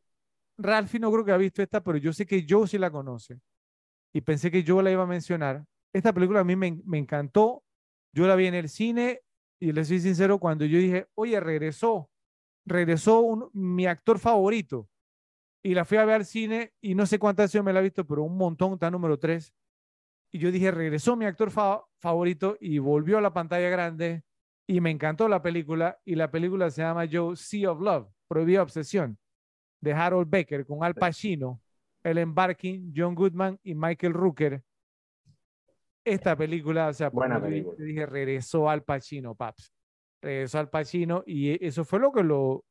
[0.59, 3.39] Ralphie no creo que ha visto esta, pero yo sé que Joe sí la conoce
[4.13, 5.63] y pensé que yo la iba a mencionar.
[5.93, 7.63] Esta película a mí me, me encantó,
[8.13, 9.21] yo la vi en el cine
[9.59, 12.09] y le soy sincero, cuando yo dije, oye, regresó,
[12.65, 14.87] regresó un- mi actor favorito
[15.63, 17.83] y la fui a ver al cine y no sé cuántas veces me la he
[17.83, 19.53] visto, pero un montón, está número 3.
[20.31, 24.23] Y yo dije, regresó mi actor fa- favorito y volvió a la pantalla grande
[24.67, 28.61] y me encantó la película y la película se llama Joe Sea of Love, Prohibida
[28.61, 29.17] Obsesión,
[29.81, 31.59] de Harold Becker con Al Pacino,
[32.03, 34.63] Ellen Barkin, John Goodman y Michael Rooker.
[36.13, 39.71] Esta película, o sea, Buena dije, regresó Al Pacino, paps.
[40.21, 42.63] Regresó Al Pacino y eso fue lo que lo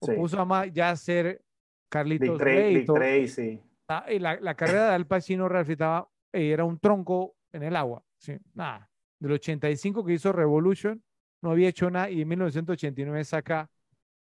[0.00, 0.12] Sí.
[0.12, 1.42] puso a más ya ser Dick,
[1.90, 2.86] Carlitos Dick.
[2.86, 3.60] Tracy.
[3.88, 8.04] Ah, la, la carrera de Al Pacino estaba, eh, era un tronco en el agua.
[8.16, 8.88] Sí, nada.
[9.18, 11.02] Del 85 que hizo Revolution,
[11.42, 13.68] no había hecho nada y en 1989 saca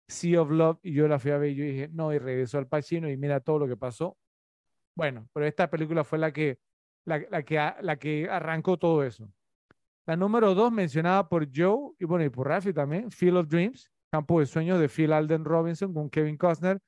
[0.08, 2.60] Sea of Love y yo la fui a ver y yo dije, no, y regresó
[2.60, 4.18] Al Pacino y mira todo lo que pasó.
[4.96, 6.60] Bueno, pero esta película fue la que,
[7.06, 9.32] la, la que, la que arrancó todo eso.
[10.06, 13.90] La número dos, mencionada por Joe y bueno, y por Ralphie también, Field of Dreams,
[14.12, 16.80] Campo de Sueños de Phil Alden Robinson con Kevin Costner,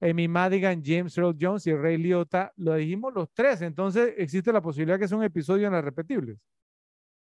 [0.00, 2.52] Amy Madigan, James Earl Jones y Ray Liotta.
[2.56, 6.38] Lo dijimos los tres, entonces existe la posibilidad que sea un episodio en las repetibles.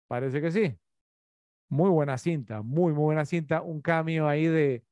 [0.08, 0.76] Parece que sí.
[1.70, 3.62] Muy buena cinta, muy, muy buena cinta.
[3.62, 4.84] Un cameo ahí de,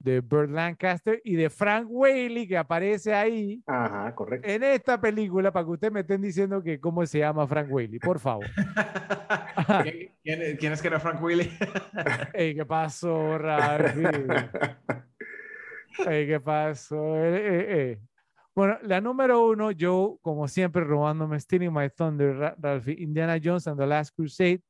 [0.00, 4.48] de Burt Lancaster y de Frank Whaley que aparece ahí Ajá, correcto.
[4.48, 7.98] en esta película para que ustedes me estén diciendo que cómo se llama Frank Whaley,
[7.98, 8.46] por favor.
[9.82, 11.50] ¿Quién, quién, quién es que era Frank Willy?
[12.34, 14.08] Ey, ¿qué pasó, Ralphie?
[16.08, 17.16] Ey, ¿qué pasó?
[17.16, 18.00] Eh, eh, eh.
[18.54, 23.66] Bueno, la número uno, yo, como siempre, robándome Stealing My Thunder, Ra- Ralphie, Indiana Jones
[23.68, 24.60] and the Last Crusade.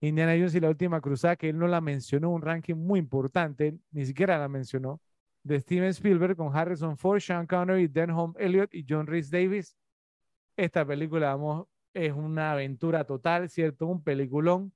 [0.00, 3.78] Indiana Jones y la última cruzada, que él no la mencionó, un ranking muy importante,
[3.90, 5.00] ni siquiera la mencionó,
[5.42, 9.76] de Steven Spielberg con Harrison Ford, Sean Connery, Denholm Elliott y John Rhys Davis.
[10.56, 13.86] Esta película, vamos, es una aventura total, ¿cierto?
[13.86, 14.72] Un peliculón.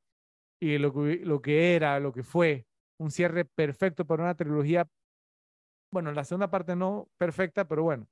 [0.60, 2.66] Y lo que, lo que era, lo que fue,
[2.98, 4.86] un cierre perfecto para una trilogía.
[5.90, 8.06] Bueno, la segunda parte no perfecta, pero bueno.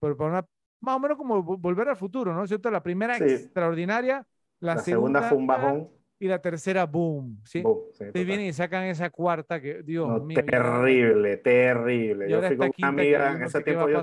[0.00, 0.46] Pero para una,
[0.80, 2.46] más o menos como vo- volver al futuro, ¿no?
[2.46, 2.70] ¿Cierto?
[2.70, 3.24] La primera Sí.
[3.24, 4.26] extraordinaria,
[4.60, 5.90] la, La segunda fue un bajón.
[6.24, 7.40] Y la tercera, boom.
[7.44, 7.58] ¿sí?
[7.62, 10.44] Boom, sí, Entonces vienen y sacan esa cuarta que, Dios No, mío.
[10.44, 12.28] ya- terrible, terrible.
[12.30, 13.86] Yo fui con una que amiga yo en ese tiempo.
[13.86, 14.02] a Yo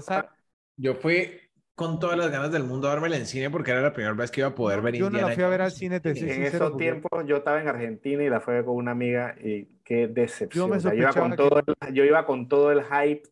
[0.77, 1.39] Yo fui
[1.75, 4.31] con todas las ganas del mundo a verme en cine porque era la primera vez
[4.31, 6.15] que iba a poder ver Yo no la Indiana fui a ver al cine, te
[6.15, 6.65] en sincero.
[6.65, 10.71] esos tiempos yo estaba en Argentina y la fue con una amiga y qué decepción.
[10.71, 13.23] me O sea, yo, iba con sospechaba todo el, yo iba con todo el hype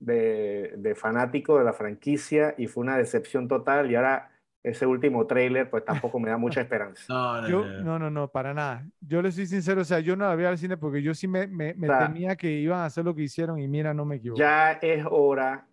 [0.00, 4.32] de, de fanático de la franquicia y fue una decepción total y ahora
[4.62, 7.04] ese último tráiler pues tampoco me da mucha esperanza.
[7.08, 8.10] No, no, Yo, no, no.
[8.10, 8.86] no, para nada.
[9.00, 11.26] Yo le soy sincero, o sea, yo no la vi al cine porque yo sí
[11.28, 13.94] me, me, me O sea, temía que iban a hacer lo que hicieron y mira,
[13.94, 14.38] no me equivoco.
[14.38, 15.66] Ya es hora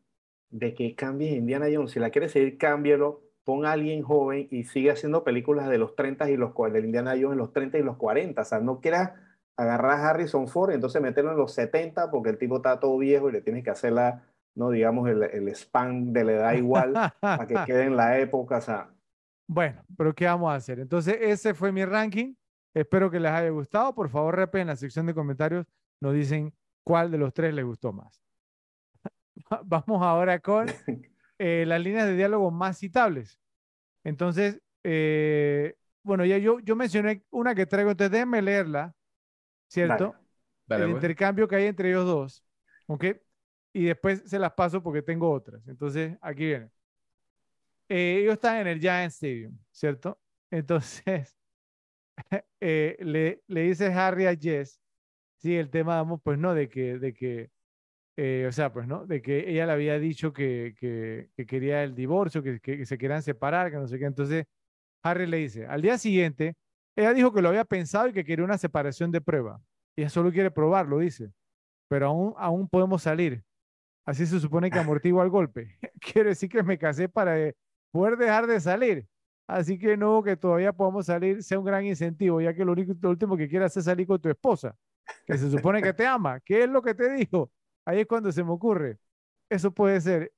[0.49, 1.91] de que cambies Indiana Jones.
[1.91, 3.21] Si la quieres seguir, cámbialo.
[3.43, 7.11] Pon a alguien joven y sigue haciendo películas de los 30 y los del Indiana
[7.11, 8.41] Jones en los 30 y los 40.
[8.41, 9.13] O sea, no quieras
[9.55, 12.97] agarrar a Harrison Ford y entonces meterlo en los 70 porque el tipo está todo
[12.97, 14.21] viejo y le tienes que hacer la,
[14.57, 18.57] no digamos, el, el spam de la edad igual para que quede en la época.
[18.57, 18.89] O sea,
[19.47, 20.79] Bueno, pero ¿qué vamos a hacer?
[20.79, 22.33] Entonces, ese fue mi ranking.
[22.73, 23.93] Espero que les haya gustado.
[23.93, 25.67] Por favor, repen en la sección de comentarios.
[26.01, 26.53] Nos dicen
[26.83, 28.21] cuál de los tres les gustó más.
[29.65, 30.67] Vamos ahora con
[31.39, 33.39] eh, las líneas de diálogo más citables.
[34.03, 38.95] Entonces, eh, bueno, ya yo, yo mencioné una que traigo, entonces déjenme leerla,
[39.67, 40.15] ¿cierto?
[40.65, 41.03] Dale, el pues.
[41.03, 42.45] intercambio que hay entre ellos dos,
[42.87, 43.05] ¿ok?
[43.77, 45.67] Y después se las paso porque tengo otras.
[45.67, 46.71] Entonces, aquí viene.
[47.89, 50.19] Eh, ellos están en el Giant Stadium, ¿cierto?
[50.51, 51.37] Entonces,
[52.61, 54.79] eh, le, le dice Harry a Jess,
[55.37, 57.51] sí, el tema, pues no, de que, de que,
[58.17, 61.83] eh, o sea, pues no, de que ella le había dicho que, que, que quería
[61.83, 64.05] el divorcio, que, que se querían separar, que no sé qué.
[64.05, 64.45] Entonces,
[65.03, 66.55] Harry le dice, al día siguiente,
[66.95, 69.61] ella dijo que lo había pensado y que quería una separación de prueba.
[69.97, 71.31] Ella solo quiere probarlo, dice.
[71.89, 73.43] Pero aún, aún podemos salir.
[74.07, 75.77] Así se supone que amortigua el golpe.
[75.99, 77.57] Quiere decir que me casé para eh,
[77.91, 79.05] poder dejar de salir.
[79.45, 82.93] Así que no que todavía podamos salir sea un gran incentivo, ya que lo, único,
[83.01, 84.77] lo último que quieres es salir con tu esposa,
[85.25, 86.39] que se supone que te ama.
[86.39, 87.51] ¿Qué es lo que te dijo?
[87.85, 88.97] Ahí es cuando se me ocurre.
[89.49, 90.31] Eso puede ser.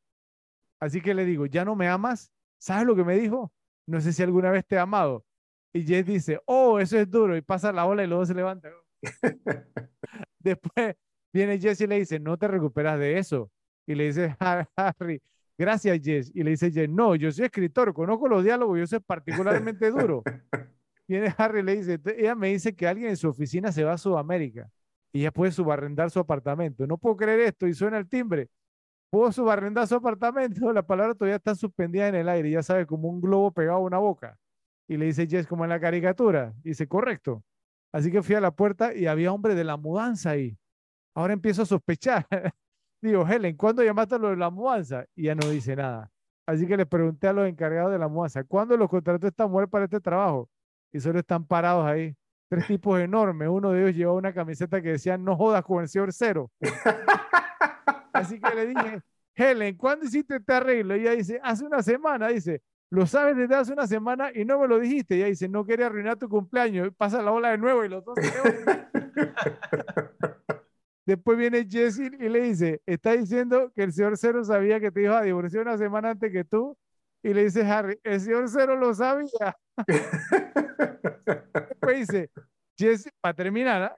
[0.80, 2.32] Así que le digo, ¿ya no me amas?
[2.58, 3.54] ¿Sabes lo que me dijo?
[3.86, 5.24] No sé si alguna vez te he amado.
[5.74, 7.38] Y Jess dice, oh, eso es duro.
[7.38, 8.72] Y pasa la ola y luego se levanta.
[10.40, 10.96] Después
[11.32, 13.52] viene Jess y le dice, no te recuperas de eso.
[13.90, 14.36] Y le dice
[14.76, 15.20] Harry,
[15.58, 16.32] gracias Jess.
[16.36, 19.90] Y le dice Jess, no, yo soy escritor, conozco los diálogos y eso es particularmente
[19.90, 20.22] duro.
[21.08, 23.84] Viene Harry y le dice, "Te- ella me dice que alguien en su oficina se
[23.84, 24.70] va a Sudamérica
[25.12, 26.86] y ella puede subarrendar su apartamento.
[26.86, 28.48] No puedo creer esto y suena el timbre.
[29.10, 30.72] ¿Puedo subarrendar su apartamento?
[30.74, 33.82] La palabra todavía está suspendida en el aire, ya sabes, como un globo pegado a
[33.82, 34.38] una boca.
[34.88, 36.54] Y le dice Jess, como en la caricatura.
[36.64, 37.44] Y dice, correcto.
[37.92, 40.56] Así que fui a la puerta y había hombre de la mudanza ahí.
[41.16, 42.28] Ahora empiezo a sospechar.
[43.02, 45.06] Digo, Helen, ¿cuándo llamaste a lo de la mudanza?
[45.16, 46.12] Y ya no dice nada.
[46.46, 49.70] Así que le pregunté a los encargados de la mudanza, ¿cuándo los contrató esta mujer
[49.70, 50.50] para este trabajo?
[50.92, 52.16] Y solo están parados ahí.
[52.50, 53.48] Tres tipos enormes.
[53.48, 56.52] Uno de ellos llevaba una camiseta que decía, no jodas con el señor cero.
[58.14, 59.02] Así que le dije,
[59.36, 60.96] Helen, ¿cuándo hiciste este arreglo?
[60.96, 64.60] Y ella dice, hace una semana, dice, lo sabes desde hace una semana y no
[64.60, 65.16] me lo dijiste.
[65.16, 66.90] Y ella dice, no quería arruinar tu cumpleaños.
[66.98, 68.30] Pasa la ola de nuevo y los dos se.
[71.10, 75.02] Después viene Jesse y le dice, está diciendo que el señor Cero sabía que te
[75.02, 76.78] iba a divorciar una semana antes que tú.
[77.24, 79.58] Y le dice Harry, el señor Cero lo sabía.
[81.70, 82.30] Después dice,
[82.78, 83.98] Jesse, para terminar, ¿ah?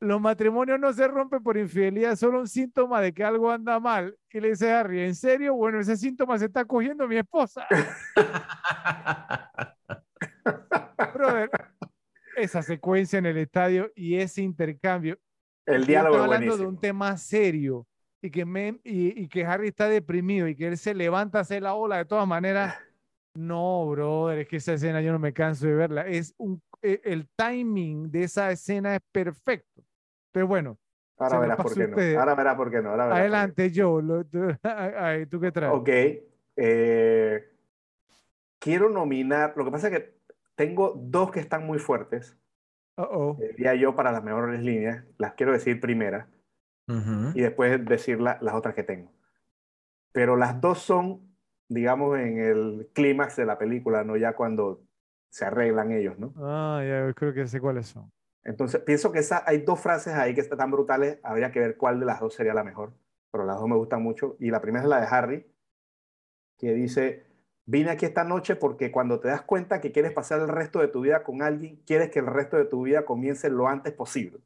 [0.00, 4.14] los matrimonios no se rompen por infidelidad, solo un síntoma de que algo anda mal.
[4.30, 5.54] Y le dice Harry, ¿en serio?
[5.54, 7.66] Bueno, ese síntoma se está cogiendo mi esposa.
[11.14, 11.48] Brother,
[12.36, 15.18] esa secuencia en el estadio y ese intercambio.
[15.66, 17.86] El diálogo estoy es hablando de un tema serio
[18.22, 21.42] y que, me, y, y que Harry está deprimido y que él se levanta a
[21.42, 22.76] hacer la ola de todas maneras.
[23.34, 26.06] No, brother, es que esa escena yo no me canso de verla.
[26.06, 29.82] Es un, eh, el timing de esa escena es perfecto.
[30.32, 30.78] Pero bueno,
[31.18, 32.20] Ahora verás por qué no.
[32.20, 32.90] Ahora verás por qué no.
[32.90, 34.00] Ahora adelante yo.
[34.00, 35.72] Lo, tú, ay, ¿tú qué traes?
[35.74, 35.88] Ok.
[36.56, 37.44] eh,
[38.58, 39.54] quiero nominar.
[39.56, 40.14] Lo que pasa es que
[40.54, 42.36] tengo dos que están muy fuertes.
[42.96, 43.36] Uh -oh.
[43.38, 45.04] Diría yo para las mejores líneas.
[45.18, 46.28] Las quiero decir primera
[46.86, 47.32] Uh -huh.
[47.34, 49.10] y después decir la- las otras que tengo.
[50.12, 51.34] Pero las dos son,
[51.68, 54.82] digamos, en el clímax de la película, no ya cuando
[55.30, 56.32] se arreglan ellos, ¿no?
[56.36, 58.12] Ah, ya creo que sé cuáles son.
[58.44, 61.76] Entonces, pienso que esa, hay dos frases ahí que están tan brutales, habría que ver
[61.78, 62.92] cuál de las dos sería la mejor,
[63.32, 64.36] pero las dos me gustan mucho.
[64.38, 65.46] Y la primera es la de Harry,
[66.58, 67.24] que dice,
[67.66, 70.88] vine aquí esta noche porque cuando te das cuenta que quieres pasar el resto de
[70.88, 74.40] tu vida con alguien, quieres que el resto de tu vida comience lo antes posible.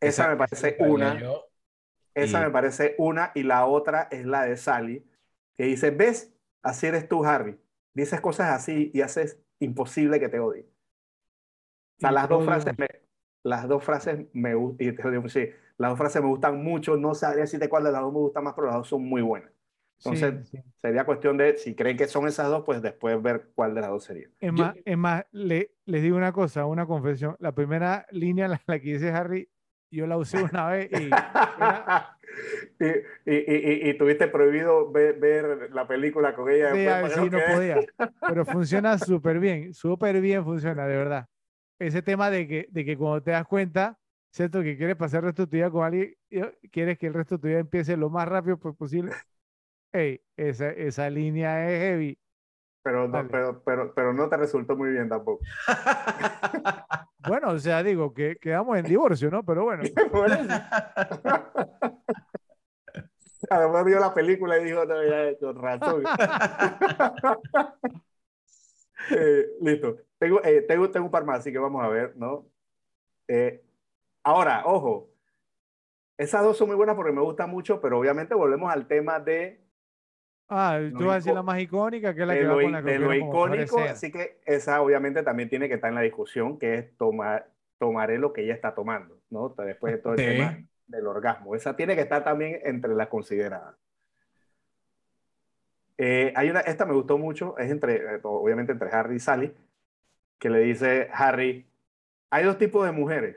[0.00, 1.14] Esa me parece una.
[1.20, 1.46] yo-
[2.14, 5.06] Esa me parece una y la otra es la de Sally,
[5.56, 7.60] que dice, ves, así eres tú, Harry.
[7.94, 10.66] Dices cosas así y haces imposible que te odie.
[11.98, 12.88] O sea, las dos frases me,
[13.42, 16.62] las dos frases me gu- y te lo digo, sí, las dos frases me gustan
[16.62, 19.02] mucho, no sabría decirte cuál de las dos me gusta más, pero las dos son
[19.04, 19.50] muy buenas.
[19.98, 20.58] Sí, Entonces, sí.
[20.76, 23.90] sería cuestión de, si creen que son esas dos, pues después ver cuál de las
[23.90, 24.28] dos sería.
[24.38, 27.36] Es Yo- más, es más, le, les digo una cosa, una confesión.
[27.38, 29.48] La primera línea, la, la que dice Harry,
[29.90, 31.24] yo la usé una vez y
[31.56, 31.88] era-
[32.80, 33.34] y, y,
[33.86, 37.86] y, y- tuviste prohibido ver, ver la película con ella Sí, después sí, no podía.
[38.24, 41.28] Pero funciona súper bien, súper bien funciona, de verdad.
[41.78, 43.98] Ese tema de que, de que cuando te das cuenta,
[44.30, 44.62] ¿cierto?
[44.62, 47.36] Que quieres pasar el resto de tu vida con alguien, y quieres que el resto
[47.36, 49.16] de tu vida empiece lo más rápido pues, posible.
[49.92, 52.18] Ey, esa, esa línea es heavy.
[52.82, 55.42] Pero no, pero, pero, pero no te resultó muy bien tampoco.
[57.26, 59.44] Bueno, o sea, digo que quedamos en divorcio, ¿no?
[59.44, 59.82] Pero bueno.
[63.50, 66.04] Además vio la película y dijo, no, ya, con razón.
[69.10, 69.96] Eh, listo.
[70.18, 72.46] Tengo, eh, tengo, tengo un par más, así que vamos a ver, ¿no?
[73.28, 73.62] Eh,
[74.22, 75.10] ahora, ojo,
[76.16, 79.60] esas dos son muy buenas porque me gustan mucho, pero obviamente volvemos al tema de,
[80.48, 82.62] ah, tú vas a decir la más icónica, que es la de que lo, va
[82.62, 86.02] con la de lo icónico, así que esa obviamente también tiene que estar en la
[86.02, 89.48] discusión, que es tomar, tomaré lo que ella está tomando, ¿no?
[89.50, 90.24] Después de todo el Sí.
[90.26, 91.54] tema del orgasmo.
[91.54, 93.74] Esa tiene que estar también entre las consideradas.
[95.98, 99.54] Eh, hay una, esta me gustó mucho, es entre, eh, obviamente entre Harry y Sally,
[100.38, 101.66] que le dice Harry,
[102.30, 103.36] hay dos tipos de mujeres,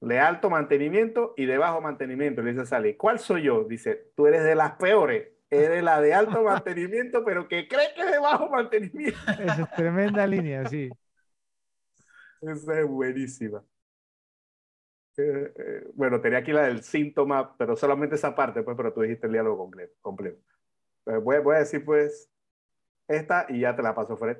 [0.00, 2.42] de alto mantenimiento y de bajo mantenimiento.
[2.42, 3.64] Le dice Sally, ¿cuál soy yo?
[3.64, 8.02] Dice, tú eres de las peores, eres la de alto mantenimiento, pero que cree que
[8.02, 9.18] es de bajo mantenimiento.
[9.42, 10.90] Esa es tremenda línea, sí.
[12.40, 13.64] Esa es buenísima.
[15.16, 19.00] Eh, eh, bueno, tenía aquí la del síntoma, pero solamente esa parte, pues, pero tú
[19.00, 19.94] dijiste el diálogo completo.
[20.00, 20.40] completo.
[21.06, 22.30] Eh, voy, voy a decir, pues,
[23.08, 24.38] esta y ya te la paso, Fred.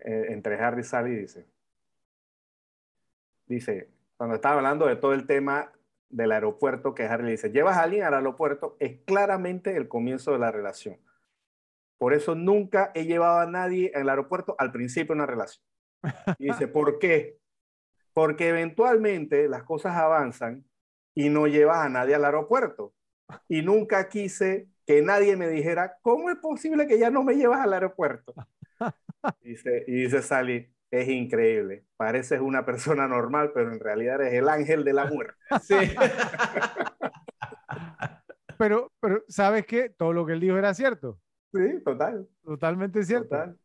[0.00, 1.46] Eh, entre Harry y Sally dice.
[3.46, 5.72] Dice, cuando estaba hablando de todo el tema
[6.10, 10.32] del aeropuerto, que Harry le dice, llevas a alguien al aeropuerto, es claramente el comienzo
[10.32, 10.98] de la relación.
[11.98, 15.64] Por eso nunca he llevado a nadie al aeropuerto al principio de una relación.
[16.38, 17.38] Y dice, ¿por qué?
[18.12, 20.64] Porque eventualmente las cosas avanzan
[21.14, 22.94] y no llevas a nadie al aeropuerto.
[23.48, 27.60] Y nunca quise que nadie me dijera, ¿cómo es posible que ya no me llevas
[27.60, 28.34] al aeropuerto?
[29.42, 31.84] Dice, y dice Sally, es increíble.
[31.96, 35.34] Pareces una persona normal, pero en realidad eres el ángel de la muerte.
[35.62, 35.76] Sí.
[38.56, 39.88] Pero, pero, ¿sabes qué?
[39.90, 41.18] Todo lo que él dijo era cierto.
[41.52, 43.28] Sí, total, Totalmente cierto.
[43.28, 43.58] total.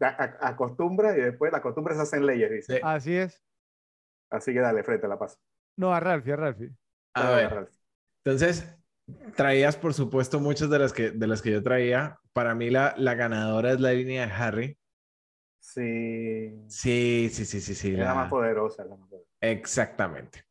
[0.00, 2.74] A- a- acostumbra y después las costumbres se hacen leyes, dice.
[2.76, 2.80] Sí.
[2.82, 3.42] Así es.
[4.30, 5.38] Así que dale, frente, la paso.
[5.76, 6.70] No, a Ralphie, a Ralphie.
[7.14, 7.70] A ver, Ralph.
[8.24, 8.76] entonces,
[9.36, 12.18] traías, por supuesto, muchas de las que, de las que yo traía.
[12.32, 14.78] Para mí, la, la ganadora es la línea de Harry.
[15.72, 17.92] Sí, Sí, sí, sí, sí, sí.
[17.92, 18.84] es la la- más poderosa.
[18.84, 19.30] la más poderosa.
[19.40, 20.44] Exactamente.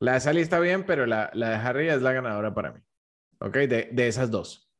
[0.00, 2.80] La de Sally está bien, pero la, la de Harry es la ganadora para mí.
[3.40, 3.54] ¿Ok?
[3.56, 4.70] De, de esas dos.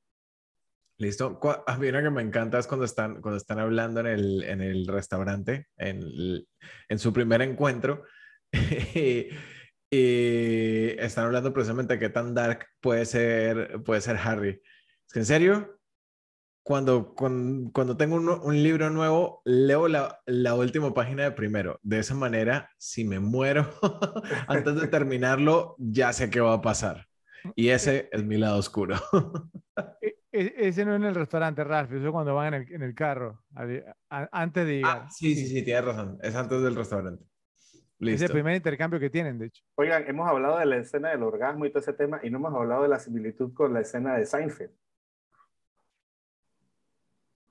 [0.96, 1.38] ¿Listo?
[1.66, 4.60] A mí una que me encanta es cuando están, cuando están hablando en el, en
[4.62, 6.48] el restaurante, en, el-
[6.88, 8.04] en su primer encuentro,
[8.52, 9.28] y,
[9.90, 14.62] y están hablando precisamente de qué tan dark puede ser, puede ser Harry.
[15.06, 15.78] Es que en serio,
[16.64, 21.78] cuando, cuando, cuando tengo un, un libro nuevo, leo la, la última página de primero.
[21.82, 23.70] De esa manera, si me muero
[24.48, 27.06] antes de terminarlo, ya sé qué va a pasar.
[27.54, 28.96] Y ese es mi lado oscuro.
[30.00, 32.72] E- e- ese no es en el restaurante, Ralphie, eso es cuando van en el,
[32.72, 35.02] en el carro, antes de llegar.
[35.02, 36.18] Ah, sí, sí, sí, tienes razón.
[36.22, 37.24] Es antes del restaurante.
[37.24, 38.26] Es Listo.
[38.26, 39.62] el primer intercambio que tienen, de hecho.
[39.76, 42.54] Oigan, hemos hablado de la escena del orgasmo y todo ese tema, y no hemos
[42.54, 44.72] hablado de la similitud con la escena de Seinfeld.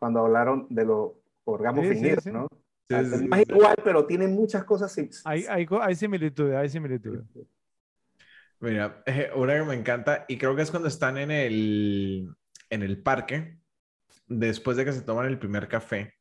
[0.04, 1.12] Cuando hablaron de los
[1.46, 2.32] orgasmos Sí, fingidos, sí.
[2.34, 2.50] ¿no?
[2.90, 4.94] Sí, sí, sí, no es igual, pero tiene muchas cosas.
[5.24, 7.24] Hay, hay, hay similitudes, hay similitudes.
[8.60, 12.36] Mira, eh, una que me encanta, y creo que es cuando están en el,
[12.70, 13.60] en el parque,
[14.28, 16.16] después de que se toman el primer café,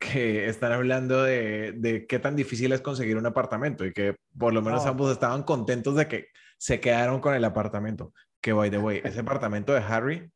[0.00, 4.52] que están hablando de, de, qué tan difícil es conseguir un apartamento y que por
[4.52, 4.88] lo menos Oh.
[4.88, 6.26] ambos estaban contentos de que
[6.58, 8.12] se quedaron con el apartamento.
[8.40, 10.28] Que, by the way, ese apartamento de Harry,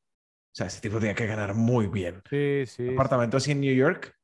[0.50, 2.22] o sea, ese tipo tenía que ganar muy bien.
[2.28, 2.88] Sí, sí.
[2.94, 4.14] Apartamento así en New York,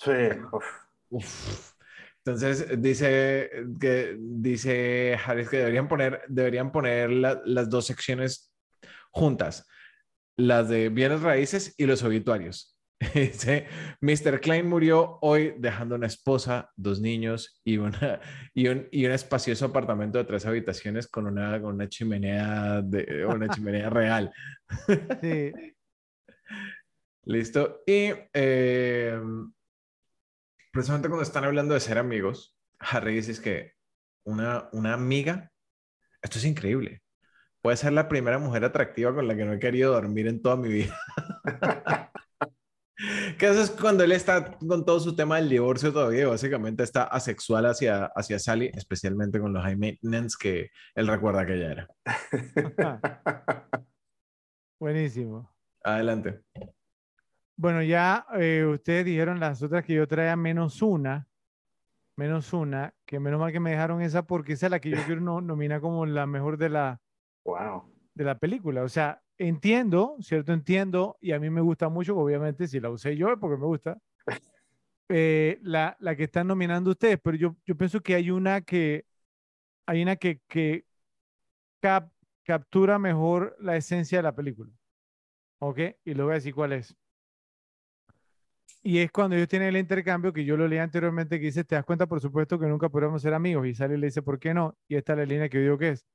[0.00, 0.10] Sí,
[0.52, 0.64] uf.
[1.10, 1.72] Uf.
[2.18, 8.52] Entonces dice que dice Harris que deberían poner, deberían poner la- las dos secciones
[9.10, 9.66] juntas,
[10.36, 12.73] las de bienes raíces y los obituarios.
[13.14, 13.66] Dice,
[14.00, 14.40] Mr.
[14.40, 18.20] Klein murió hoy dejando una esposa, dos niños y, una,
[18.54, 23.26] y, un, y un espacioso apartamento de tres habitaciones con una, con una chimenea, de,
[23.26, 24.32] una chimenea real.
[25.20, 25.52] Sí.
[27.24, 27.82] Listo.
[27.86, 29.18] Y eh,
[30.72, 33.72] precisamente cuando están hablando de ser amigos, Harry dice que
[34.24, 35.50] una, una amiga,
[36.22, 37.02] esto es increíble,
[37.62, 40.56] puede ser la primera mujer atractiva con la que no he querido dormir en toda
[40.56, 40.98] mi vida.
[43.38, 47.04] Que eso es cuando él está con todo su tema del divorcio todavía, básicamente está
[47.04, 51.88] asexual hacia, hacia Sally, especialmente con los high maintenance que él recuerda que ella era.
[54.80, 55.50] Buenísimo.
[55.82, 56.40] Adelante.
[57.56, 61.28] Bueno, ya eh, ustedes dijeron las otras que yo traía menos una,
[62.16, 64.96] menos una, que menos mal que me dejaron esa porque esa es la que yo
[65.06, 67.00] quiero no- nominar como la mejor de la,
[67.44, 67.92] Wow.
[68.14, 68.82] de la película.
[68.82, 70.52] O sea, entiendo, ¿cierto?
[70.52, 73.66] Entiendo, y a mí me gusta mucho, obviamente, si la usé yo es porque me
[73.66, 73.98] gusta,
[75.08, 79.06] eh, la, la que están nominando ustedes, pero yo, yo pienso que hay una que,
[79.86, 80.86] hay una que, que
[81.80, 82.12] cap-
[82.44, 84.72] captura mejor la esencia de la película.
[85.60, 85.78] ¿Ok?
[86.04, 86.96] Y le voy a decir cuál es.
[88.82, 91.74] Y es cuando ellos tienen el intercambio que yo lo leí anteriormente que dice, te
[91.74, 93.66] das cuenta, por supuesto, que nunca podremos ser amigos.
[93.66, 94.76] Y sale y le dice, ¿por qué no?
[94.88, 96.06] Y esta es la línea que yo digo que es.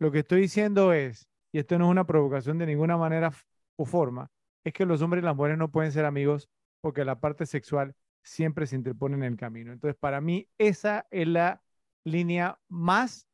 [0.00, 3.32] Lo que estoy diciendo es, y esto no es una provocación de ninguna manera
[3.76, 4.30] o forma,
[4.64, 6.48] es que los hombres y las mujeres no pueden ser amigos
[6.80, 9.72] porque la parte sexual siempre se interpone en el camino.
[9.72, 11.62] Entonces, para mí, esa es la
[12.04, 13.26] línea más,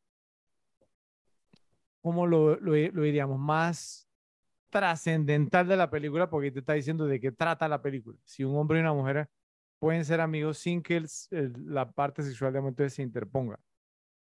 [2.00, 3.38] ¿cómo lo, lo, diríamos?
[3.38, 4.08] Más
[4.70, 8.18] trascendental de la película porque te está diciendo de qué trata la película.
[8.24, 9.28] Si un hombre y una mujer
[9.78, 13.58] pueden ser amigos sin que la parte sexual de momento se interponga.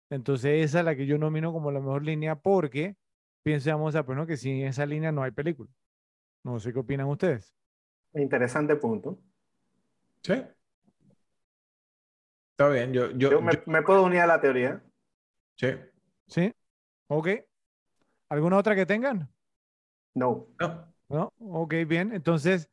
[0.10, 2.96] Entonces esa es la que yo nomino como la mejor línea porque
[3.56, 5.70] pensamos, pues no, que sin esa línea no hay película.
[6.44, 7.54] No sé qué opinan ustedes.
[8.16, 9.20] Interesante punto.
[10.24, 10.34] Sí.
[12.52, 14.82] Está bien, yo, yo, Yo me, yo- me puedo unir a la teoría.
[15.58, 15.68] sí.
[16.28, 16.52] ¿Sí?
[17.08, 17.28] ¿Ok?
[18.30, 19.30] ¿Alguna otra que tengan?
[20.16, 20.48] No.
[20.60, 21.34] No, ¿No?
[21.38, 22.14] Ok, bien.
[22.14, 22.68] Entonces,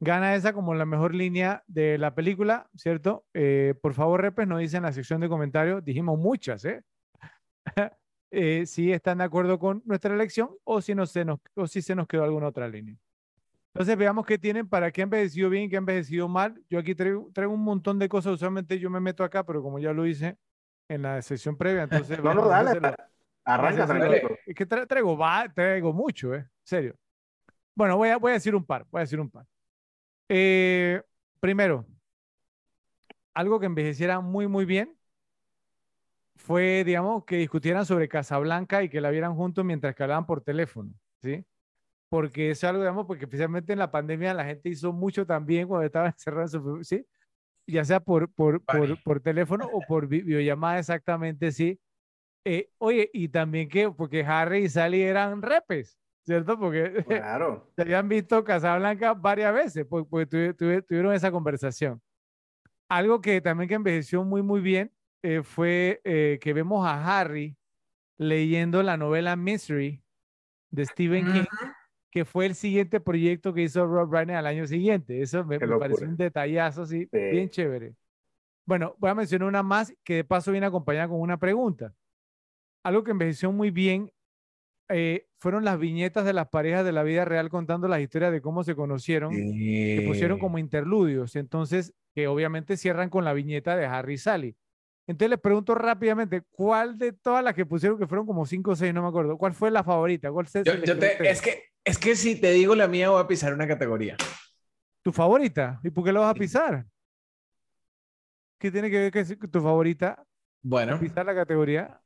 [0.00, 3.24] gana esa como la mejor línea de la película, ¿cierto?
[3.34, 6.82] Eh, por favor, repes, nos dicen en la sección de comentarios, dijimos muchas, ¿eh?
[8.30, 11.80] Eh, si están de acuerdo con nuestra elección o si, no se nos, o si
[11.80, 12.94] se nos quedó alguna otra línea.
[13.72, 16.60] Entonces, veamos qué tienen para qué ha envejecido bien y qué ha envejecido mal.
[16.68, 19.78] Yo aquí traigo, traigo un montón de cosas, usualmente yo me meto acá, pero como
[19.78, 20.36] ya lo hice
[20.88, 22.18] en la sesión previa, entonces...
[22.22, 22.94] No, no, dale.
[23.44, 24.36] Arranca, hacerlo.
[24.44, 26.46] Es que tra- traigo, va- traigo mucho, ¿eh?
[26.62, 26.94] Serio.
[27.74, 29.46] Bueno, voy a, voy a decir un par, voy a decir un par.
[30.28, 31.00] Eh,
[31.40, 31.86] primero,
[33.32, 34.97] algo que envejeciera muy, muy bien
[36.38, 40.40] fue, digamos, que discutieran sobre Casablanca y que la vieran juntos mientras que hablaban por
[40.40, 40.92] teléfono,
[41.22, 41.44] ¿sí?
[42.10, 45.86] Porque es algo, digamos, porque especialmente en la pandemia la gente hizo mucho también cuando
[45.86, 47.06] estaba encerrado en su, ¿sí?
[47.66, 48.96] Ya sea por, por, por, Vale.
[49.04, 51.80] por teléfono o por vi- videollamada exactamente, sí.
[52.44, 56.58] Eh, oye, y también que, porque Harry y Sally eran repes, ¿cierto?
[56.58, 57.70] Porque Claro.
[57.76, 62.00] se habían visto Casablanca varias veces, pues, porque tuvi- tuvi- tuvieron esa conversación.
[62.88, 64.92] Algo que también que envejeció muy, muy bien
[65.22, 67.56] eh, fue eh, que vemos a Harry
[68.18, 70.02] leyendo la novela Mystery
[70.70, 71.44] de Stephen King,
[72.10, 75.22] que fue el siguiente proyecto que hizo Rob Reiner al año siguiente.
[75.22, 77.18] Eso me, me pareció un detallazo así, Sí.
[77.30, 77.94] bien chévere.
[78.66, 81.94] Bueno, voy a mencionar una más que de paso viene acompañada con una pregunta.
[82.84, 84.10] Algo que envejeció muy bien
[84.90, 88.40] eh, fueron las viñetas de las parejas de la vida real contando las historias de
[88.40, 93.86] cómo se conocieron, que pusieron como interludios, entonces, que obviamente cierran con la viñeta de
[93.86, 94.56] Harry y Sally.
[95.08, 98.76] Entonces les pregunto rápidamente, ¿cuál de todas las que pusieron, que fueron como cinco o
[98.76, 100.30] seis, no me acuerdo, cuál fue la favorita?
[100.30, 103.22] ¿Cuál se, Yo, yo te, es que, es que si te digo la mía, voy
[103.22, 104.16] a pisar una categoría.
[105.02, 105.80] ¿Tu favorita?
[105.82, 106.86] ¿Y por qué la vas a pisar?
[108.58, 110.22] ¿Qué tiene que ver que es tu favorita?
[110.62, 112.00] Bueno, Pisar la categoría.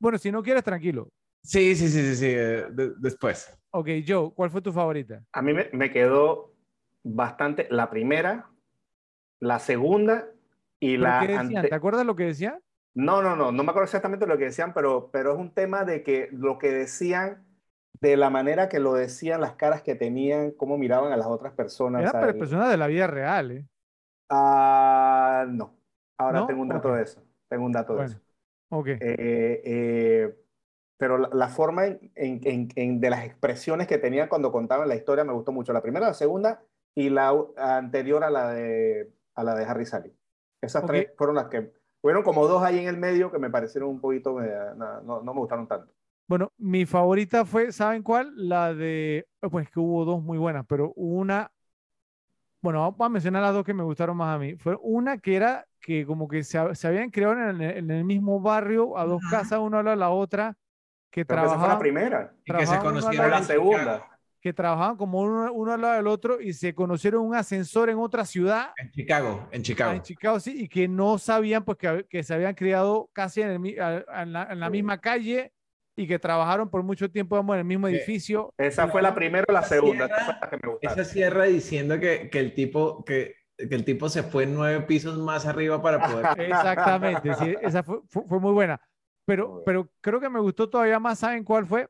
[0.00, 1.08] Bueno, si no quieres, tranquilo.
[1.42, 3.56] sí, sí, sí, sí, sí, eh, de- después.
[3.70, 5.22] Ok, Joe, ¿cuál fue tu favorita?
[5.32, 6.54] A mí me, me quedó
[7.02, 8.50] bastante la primera,
[9.40, 10.28] la segunda
[10.84, 11.68] y ¿Pero la qué decían?
[11.68, 12.60] ante- ¿Te acuerdas lo que decía?
[12.94, 15.84] No, no, no, no me acuerdo exactamente lo que decían, pero, pero es un tema
[15.84, 17.44] de que lo que decían,
[18.00, 21.54] de la manera que lo decían, las caras que tenían, cómo miraban a las otras
[21.54, 22.02] personas.
[22.02, 23.66] Eran personas de la vida real, ¿eh?
[24.28, 25.78] Ah, no.
[26.16, 26.46] Ahora ¿No?
[26.46, 27.22] tengo un dato de eso.
[27.48, 28.20] Tengo un dato de eso.
[28.70, 28.88] ok.
[29.00, 30.36] Eh, eh,
[30.98, 34.88] pero la, la forma en, en- en- en- de las expresiones que tenía cuando contaban
[34.88, 35.72] la historia me gustó mucho.
[35.72, 36.64] La primera, la segunda
[36.94, 40.14] y la anterior a la de, a la de Harry Sally.
[40.64, 41.72] Esas tres fueron las que...
[42.00, 44.34] Fueron como dos ahí en el medio que me parecieron un poquito...
[44.34, 45.92] media- no, no- no me gustaron tanto.
[46.26, 48.32] Bueno, mi favorita fue, ¿saben cuál?
[48.36, 51.50] La de, eh, pues que hubo dos muy buenas, pero una,
[52.62, 54.56] bueno, voy a mencionar las dos que me gustaron más a mí.
[54.56, 58.04] Fue una que era que como que se, se habían creado en el, en el
[58.04, 60.56] mismo barrio, a dos casas, una al lado de la otra,
[61.10, 62.34] que que esa fue la primera.
[62.44, 64.13] Y que se conocieron la en segunda.
[64.44, 67.88] Que trabajaban como uno, uno al lado del otro y se conocieron en un ascensor
[67.88, 69.92] en otra ciudad, En Chicago, en ah, Chicago.
[69.94, 73.48] en Chicago, sí, y que no sabían pues que, que se habían criado casi en,
[73.64, 74.70] el la, en la Sí.
[74.72, 75.54] misma calle
[75.96, 77.94] y que trabajaron por mucho tiempo digamos, en el mismo Sí.
[77.94, 78.52] edificio.
[78.58, 80.04] Esa fue la primera o la segunda.
[80.04, 80.72] Esa fue la que me.
[80.82, 85.18] Esa cierra diciendo que, que el tipo que, que el tipo se fue nueve pisos
[85.20, 86.26] más arriba para poder.
[86.38, 88.78] Exactamente, sí, esa fue, fue, fue muy buena.
[89.24, 91.88] Pero, pero creo que me gustó todavía más, ¿saben cuál fue?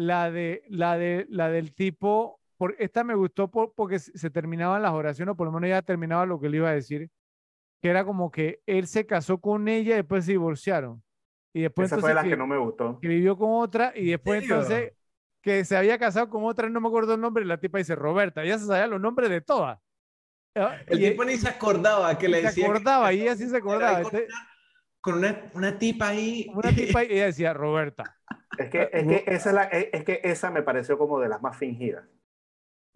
[0.00, 4.30] La de, la de, la del tipo, por, esta me gustó por- porque se se
[4.30, 7.10] terminaban las oraciones, o por lo menos ya terminaba lo que le iba a decir,
[7.82, 11.02] que era como que él se casó con ella y después se divorciaron.
[11.52, 13.00] Y después Esa fue la que, que no me gustó.
[13.00, 14.92] que vivió con otra y después entonces
[15.42, 17.96] que se había casado con otra, no me acuerdo el nombre, y la tipa dice
[17.96, 19.80] Roberta, ya se sabía los nombres de todas.
[20.54, 22.64] Ah, El y- tipo ni se acordaba que le se decía.
[22.64, 24.02] que- acordaba, y ella sí se acordaba.
[25.00, 26.50] Con, una, una, una tipa ahí.
[26.54, 28.16] una tipa y ella decía Roberta.
[28.58, 31.28] Es que, es que esa es la, es, es que esa me pareció como de
[31.28, 32.04] las más fingidas.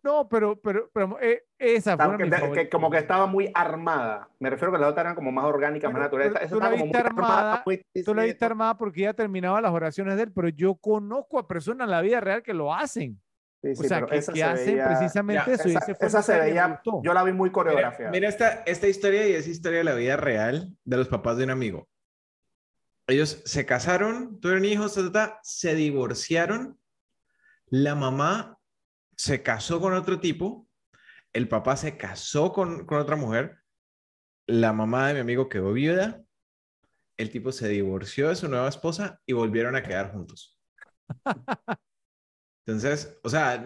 [0.04, 4.28] No, pero, pero, pero eh, esa fue Que, que como que estaba muy armada.
[4.40, 6.32] Me refiero que las otras eran como más orgánicas, Pero- más naturales.
[6.32, 9.60] pero Esa tú la viste muy armada, muy- Tú la viste armada porque ella terminaba
[9.60, 12.74] las oraciones de él, pero yo conozco a personas en la vida real que lo
[12.74, 13.22] hacen.
[13.62, 15.68] sí, O sí, sea, pero que, que se hacen veía- precisamente Ya, eso.
[15.68, 18.10] y Esa, ese fue esa se veía, yo la vi muy Mira, coreografiada.
[18.10, 21.44] mira esta, esta historia y esa historia de la vida real de los papás de
[21.44, 21.86] un amigo.
[23.12, 26.80] Ellos se casaron, tuvieron hijos, ta, ta, ta, se divorciaron.
[27.66, 28.58] La mamá
[29.16, 30.66] se casó con otro tipo.
[31.34, 33.58] El papá se casó con, con otra mujer.
[34.46, 36.22] La mamá de mi amigo quedó viuda.
[37.18, 40.58] El tipo se divorció de su nueva esposa y volvieron a quedar juntos.
[42.66, 43.62] Entonces, o sea,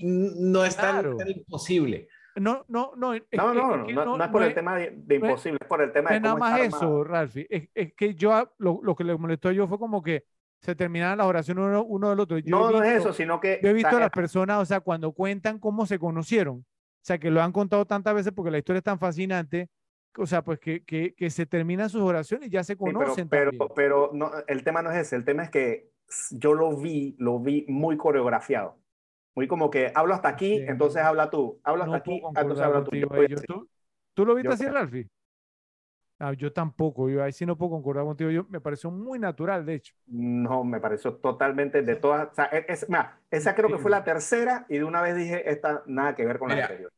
[0.00, 1.16] no es tan, Claro.
[1.16, 2.08] tan imposible.
[2.36, 3.14] No, no, no.
[3.14, 5.26] es No, no, es no, que no, no es por el tema de, de no
[5.26, 7.46] imposible, es por el tema no de es nada cómo más está eso, Ralphie.
[7.50, 10.24] Es, es que yo, a- lo, lo que le molestó a yo fue como que
[10.60, 12.38] se terminaban las oraciones uno, uno del otro.
[12.38, 14.64] Yo No, no es visto- eso, sino que Yo he visto a las personas, o
[14.64, 16.64] sea, cuando cuentan cómo se conocieron, o
[17.02, 19.68] sea, que lo han contado tantas veces porque la historia es tan fascinante,
[20.18, 22.98] o sea, pues que, que, que se terminan sus oraciones y ya se Sí, pero,
[22.98, 25.90] conocen pero, pero no, el tema no es ese, el tema es que
[26.30, 28.78] yo lo vi, lo vi muy coreografiado.
[29.36, 30.64] Muy como que hablo hasta aquí, Sí.
[30.66, 31.60] entonces habla tú.
[31.62, 32.96] Hablo hasta No aquí, entonces habla tú.
[32.96, 33.06] Yo.
[33.28, 33.36] Yo-.
[33.46, 33.68] ¿tú,
[34.14, 35.08] tú lo viste Yo- así, Ralphie?
[36.18, 38.30] Ah, yo tampoco, yo ahí sí no puedo concordar contigo.
[38.30, 39.94] Yo, me pareció muy natural, de hecho.
[40.06, 42.30] No, me pareció totalmente de todas.
[42.32, 42.86] O sea, e- es,
[43.30, 46.38] esa creo que fue la tercera y de una vez dije, esta nada que ver
[46.38, 46.90] con la anterior.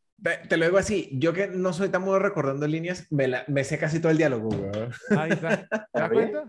[0.49, 3.65] Te, lo digo así, yo que no soy tan bueno recordando líneas, me, la- me
[3.65, 4.51] sé casi todo el diálogo.
[5.19, 5.67] Ahí está.
[5.69, 6.45] ¿Te das cuenta?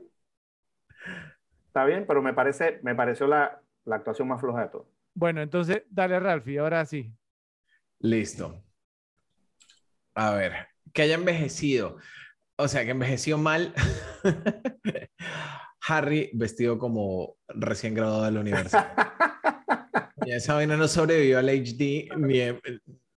[1.66, 4.88] Está bien, pero me parece, me pareció la, la actuación más floja de todo.
[5.20, 7.12] Bueno, entonces, dale, Ralphie, ahora sí.
[8.00, 8.64] Listo.
[10.16, 10.54] A ver,
[10.94, 11.98] que haya envejecido.
[12.56, 13.74] O sea, que envejeció mal.
[15.90, 18.94] Harry vestido como recién graduado de la universidad.
[20.26, 22.40] Y esa vaina no sobrevivió al HD ni,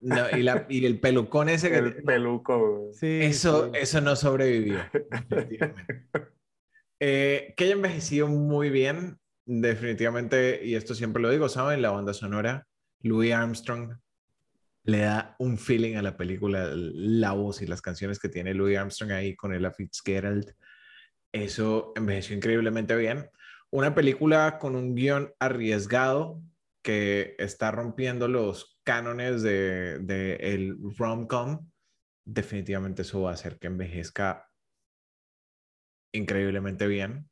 [0.01, 2.91] no, y, la- y el pelucón ese que El peluco.
[2.93, 3.79] Sí, Eso, sí.
[3.81, 4.81] eso no sobrevivió.
[7.03, 9.19] Eh, que haya envejecido muy bien,
[9.51, 11.83] definitivamente, y esto siempre lo digo, ¿saben?
[11.83, 12.69] La banda sonora,
[13.01, 13.97] Louis Armstrong,
[14.85, 18.79] le da un feeling a la película, la voz y las canciones que tiene Louis
[18.79, 20.55] Armstrong ahí con Ella Fitzgerald.
[21.33, 23.29] Eso envejeció increíblemente bien.
[23.71, 26.41] Una película con un guion arriesgado
[26.83, 31.69] que está rompiendo los cánones de, el rom-com
[32.25, 34.49] definitivamente eso va a hacer que envejezca
[36.13, 37.30] increíblemente bien.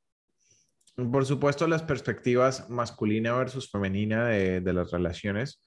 [0.99, 5.62] Por supuesto, las perspectivas masculina versus femenina de, de las relaciones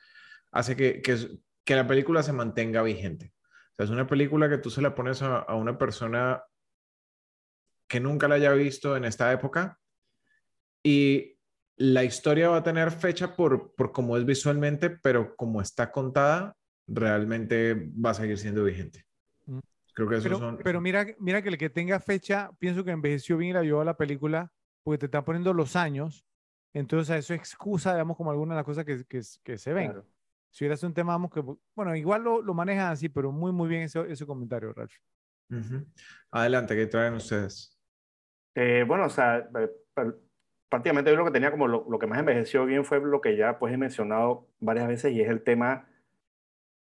[0.52, 1.16] hace que, que,
[1.64, 3.32] que la película se mantenga vigente.
[3.72, 6.44] O sea, es una película que tú se la pones a, a una persona
[7.88, 9.80] que nunca la haya visto en esta época
[10.84, 11.38] y
[11.78, 16.56] la historia va a tener fecha por, por cómo es visualmente, pero como está contada,
[16.88, 19.06] realmente va a seguir siendo vigente.
[19.46, 19.60] Mm.
[19.94, 20.58] Creo que esos Pero, son...
[20.58, 23.82] pero mira, mira que el que tenga fecha, pienso que envejeció bien y la llevó
[23.82, 24.52] a la película,
[24.84, 26.26] porque te están poniendo los años.
[26.74, 29.92] Entonces, eso excusa, digamos, como algunas de las cosas que, que, que se ven.
[29.92, 30.08] Claro.
[30.50, 31.42] Si hubiera sido un tema, vamos, que,
[31.76, 34.94] bueno, igual lo, lo manejan así, pero muy, muy bien ese, ese comentario, Ralph.
[36.32, 37.78] Adelante, ¿qué traen ustedes?
[38.56, 40.18] Eh, bueno, o sea, eh, pr-
[40.70, 43.36] prácticamente yo lo que tenía como lo, lo que más envejeció bien fue lo que
[43.36, 45.88] ya pues he mencionado varias veces y es el tema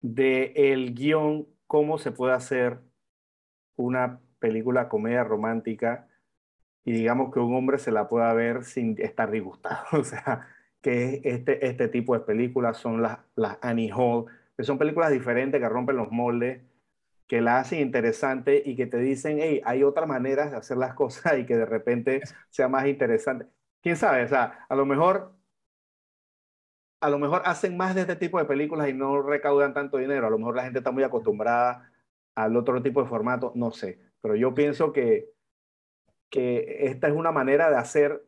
[0.00, 2.80] de el guion, cómo se puede hacer
[3.76, 6.05] una película comedia romántica
[6.86, 9.84] y digamos que un hombre se la pueda ver sin estar disgustado.
[9.92, 10.48] O sea,
[10.80, 15.60] que este, este tipo de películas son las, las Annie Hall, que son películas diferentes
[15.60, 16.62] que rompen los moldes,
[17.26, 20.94] que la hacen interesante y que te dicen, hey, hay otras maneras de hacer las
[21.02, 23.46] cosas y que de repente sea más interesante.
[23.82, 24.24] ¿Quién sabe?
[24.24, 25.34] O sea, a lo mejor
[27.00, 30.26] a lo mejor hacen más de este tipo de películas y no recaudan tanto dinero.
[30.26, 31.90] A lo mejor la gente está muy acostumbrada
[32.34, 34.00] al otro tipo de formato, no sé.
[34.20, 35.35] Pero yo pienso que,
[36.30, 38.22] que esta es una manera de hacer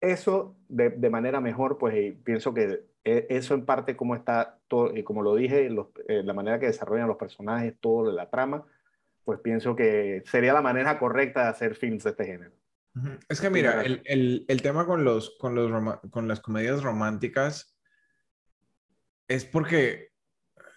[0.00, 4.58] eso de, de manera mejor, pues y pienso que e- eso en parte como está
[4.68, 8.14] todo, y como lo dije, los- eh, la manera que desarrollan los personajes, todo de
[8.14, 8.66] la trama,
[9.24, 12.52] pues pienso que sería la manera correcta de hacer films de este género.
[13.28, 17.78] Es que mira, el, el- el tema con los, con los con las comedias románticas
[19.28, 20.11] es porque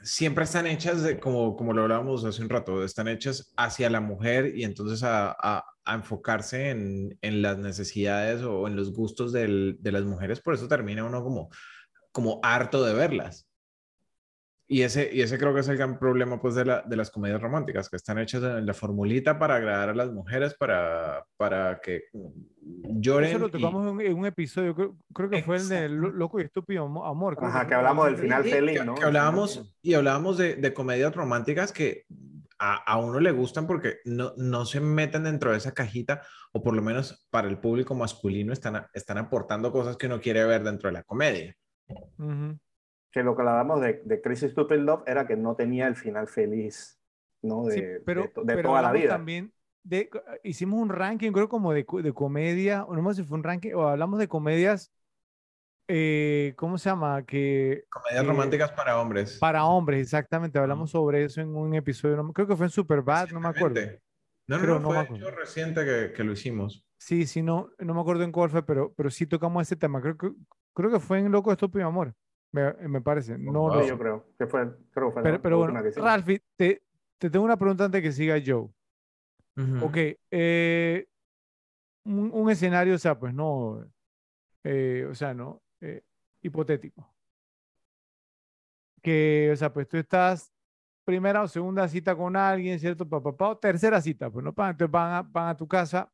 [0.06, 4.02] siempre están hechas de, como, como lo hablábamos hace un rato, están hechas hacia la
[4.02, 9.34] mujer y entonces a, a- a enfocarse en, en las necesidades o en los gustos
[9.34, 11.50] del- de las mujeres, por eso termina uno como,
[12.12, 13.45] como harto de verlas.
[14.68, 17.12] Y ese, y ese creo que es el gran problema pues, de, la- de las
[17.12, 21.80] comedias románticas, que están hechas en la formulita para agradar a las mujeres, para, para
[21.82, 22.06] que
[22.64, 23.30] lloren.
[23.30, 25.90] Eso lo y- tocamos en un, en un episodio, creo, creo que fue el de
[25.90, 26.18] Lo- Exacto.
[26.18, 27.38] Loco y Estúpido Amo- Amor.
[27.40, 28.96] Ajá, que hablamos del final feliz, que, ¿no?
[28.96, 32.06] que final hablábamos y hablábamos de, de comedias románticas que
[32.58, 36.22] a, a uno le gustan porque no, no se meten dentro de esa cajita
[36.54, 40.44] o por lo menos para el público masculino están, están aportando cosas que uno quiere
[40.46, 41.54] ver dentro de la comedia.
[42.18, 42.58] Ujú.
[43.16, 46.28] Que lo que hablábamos de, de Crazy Stupid Love era que no tenía el final
[46.30, 47.00] feliz,
[47.44, 47.66] ¿no?
[47.66, 49.08] De, Sí, de pero, to- de pero toda la vida.
[49.08, 49.54] también
[49.84, 50.10] de,
[50.44, 53.74] hicimos un ranking, creo como de, de comedia, o no sé si fue un ranking,
[53.74, 54.92] o hablamos de comedias,
[55.88, 57.26] eh, ¿cómo se llama?
[57.26, 59.32] Que Comedias Eh, románticas para hombres.
[59.40, 63.30] para hombres, exactamente, hablamos sobre eso en un episodio, no- creo que fue en Superbad,
[63.32, 63.92] no me acuerdo.
[64.48, 65.32] No, no, Creo, no, no me fue acuerdo.
[65.32, 66.84] reciente que, que lo hicimos.
[66.98, 70.02] Sí, sí, no, no me acuerdo en cuál fue, pero, pero sí tocamos ese tema.
[70.02, 70.32] Creo que,
[70.74, 72.16] creo que fue en Loco Estúpido Amor,
[72.56, 73.38] me, me parece.
[73.38, 73.72] No wow.
[73.72, 73.92] lo Sí, sé.
[73.92, 75.74] yo creo que fue, creo que fue Pero, la pero bueno.
[75.96, 76.84] Ralphie, te,
[77.18, 78.70] te tengo una pregunta antes que siga Joe.
[79.58, 79.82] Ujú.
[79.82, 79.98] Ok,
[80.32, 81.08] eh,
[82.06, 83.86] un, un escenario, o sea, pues no,
[84.64, 86.04] eh, o sea, no, eh,
[86.44, 87.16] hipotético.
[89.02, 90.52] Que, o sea, pues tú estás
[91.06, 93.08] primera o segunda cita con alguien, ¿cierto?
[93.08, 96.12] Papá, papá, o tercera cita, pues no, Pa- entonces van a, van a tu casa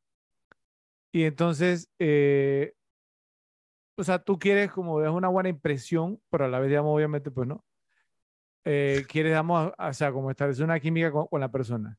[1.11, 2.73] y entonces, eh,
[3.95, 7.31] o sea, tú quieres como dejar una buena impresión, pero a la vez, digamos, obviamente,
[7.31, 7.63] pues no.
[8.63, 11.97] Eh, quieres, digamos, o sea, como establecer una química con, con la persona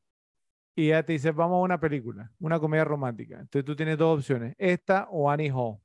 [0.75, 3.39] y ella te dice, vamos a una película, una comedia romántica.
[3.39, 5.77] Entonces tú tienes dos opciones, esta o Annie Hall.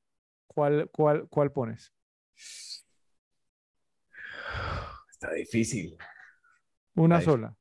[0.47, 1.93] ¿Cuál, cuál, cuál pones?
[5.11, 5.95] Está difícil.
[6.95, 7.55] Una Está sola.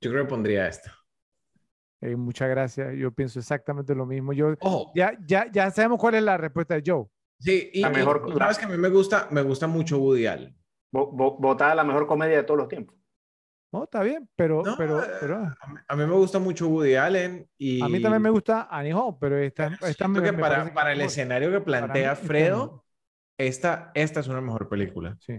[0.00, 0.95] Yo creo que pondría esta.
[2.00, 2.94] Eh, muchas gracias.
[2.96, 4.32] Yo pienso exactamente lo mismo.
[4.32, 7.06] Yo, Ojo, ya, ya, ya sabemos cuál es la respuesta de Joe.
[7.38, 9.98] sí, y, La mejor- y la- sabes que a mí me gusta, me gusta mucho
[9.98, 10.56] Woody Allen.
[10.92, 12.94] Vo- vo- Votada la mejor comedia de todos los tiempos.
[13.72, 16.68] No, está bien, pero, No, pero, eh, pero A mí, a mí me gusta mucho
[16.68, 20.32] Woody Allen y a mí también me gusta Annie Hall, pero esta, esta me, que
[20.32, 21.10] me para, que para el mejor.
[21.10, 22.84] escenario que plantea Fredo,
[23.36, 25.16] esta, esta es una mejor película.
[25.20, 25.38] Sí.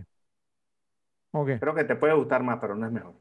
[1.31, 1.51] Ok.
[1.59, 3.15] Creo que te puede gustar más, pero no es mejor.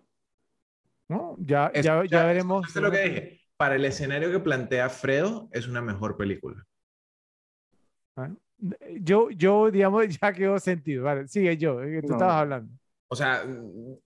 [1.09, 2.67] No, ya, Es- ya, ya veremos.
[2.67, 3.41] ¿escuchaste lo que dije?
[3.57, 6.65] Para el escenario que plantea Fredo, es una mejor película.
[8.17, 8.37] Bueno,
[9.01, 11.05] Yo, yo, digamos, ya quedó sentido.
[11.05, 12.15] Vale, sigue yo, eh, tú No.
[12.15, 12.73] estabas hablando.
[13.09, 13.45] O sea,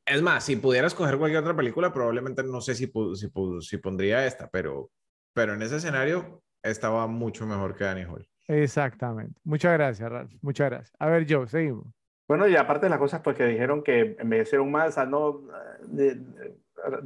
[0.04, 3.30] es más, si pudiera escoger cualquier otra película, probablemente no sé si, si,
[3.60, 4.90] si pondría esta, pero,
[5.32, 8.28] pero en ese escenario estaba mucho mejor que Annie Hall.
[8.46, 9.40] Exactamente.
[9.44, 10.32] Muchas gracias, Ralph.
[10.42, 10.92] Muchas gracias.
[10.98, 11.86] A ver, Joe, seguimos.
[12.28, 15.48] Bueno, y aparte de las cosas pues, que dijeron que envejecieron mal, o sea, no,
[15.88, 16.56] de- de-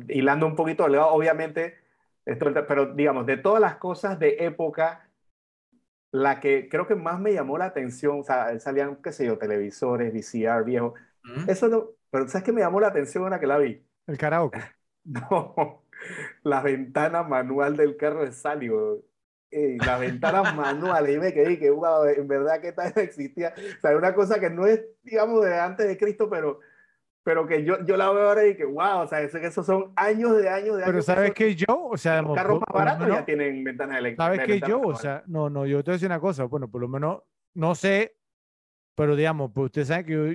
[0.09, 1.77] hilando un poquito, delgado, obviamente,
[2.25, 5.09] esto, pero digamos, de todas las cosas de época,
[6.11, 9.39] la que creo que más me llamó la atención, o sea, salían, qué sé yo,
[9.39, 10.95] televisores, VCR, viejo,
[11.49, 13.85] eso no, pero ¿sabes qué me llamó la atención ahora que la vi?
[14.07, 14.61] El karaoke.
[15.05, 15.85] No,
[16.45, 18.71] la ventana manual del carro de Sally.
[19.51, 23.55] Ey, las ventanas manuales, y me quedé que, wow, en verdad que tal existía.
[23.57, 26.61] O sea, una cosa que no es, digamos, de antes de Cristo, pero,
[27.25, 29.65] pero que yo, yo la veo ahora y que, wow, o sea, eso, que esos
[29.67, 31.05] son años de años de Pero años.
[31.07, 31.89] ¿sabes que qué, Joe?
[31.91, 34.27] O sea, Los carros más baratos menos- ya tienen ventanas eléctricas.
[34.27, 34.93] ¿Sabes qué, ventanas Joe?
[34.93, 36.45] O sea, no, no, yo te voy a decir una cosa.
[36.45, 37.23] Bueno, por lo menos,
[37.55, 38.17] no sé
[38.97, 40.27] pero digamos, pues usted sabe que yo,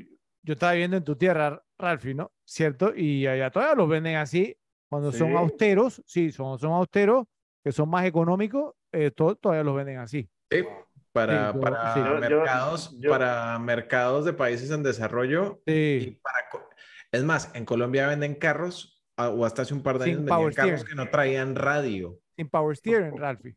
[0.43, 2.33] yo estaba viviendo en tu tierra, Ralphie, ¿no?
[2.43, 2.91] ¿Cierto?
[2.93, 4.53] Y allá todavía los venden así,
[4.89, 7.25] cuando son austeros, sí, son, son austeros,
[7.63, 10.29] que son más económicos, eh, to- todavía los venden así.
[10.51, 10.65] Sí,
[11.13, 11.99] para, Sí, yo- para sí.
[12.01, 16.39] Yo- yo- mercados, yo- para mercados de países en desarrollo y para
[17.11, 20.25] es más, en Colombia venden carros, ah, o hasta hace un par de Sin años
[20.25, 20.85] vendían carros steering.
[20.87, 22.19] que no traían radio.
[22.35, 23.55] sin power steering, Ralphie.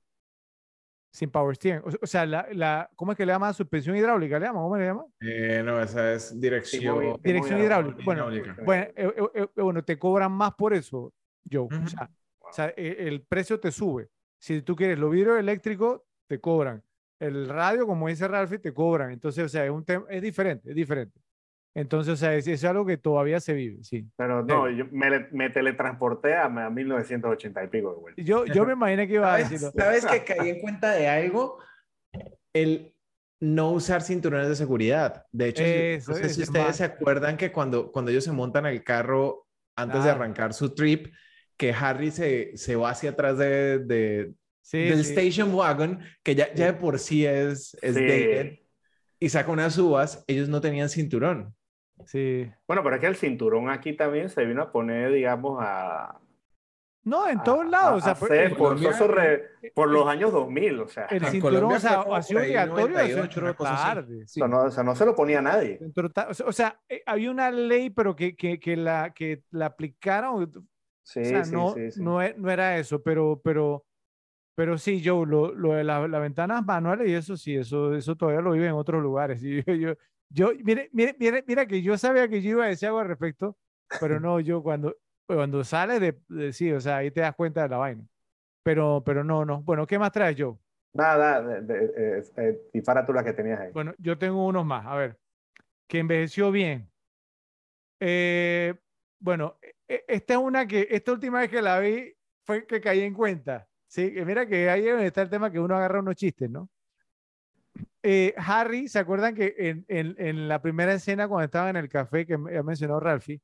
[1.14, 1.82] Sin power steering.
[1.84, 3.52] O, o sea, la, la, ¿cómo es que le llama?
[3.52, 4.60] Suspensión hidráulica, ¿le llama?
[4.60, 5.04] ¿Cómo le llama?
[5.20, 7.18] Eh, no, esa es dirección.
[7.22, 7.98] Dirección hidráulica.
[8.04, 8.62] Bueno, hidráulica.
[8.64, 11.12] Bueno, eh, eh, eh, bueno, te cobran más por eso,
[11.50, 11.68] Joe.
[11.70, 14.08] O sea, o sea, eh, el precio te sube.
[14.38, 16.82] Si tú quieres los vidrios eléctricos, te cobran.
[17.20, 19.12] El radio, como dice Ralphie, te cobran.
[19.12, 21.20] Entonces, o sea, es un tema, es diferente, es diferente.
[21.74, 24.06] Entonces, o sea, es, es algo que todavía se vive, sí.
[24.16, 28.22] Pero no, yo me, me teletransporté a, a 1980 y pico de vuelta.
[28.22, 29.72] Yo, yo me imaginé que iba a ¿Sabes, decirlo.
[29.76, 31.58] sabes que caí en cuenta de algo?
[32.52, 32.94] El
[33.40, 35.24] no usar cinturones de seguridad.
[35.32, 36.74] De hecho, si- Eso, no sé si ustedes man.
[36.74, 40.20] se acuerdan que cuando, cuando ellos se montan al carro antes de Claro.
[40.22, 41.12] arrancar su trip,
[41.56, 45.12] que Harry se, se va hacia atrás de, de- Sí, del sí.
[45.14, 48.00] station wagon, que ya, ya de por sí es, es Sí.
[48.02, 48.58] dated,
[49.18, 51.52] y saca unas uvas, ellos no tenían cinturón.
[52.06, 52.50] Sí.
[52.66, 56.18] Bueno, pero es que el cinturón aquí también se vino a poner, digamos, a,
[57.04, 58.00] No, en todos lados.
[58.02, 58.28] O sea, por-
[59.74, 63.22] por los años 2000, o sea, el cinturón, o sea, ha sido obligatorio, se 98,
[63.24, 63.84] entró una cosa así.
[63.94, 64.16] tarde.
[64.22, 64.38] o sí.
[64.40, 65.80] sea, no, o sea, no se lo ponía a nadie.
[65.82, 69.66] O sea- O sea, eh, había una ley, pero que, que, que la, que la
[69.66, 70.52] aplicaron.
[71.04, 72.00] Sí, o sea, sí, no, sí, sí.
[72.02, 73.84] No, e- no era eso, pero, pero,
[74.54, 78.14] pero sí, Joe, lo, lo de la- las ventanas manuales y eso sí, eso, eso
[78.14, 79.42] todavía lo vive en otros lugares.
[79.44, 79.94] Y yo, yo,
[80.32, 83.08] yo, mire, mire, mire, mira que yo sabía que yo iba a decir algo al
[83.08, 83.56] respecto,
[84.00, 84.96] pero no, yo cuando,
[85.26, 88.04] cuando sales de, de- sí, o sea, ahí te das cuenta de la vaina.
[88.64, 89.62] Pero, pero no, no.
[89.62, 90.56] Bueno, ¿qué más traes, Joe?
[90.94, 93.72] Nada, de, de- eh, eh, dispara tú la que tenías ahí.
[93.72, 94.86] Bueno, yo tengo unos más.
[94.86, 95.18] A ver,
[95.88, 96.88] que envejeció bien.
[98.00, 98.74] Eh,
[99.20, 102.12] bueno, e- esta es una que, esta última vez que la vi
[102.44, 103.68] fue que caí en cuenta.
[103.86, 106.68] Sí, mira que ahí está el tema que uno agarra unos chistes, ¿no?
[108.02, 111.88] Eh, Harry, ¿se acuerdan que en, en- en la primera escena cuando estaba en el
[111.88, 113.40] café que ha mencionado Ralphie,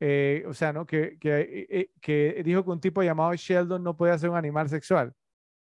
[0.00, 0.84] eh, o sea, ¿no?
[0.86, 4.36] Que, que, eh, eh, que dijo que un tipo llamado Sheldon no podía ser un
[4.36, 5.12] animal sexual.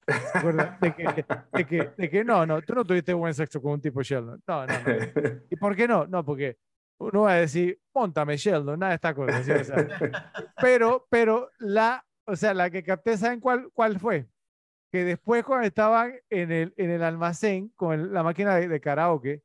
[0.06, 0.78] ¿Se acuerdan?
[0.82, 3.82] De que, de que, de que no, no, tú no tuviste buen sexo con un
[3.82, 4.42] tipo Sheldon.
[4.48, 5.42] No, no, no.
[5.50, 6.06] ¿Y por qué no?
[6.08, 6.58] No, porque
[7.00, 9.44] uno va a decir, montame Sheldon, nada de esta cosa.
[9.44, 9.52] ¿sí?
[9.52, 9.88] O sea,
[10.62, 14.28] pero, pero la, o sea, la que capté, ¿saben cuál, cuál fue?
[14.98, 18.82] Que después cuando estaban en el, en el almacén con el- la máquina de, de
[18.82, 19.44] karaoke,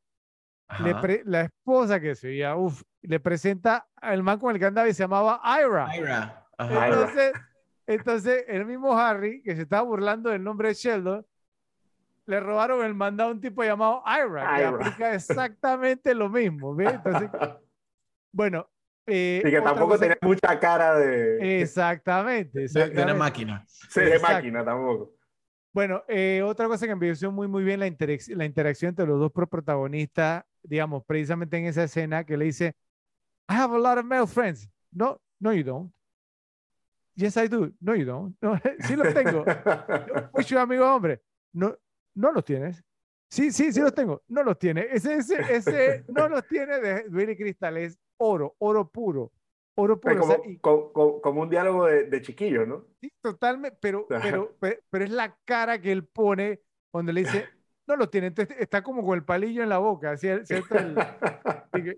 [0.83, 4.65] le pre- la esposa que se veía, uff, le presenta al man con el que
[4.65, 5.95] andaba y se llamaba Ira.
[5.95, 6.47] Ira.
[6.57, 6.87] Ajá.
[6.89, 7.33] Entonces,
[7.87, 11.27] entonces, el mismo Harry, que se estaba burlando del nombre de Sheldon,
[12.25, 14.69] le robaron el mandado a un tipo llamado Ira, que Ira.
[14.71, 16.75] aplica exactamente lo mismo.
[16.81, 17.29] Entonces,
[18.33, 18.71] bueno.
[19.07, 23.03] eh, Y que tampoco tenía mucha cara de, Exactamente, De, de exactamente.
[23.03, 23.65] una máquina.
[23.67, 24.37] sí, de exacto.
[24.37, 25.13] máquina tampoco.
[25.73, 29.19] Bueno, eh, otra cosa que envejeció muy, muy bien la, interec- la interacción entre los
[29.19, 32.75] dos pro- protagonistas, digamos, precisamente en esa escena que le dice,
[33.49, 34.69] I have a lot of male friends.
[34.91, 35.93] No, no, you don't.
[37.15, 37.73] Yes, I do.
[37.81, 38.37] No, you don't.
[38.41, 39.45] No, sí los tengo.
[40.35, 41.21] Muchos amigos hombres.
[41.53, 41.77] No,
[42.15, 42.83] no los tienes.
[43.31, 44.23] Sí, sí, sí los tengo.
[44.29, 44.87] No los tiene.
[44.91, 47.77] Ese, ese, ese no los tiene de Billy Crystal.
[47.79, 49.33] Es oro, oro puro.
[49.75, 50.21] Oro puro.
[50.21, 52.87] o sea, como, y- co- co- como un diálogo de, de chiquillo, ¿no?
[53.01, 56.61] Sí, totalmente, pero, pero, pe- pero, es la cara que él pone
[56.91, 57.51] cuando le dice,
[57.87, 60.77] no lo tiene, entonces está como con el palillo en la boca, ¿cier- ¿cierto?
[60.77, 61.05] El-
[61.73, 61.97] que,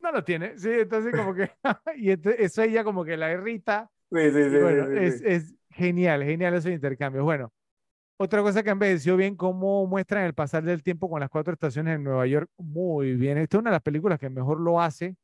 [0.00, 1.50] no lo tiene, sí, entonces como que,
[1.96, 4.56] y ente- eso ella como que la irrita, Sí, sí, sí.
[4.58, 7.24] bueno, es, es genial, genial esos intercambios.
[7.24, 7.52] Bueno,
[8.18, 11.96] otra cosa que envejeció bien, cómo muestran el pasar del tiempo con las cuatro estaciones
[11.96, 15.16] en Nueva York, muy bien, esta es una de las películas que mejor lo hace,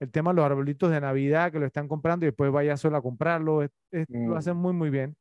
[0.00, 2.96] el tema de los arbolitos de Navidad que lo están comprando y después vaya solo
[2.96, 4.36] a comprarlo, es- es- lo Mm.
[4.36, 5.14] hacen muy, muy bien.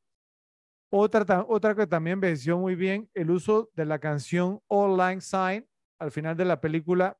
[0.92, 5.68] Otra, otra que también envejeció muy bien, el uso de la canción All Lang Syne
[6.00, 7.18] al final de la película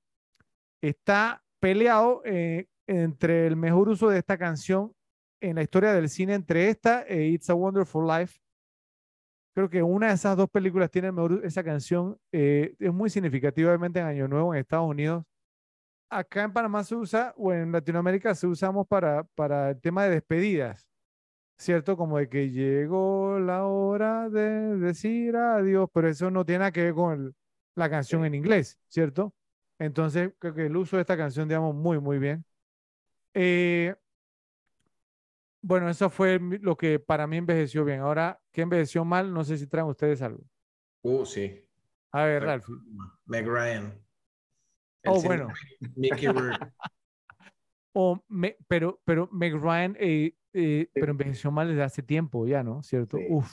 [0.82, 4.94] está peleado eh, entre el mejor uso de esta canción
[5.42, 8.40] en la historia del cine entre esta e It's a Wonderful Life.
[9.56, 13.10] Creo que una de esas dos películas tiene el mejor, esa canción eh, es muy
[13.10, 15.24] significativa, obviamente en Año Nuevo en Estados Unidos.
[16.10, 20.10] Acá en Panamá se usa, o en Latinoamérica se usamos para, para el tema de
[20.12, 20.88] despedidas,
[21.58, 21.98] ¿cierto?
[21.98, 26.84] Como de que llegó la hora de decir adiós, pero eso no tiene nada que
[26.86, 27.36] ver con el-
[27.76, 29.34] la canción en inglés, ¿cierto?
[29.80, 32.46] Entonces, creo que el uso de esta canción, digamos, muy, muy bien.
[33.34, 33.96] Eh,
[35.62, 38.00] bueno, eso fue lo que para mí envejeció bien.
[38.02, 39.34] Ahora, ¿qué envejeció mal?
[39.34, 40.44] No sé si traen ustedes algo.
[41.04, 41.66] Uh, sí.
[42.12, 42.76] A ver, Ralphie.
[43.28, 43.94] Meg Ryan.
[45.06, 45.48] Oh, bueno.
[45.96, 46.68] Mickey Rourke.
[47.94, 50.90] O me- pero, pero Meg Ryan, eh, eh, Sí.
[50.94, 52.84] pero envejeció mal desde hace tiempo ya, ¿no?
[52.84, 53.18] ¿Cierto?
[53.18, 53.26] Sí.
[53.30, 53.52] Uf.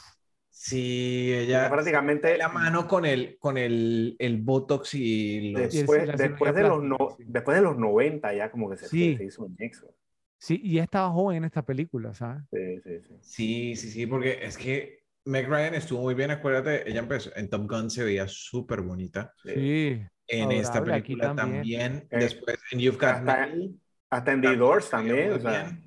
[0.51, 5.73] Sí, ella prácticamente de la mano con el, con el, el Botox y los...
[5.73, 9.17] Después, después, de los no- después de los 90 ya como que se, Sí.
[9.17, 9.95] se hizo un nexo.
[10.39, 12.43] Sí, y ya estaba joven en esta película, ¿sabes?
[12.53, 13.15] Sí, sí, sí.
[13.21, 17.49] Sí, sí, sí, porque es que Meg Ryan estuvo muy bien, acuérdate, ella empezó, en
[17.51, 19.51] Top Gun se veía súper bonita, Sí.
[19.55, 20.07] Sí.
[20.29, 21.61] En esta Adorable, película también.
[21.93, 23.81] también, Eh, después en You've Got hasta- Mail,
[24.11, 25.79] Hasta en The también Doors también, o sea.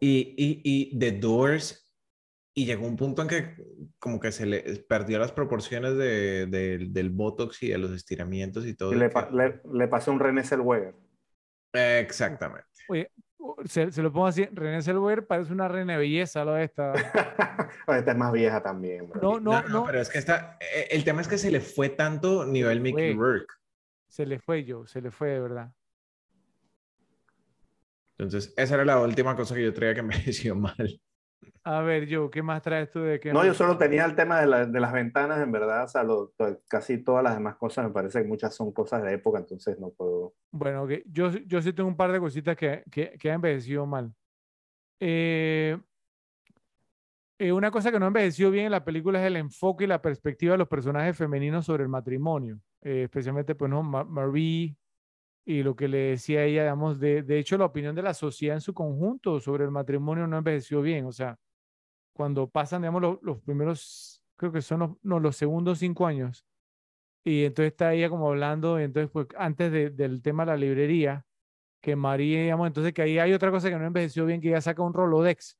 [0.00, 1.84] Y, y, y The Doors,
[2.54, 3.54] y llegó un punto en que
[3.98, 8.66] como que se le perdió las proporciones de, de- del Botox y de los estiramientos
[8.66, 8.92] y todo.
[8.92, 10.94] y le, pa- le, le pasó un René Zellweger.
[11.72, 12.66] Exactamente.
[12.88, 13.10] Oye,
[13.64, 16.92] se, se lo pongo así, René Zellweger parece una reina de belleza, lo de esta.
[17.88, 19.08] Esta es más vieja también.
[19.08, 19.20] bro.
[19.20, 21.50] No, no, No, no, no, pero es que está, eh, el tema es que se
[21.50, 23.14] le fue tanto nivel Mickey.
[23.14, 23.52] Rourke.
[24.08, 25.72] se le fue yo, se le fue de verdad.
[28.18, 31.00] Entonces, esa era la última cosa que yo traía que me pareció mal.
[31.64, 34.40] A ver, yo, ¿qué más traes tú de que No, yo solo tenía el tema
[34.40, 37.56] de, la- de las ventanas, en verdad, o sea, lo- to- casi todas las demás
[37.56, 40.34] cosas me parece que muchas son cosas de época, entonces no puedo.
[40.50, 43.36] Bueno, ok, Yo, sí- yo sí tengo un par de cositas que, que, que han
[43.36, 44.12] envejecido mal.
[45.00, 45.78] Eh,
[47.38, 49.86] eh, una cosa que no ha envejecido bien en la película es el enfoque y
[49.86, 53.82] la perspectiva de los personajes femeninos sobre el matrimonio, eh, especialmente, pues, ¿no?
[53.82, 54.76] Ma- Marie
[55.48, 58.56] y lo que le decía ella, digamos, de, de hecho, la opinión de la sociedad
[58.56, 61.38] en su conjunto sobre el matrimonio no envejeció bien, o sea,
[62.14, 66.44] cuando pasan, digamos, los, los primeros, creo que son los, no, los segundos cinco años,
[67.24, 71.26] y entonces está ella como hablando, entonces, pues, antes de- del tema de la librería,
[71.82, 74.60] que María, digamos, entonces que ahí hay otra cosa que no envejeció bien, que ella
[74.62, 75.58] saca un Rolodex.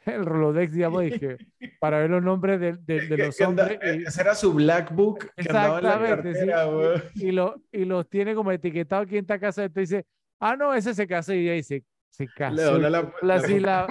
[0.06, 1.36] El Rolodex, digamos, dije,
[1.80, 3.78] para ver los nombres de, de- de los hombres.
[3.82, 6.46] y- Ese era su black book que andaba en la Exactamente, sí.
[6.46, 9.64] cartera, y, lo, y los tiene como etiquetado aquí en esta casa.
[9.64, 10.06] Entonces dice,
[10.40, 12.78] ah, no, ese se casó y ella dice, se casó.
[13.22, 13.88] La- así la,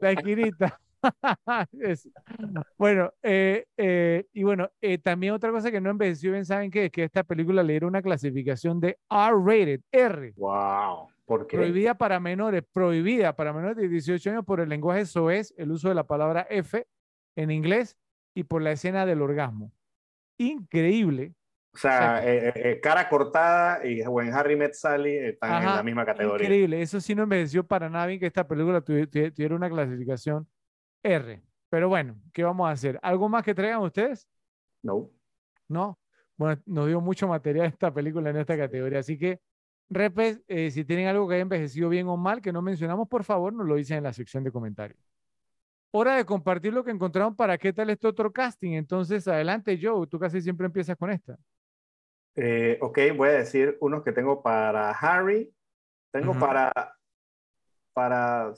[0.00, 0.80] la esquinita.
[1.80, 2.08] Es-
[2.78, 6.86] Bueno, eh, eh, y bueno, eh, también otra cosa que no envejeció bien, ¿saben qué?
[6.86, 11.08] Es que esta película le dieron una clasificación de R-rated, R, ¡Wow!
[11.26, 15.88] Prohibida para menores, prohibida para menores de 18 años por el lenguaje soez, el uso
[15.88, 16.86] de la palabra F
[17.36, 17.96] en inglés
[18.34, 19.72] y por la escena del orgasmo.
[20.38, 21.34] Increíble.
[21.74, 25.76] O sea, eh, eh, eh, cara cortada y When Harry Met Sally están en Ajá,
[25.76, 26.46] la misma categoría.
[26.46, 29.68] Increíble, eso sí no envejeció para nada bien que esta película tuvi- tuvi- tuviera una
[29.68, 30.48] clasificación
[31.02, 31.42] R.
[31.68, 32.98] Pero bueno, ¿qué vamos a hacer?
[33.02, 34.26] ¿Algo más que traigan ustedes?
[34.82, 35.10] No.
[35.68, 35.98] No.
[36.38, 39.40] Bueno, nos dio mucho material esta película en esta categoría, así que,
[39.88, 43.24] repes, eh, si tienen algo que haya envejecido bien o mal que no mencionamos, por
[43.24, 44.98] favor, nos lo dicen en la sección de comentarios.
[45.92, 48.72] Hora de compartir lo que encontraron para qué tal este otro casting.
[48.72, 51.38] Entonces, adelante, Joe, tú casi siempre empiezas con esta.
[52.34, 55.54] Eh, ok, voy a decir unos que tengo para Harry.
[56.10, 56.72] Tengo para,
[57.92, 58.52] para,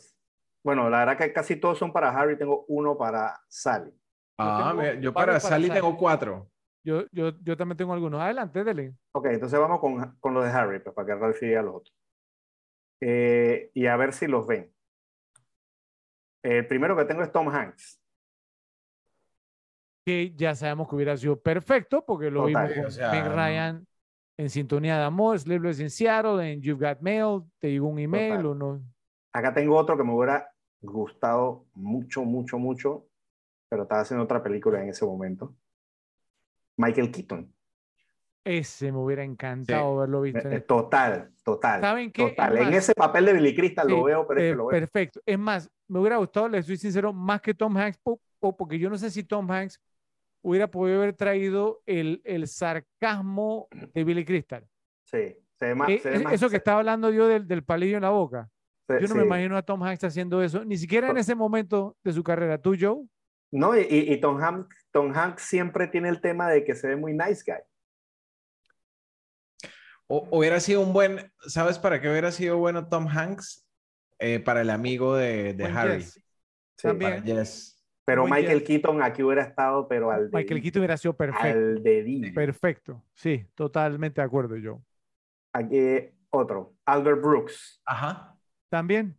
[0.65, 2.37] bueno, la verdad que casi todos son para Harry.
[2.37, 3.93] Tengo uno para Sally.
[4.37, 5.81] Ah, tengo yo para para Sally Sally.
[5.81, 6.51] tengo cuatro.
[6.85, 8.21] Yo, yo, yo también tengo algunos.
[8.21, 8.95] Adelante, dele.
[9.13, 11.95] Ok, entonces vamos con, con los de Harry, pues para que Ralph diga los otros.
[13.01, 14.73] Eh, y a ver si los ven.
[16.43, 18.01] El primero que tengo es Tom Hanks.
[20.05, 23.25] que ya sabemos que hubiera sido perfecto porque lo Total, vimos con o sea, Meg
[23.25, 23.35] no.
[23.35, 23.87] Ryan
[24.39, 28.43] en Sintonía de Amor, Sleepless in Seattle, en You've Got Mail, te llegó un email
[28.43, 28.47] Total.
[28.47, 28.83] o no.
[29.33, 30.49] Acá tengo otro que me hubiera
[30.81, 33.07] gustado mucho, mucho, mucho,
[33.69, 35.55] pero estaba haciendo otra película en ese momento.
[36.79, 37.53] Michael Keaton.
[38.45, 41.81] Ese me hubiera encantado haberlo visto en Eh, este- Total, total.
[41.83, 42.31] ¿Saben qué?
[42.31, 42.55] Total.
[42.55, 44.57] Es En más, ese papel de Billy Crystal sí, lo veo, pero es eh, que
[44.57, 44.81] lo veo.
[44.81, 45.21] perfecto.
[45.27, 48.79] Es más, me hubiera gustado, les soy sincero, más que Tom Hanks, po- po- porque
[48.79, 49.79] yo no sé si Tom Hanks
[50.41, 54.65] hubiera podido haber traído el, el sarcasmo de Billy Crystal.
[55.05, 55.89] Sí, se ve más.
[55.91, 58.11] Eh, se ve es- más- eso que estaba hablando yo del, del palillo en la
[58.11, 58.49] boca.
[58.87, 59.27] se- Yo no me sí.
[59.27, 62.57] imagino a Tom Hanks haciendo eso, ni siquiera en ese momento de su carrera.
[62.57, 63.05] ¿Tú, Joe?
[63.51, 67.13] No, y Tom, Hanks, Tom Hanks siempre tiene el tema de que se ve muy
[67.13, 67.63] nice guy.
[70.09, 73.65] O, hubiera sido un buen, ¿sabes para qué hubiera sido bueno Tom Hanks?
[74.19, 76.01] Eh, para el amigo de, de Harry.
[76.01, 76.15] Jess.
[76.77, 77.23] Sí, También.
[78.05, 78.65] Pero Michael.
[78.65, 81.47] Keaton aquí hubiera estado, pero al Michael dedillo, Keaton hubiera sido perfecto.
[81.47, 82.33] Al.
[82.35, 83.05] Perfecto.
[83.15, 84.81] Sí, totalmente de acuerdo, Joe.
[85.53, 85.79] Aquí
[86.31, 87.81] otro, Albert Brooks.
[87.85, 88.37] Ajá.
[88.69, 89.17] También,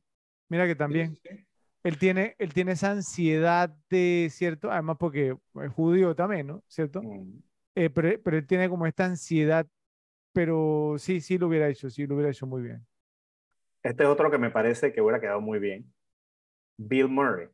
[0.50, 1.16] mira que también.
[1.16, 1.48] Sí, sí.
[1.84, 4.72] Él tiene, él tiene esa ansiedad de, ¿cierto?
[4.72, 6.64] Además porque es judío también, ¿no?
[6.68, 7.02] ¿Cierto?
[7.02, 7.42] Mm.
[7.76, 9.66] Eh, pero, pero él tiene como esta ansiedad,
[10.34, 12.86] pero sí, sí lo hubiera hecho, sí lo hubiera hecho muy bien.
[13.82, 15.92] Este es otro que me parece que hubiera quedado muy bien.
[16.78, 17.48] Bill Murray.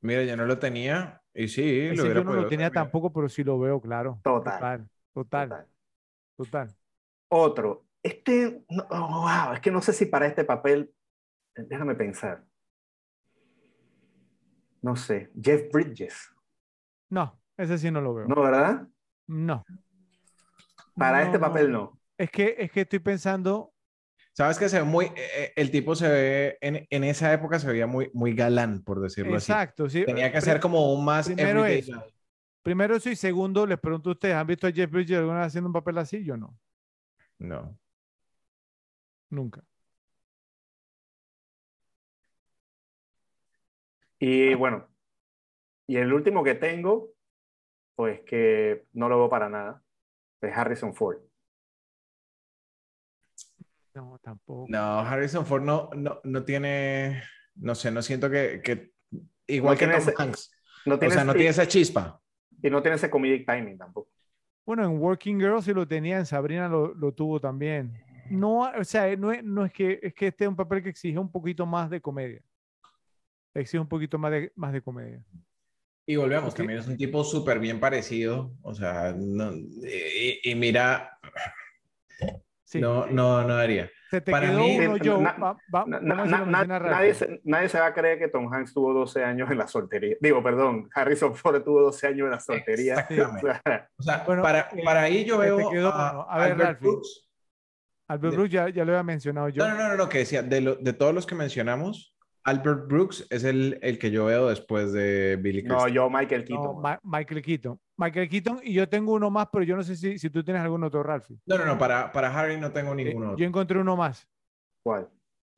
[0.00, 3.12] Mira, yo no lo tenía y sí, Ese lo hubiera yo no lo tenía tampoco,
[3.12, 4.20] pero sí lo veo, claro.
[4.22, 4.54] Total.
[4.54, 5.48] Total, total.
[5.48, 5.66] Total.
[6.36, 6.76] total.
[7.28, 7.86] Otro.
[8.02, 10.92] Este, no, oh, wow, es que no sé si para este papel,
[11.56, 12.44] déjame pensar.
[14.84, 16.14] No sé, Jeff Bridges.
[17.08, 18.26] No, ese sí no lo veo.
[18.28, 18.86] ¿No, verdad?
[19.26, 19.64] No.
[20.94, 21.98] Para No, este papel no.
[22.18, 23.72] Es que, es que estoy pensando,
[24.34, 27.58] Sabes que se ve muy, eh, eh, el tipo se ve, en, en esa época
[27.58, 29.52] se veía muy, muy galán, por decirlo así.
[29.52, 30.04] exacto, sí.
[30.04, 32.04] Tenía que ser como un más primero eso.
[32.62, 35.46] Primero eso y segundo, les pregunto a ustedes, ¿han visto a Jeff Bridges alguna vez
[35.46, 36.22] haciendo un papel así?
[36.24, 36.54] Yo no,
[37.38, 37.78] No.
[39.30, 39.64] nunca.
[44.18, 44.88] Y bueno,
[45.86, 47.10] y el último que tengo,
[47.96, 49.82] pues que no lo veo para nada,
[50.40, 51.18] es Harrison Ford.
[53.94, 54.66] No, tampoco.
[54.68, 57.22] No, Harrison Ford no, no, no tiene,
[57.56, 58.90] no sé, no siento que, que
[59.46, 60.50] igual No que tiene Tom ese- Hanks.
[60.86, 62.20] No O tiene, sea, no ese- tiene esa chispa.
[62.62, 64.10] y no tiene ese comedic timing tampoco.
[64.66, 68.02] Bueno, en Working Girl sí lo tenía, en Sabrina lo, lo tuvo también.
[68.30, 70.88] No, o sea, no es, no es que es que este es un papel que
[70.88, 72.42] exige un poquito más de comedia.
[73.54, 75.22] Exige un poquito más de, más de comedia.
[76.06, 76.56] Y volvemos, Ok.
[76.58, 78.52] también es un tipo súper bien parecido.
[78.62, 81.18] O sea, no- y, y mira,
[82.64, 82.80] Sí.
[82.80, 83.90] no, no, no haría.
[84.10, 85.20] Se te para quedó mí- uno.
[85.20, 86.90] Na- Va- va- Na- na- rápido.
[86.90, 89.66] nadie, se, nadie se va a creer que Tom Hanks tuvo 12 años en la
[89.66, 90.16] soltería.
[90.20, 92.94] Digo, perdón, Harrison Ford tuvo 12 años en la soltería.
[93.08, 93.48] Exactamente.
[93.48, 96.22] O sea, O sea, Bueno, para, eh, para ahí yo veo quedó a.
[96.32, 96.88] A ver, Albert Ralphie.
[96.88, 97.28] Brooks.
[98.08, 99.66] Albert Brooks ya, ya lo había mencionado yo.
[99.66, 102.13] No, no, no, no, que decía, de, lo- de todos los que mencionamos,
[102.44, 105.92] Albert Brooks es el, el que yo veo después de Billy no, Crystal.
[105.92, 106.82] yo Michael No, Keaton.
[106.82, 107.80] Ma- Michael Keaton.
[107.96, 110.62] Michael Keaton y yo tengo uno más, pero yo no sé si, si tú tienes
[110.62, 111.38] algún otro, Ralphie.
[111.46, 113.36] No, no, no, para, para Harry no tengo Eh, ninguno.
[113.36, 114.28] yo encontré uno más.
[114.82, 115.08] ¿Cuál?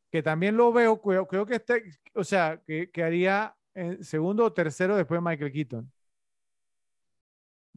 [0.08, 1.82] que también lo veo, creo, creo que este,
[2.14, 5.92] o sea, que, que haría en segundo o tercero después de Michael Keaton.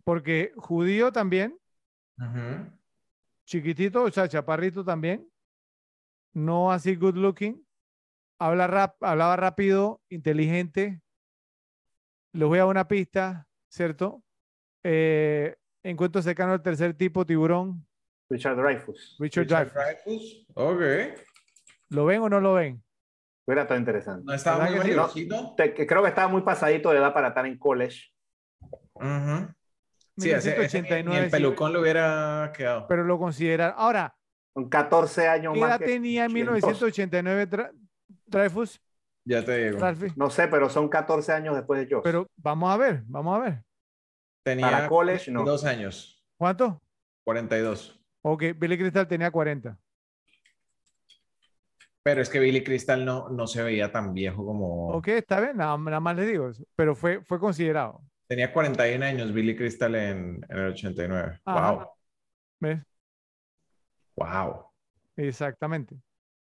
[0.04, 1.58] Porque judío también,
[3.46, 5.28] chiquitito, o sea, chaparrito también,
[6.34, 7.66] no así good looking,
[8.40, 11.02] habla rap, hablaba rápido, inteligente,
[12.34, 14.24] les voy a dar una pista, ¿cierto?
[14.84, 17.86] Eh, encuentro cercano al tercer tipo, tiburón,
[18.30, 19.18] Richard Dreyfuss.
[19.20, 19.74] Richard, Richard.
[19.74, 20.46] Dreyfuss.
[20.54, 20.82] Ok.
[21.90, 22.84] ¿Lo ven o no lo ven?
[23.48, 24.24] Hubiera estado interesante.
[24.24, 24.96] No estaba ¿Verdad muy que sí?
[24.98, 25.54] mayorcito.
[25.58, 28.12] Te- que creo que estaba muy pasadito de edad para estar en college.
[28.94, 29.48] Ujú.
[30.18, 32.86] Sí, ese, ese ni- ni 1989, el sí, pelucón le hubiera quedado.
[32.88, 33.74] pero lo consideran.
[33.76, 34.16] Ahora,
[34.54, 35.70] Con 14 años ¿Qué más.
[35.72, 36.54] edad que- tenía en que dos.
[36.54, 37.72] 1989 Dra-
[38.30, 38.82] Dreyfus,
[39.26, 39.80] Ya te digo.
[39.80, 40.14] Ralphie?
[40.16, 42.04] No sé, pero son 14 años después de Joss.
[42.04, 43.64] Pero vamos a ver, vamos a ver.
[44.44, 45.44] Tenía para college, no.
[45.44, 46.26] dos años.
[46.38, 46.82] ¿Cuánto?
[47.26, 48.02] 42.
[48.22, 49.78] Ok, Billy Crystal tenía 40.
[52.02, 54.88] Pero es que Billy Crystal no, no se veía tan viejo como...
[54.90, 56.64] Ok, está bien, nada, nada más le digo eso.
[56.76, 58.02] Pero fue, fue considerado.
[58.28, 61.40] Tenía 41 años Billy Crystal en, en el 89.
[61.46, 61.72] Ajá.
[61.72, 61.88] Wow.
[62.62, 62.80] ¿Ves?
[64.16, 64.66] Wow.
[65.16, 65.96] Exactamente.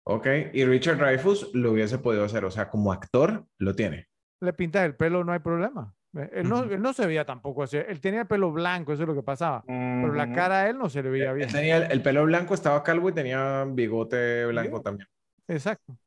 [0.04, 0.26] Ok.
[0.52, 2.44] Y Richard Dreyfuss lo hubiese podido hacer.
[2.44, 4.08] O sea, como actor, lo tiene.
[4.40, 5.94] Le pintas el pelo, no hay problema.
[6.12, 6.30] ¿Ves?
[6.32, 7.76] Él no, él no se veía tampoco así.
[7.76, 9.64] Él tenía el pelo blanco, eso es lo que pasaba.
[9.66, 10.34] Pero la Ujú.
[10.34, 11.48] cara a él no se le veía Él bien.
[11.50, 14.82] tenía el, el pelo blanco, estaba calvo y tenía bigote blanco Sí.
[14.84, 15.08] también.
[15.48, 15.98] Exacto.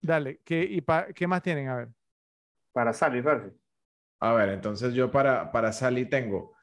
[0.00, 1.68] Dale, ¿qué, y pa- ¿qué más tienen?
[1.68, 1.88] A ver.
[2.72, 3.52] Para Sally Ralphie.
[4.20, 6.56] A ver, entonces yo para, para Sally tengo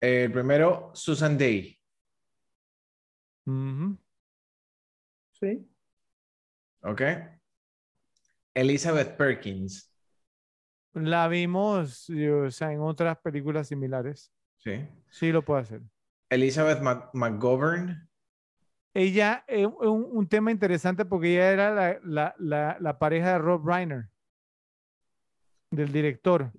[0.00, 1.78] eh, el primero, Susan Day.
[3.46, 3.96] Ujú.
[5.40, 5.68] Sí.
[6.82, 7.02] ¿Ok?
[8.54, 9.90] Elizabeth Perkins.
[10.94, 14.30] La vimos o sea, en otras películas similares.
[14.58, 14.86] Sí.
[15.08, 15.80] Sí lo puede hacer.
[16.28, 18.08] Elizabeth Mc- McGovern.
[18.94, 23.38] Ella, eh, un, un tema interesante porque ella era la, la, la, la pareja de
[23.38, 24.10] Rob Reiner,
[25.70, 26.52] del director.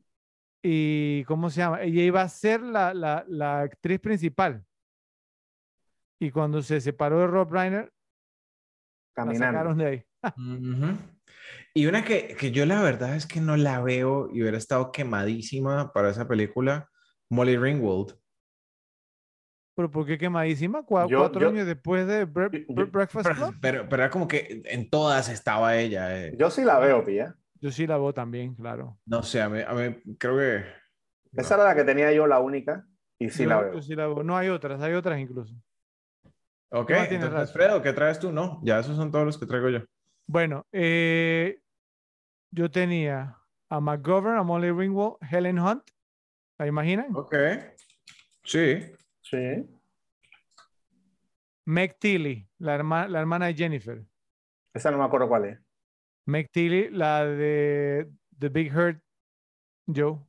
[0.63, 1.81] ¿Y cómo se llama?
[1.83, 4.65] Ella iba a ser la, la, la actriz principal.
[6.19, 7.91] Y cuando se separó de Rob Reiner, la
[9.13, 9.45] Caminando.
[9.45, 10.05] sacaron de ahí.
[11.73, 14.91] Y una que, que yo la verdad es que no la veo y hubiera estado
[14.91, 16.89] quemadísima para esa película,
[17.29, 18.15] Molly Ringwald.
[19.75, 20.79] Pero ¿por qué quemadísima?
[20.81, 23.55] Yo- cuatro yo- años después de Bre- Breakfast Pero, Club.
[23.59, 26.25] pero, pero era como que en todas estaba ella.
[26.27, 26.35] eh.
[26.37, 27.35] Yo sí la veo, Pía.
[27.59, 28.99] Yo sí la veo también, claro.
[29.05, 30.65] No sé, a mí, a mí creo que...
[31.35, 32.85] Esa era la que tenía yo, la única.
[33.17, 33.81] Y sí Yo- la veo.
[33.81, 34.21] sí la veo.
[34.23, 35.55] No hay otras, hay otras incluso.
[36.69, 37.51] Ok, ¿Qué más tienes, entonces, Ralph?
[37.51, 38.31] Fredo, ¿qué traes tú?
[38.31, 39.79] No, ya esos son todos los que traigo yo.
[40.27, 41.59] Bueno, eh,
[42.51, 43.37] yo tenía
[43.69, 45.83] a McGovern, a Molly Ringwald, Helen Hunt.
[46.57, 47.15] ¿La imaginan?
[47.15, 47.35] Ok.
[48.43, 48.79] Sí.
[49.21, 49.65] Sí.
[51.65, 54.05] Meg Tilly, la, herma- la hermana de Jennifer.
[54.73, 55.59] Esa no me acuerdo cuál es.
[56.25, 59.01] Meg Tilly, la de The Big Hurt,
[59.87, 60.19] Joe.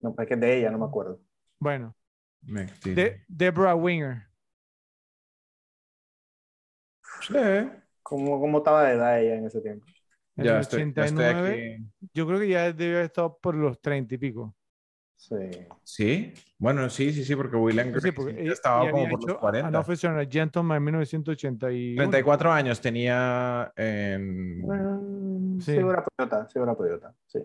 [0.00, 1.20] No, es que es de ella, no me acuerdo.
[1.58, 1.96] Bueno,
[2.42, 2.94] Meg Tilly.
[2.94, 4.28] De Deborah Winger.
[7.22, 7.34] Sí.
[8.08, 9.86] ¿Cómo, ¿Cómo estaba de edad ella en ese tiempo?
[10.36, 12.10] En Ya el estoy, ya estoy 89, aquí.
[12.14, 14.54] yo creo que ya debe haber estado por los 30 y pico.
[15.16, 15.34] Sí.
[15.82, 19.20] Sí, bueno, sí, sí, sí, porque William Sí, porque ya ella- estaba ella como por
[19.20, 19.68] los hecho 40.
[19.68, 21.96] An Officer and a Gentleman en 1981.
[21.96, 24.60] 34 años tenía en...
[24.62, 25.76] Mm, Sí.
[25.76, 27.40] Una Toyota, sí, una Toyota, sí.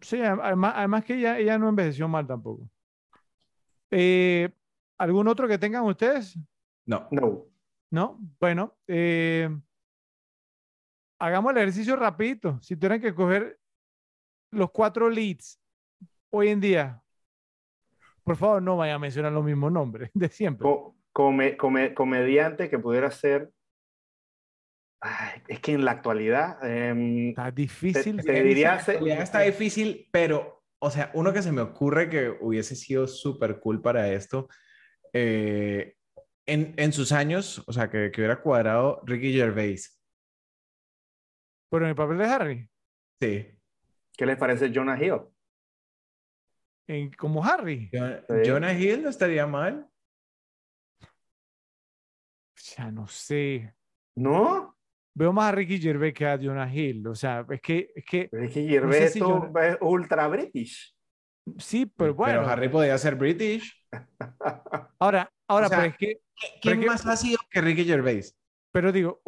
[0.00, 2.68] Sí, además, además que ella, ella no envejeció mal tampoco.
[3.90, 4.48] Eh,
[4.96, 6.38] ¿algún otro que tengan ustedes?
[6.86, 7.46] No, No.
[7.90, 8.18] ¿No?
[8.40, 9.48] Bueno, eh,
[11.18, 12.60] hagamos el ejercicio rapidito.
[12.60, 13.58] Si tuvieran que coger
[14.50, 15.60] los cuatro leads
[16.30, 17.02] hoy en día,
[18.24, 20.64] por favor no vayan a mencionar los mismos nombres de siempre.
[20.64, 23.50] Co- come- come- comediante que pudiera ser.
[25.00, 26.58] Ay, es que en la actualidad.
[26.64, 28.16] em, Está difícil.
[28.24, 32.30] te diría- En realidad está difícil, pero, o sea, uno que se me ocurre que
[32.40, 34.48] hubiese sido súper cool para esto,
[35.12, 35.96] eh,
[36.46, 40.00] en, en sus años, o sea, que, que hubiera cuadrado Ricky Gervais.
[41.70, 42.70] Pero en el papel de Harry,
[43.20, 43.48] Sí.
[44.16, 45.20] ¿Qué les parece Jonah Hill?
[46.86, 47.90] en- como Harry.
[47.90, 48.34] Sí.
[48.44, 49.88] Jonah Hill no estaría mal.
[52.76, 53.74] Ya no sé.
[54.16, 54.76] ¿No?
[55.16, 57.06] Veo más a Ricky Gervais que a Jonah Hill.
[57.06, 60.94] O sea, es que, es que Ricky Gervais si es ultra british.
[61.58, 62.40] sí, pero bueno.
[62.40, 63.72] Pero Harry podía ser British.
[64.98, 66.20] Ahora, ahora, O sea, pero es que,
[66.60, 68.36] ¿Quién más ha sido que Ricky Gervais?
[68.72, 69.20] pero digo,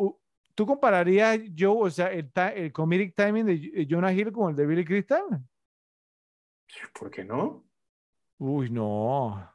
[0.54, 4.56] ¿tú compararías, Joe, o sea, el, el comedic timing de eh, Jonah Hill con el
[4.56, 5.22] de Billy Crystal?
[6.98, 7.64] ¿Por qué no?
[8.38, 9.50] Uy, no.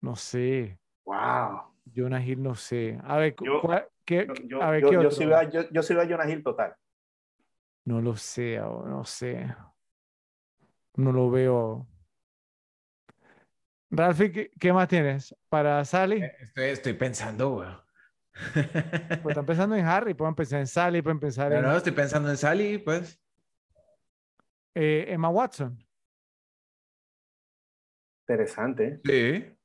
[0.00, 0.78] No sé.
[1.04, 1.62] Wow.
[1.94, 2.98] Jonah Hill, no sé.
[3.04, 5.36] A ver, Yo- cuál- qué- Yo, yo, a ver, yo- ¿qué yo otro?
[5.36, 6.74] a- yo- yo veo a Jonah Hill total.
[7.84, 9.46] No lo sé, no sé.
[10.94, 11.86] No lo veo.
[13.92, 15.34] Ralphie, ¿qué, qué más tienes?
[15.48, 17.68] Para Sally, Eh, Estoy, estoy pensando, güey.
[19.20, 21.92] pues están pensando en Harry, pueden pensar en Sally, pueden pensar No, en no, estoy
[21.92, 23.20] pensando en Sally, pues.
[24.74, 25.78] eh, Emma Watson.
[28.26, 29.56] Interesante, Sí.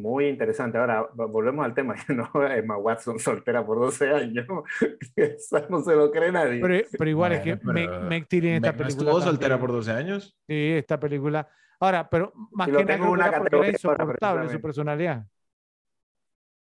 [0.00, 0.78] Muy interesante.
[0.78, 1.94] Ahora vo- volvemos al tema.
[2.08, 2.30] ¿no?
[2.46, 4.46] Emma Watson soltera por 12 años.
[5.16, 6.60] Esa no se lo cree nadie.
[6.60, 9.10] Pero, pero igual es que Meg, Meg en esta Meg película.
[9.10, 10.36] estuvo soltera por 12 años.
[10.48, 11.48] Sí, esta película.
[11.78, 15.26] Ahora, pero más que nada una era porque era insoportable su personalidad.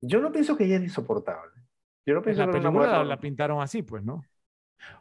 [0.01, 1.51] Yo no pienso que ella es insoportable.
[2.05, 4.23] Yo no En pienso la que película la, la pintaron así, pues, ¿no?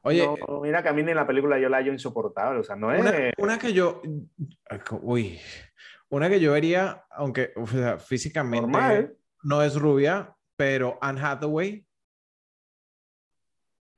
[0.02, 2.58] Oye, No, mira que a mí en la película yo la hallo insoportable.
[2.60, 3.00] O sea, no es.
[3.00, 4.02] una, una que yo.
[5.02, 5.38] Uy.
[6.10, 9.16] Una que yo vería, aunque o sea, físicamente Normal.
[9.42, 11.86] no es rubia, pero Anne Hathaway.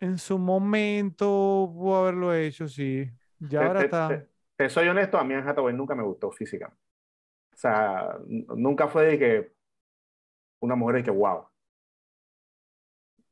[0.01, 3.09] En su momento pudo haberlo hecho, sí.
[3.39, 4.09] Ya Te- ahora te- está.
[4.09, 6.81] te- te soy honesto, a mí Anne Hathaway nunca me gustó físicamente.
[7.55, 8.17] O sea,
[8.57, 9.53] nunca fue de que
[10.61, 11.47] una mujer de que wow.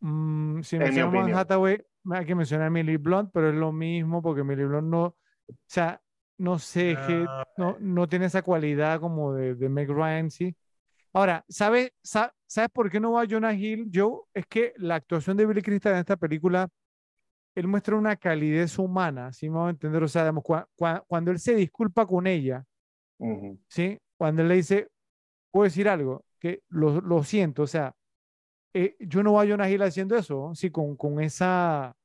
[0.00, 1.34] Mm, si En mi mencionamos Anne.
[1.34, 5.05] Hathaway, hay que mencionar a Emily Blunt, pero es lo mismo porque Emily Blunt no,
[5.05, 5.16] o
[5.66, 6.00] sea,
[6.39, 10.57] no sé, que Ah, no, no tiene esa cualidad como de, de Meg Ryan, sí.
[11.12, 14.23] Ahora, ¿sabes, sa- ¿sabes por qué no va Jonah Hill, Joe?
[14.34, 16.68] Es que la actuación de Billy Crystal en esta película,
[17.57, 20.02] él muestra una calidez humana, ¿sí me vamos a entender?
[20.05, 22.65] O sea, digamos, cua- cua- cuando él se disculpa con ella.
[23.68, 23.99] ¿sí?
[24.17, 24.89] Cuando él le dice,
[25.50, 27.94] puedo decir algo, que lo, lo siento, o sea,
[28.75, 31.97] eh, yo no voy a Jonah Hill haciendo eso, sí, con, con esa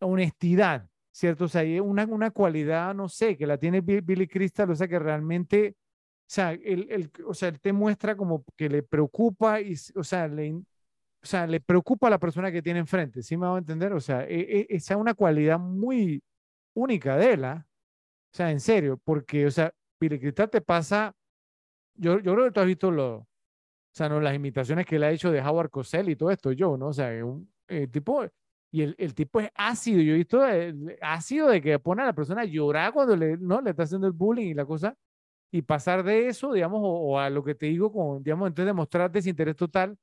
[0.00, 1.46] honestidad, ¿cierto?
[1.46, 4.76] O sea, hay una, una cualidad, no sé, que la tiene Bi- Billy Crystal, o
[4.76, 8.82] sea, que realmente, o sea, él, él- o sea, él te muestra como que le
[8.82, 10.64] preocupa y, o sea, le, o
[11.26, 13.92] sea, le preocupa a la persona que tiene enfrente, ¿sí me va a entender?
[13.94, 16.22] O sea, e- e- esa es una cualidad muy
[16.74, 17.66] única de él, ¿ah?
[18.32, 21.14] O sea, en serio, porque, o sea, Billy Crystal te pasa,
[21.94, 23.28] yo, yo creo que tú has visto lo, o
[23.92, 24.20] sea, ¿no?
[24.20, 26.88] las imitaciones que él ha hecho de Howard Cosell y todo esto, yo, ¿no?
[26.88, 28.26] O sea, un eh, tipo,
[28.74, 32.06] y el, el tipo es ácido, yo he visto el ácido de que pone a
[32.06, 33.60] la persona a llorar cuando le, ¿no?
[33.60, 34.96] le está haciendo el bullying y la cosa,
[35.52, 38.66] y pasar de eso, digamos, o, o a lo que te digo, con, digamos, entonces
[38.66, 39.96] de mostrar desinterés total,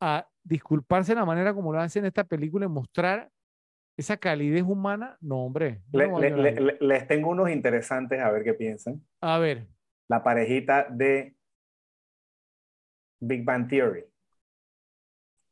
[0.00, 3.28] a disculparse de la manera como lo hace en esta película y mostrar
[3.98, 5.82] esa calidez humana, no, hombre.
[5.90, 9.02] Le- no le- le- les tengo unos interesantes a ver qué piensan.
[9.20, 9.66] A ver,
[10.08, 11.34] La parejita de
[13.20, 14.04] Big Bang Theory.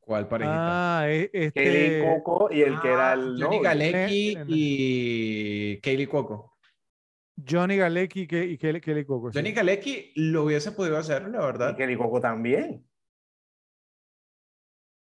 [0.05, 1.01] ¿Cuál parejita?
[1.01, 3.63] ah, e- Kelly este, Coco y el que era Ah, el Johnny novio.
[3.63, 6.59] Galecki y Kaylee Cuoco.
[7.49, 9.33] Johnny Galecki y, que, y Kelly, Kelly Coco.
[9.33, 9.39] sí.
[9.39, 11.77] Johnny Galecki lo hubiese podido hacer, la Y verdad.
[11.77, 12.87] Kelly Coco también.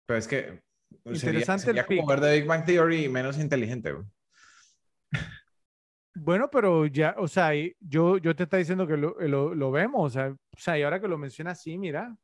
[0.07, 0.63] Pero es que sería,
[1.15, 2.09] Interesante el sería como pick.
[2.09, 3.95] ver de Big Bang Theory y menos inteligente.
[6.15, 9.71] Bueno, pero ya, o sea, y yo, yo te está diciendo que lo, lo, lo
[9.71, 12.17] vemos, o sea, o sea, y ahora que lo mencionas, sí, mira.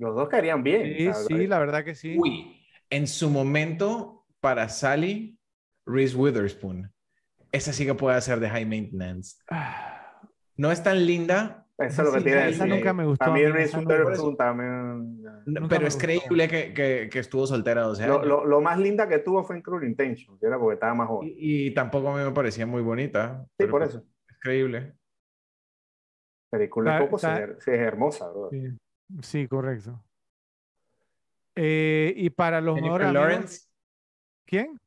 [0.00, 0.82] Los dos caerían bien.
[0.96, 1.48] Sí, la sí, verdad.
[1.48, 2.16] la verdad que sí.
[2.18, 2.56] Uy,
[2.88, 5.38] en su momento, para Sally,
[5.86, 6.90] Reese Witherspoon.
[7.52, 9.36] Esa sí que puede hacer de high maintenance.
[10.56, 12.76] No es tan linda, Eso es lo que Sí, tiene esa decir.
[12.76, 15.22] nunca me gustó A mí Reese Witherspoon también.
[15.46, 18.26] no- pero es creíble que, que, que estuvo soltera 12 Lo, años.
[18.26, 21.08] lo, lo más linda que tuvo fue en Cruel Intention, que era porque estaba más
[21.08, 21.28] joven.
[21.36, 23.42] Y, y tampoco a mí me parecía muy bonita.
[23.42, 24.04] Sí, pero por pues, eso.
[24.28, 24.94] Es creíble.
[26.50, 27.20] Película es-
[27.64, 28.50] sí es hermosa, bro.
[28.50, 28.62] sí,
[29.22, 30.02] sí, correcto.
[31.54, 33.66] Eh, y para los Jennifer mejores amigos, Lawrence,
[34.46, 34.80] ¿quién?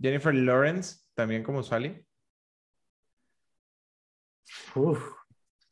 [0.00, 2.04] Jennifer Lawrence, también como Sally.
[4.74, 5.12] Uf,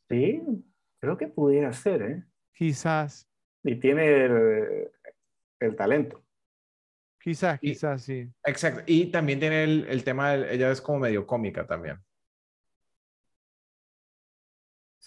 [0.09, 0.41] sí,
[0.99, 2.23] creo que pudiera ser, ¿eh?
[2.53, 3.27] Quizás,
[3.63, 4.91] Y tiene el,
[5.59, 6.23] el talento.
[7.21, 8.29] quizás, Y- quizás, sí.
[8.45, 8.83] Exacto.
[8.85, 11.99] Y también tiene el, el tema, de- ella es como medio cómica también.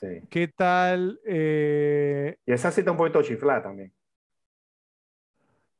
[0.02, 0.20] Sí.
[0.28, 3.94] ¿Qué tal, eh, Y esa sí está un poquito chiflada también.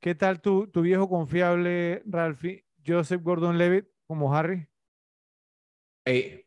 [0.01, 4.68] qué tal tu, tu viejo confiable, Ralphie, Joseph Gordon-Levitt como Harry?
[6.05, 6.47] Ey,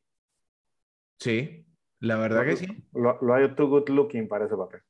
[1.19, 1.65] sí,
[1.99, 2.67] la verdad que sí.
[2.93, 4.81] Lo, lo hay too good looking para ese papel.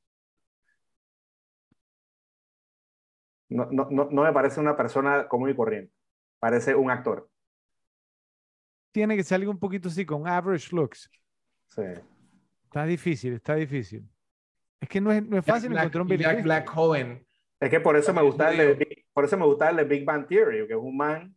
[3.50, 5.94] No, no, no, no me parece una persona común y corriente.
[6.40, 7.30] Parece un actor.
[8.92, 11.10] Tiene que salir un poquito así con average looks.
[11.68, 11.82] Sí.
[12.76, 14.06] Está difícil, está difícil.
[14.82, 16.44] Es que no es, no es Jack fácil Black, encontrar un y Billy Jack.
[16.44, 17.26] Black joven.
[17.62, 20.04] Es que por eso me gusta el de, por eso me gusta el de Big
[20.04, 21.34] Bang Theory, que es un man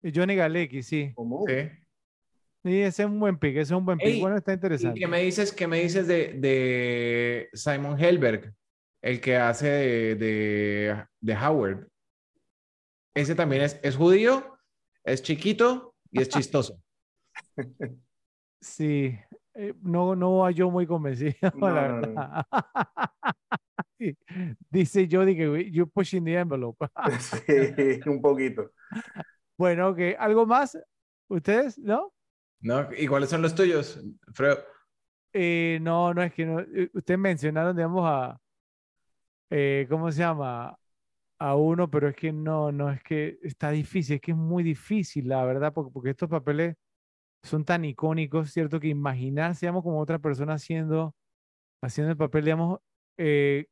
[0.00, 1.12] Y Johnny Galecki, sí.
[1.12, 1.44] común.
[1.48, 1.54] Sí.
[2.62, 4.06] Sí, ese es un buen pick, ese es un buen pick.
[4.06, 5.00] Ey, Bueno, está ¿Y interesante.
[5.00, 8.54] qué me dices, qué me dices de, de Simon Helberg,
[9.02, 11.88] el que hace de, de, de Howard?
[13.12, 14.56] Ese también es, es judío,
[15.02, 16.80] es chiquito y es chistoso.
[18.60, 19.18] Sí,
[19.56, 22.26] eh, no, no va yo muy convencido, No, la no, no.
[24.70, 26.78] Dice Jody que you're pushing the envelope.
[27.20, 28.70] Sí, un poquito.
[29.58, 30.78] Bueno, ok, ¿algo más?
[31.28, 31.78] ¿Ustedes?
[31.78, 32.12] ¿No?
[32.60, 32.88] ¿No?
[32.96, 34.00] ¿Y cuáles son los tuyos,
[34.34, 34.58] Fredo?
[35.32, 36.60] Eh, no, no es que no.
[36.60, 38.40] eh, Ustedes mencionaron, digamos, a.
[39.50, 40.78] eh, ¿cómo se llama?
[41.38, 44.62] A uno, pero es que no, no, es que está difícil, es que es muy
[44.64, 46.76] difícil, la verdad, porque, porque estos papeles
[47.46, 48.78] son tan icónicos, ¿cierto?
[48.80, 51.14] Que imaginarse, digamos, como otra persona haciendo,
[51.82, 52.80] haciendo el papel, digamos,
[53.18, 53.66] eh,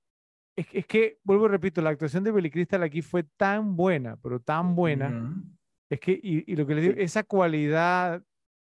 [0.57, 4.17] es, es que, vuelvo y repito, la actuación de Billy Crystal aquí fue tan buena,
[4.23, 5.09] pero tan buena.
[5.09, 5.43] Ujú.
[5.91, 7.03] Es que, y, y lo que les digo, Sí.
[7.03, 8.23] esa cualidad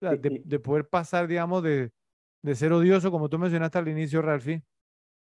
[0.01, 1.91] de, de poder pasar, digamos, de,
[2.43, 4.63] de ser odioso, como tú mencionaste al inicio, Ralphie,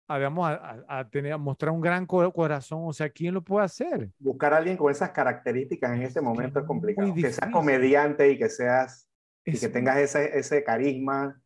[0.08, 2.82] a, digamos, a, a- tener, a mostrar un gran co- corazón.
[2.84, 4.12] O sea, ¿quién lo puede hacer?
[4.20, 7.14] Buscar a alguien con esas características en Es este momento es es complicado.
[7.14, 9.09] Que seas comediante y que seas
[9.52, 11.42] y Es, que tengas ese, ese carisma.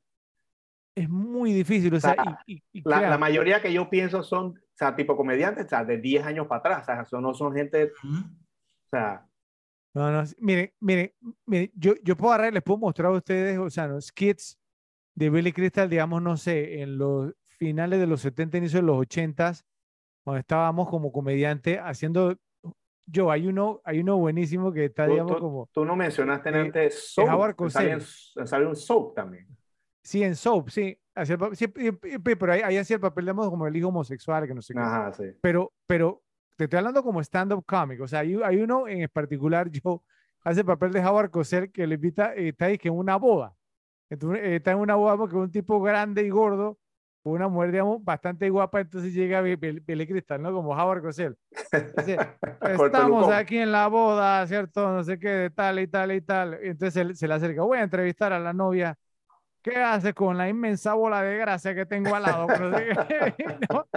[0.96, 1.94] es muy difícil.
[1.94, 4.76] O sea, sea, y, y- y La, la créanme, mayoría que yo pienso son, o
[4.76, 6.82] sea, tipo comediantes, o sea, de 10 años para atrás.
[6.84, 9.26] O sea, son- no son gente, o sea,
[9.96, 11.12] No, no, miren, miren,
[11.46, 14.58] miren, yo, yo puedo agarrar, y les puedo mostrar a ustedes, o sea, los skits
[15.16, 18.98] de Billy Crystal, digamos, no sé, en los finales de los 70, inicios de los
[18.98, 19.54] 80,
[20.24, 22.36] cuando estábamos como comediante haciendo,
[23.06, 26.50] yo, hay uno, hay uno buenísimo que está, tú, digamos, tú- como, tú no mencionaste
[26.50, 27.70] eh, antes Soap.
[27.70, 28.02] Sale, en,
[28.48, 29.48] sale un Soap también.
[30.02, 33.26] sí, en Soap, sí, hacía el sí, y- y- pero ahí, ahí hacía el papel,
[33.26, 34.80] digamos, como el hijo homosexual, que no sé qué.
[34.80, 35.24] Ajá, sí.
[35.42, 36.22] pero, pero
[36.58, 40.04] te estoy hablando como stand-up comic, o sea, hay, hay uno en particular, yo,
[40.44, 43.16] hace el papel de Howard Cosell que le invita, eh, está ahí que en una
[43.18, 43.56] boda,
[44.10, 46.78] entonces, eh, está en una boda porque es un tipo grande y gordo,
[47.24, 50.52] una mujer, digamos, bastante guapa, entonces llega Billy Crystal, ¿no?
[50.52, 51.36] Como Howard Cosell.
[51.72, 51.86] El
[52.86, 54.92] estamos aquí en la boda, ¿cierto?
[54.92, 56.60] No sé qué, de tal y tal y tal.
[56.64, 58.98] Y Entonces se, se le acerca, voy a entrevistar a la novia.
[59.62, 62.48] ¿Qué hace con la inmensa bola de grasa que tengo al lado?
[62.60, 62.88] No sé
[63.38, 63.88] qué, ¿no?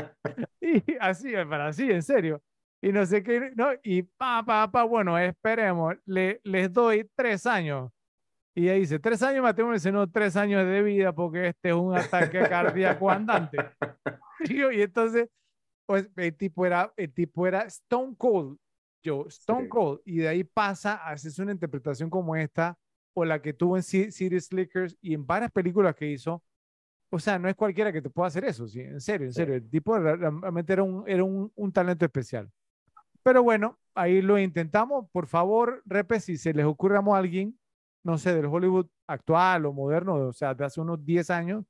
[0.60, 2.40] Y así, para así, en serio.
[2.80, 3.70] Y no sé qué, ¿no?
[3.82, 7.90] Y pa, pa, pa, bueno, esperemos, le, les doy tres años.
[8.56, 11.74] Y ella dice, tres años matrimonio, dice, no, tres años de vida porque este es
[11.74, 13.58] un ataque cardíaco andante.
[14.40, 15.28] Y, yo- y entonces,
[15.86, 18.58] pues el tipo era, el tipo era Stone Cold,
[19.02, 19.68] yo, Stone Sí.
[19.70, 22.76] Cold, y de ahí pasa a hacerse una interpretación como esta,
[23.14, 26.42] o la que tuvo en Ci- City Slickers y en varias películas que hizo.
[27.10, 28.80] O sea, no es cualquiera que te pueda hacer eso, ¿sí?
[28.80, 29.54] En serio, en serio.
[29.54, 32.50] El tipo realmente era un, era un, un talento especial.
[33.22, 35.08] Pero bueno, ahí lo intentamos.
[35.12, 37.58] Por favor, Repe, si se les ocurre a alguien,
[38.06, 41.64] no sé, del Hollywood actual o moderno, o sea, de hace unos 10 años,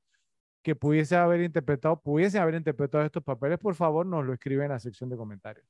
[0.63, 4.73] que pudiese haber interpretado, pudiesen haber interpretado estos papeles, por favor, nos lo escriben en
[4.73, 5.67] la sección de comentarios.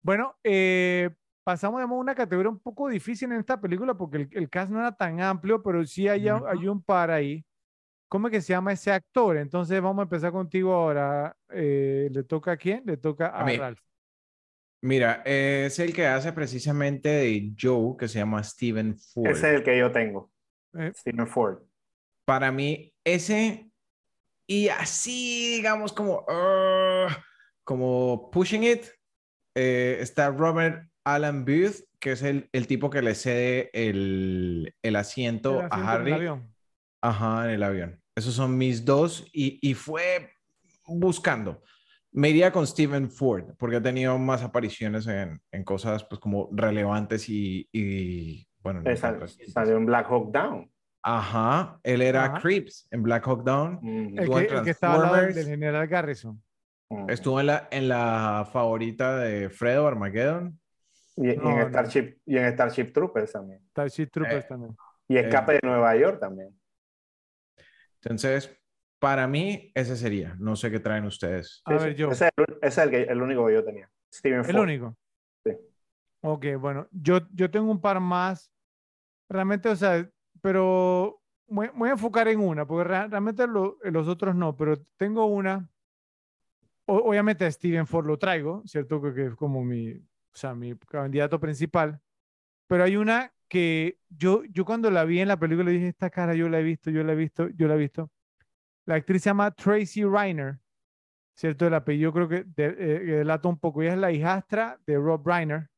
[0.00, 1.10] Bueno, eh,
[1.42, 4.78] pasamos a una categoría un poco difícil en esta película porque el, el cast no
[4.78, 7.44] era tan amplio, pero sí hay, hay un par ahí.
[8.08, 9.36] ¿Cómo es que se llama ese actor?
[9.36, 11.36] Entonces vamos a empezar contigo ahora.
[11.50, 12.84] Eh, ¿Le toca a quién?
[12.86, 13.56] Le toca a, A.
[13.56, 13.80] Ralph.
[14.80, 19.26] Mira, es el que hace precisamente de Joe, que se llama Steven Ford.
[19.30, 20.30] Ese es el que yo tengo.
[20.78, 20.92] Eh.
[20.96, 21.58] Stephen Ford.
[22.24, 23.70] Para mí, ese
[24.46, 27.10] y así, digamos, como, "Ugh",
[27.64, 28.84] como pushing it,
[29.54, 34.96] eh, está Robert Alan Booth, que es el, el tipo que le cede el, el
[34.96, 36.12] asiento El asiento a en el Harry.
[36.12, 36.54] avión.
[37.02, 38.02] Ajá, en el avión.
[38.14, 40.30] Esos son mis dos y, y fue
[40.86, 41.62] buscando.
[42.18, 46.48] Me iría con Steven Ford porque ha tenido más apariciones en, en cosas pues como
[46.50, 50.68] relevantes y, y, bueno, no Eh, salió en Black Hawk Down.
[51.00, 52.40] Ajá, él era Ajá.
[52.40, 53.78] Creeps en Black Hawk Down.
[53.80, 56.42] Mm, El Estuvo que, en el que estaba del, general Garrison.
[57.06, 60.58] Estuvo en la, en la favorita de Fredo Armageddon.
[61.16, 61.68] Y, en no.
[61.68, 63.60] Starship, y en Starship Troopers también.
[63.70, 64.76] Starship Troopers Eh, también.
[65.06, 66.48] Y Escape de Nueva York también.
[68.02, 68.50] Entonces,
[68.98, 70.34] para mí, ese sería.
[70.38, 71.62] No sé qué traen ustedes.
[71.64, 72.10] A Sí, ver, yo.
[72.10, 73.90] Ese es, el, ese es el, que- el único que yo tenía.
[74.12, 74.62] Stephen El Ford.
[74.62, 74.96] único.
[75.44, 75.52] Sí.
[76.22, 78.50] Ok, bueno, yo, yo tengo un par más.
[79.28, 80.08] Realmente, o sea,
[80.40, 84.76] pero voy, voy a enfocar en una, porque rea- realmente lo- los otros no, pero
[84.96, 85.68] tengo una.
[86.86, 89.00] O- obviamente a Steven Ford lo traigo, ¿cierto?
[89.02, 90.00] Que, que es como mi, o
[90.32, 92.00] sea, mi candidato principal.
[92.66, 96.34] Pero hay una que yo, yo cuando la vi en la película dije, esta cara
[96.34, 98.10] yo la he visto, yo la he visto, yo la he visto.
[98.88, 100.58] La actriz se llama Tracy Reiner,
[101.36, 101.66] ¿cierto?
[101.66, 103.82] El apellido creo que de- eh, que delata un poco.
[103.82, 105.68] Ella es la hijastra de Rob Reiner.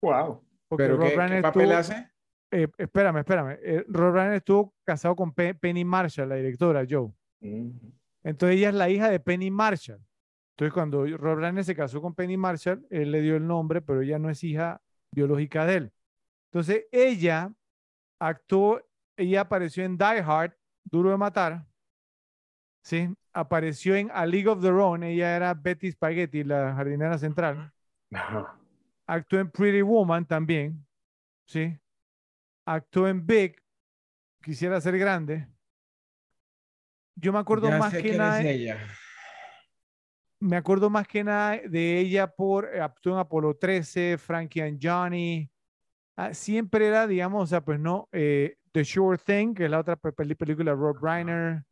[0.00, 0.44] Wow.
[0.68, 2.10] Porque ¿Pero Rob qué, Reiner qué papel estuvo- hace?
[2.52, 3.58] eh, espérame, espérame.
[3.62, 7.12] Eh, Rob Reiner estuvo casado con Pe- Penny Marshall, la directora, Joe.
[7.40, 7.70] Mm.
[8.24, 10.00] Entonces ella es la hija de Penny Marshall.
[10.54, 14.02] Entonces cuando Rob Reiner se casó con Penny Marshall, él le dio el nombre, pero
[14.02, 14.80] ella no es hija
[15.12, 15.92] biológica de él.
[16.52, 17.52] Entonces ella
[18.20, 18.80] actuó,
[19.16, 20.52] ella apareció en Die Hard,
[20.84, 21.66] Duro de Matar.
[22.82, 27.72] Sí, apareció en A League of Their Own, ella era Betty Spaghetti, la jardinera central.
[29.06, 30.84] Actuó en Pretty Woman también,
[31.46, 31.78] ¿sí?
[32.64, 33.56] Actuó en Big,
[34.42, 35.46] quisiera ser grande.
[37.14, 38.78] Yo me acuerdo Ya más que nada, ella.
[40.40, 44.78] me acuerdo más que nada de ella por eh, actuó en Apolo 13, Frankie and
[44.82, 45.48] Johnny.
[46.16, 49.80] Ah, siempre era, digamos, o sea, pues no, eh, The Sure Thing, que es la
[49.80, 51.62] otra película de Rob Reiner,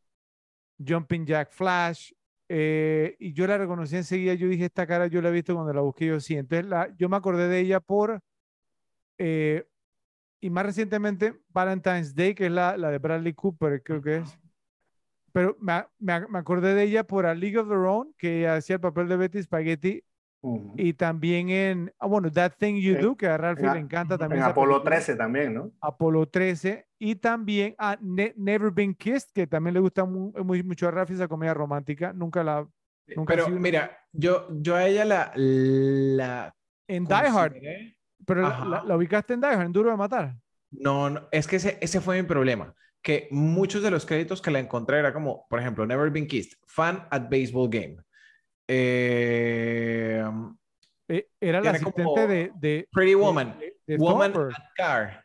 [0.84, 2.12] Jumping Jack Flash,
[2.48, 5.72] eh, y yo la reconocí enseguida, yo dije, esta cara yo la he visto cuando
[5.72, 6.36] la busqué, yo sí.
[6.36, 8.20] Entonces la, yo me acordé de ella por,
[9.18, 9.66] eh,
[10.40, 14.38] y más recientemente, Valentine's Day, que es la, la de Bradley Cooper, creo que es.
[15.32, 18.76] Pero me, me me acordé de ella por A League of Their Own, que hacía
[18.76, 20.02] el papel de Betty Spaghetti,
[20.76, 24.16] Y también en, ah, bueno, That Thing You Do, que a Ralphie en le encanta
[24.16, 24.40] también.
[24.42, 24.96] En Apolo película.
[24.96, 25.72] 13 también, ¿no?
[25.80, 30.62] Apolo 13 y también a Ne- Never Been Kissed, que también le gusta mu- muy,
[30.62, 32.12] mucho a Rafi esa comedia romántica.
[32.14, 32.66] Nunca la.
[33.14, 36.54] Nunca Pero mira, yo, yo a ella la, la
[36.88, 37.54] En Die Hard,
[38.24, 38.64] pero la, Ajá.
[38.64, 40.36] la- la ubicaste en Die Hard, en Duro de Matar.
[40.70, 42.74] No, no, es que ese, ese fue mi problema.
[43.02, 46.58] Que muchos de los créditos que la encontré era como, por ejemplo, Never Been Kissed,
[46.66, 47.96] Fan at Baseball Game.
[48.72, 50.22] Eh,
[51.08, 55.24] Eh, era la asistente de, de, Pretty Woman, de- de Woman at Car.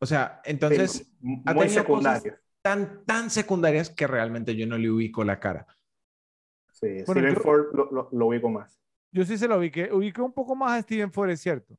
[0.00, 2.24] O sea, Sí, entonces, m- ha tenido cosas-
[2.62, 5.66] tan, tan secundarias que realmente yo no le ubico la cara.
[6.72, 8.80] Sí, Bueno, Steven yo- Ford lo, lo, lo ubico más.
[9.12, 9.92] Yo sí se lo ubiqué.
[9.92, 11.74] Ubiqué un poco más a Steven Ford, es cierto.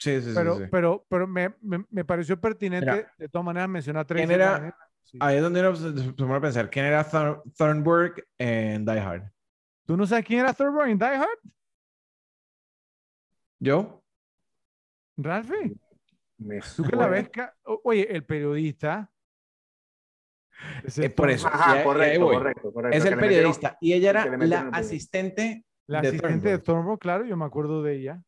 [0.00, 0.64] Sí, sí, sí, Pero, sí.
[0.68, 4.76] pero, pero me, me, me pareció pertinente Mira, de todas maneras mencionar Tracy ¿quién era-.
[5.04, 5.18] Sí.
[5.20, 8.98] Ahí es donde uno se se pone a pensar, ¿quién era Thorn- Thornburg en Die
[8.98, 9.30] Hard?
[9.86, 11.38] ¿Tú no sabes quién era Thorburn en Die Hard?
[13.60, 14.02] ¿Yo?
[15.16, 15.74] Ralphie.
[16.38, 17.30] Me Tú que la ves,
[17.84, 19.08] oye, el periodista.
[20.96, 21.46] Eh, por eso.
[21.48, 22.96] Ajá, correcto, correcto, correcto.
[22.98, 23.78] Es el metieron- periodista.
[23.80, 26.98] Y ella era la asistente La de asistente de Thornburg.
[26.98, 28.22] Claro, yo me acuerdo de ella.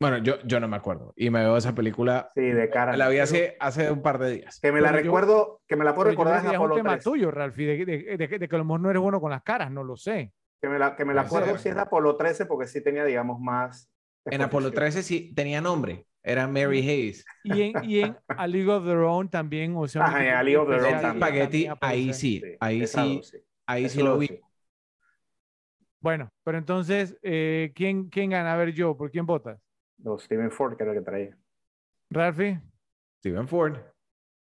[0.00, 1.12] Bueno, yo, yo no me acuerdo.
[1.16, 2.30] Y me veo esa película.
[2.34, 2.96] Sí, de cara.
[2.96, 4.60] La vi Pero hace, hace un par de días.
[4.60, 6.90] Que me la pero yo- recuerdo, que me la puedo yo recordar es un tema
[6.92, 7.04] 13.
[7.10, 9.30] tuyo, Ralphie, de, de- de que- de que a lo mejor no eres bueno con
[9.30, 10.32] las caras, no lo sé.
[10.60, 13.04] Que me la, que me la acuerdo si es de Apolo 13 porque sí tenía,
[13.04, 13.90] digamos, más.
[14.24, 14.92] En Apolo exposición.
[14.92, 16.06] 13 sí tenía nombre.
[16.22, 17.24] Era Mary Hayes.
[17.44, 20.42] Y en, y en A League of Their Own también, o sea, Ajá, en A
[20.42, 21.16] League of Their Own también.
[21.16, 22.42] Spaghetti, ahí sí.
[22.60, 23.16] Ahí sí.
[23.16, 24.26] dos, Ahí sí lo vi.
[24.26, 24.40] sí.
[26.00, 28.52] Bueno, pero entonces, eh, ¿quién, ¿quién gana?
[28.52, 29.60] A ver, yo, ¿por quién votas?
[29.98, 31.38] Los Steven Ford, que era el que traía.
[32.10, 32.60] ¿Ralphie?
[33.20, 33.78] Steven Ford.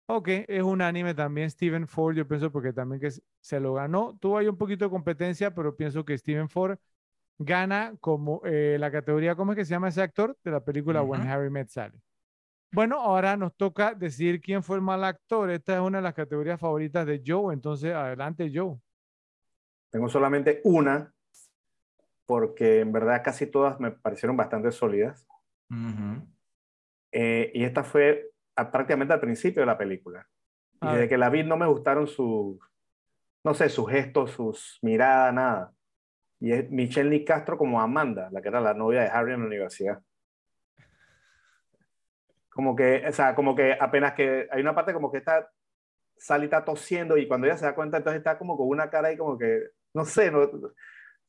[0.09, 3.11] Ok, es unánime también Steven Ford, yo pienso porque también que
[3.41, 4.17] se lo ganó.
[4.21, 6.77] Tuvo ahí un poquito de competencia, pero pienso que Steven Ford
[7.37, 10.37] gana como eh, la categoría, ¿cómo es que se llama ese actor?
[10.45, 11.27] De la película When.
[11.27, 12.01] Harry Met Sally.
[12.71, 15.49] Bueno, ahora nos toca decidir quién fue el mal actor.
[15.51, 18.77] Esta es una de las categorías favoritas de Joe, entonces adelante Joe.
[19.89, 21.13] Tengo solamente una,
[22.25, 25.27] porque en verdad casi todas me parecieron bastante sólidas.
[27.11, 30.27] Eh, y esta fue a- prácticamente al principio de la película.
[30.81, 32.57] Y A desde que la vi no me gustaron sus,
[33.43, 35.73] no sé, sus gestos, sus miradas, nada.
[36.39, 39.41] Y es Michelle Lee Castro como Amanda, la que era la novia de Harry en
[39.41, 40.01] la universidad.
[42.49, 45.49] Como que, o sea, como que apenas que hay una parte como que está,
[46.17, 49.09] Sally está tosiendo y cuando ella se da cuenta, entonces está como con una cara
[49.09, 49.61] ahí como que,
[49.93, 50.49] no sé, no,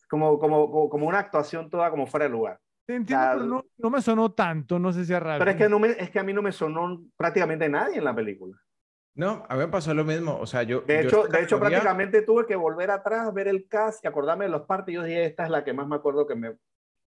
[0.09, 2.61] como, como, como, como una actuación toda como fuera de lugar.
[2.89, 5.41] Te entiendo, pero no, no me sonó tanto, no sé si a Ralph.
[5.41, 8.05] Pero es que, no me, es que a mí no me sonó prácticamente nadie en
[8.05, 8.57] la película.
[9.15, 10.39] No, a mí me pasó lo mismo.
[10.39, 10.81] O sea, yo.
[10.81, 14.47] De yo hecho, de hecho prácticamente tuve que volver atrás, ver el cast y acordarme
[14.47, 14.93] de los partes.
[14.93, 16.57] Y yo dije, esta es la que más me acuerdo que me,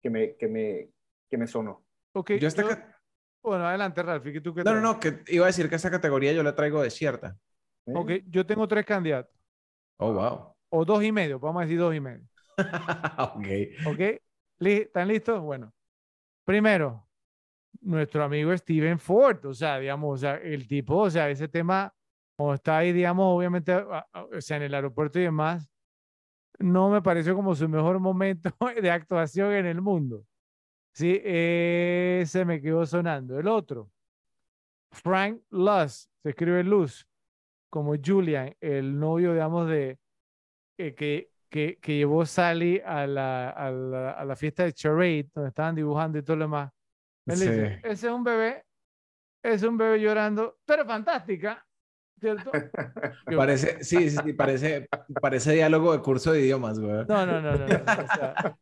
[0.03, 0.89] que me, que me,
[1.31, 1.83] que me sonó.
[2.13, 3.01] Ok, Yo esta yo- ca-
[3.43, 5.91] Bueno, adelante, Ralph, ¿y tú qué No, no, no, que iba a decir que esta
[5.91, 7.39] categoría yo la traigo desierta.
[7.87, 7.93] ¿eh?
[7.95, 9.35] Ok, yo tengo tres candidatos,
[9.97, 10.55] Oh, wow.
[10.69, 12.27] o dos y medio, vamos a decir dos y medio.
[13.19, 13.47] ok.
[13.87, 14.01] ¿Ok?
[14.61, 15.41] ¿Están listos?
[15.41, 15.73] Bueno,
[16.45, 17.09] primero,
[17.81, 21.95] nuestro amigo Steven Ford, o sea, digamos, o sea, el tipo, o sea, ese tema,
[22.37, 25.71] como está ahí, digamos, obviamente, o sea, en el aeropuerto y demás,
[26.59, 28.51] no me pareció como su mejor momento
[28.83, 30.27] de actuación en el mundo.
[30.93, 33.39] Sí, ese me quedó sonando.
[33.39, 33.91] El otro,
[34.91, 37.09] Frank Luz, se escribe Luz,
[37.71, 39.99] como Julian, el novio, digamos, de
[40.77, 45.29] eh, que, que, que llevó Sally a la, a la, a la fiesta de Charade,
[45.35, 46.73] donde estaban dibujando y todo lo demás.
[47.27, 48.65] Él dice, ese es un bebé,
[49.43, 51.67] es un bebé llorando, tú eres fantástica,
[52.19, 52.51] ¿cierto?
[53.37, 54.89] Parece, sí, sí, sí, parece,
[55.21, 57.05] parece diálogo de curso de idiomas, güey.
[57.09, 57.67] No, no, no, no.
[57.67, 58.57] no, O sea,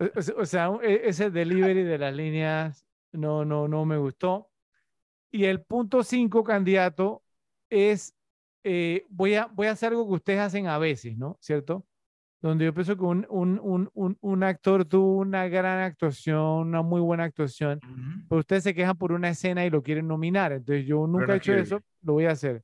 [0.00, 3.84] o- o sea- o sea, un- e- ese delivery de las líneas no, no, no
[3.84, 4.50] me gustó.
[5.30, 7.22] Y el punto 5 candidato
[7.70, 8.14] es,
[8.64, 11.36] eh, voy, a, voy a hacer algo que ustedes hacen a veces, ¿no?
[11.40, 11.86] ¿Cierto?
[12.44, 16.82] Donde yo pienso que un, un, un, un, un actor tuvo una gran actuación, una
[16.82, 18.26] muy buena actuación, Ujú.
[18.28, 20.52] pero ustedes se quejan por una escena y lo quieren nominar.
[20.52, 21.62] Entonces yo nunca Bruno he hecho Kirby.
[21.62, 22.62] eso, lo voy a hacer.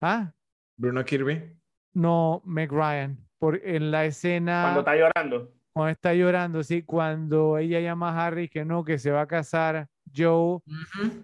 [0.00, 0.32] ¿Ah?
[0.76, 1.56] Bruno Kirby.
[1.94, 5.52] No, Meg Ryan, por, en la escena Cuando está llorando.
[5.72, 9.26] cuando está llorando, sí, cuando ella llama a Harry que no, que se va a
[9.28, 10.58] casar Joe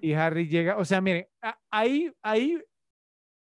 [0.00, 1.26] y Harry llega, o sea, miren,
[1.68, 2.62] ahí, ahí,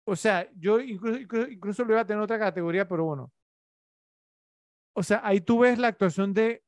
[0.06, 3.32] o sea, yo incluso, incluso, incluso lo iba a tener en otra categoría, pero bueno.
[4.94, 6.62] O sea, ahí tú ves la actuación de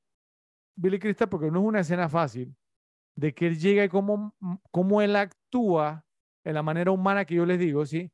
[0.76, 2.54] Billy Crystal porque no es una escena fácil,
[3.16, 4.34] de que él llega y cómo,
[4.70, 6.04] cómo él actúa
[6.44, 8.10] en la manera humana que yo les digo, ¿sí?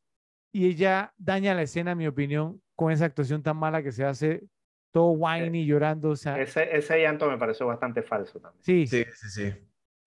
[0.53, 4.05] Y ella daña la escena, en mi opinión, con esa actuación tan mala que se
[4.05, 4.45] hace
[4.93, 8.63] todo whiny, llorando, o sea, Ese, ese llanto me pareció bastante falso también.
[8.63, 8.87] sí.
[8.87, 9.53] Sí, sí, sí.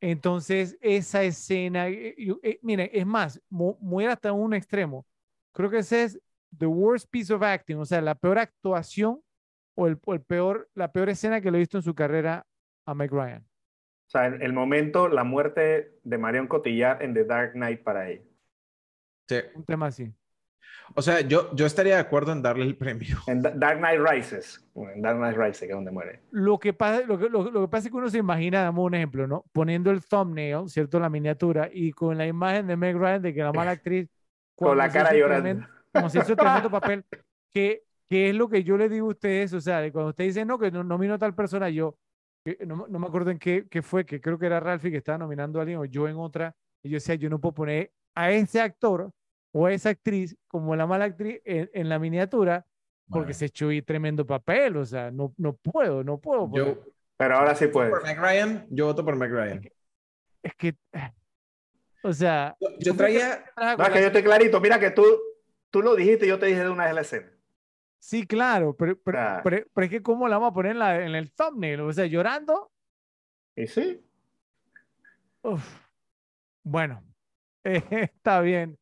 [0.01, 5.05] Entonces, esa escena, eh, eh, miren, es más, mu- muy hasta un extremo.
[5.51, 6.21] Creo que ese es
[6.55, 9.21] the worst piece of acting, o sea, la peor actuación
[9.75, 12.45] o, el, o el peor, la peor escena que le he visto en su carrera
[12.85, 13.43] a Meg Ryan.
[13.43, 18.09] O sea, el, el momento, la muerte de Marion Cotillard en The Dark Knight para
[18.09, 18.23] ella.
[19.27, 19.37] Sí.
[19.55, 20.13] Un tema así.
[20.93, 23.17] O sea, yo, yo estaría de acuerdo en darle el premio.
[23.25, 24.63] En Da- Dark Knight Rises.
[24.75, 26.21] En Dark Knight Rises, que es donde muere.
[26.29, 28.85] Lo que pasa, lo que, lo, lo que pasa es que uno se imagina, damos
[28.85, 29.45] un ejemplo, ¿no?
[29.51, 30.99] Poniendo el thumbnail, ¿cierto?
[30.99, 34.07] La miniatura y con la imagen de Meg Ryan de que la mala actriz.
[34.53, 35.65] Con la cara llorando.
[35.91, 37.03] como se hizo tremendo papel,
[37.53, 40.25] que, que es lo que yo le digo a ustedes, o sea, de cuando usted
[40.25, 41.97] dice, no, que no nomino a tal persona, yo,
[42.43, 44.97] que no, no me acuerdo en qué, qué fue, que creo que era Ralphie que
[44.97, 47.91] estaba nominando a alguien o yo en otra, y yo decía, yo no puedo poner
[48.13, 49.11] a ese actor
[49.51, 52.65] o a esa actriz como la mala actriz en, en la miniatura
[53.09, 56.49] porque Bueno, se echó ahí tremendo papel, o sea, no, no puedo, no puedo.
[56.53, 56.83] yo,
[57.17, 57.89] Pero ahora sí puede.
[57.89, 59.61] por Meg Ryan, yo voto por Meg Ryan.
[60.41, 60.75] Es que,
[62.03, 64.59] o sea, Yo, yo traía, No, es que yo estoy clarito.
[64.59, 65.03] Mira que tú,
[65.69, 67.31] tú lo dijiste y yo te dije de una vez la escena.
[67.99, 69.41] Sí, claro, pero, pero, Ah.
[69.43, 71.91] pero, pero es que cómo la vamos a poner en, la- en el thumbnail, o
[71.93, 72.71] sea, llorando.
[73.55, 74.01] Y sí.
[75.43, 75.63] Uf.
[76.63, 77.03] Bueno,
[77.63, 77.81] eh,
[78.13, 78.77] está bien.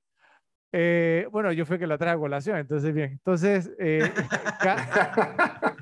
[0.71, 3.11] Eh, bueno, yo fui que la traje a colación, entonces bien.
[3.11, 3.99] Entonces, eh,
[4.61, 5.75] ga-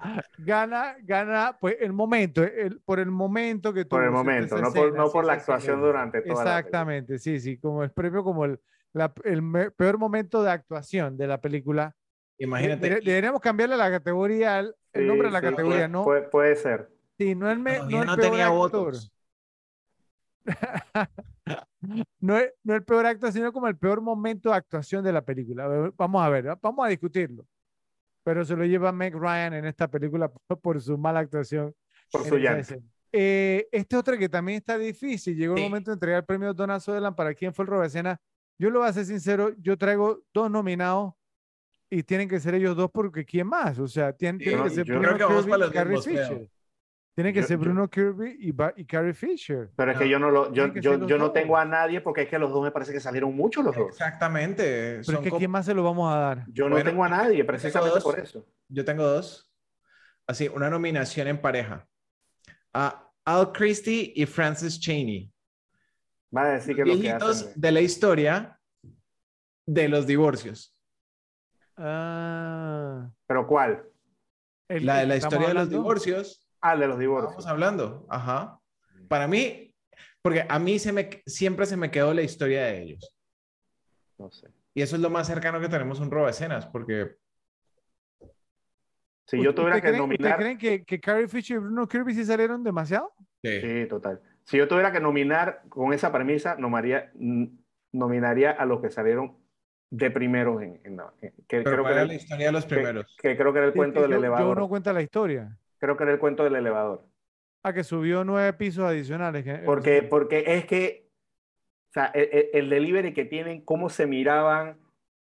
[0.38, 4.94] gana, gana, pues el momento, el- por el momento que por el momento, no por,
[4.96, 6.58] no por la actuación durante toda la.
[6.58, 8.60] Exactamente, sí, sí, como el premio, como el,
[8.92, 9.42] la- el
[9.76, 11.94] peor momento de actuación de la película.
[12.40, 15.88] Imagínate, debe- deberíamos cambiarle la categoría, al- el Sí, nombre de la sí, categoría, puede,
[15.88, 16.04] ¿no?
[16.04, 16.90] Puede, puede ser.
[17.18, 18.58] Sí, no el, me- todavía no el no peor tenía actor.
[18.58, 19.12] votos.
[22.20, 25.22] no, es, no el peor actor, sino como el peor momento de actuación de la
[25.24, 25.92] película.
[25.96, 27.46] Vamos a ver, vamos a discutirlo.
[28.22, 30.30] pero se lo lleva Meg Ryan en esta película
[30.62, 31.74] por, su mala actuación.
[32.10, 32.74] Por su llanto.
[33.12, 35.62] Eh, este otro que también está difícil, llegó Sí.
[35.62, 38.20] el momento de entregar el premio Donald Sutherland para quién fue el robo escena.
[38.58, 41.14] Yo lo voy a ser sincero, yo traigo dos nominados
[41.90, 43.78] y tienen que ser ellos dos porque ¿quién más?
[43.78, 45.96] O sea, tien- Sí, tiene yo- que ser Bruno que Kirby y los Carrie.
[46.02, 46.48] Fisher.
[47.16, 49.70] Tiene que Yo- ser yo- Bruno Kirby y, y Carrie Fisher.
[49.76, 50.10] Pero es que No.
[50.12, 52.38] yo no lo, yo, Tienen yo, los yo no tengo a nadie porque es que
[52.38, 53.88] los dos me parece que salieron muchos los dos.
[53.88, 54.62] Exactamente.
[54.92, 56.44] Pero son es que como- ¿quién más se lo vamos a dar?
[56.48, 58.04] Yo no tengo a nadie, precisamente dos.
[58.04, 58.46] por eso.
[58.68, 59.50] Yo tengo dos.
[60.26, 61.86] Así, una nominación en pareja.
[62.72, 65.30] A Al Christie y Francis Cheney.
[66.34, 67.52] Va a decir que lo que hacen.
[67.56, 68.58] de la historia
[69.66, 70.74] de los divorcios.
[71.82, 73.84] Ah, ¿Pero cuál?
[74.68, 75.78] el- La de la que estamos historia de los hablando.
[75.82, 76.46] divorcios.
[76.60, 77.46] Ah, de los Estamos divorcios.
[77.46, 78.06] hablando.
[78.10, 78.60] Ajá.
[79.08, 79.74] Para mí,
[80.22, 83.16] porque a mí se me, siempre se me quedó la historia de ellos.
[84.18, 84.48] No sé.
[84.74, 87.16] Y eso es lo más cercano que tenemos a un robo de escenas, porque
[89.26, 90.20] Si yo tuviera ¿Ustedes que creen, nominar.
[90.32, 93.12] ¿Ustedes creen que, que Carrie Fisher y Bruno Kirby sí salieron demasiado?
[93.42, 94.20] sí, Sí, total.
[94.44, 97.44] Si yo tuviera que nominar con esa premisa, nominaría, mm,
[97.92, 99.38] nominaría a los que salieron
[99.90, 100.98] de primeros en, en
[101.48, 103.06] que, pero creo que, ¿cuál era la historia de los primeros?
[103.16, 104.56] que creo que era el Sí, cuento del yo, elevador.
[104.56, 105.58] Yo no cuenta la historia.
[105.78, 107.04] Creo que era el cuento del elevador.
[107.62, 109.44] Ah, que subió nueve pisos adicionales.
[109.44, 111.08] que- Porque, porque es que,
[111.90, 114.78] o sea, el, el- el delivery que tienen, cómo se miraban,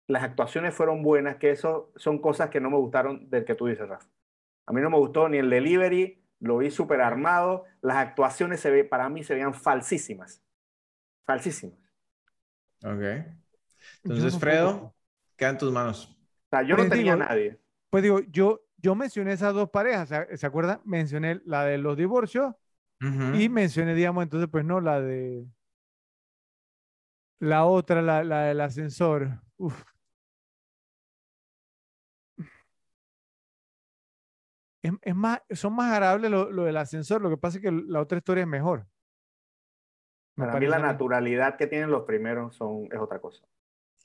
[0.08, 3.66] las actuaciones fueron buenas, que eso son cosas que no me gustaron del que tú
[3.66, 4.08] dices, Rafa.
[4.66, 8.70] A mí no me gustó ni el delivery, lo vi súper armado, las actuaciones se
[8.70, 10.42] ve, para mí se veían falsísimas.
[11.26, 11.78] Falsísimas.
[12.84, 13.43] Ok.
[14.04, 14.94] Entonces, no Fredo, puedo-
[15.36, 16.06] queda en tus manos.
[16.06, 17.58] O sea, yo Pues no tenía a nadie.
[17.90, 20.80] Pues digo, yo, yo mencioné esas dos parejas, ¿se, acuerdan?
[20.84, 22.54] Mencioné la de los divorcios
[23.34, 25.46] y mencioné, digamos, entonces, pues no, la de
[27.38, 29.40] la otra, la, la del ascensor.
[29.56, 29.84] Uf.
[34.82, 37.70] Es, es más, son más agradables lo, lo del ascensor, lo que pasa es que
[37.70, 38.86] la otra historia es mejor.
[40.36, 43.46] Me Para mí la naturalidad que tienen los primeros son, es otra cosa.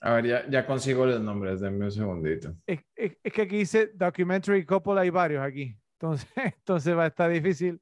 [0.01, 2.53] A ver, ya, ya consigo los nombres, denme un segundito.
[2.65, 5.75] Es, es- es que aquí dice documentary couple, hay varios aquí.
[5.93, 7.81] Entonces, entonces va a estar difícil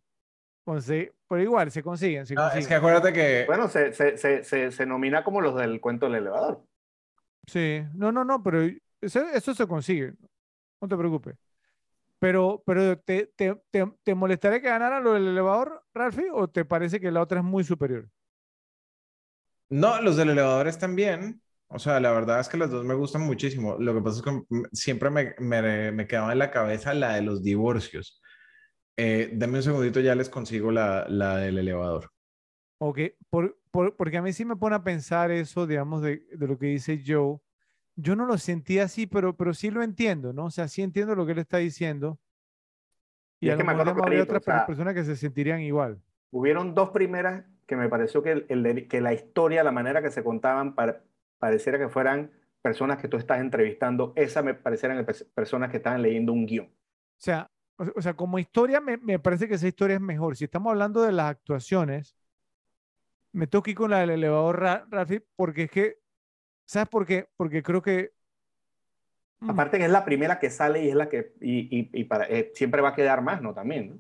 [0.66, 2.68] conseguir, pero igual se consiguen, se Ah, es consiguen.
[2.68, 6.16] que acuérdate que Bueno, se, se, se, se, se nomina como los del cuento del
[6.18, 6.66] elevador.
[7.48, 8.62] Sí, no, no, no, pero
[9.02, 10.14] eso, eso se consigue,
[10.82, 11.36] no te preocupes.
[12.20, 16.66] Pero, pero ¿te, te, te, te molestaría que ganara lo del elevador, Ralphie, o te
[16.66, 18.10] parece que la otra es muy superior?
[19.70, 21.42] No, los del elevador están bien.
[21.70, 23.78] O sea, la verdad es que las dos me gustan muchísimo.
[23.80, 27.22] Lo que pasa es que siempre me, me, me quedaba en la cabeza la de
[27.22, 28.22] los divorcios.
[28.98, 32.12] Eh, denme un segundito, ya les consigo la, la del elevador.
[32.80, 36.48] Ok, por, por- porque a mí sí me pone a pensar eso, digamos, de, de
[36.48, 37.40] lo que dice Joe.
[37.96, 40.46] Yo no lo sentí así, pero, pero sí lo entiendo, ¿no?
[40.46, 42.20] O sea, sí entiendo lo que él está diciendo.
[43.40, 45.04] Y, Y a es lo que me mejor acuerdo clarito, otras o sea, personas que
[45.04, 46.02] se sentirían igual.
[46.32, 50.12] Hubieron dos primeras que me pareció que, el, el que la historia, la manera que
[50.12, 51.04] se contaban, para-
[51.40, 54.14] pareciera que fueran personas que tú estás entrevistando.
[54.16, 56.68] Esas me parecieran pe- personas que estaban leyendo un guion.
[56.68, 60.36] O sea, o, sea, como historia me, me parece que esa historia es mejor.
[60.38, 62.16] Si estamos hablando de las actuaciones,
[63.34, 66.00] me ir con la del elevador, Ra- Ralphie, porque es que,
[66.66, 67.30] ¿sabes por qué?
[67.38, 68.14] Porque creo que...
[69.42, 72.04] mm, Aparte que es la primera que sale y es la que y, y- y
[72.06, 73.54] para, eh, siempre va a quedar más, ¿no?
[73.54, 74.00] También, ¿no?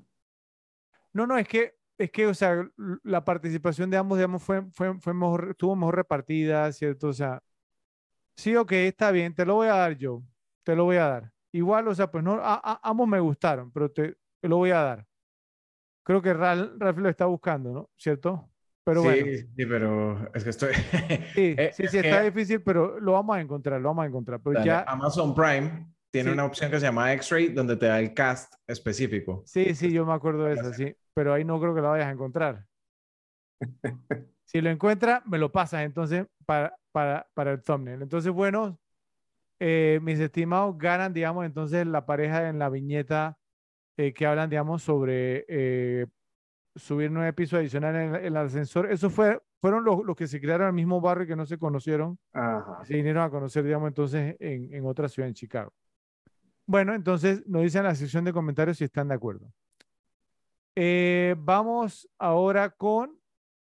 [1.14, 2.69] No, no, es que, es que, o sea,
[3.03, 7.09] la participación de ambos, digamos, fue, fue, fue mejor, estuvo mejor repartida, ¿cierto?
[7.09, 7.42] O sea,
[8.38, 10.24] sí, ok, está bien, te lo voy a dar yo,
[10.64, 11.34] te lo voy a dar.
[11.51, 14.72] Igual, o sea, pues no, a- a- ambos me gustaron, pero te, te lo voy
[14.72, 15.08] a dar.
[16.03, 17.90] Creo que Ral, Ralph lo está buscando, ¿no?
[17.98, 18.50] ¿Cierto?
[18.84, 20.74] Pero sí, bueno, sí, pero es que estoy.
[21.35, 24.03] sí, Eh, sí, es sí, está que- difícil, pero lo vamos a encontrar, lo vamos
[24.03, 24.42] a encontrar.
[24.42, 26.34] Pero Dale, ya, Amazon Prime tiene Sí.
[26.34, 29.43] una opción que se llama X-Ray donde te da el cast específico.
[29.43, 32.05] sí, sí, yo me acuerdo de eso, sí, pero ahí no creo que lo vayas
[32.05, 32.63] a encontrar.
[34.43, 38.03] Si lo encuentras, me lo pasas entonces para, para, para el thumbnail.
[38.03, 38.79] Entonces, bueno,
[39.59, 43.35] eh, mis estimados ganan, digamos, entonces la pareja en la viñeta
[43.97, 46.05] eh, que hablan, digamos, sobre eh,
[46.75, 48.91] subir nueve pisos adicionales en el, en el ascensor.
[48.91, 51.47] Eso fue, fueron los, los que se crearon en el mismo barrio y que no
[51.47, 52.19] se conocieron.
[52.31, 52.85] Ajá.
[52.85, 55.73] Se vinieron a conocer, digamos, entonces en, en otra ciudad, en Chicago.
[56.67, 59.51] Bueno, entonces nos dicen en la sección de comentarios si están de acuerdo.
[60.80, 63.19] Eh, vamos ahora con,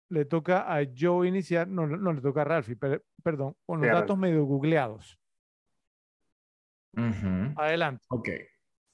[0.09, 3.88] le toca a Joe iniciar, no, no le toca a Ralphie, per- perdón, con los
[4.01, 5.19] datos medio googleados.
[7.57, 8.05] Adelante.
[8.09, 8.29] Ok,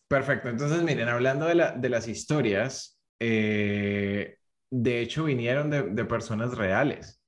[0.08, 0.48] perfecto.
[0.48, 4.38] Entonces, miren, hablando de, la- de las historias, eh,
[4.72, 7.22] de hecho vinieron de, de personas reales.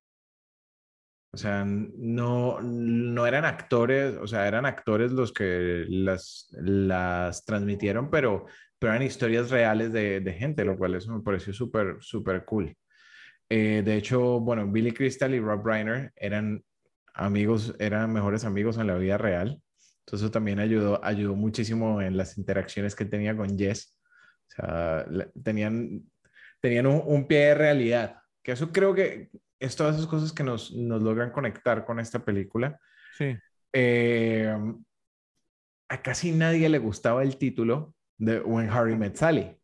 [1.34, 8.08] O sea, no, no eran actores, o sea, eran actores los que las, las transmitieron,
[8.08, 8.46] pero,
[8.78, 12.76] pero eran historias reales de, de gente, lo cual eso me pareció súper, súper cool.
[13.50, 16.62] Eh, de hecho, bueno, Billy Crystal y Rob Reiner eran
[17.14, 19.60] amigos, eran mejores amigos en la vida real.
[20.00, 23.96] Entonces eso también ayudó, ayudó muchísimo en las interacciones que tenía con Jess.
[24.48, 25.06] O sea,
[25.42, 26.02] tenían,
[26.60, 28.22] tenían un, pie de realidad.
[28.42, 32.24] Que eso creo que es todas esas cosas que nos, nos logran conectar con esta
[32.24, 32.78] película.
[33.16, 33.36] Sí.
[33.72, 34.54] Eh,
[35.90, 39.58] a casi nadie le gustaba el título de When Harry Met Sally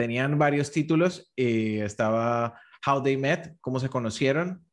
[0.00, 1.30] tenían varios títulos.
[1.36, 4.64] y estaba How They Met, cómo se conocieron.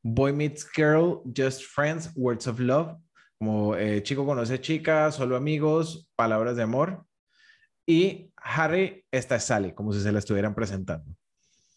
[0.00, 2.96] Boy Meets Girl, Just Friends, Words of Love,
[3.36, 7.04] como eh, chico conoce chica, solo amigos, palabras de amor.
[7.84, 11.12] Y Harry, esta es Sally, como si se la estuvieran presentando.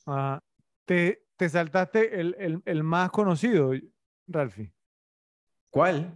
[0.05, 0.39] Ah,
[0.85, 3.71] te, te saltaste el, el, el, más conocido,
[4.27, 4.71] Ralphie.
[5.71, 6.15] ¿Cuál?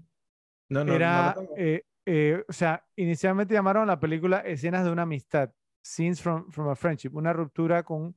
[0.70, 5.52] No, no, Era, eh, eh, o sea, inicialmente llamaron la película Escenas de una amistad.
[5.82, 8.16] Scenes from, from a Friendship, una ruptura con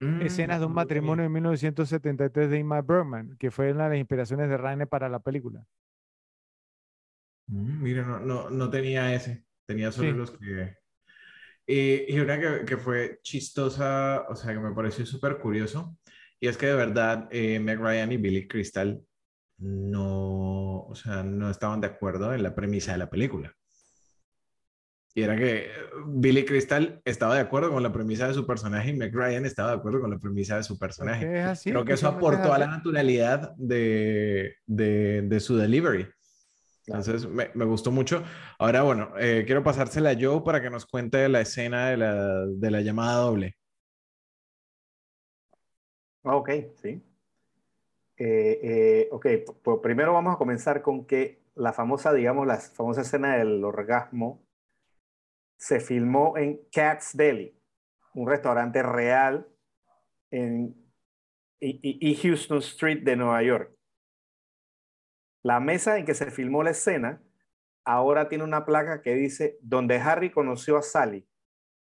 [0.00, 3.98] escenas de un mm, matrimonio en 1973 de Ingmar Bergman, que fue una de las
[3.98, 5.64] inspiraciones de Raine para la película.
[7.48, 10.76] Mm, mira, no, no, no, tenía ese, tenía solo los que...
[11.66, 15.98] Eh, y una que, que, fue chistosa, o sea, que me pareció súper curioso,
[16.40, 19.02] y es que de verdad eh, Meg Ryan y Billy Crystal
[19.58, 23.54] no, o sea, no estaban de acuerdo en la premisa de la película.
[25.14, 25.68] Y era que
[26.06, 29.70] Billy Crystal estaba de acuerdo con la premisa de su personaje y Meg Ryan estaba
[29.70, 31.56] de acuerdo con la premisa de su personaje.
[31.64, 36.06] Creo que eso aportó a la naturalidad de, de, de su delivery.
[36.86, 38.22] Entonces me, me, gustó mucho.
[38.58, 42.46] Ahora, bueno, eh, quiero pasársela a Joe para que nos cuente la escena de la,
[42.46, 43.56] de la llamada doble.
[46.22, 47.02] Ah, ok, sí.
[48.18, 49.26] Eh, ok,
[49.62, 54.42] pues primero vamos a comenzar con que la famosa, digamos, la famosa escena del orgasmo
[55.56, 57.56] se filmó en Cat's Deli,
[58.14, 59.46] un restaurante real
[60.30, 60.74] en
[61.60, 63.72] y, Houston Street de Nueva York.
[65.42, 67.22] La mesa en que se filmó la escena
[67.84, 71.26] ahora tiene una placa que dice, donde Harry conoció a Sally.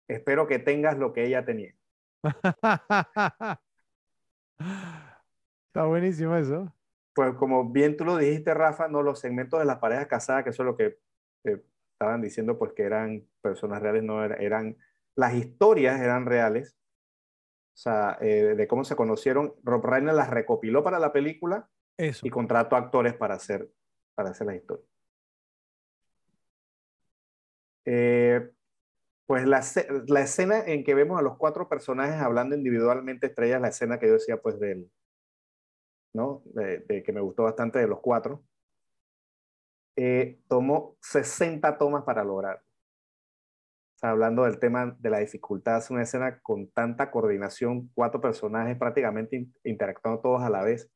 [0.09, 1.75] Espero que tengas lo que ella tenía.
[5.73, 6.71] Está buenísimo eso.
[7.15, 10.51] Pues como bien tú lo dijiste, Rafa, no los segmentos de las parejas casadas, que
[10.51, 10.99] eso es lo que
[11.45, 11.63] eh,
[11.95, 14.77] estaban diciendo pues que eran personas reales, no eran,
[15.15, 16.77] las historias eran reales,
[17.75, 19.55] o sea, eh, de cómo se conocieron.
[19.63, 23.73] Rob Reiner las recopiló para la película y contrató actores para hacer,
[24.15, 24.85] para hacer la historia.
[27.87, 28.47] Eh,
[29.25, 29.63] pues la,
[30.07, 34.09] la, escena en que vemos a los cuatro personajes hablando individualmente estrellas, la escena que
[34.09, 34.91] yo decía pues del,
[36.15, 36.43] ¿no?
[36.45, 38.43] de que me gustó bastante de los cuatro,
[39.97, 42.57] eh, tomó 60 tomas para lograr.
[42.57, 48.21] O sea, hablando del tema de la dificultad, es una escena con tanta coordinación, cuatro
[48.21, 50.91] personajes prácticamente interactuando todos a la vez.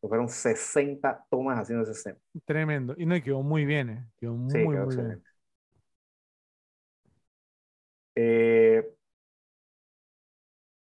[0.00, 2.18] Fueron 60 tomas haciendo esa escena.
[2.46, 2.94] Tremendo.
[2.96, 4.08] Y no, quedó muy bien, ¿eh?
[4.16, 5.22] Quedó muy, muy bien.
[8.14, 8.90] Eh,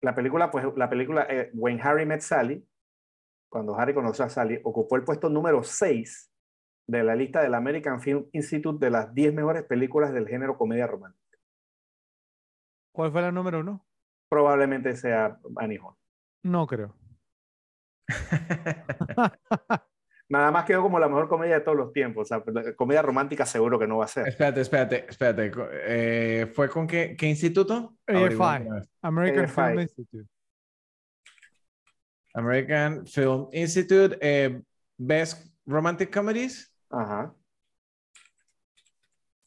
[0.00, 2.64] la película, pues, la película eh, When Harry Met Sally,
[3.50, 6.30] cuando Harry conoció a Sally, ocupó el puesto número 6
[6.86, 10.86] de la lista del American Film Institute de las 10 mejores películas del género comedia
[10.86, 11.38] romántica.
[12.92, 13.84] ¿Cuál fue la número uno?
[14.28, 15.94] Probablemente sea Annie Hall.
[16.44, 16.94] No creo.
[20.28, 22.30] Nada más quedó como la mejor comedia de todos los tiempos.
[22.30, 24.28] O sea, comedia romántica seguro que no va a ser.
[24.28, 25.50] Espérate, espérate, espérate.
[25.86, 27.96] Eh, ¿Fue con qué, qué instituto?
[28.06, 28.68] AFI,
[29.02, 30.28] American Film Institute.
[32.34, 34.16] American Film Institute.
[34.20, 34.60] Eh,
[34.96, 36.72] Best Romantic Comedies.
[36.90, 37.34] Ajá.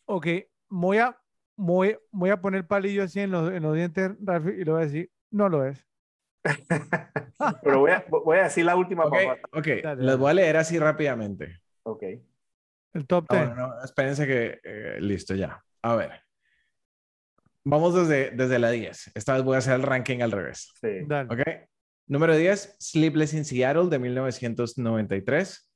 [0.06, 0.28] Ok,
[0.70, 1.18] voy a,
[1.56, 4.82] voy, voy a poner palillo así en los, en los dientes, Rafi, y le voy
[4.82, 5.86] a decir, no lo es.
[7.64, 9.16] Pero voy a, voy a, decir la última Ok,
[9.54, 9.82] okay.
[9.98, 11.62] les voy a leer así rápidamente.
[11.84, 12.04] Ok.
[12.94, 13.50] El top 10.
[13.50, 15.64] No, no, espérense que, eh, listo ya.
[15.82, 16.22] A ver.
[17.64, 19.12] Vamos desde, desde la 10.
[19.16, 20.74] Esta vez voy a hacer el ranking al revés.
[20.82, 21.06] Sí.
[21.08, 21.34] Dale.
[21.34, 21.70] Ok.
[22.08, 25.72] Número 10, Sleepless in Seattle de 1993.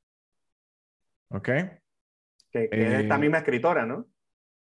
[1.29, 1.45] Ok.
[2.51, 4.07] Que, es esta eh, misma escritora, ¿no?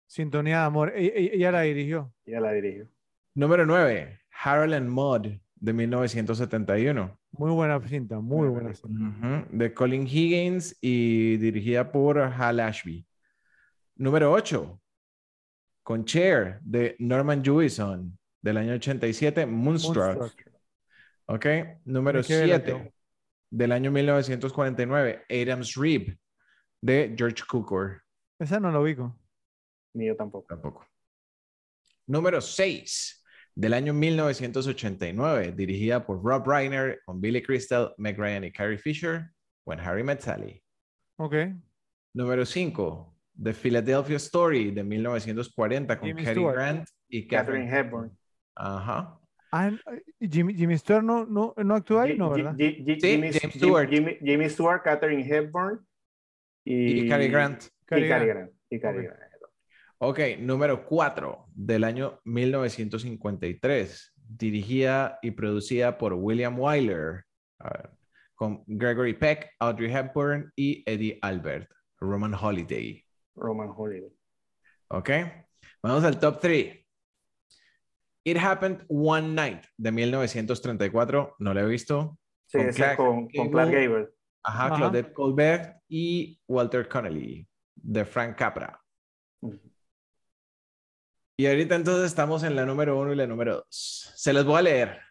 [0.08, 0.94] Sintonía de amor.
[0.96, 2.14] E, e, ella, la dirigió.
[2.26, 2.88] Ella la dirigió.
[3.34, 7.20] Número 9, Harold and Maude de 1971.
[7.32, 9.46] Muy buena cinta, muy buena cinta.
[9.52, 13.06] De Colin Higgins y dirigida por Hal Ashby.
[13.98, 14.82] Número 8,
[15.84, 20.34] con Chair de Norman Jewison del año 87, Moonstruck.
[21.28, 21.46] Ok,
[21.86, 22.94] número 7,
[23.50, 26.18] del año 1949, Adam's Rib,
[26.82, 28.04] de George Cukor.
[28.38, 29.18] Esa no lo ubico.
[29.94, 30.48] Ni yo tampoco.
[30.48, 30.86] Tampoco.
[32.08, 33.24] Número 6,
[33.56, 39.32] del año 1989, dirigida por Rob Reiner, con Billy Crystal, Meg Ryan y Carrie Fisher,
[39.66, 40.62] When Harry Met Sally.
[41.18, 41.36] Ok.
[42.14, 46.56] Número 5, The Philadelphia Story, de 1940, con Jimmy Cary Stewart.
[46.56, 48.18] Grant y Catherine Catherine Hepburn.
[48.56, 49.20] Ajá.
[49.52, 49.72] Ah,
[50.20, 52.56] Jimmy, Jimmy Stewart no, no, no actúa ahí, ¿no, verdad?
[52.58, 53.90] Sí, Jimmy, James Stewart.
[53.90, 55.80] Jimmy, Jimmy Stewart, Catherine Hepburn
[56.66, 57.64] y, Y Cary Grant.
[57.64, 58.26] Y Cary Grant.
[58.26, 58.52] Grant.
[58.70, 59.04] Y Cary Ok.
[59.06, 59.22] Grant.
[59.98, 67.24] Ok, número 4 del año 1953, dirigida y producida por William Wyler,
[67.60, 67.90] a ver,
[68.36, 73.06] con Gregory Peck, Audrey Hepburn y Eddie Albert, Roman Holiday.
[73.36, 74.12] Roman Holiday.
[74.90, 75.10] Ok,
[75.82, 76.85] vamos al top 3.
[78.26, 82.18] It Happened One Night de 1934, no lo he visto.
[82.48, 84.10] Sí, Con Clark con, con Clark Gable.
[84.44, 84.76] Ajá, Ajá.
[84.78, 88.82] Claudette Colbert y Walter Connolly de Frank Capra.
[91.38, 94.12] Y ahorita entonces estamos en la número uno y la número dos.
[94.16, 95.02] Se las voy a leer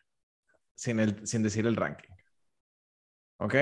[0.75, 2.15] sin, el, sin decir el ranking.
[3.39, 3.55] ¿Ok?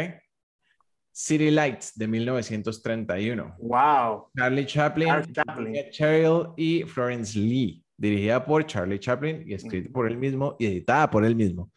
[1.11, 3.57] City Lights de 1931.
[3.59, 4.31] Wow.
[4.37, 5.91] Charlie Chaplin, Charlie Chaplin.
[5.91, 7.82] Cheryl y Florence Lee.
[8.03, 11.71] Dirigida por Charlie Chaplin y escrita por él mismo y editada por él mismo.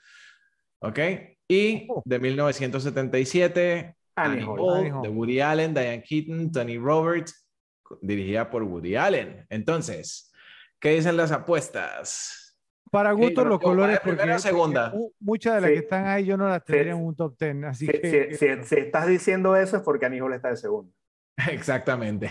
[0.80, 0.98] ¿Ok?
[1.48, 2.02] Y Oh.
[2.04, 4.60] de 1977, Annie Annie Hall.
[4.60, 5.02] Hall, Annie Hall.
[5.04, 7.48] de Woody Allen, Diane Keaton, Tony Roberts,
[8.02, 9.46] dirigida por Woody Allen.
[9.50, 10.32] Entonces,
[10.80, 12.58] ¿qué dicen las apuestas?
[12.90, 14.92] Para gusto los ¿cómo va colores, de primera porque, a segunda?
[14.92, 15.74] porque muchas de las Sí.
[15.76, 16.72] que están ahí yo no las Sí.
[16.74, 18.30] tendría en un top 10, así Si, que...
[18.32, 20.92] si- si- si estás diciendo eso es porque Annie Hall está de segundo.
[21.52, 22.30] Exactamente.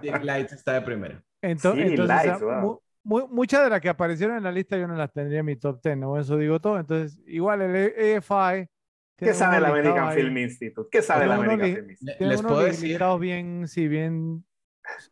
[0.00, 1.22] City Lights está de primero.
[1.48, 2.80] Sí, entonces, Lights, o sea, wow.
[3.02, 5.46] mu- mu- muchas de las que aparecieron en la lista yo no las tendría en
[5.46, 6.18] mi top 10, ¿no?
[6.18, 6.78] Eso digo todo.
[6.78, 8.68] Entonces, igual el E- EFI...
[9.16, 10.88] ¿Qué sabe el American ahí, Film Institute?
[10.90, 12.26] ¿Qué sabe el American Film Institute?
[12.26, 14.44] Les puedo decir, bien, sí, bien...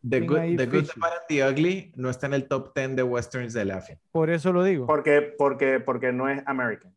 [0.02, 1.01] The bien Good, ahí The Good, the.
[1.01, 3.83] Bad and the Ugly no está en el top 10 de westerns de la.
[4.11, 4.86] Por eso lo digo.
[4.86, 6.94] Porque, porque, porque no es American.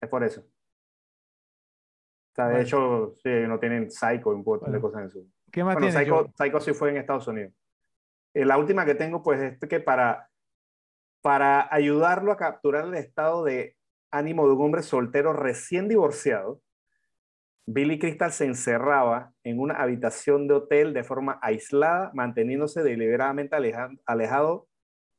[0.00, 0.40] Es por eso.
[0.42, 0.44] O
[2.36, 2.64] sea, de Bueno.
[2.64, 5.28] hecho, sí, no tienen Psycho y un montón de cosas en su.
[5.50, 6.32] ¿Qué más Bueno, Psycho?
[6.36, 7.52] Psycho sí fue en Estados Unidos.
[8.34, 10.30] Eh, la última que tengo, pues, es que para,
[11.22, 13.76] para ayudarlo a capturar el estado de
[14.10, 16.62] ánimo de un hombre soltero recién divorciado,
[17.66, 23.90] Billy Crystal se encerraba en una habitación de hotel de forma aislada, manteniéndose deliberadamente aleja-
[24.06, 24.68] alejado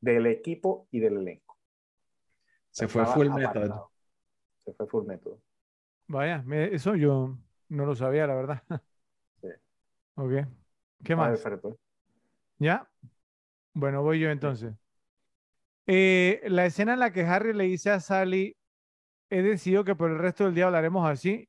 [0.01, 1.57] del equipo y del elenco.
[2.69, 3.33] Se fue Estaba full apartado.
[3.33, 3.71] method.
[4.65, 5.37] Se fue full method.
[6.07, 7.37] Vaya, me- eso yo
[7.69, 8.63] no lo sabía, la verdad.
[10.15, 10.31] Ok.
[11.03, 11.41] ¿Qué más?
[11.41, 11.77] perfecto.
[12.59, 12.87] ¿Ya?
[13.73, 14.73] Bueno, voy yo entonces.
[15.87, 18.55] Eh, la escena en la que Harry le dice a Sally,
[19.29, 21.47] he decidido que por el resto del día hablaremos así,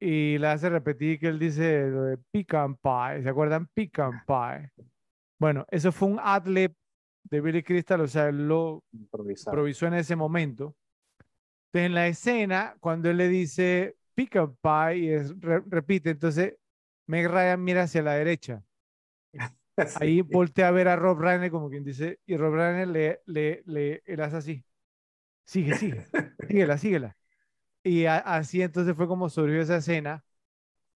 [0.00, 3.66] y la hace repetir que él dice lo de pecan pie, ¿se acuerdan?
[3.74, 4.70] Pecan pie.
[5.38, 6.74] Bueno, eso fue un ad-lib
[7.24, 8.82] de Billy Crystal, o sea, él lo
[9.46, 10.74] improvisó en ese momento.
[11.72, 16.54] Entonces, en la escena, cuando él le dice pecan pie, y es- re- repite, entonces
[17.06, 18.64] Meg Ryan mira hacia la derecha.
[19.94, 23.62] Ahí voltea a ver a Rob Reiner como quien dice, y Rob Reiner le, le,
[23.66, 24.64] le, él hace así.
[25.46, 26.06] Sigue, sigue,
[26.48, 27.16] síguela, síguela.
[27.84, 30.24] Y a- así entonces fue como surgió esa escena,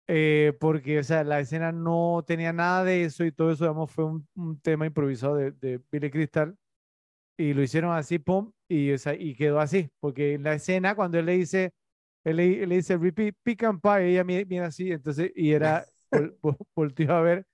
[0.08, 3.90] eh, porque, o sea, la escena no tenía nada de eso y todo eso, digamos,
[3.92, 6.56] fue un, un tema improvisado de, de Billy Crystal.
[7.36, 10.94] Y lo hicieron así, pum, y, o sea, y quedó así, porque en la escena
[10.96, 11.72] cuando él le dice,
[12.24, 15.52] él le, él le dice, repeat, pick and pie, ella mi- mira así, entonces, y
[15.52, 17.46] era, vol- vol- volteó a ver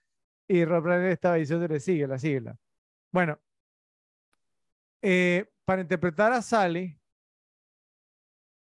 [0.49, 2.57] y Rob Reiner estaba diciéndole, síguela, síguela.
[3.13, 3.39] Bueno,
[5.03, 6.99] eh, para interpretar a Sally,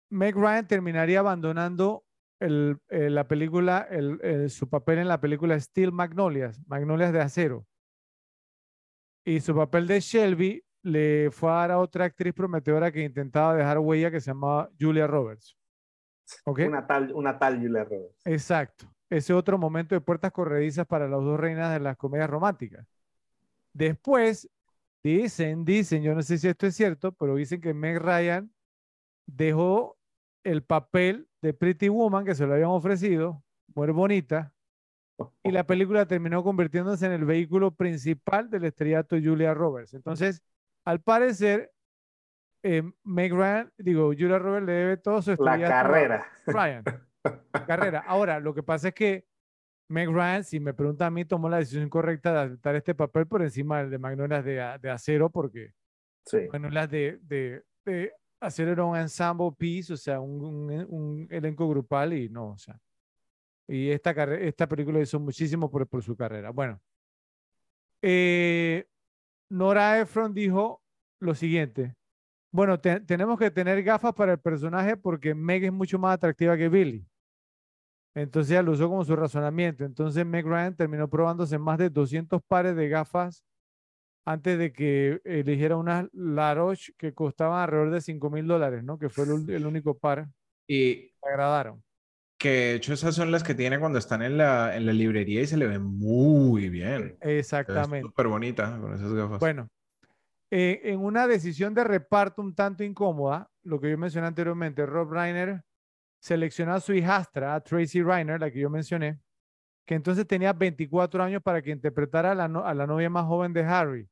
[0.09, 2.05] Meg Ryan terminaría abandonando
[2.39, 7.65] el- eh, la película, el- su papel en la película Steel Magnolias, Magnolias de Acero.
[9.25, 13.55] Y su papel de Shelby le fue a dar a otra actriz prometedora que intentaba
[13.55, 15.57] dejar huella que se llamaba Julia Roberts.
[16.45, 16.59] ¿Ok?
[16.67, 18.21] Una tal, una tal Julia Roberts.
[18.25, 18.85] Exacto.
[19.13, 22.87] Ese otro momento de puertas corredizas para las dos reinas de las comedias románticas.
[23.71, 24.49] Después,
[25.03, 28.51] dicen, dicen, yo no sé si esto es cierto, pero dicen que Meg Ryan
[29.27, 29.97] dejó
[30.43, 33.43] el papel de Pretty Woman que se lo habían ofrecido,
[33.75, 34.51] muy bonita,
[35.43, 39.93] y la película terminó convirtiéndose en el vehículo principal del estrellato de Julia Roberts.
[39.93, 40.41] Entonces,
[40.85, 41.71] al parecer,
[42.63, 46.25] eh, Meg Ryan, digo, Julia Roberts le debe todo su La estrellato a- carrera.
[46.47, 46.83] Ryan.
[47.67, 48.03] Carrera.
[48.07, 49.25] Ahora, lo que pasa es que
[49.89, 53.27] Meg Ryan, si me pregunta a mí, tomó la decisión correcta de aceptar este papel
[53.27, 55.71] por encima del de Magnolias de, de acero, porque
[56.25, 56.47] Sí.
[56.51, 61.67] Magnolias de, de, de hacer era un ensemble piece, o sea, un, un- un elenco
[61.67, 62.79] grupal y no, o sea.
[63.67, 66.49] Y esta, esta película hizo muchísimo por, por su carrera.
[66.51, 66.81] Bueno,
[68.01, 68.85] eh,
[69.49, 70.81] Nora Ephron dijo
[71.19, 71.95] lo siguiente.
[72.51, 76.55] Bueno, te- tenemos que tener gafas para el personaje porque Meg es mucho más atractiva
[76.57, 77.05] que Billy.
[78.15, 79.85] Entonces ella lo usó como su razonamiento.
[79.85, 83.43] Entonces Meg Ryan terminó probándose más de 200 pares de gafas
[84.25, 88.97] antes de que eligiera unas La Roche que costaban alrededor de 5 mil dólares, ¿no?
[88.99, 90.29] Que fue el, el único par
[90.67, 91.83] Y agradaron.
[92.37, 95.41] que de hecho esas son las que tiene cuando están en la, en la librería
[95.41, 97.17] y se le ven muy bien.
[97.21, 98.01] Exactamente.
[98.01, 99.39] súper bonita con esas gafas.
[99.39, 99.67] Bueno,
[100.51, 105.11] eh, en una decisión de reparto un tanto incómoda, lo que yo mencioné anteriormente, Rob
[105.11, 105.63] Reiner
[106.23, 109.19] seleccionó a su hijastra, Tracy Reiner, la que yo mencioné,
[109.85, 114.09] que entonces tenía 24 años para que interpretara a la, novia más joven de Harry,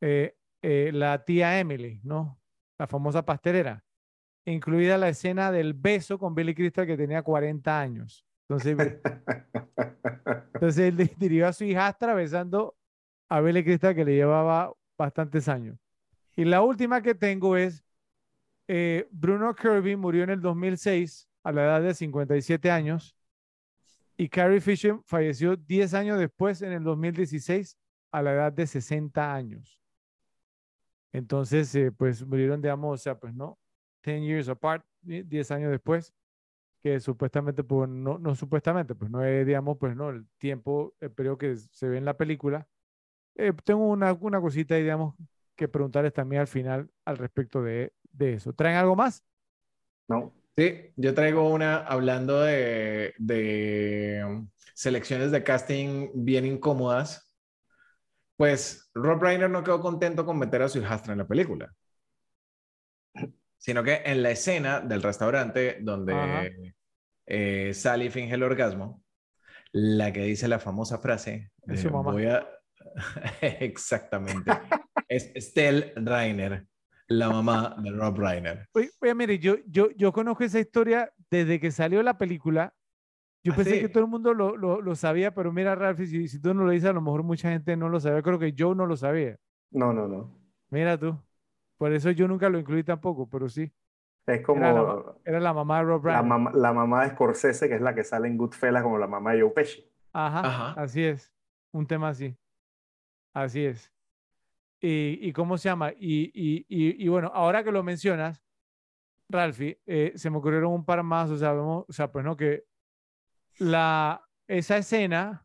[0.00, 2.40] eh, eh, la tía Emily, ¿no?
[2.78, 3.84] La famosa pastelera,
[4.44, 8.24] incluida la escena del beso con Billy Crystal que tenía 40 años.
[8.48, 9.00] Entonces,
[10.54, 12.76] entonces él di- dirigió a su hijastra besando
[13.28, 15.76] a Billy Crystal que le llevaba bastantes años.
[16.36, 17.84] Y la última que tengo es
[18.68, 23.16] eh, Bruno Kirby murió en el 2006 a la edad de 57 años
[24.16, 27.76] y Carrie Fisher falleció 10 años después en el 2016
[28.12, 29.80] a la edad de 60 años.
[31.12, 33.58] Entonces, eh, pues murieron, digamos, o sea, pues no,
[34.04, 36.12] 10 years apart, die- 10 años después,
[36.82, 41.12] que supuestamente, pues no, no supuestamente, pues no es, digamos, pues no, el tiempo, el
[41.12, 42.68] periodo que se ve en la película.
[43.36, 45.16] Eh, tengo una, una cosita, digamos,
[45.56, 48.52] que preguntarles también al final al respecto de, de eso.
[48.52, 49.24] ¿Traen algo más?
[50.08, 50.34] ¿no?
[50.56, 57.34] Sí, yo traigo una hablando de, de um, selecciones de casting bien incómodas.
[58.36, 61.74] Pues Rob Reiner no quedó contento con meter a su hijastra en la película,
[63.56, 66.72] sino que en la escena del restaurante donde
[67.26, 69.02] eh, Sally finge el orgasmo,
[69.72, 72.12] la que dice la famosa frase, su eh, mamá.
[72.12, 72.46] voy a...
[73.40, 74.50] Exactamente,
[75.08, 76.66] es Estelle Reiner,
[77.08, 78.66] la mamá de Rob Reiner.
[78.72, 82.74] Oye, oye, mire, yo, yo, yo conozco esa historia desde que salió la película.
[83.44, 83.80] Yo ¿Ah, pensé sí?
[83.80, 86.64] que todo el mundo lo, lo, lo sabía, pero mira, Ralph, si, si tú no
[86.64, 88.22] lo dices, a lo mejor mucha gente no lo sabía.
[88.22, 89.36] Creo que Joe no lo sabía.
[89.70, 90.36] No, no, no.
[90.70, 91.16] Mira tú.
[91.78, 93.70] Por eso yo nunca lo incluí tampoco, pero sí.
[94.26, 96.28] Es como Era la, era la mamá de Rob la, Reiner.
[96.28, 99.32] mamá, la mamá de Scorsese, que es la que sale en Goodfellas como la mamá
[99.32, 99.88] de Joe Pesci.
[100.12, 100.82] Ajá, Ajá.
[100.82, 101.32] así es.
[101.72, 102.36] Un tema así.
[103.34, 103.92] Así es.
[104.88, 105.92] Y, y cómo se llama.
[105.98, 108.40] Y, y, y, bueno, ahora que lo mencionas,
[109.28, 111.30] Ralphie, eh, se me ocurrieron un par más.
[111.30, 112.64] O sea, vemos- o sea, pues no, que
[113.58, 115.44] la, esa escena,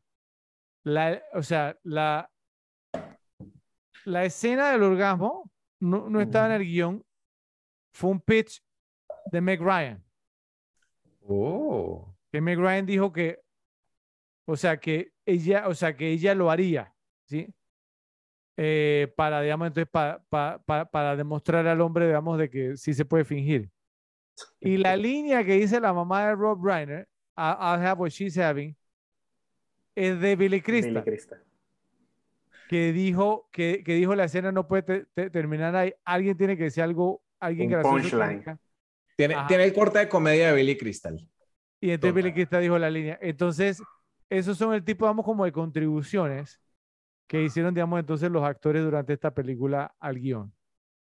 [0.84, 2.30] la, o sea, la,
[4.06, 7.04] la escena del orgasmo no, no estaba en el guion.
[7.94, 8.62] Fue un pitch
[9.32, 10.04] de Meg Ryan.
[11.28, 12.14] Oh.
[12.32, 13.40] que Meg Ryan dijo que,
[14.46, 16.94] o sea, que ella, o sea, que ella lo haría,
[17.26, 17.54] ¿sí?
[18.58, 22.94] Eh, para, digamos, entonces, pa- pa- pa- para demostrar al hombre, digamos, de que sí
[22.94, 23.70] se puede fingir.
[24.60, 27.08] Y la línea que dice la mamá de Rob Reiner,
[27.38, 28.76] "I- I'll have what she's having,
[29.96, 31.44] es de Billy Billy Crystal, Crystal.
[32.68, 36.56] que dijo, que, que dijo la escena no puede te- te- terminar ahí, alguien tiene
[36.58, 37.98] que decir algo, alguien Un gracioso.
[38.18, 38.60] tiene punchline.
[39.48, 41.18] Tiene, el corte de comedia de Billy Crystal.
[41.80, 42.34] Y entonces Billy.
[42.34, 43.18] Crystal dijo la línea.
[43.22, 43.82] Entonces,
[44.30, 46.60] esos son el tipo, vamos, como de contribuciones
[47.32, 50.54] que hicieron, digamos, entonces los actores durante esta película al guion.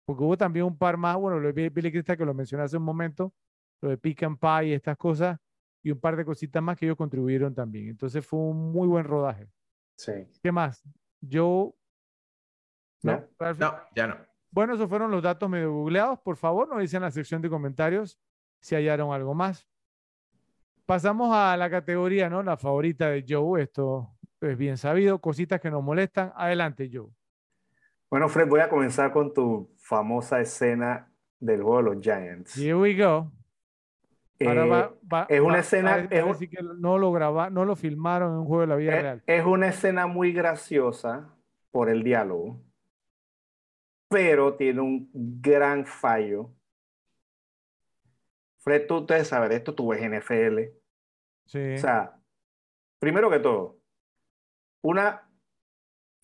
[0.06, 2.64] Porque hubo también un par más, bueno, lo de Bi- Billy Crystal que lo mencioné
[2.64, 3.34] hace un momento,
[3.82, 5.40] lo de Pick and Pie y estas cosas,
[5.82, 7.88] y un par de cositas más que ellos contribuyeron también.
[7.88, 9.50] Entonces fue un muy buen rodaje.
[9.98, 10.12] Sí.
[10.44, 10.84] ¿Qué más?
[11.22, 11.74] Yo...
[13.02, 13.28] ¿No?
[13.40, 13.58] Ralph?
[13.58, 14.16] No, ya no.
[14.52, 16.20] Bueno, esos fueron los datos medio googleados.
[16.20, 18.20] Por favor, nos dicen en la sección de comentarios
[18.60, 19.68] si hallaron algo más.
[20.86, 22.44] Pasamos a la categoría, ¿no?
[22.44, 23.64] La favorita de Joe.
[23.64, 25.20] Esto es bien sabido.
[25.20, 26.32] Cositas que nos molestan.
[26.36, 27.08] Adelante, Joe.
[28.10, 32.58] Bueno, Fred, voy a comenzar con tu famosa escena del juego de los Giants.
[32.58, 33.32] Here we go.
[34.46, 37.64] Ahora Eh, va- va- es una va- escena- es un- que no lo graba, no
[37.64, 39.24] lo filmaron en un juego de la vida es, real.
[39.28, 41.30] es una escena muy graciosa
[41.70, 42.60] por el diálogo,
[44.10, 46.50] pero tiene un gran fallo.
[48.60, 50.72] Fred, tú debes saber esto, tú ves NFL.
[51.46, 51.76] Sí.
[51.76, 52.20] O sea,
[53.00, 53.78] primero que todo,
[54.82, 55.30] una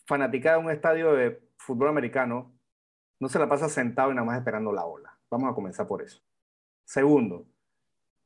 [0.05, 2.53] fanaticada de un estadio de fútbol americano
[3.19, 5.17] no se la pasa sentado y nada más esperando la ola.
[5.29, 6.21] Vamos a comenzar por eso.
[6.85, 7.47] Segundo,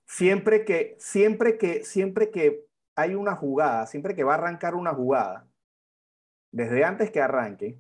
[0.06, 4.94] siempre que, siempre que, siempre que hay una jugada, siempre que va a arrancar una
[4.94, 5.48] jugada,
[6.52, 7.80] desde antes que arranque,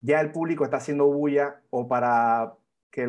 [0.00, 2.56] ya el público está haciendo bulla o para
[2.90, 3.06] que,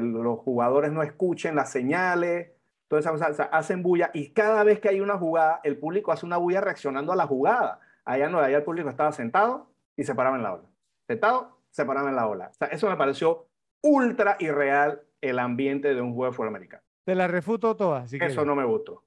[0.00, 2.52] los jugadores no escuchen las señales,
[2.88, 6.24] cosas, o sea, hacen bulla y cada vez que hay una jugada, el público hace
[6.24, 7.80] una bulla reaccionando a la jugada.
[8.06, 10.64] Allá no, allá el público estaba sentado y se paraba en la ola.
[11.06, 12.48] Sentado, se paraba en la ola.
[12.48, 13.48] O sea, eso me pareció
[13.82, 16.82] ultra irreal el ambiente de un juego de fútbol americano.
[17.04, 18.08] Te las refuto todas.
[18.08, 18.46] Si Eso quieres.
[18.46, 19.04] no me gustó.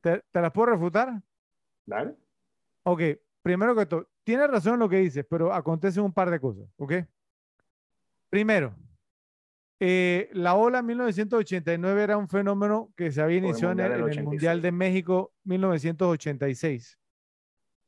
[0.00, 1.20] ¿Te, te las puedo refutar?
[1.86, 2.14] ¿Vale?
[2.84, 3.02] Ok,
[3.42, 6.68] primero que todo, tienes razón en lo que dices, pero acontecen un par de cosas,
[6.76, 6.94] ¿ok?
[8.30, 8.74] Primero,
[9.78, 14.12] eh, la ola 1989 era un fenómeno que se había iniciado en el, Mundial del
[14.12, 14.62] en el Mundial 86.
[14.62, 16.98] de México 1986.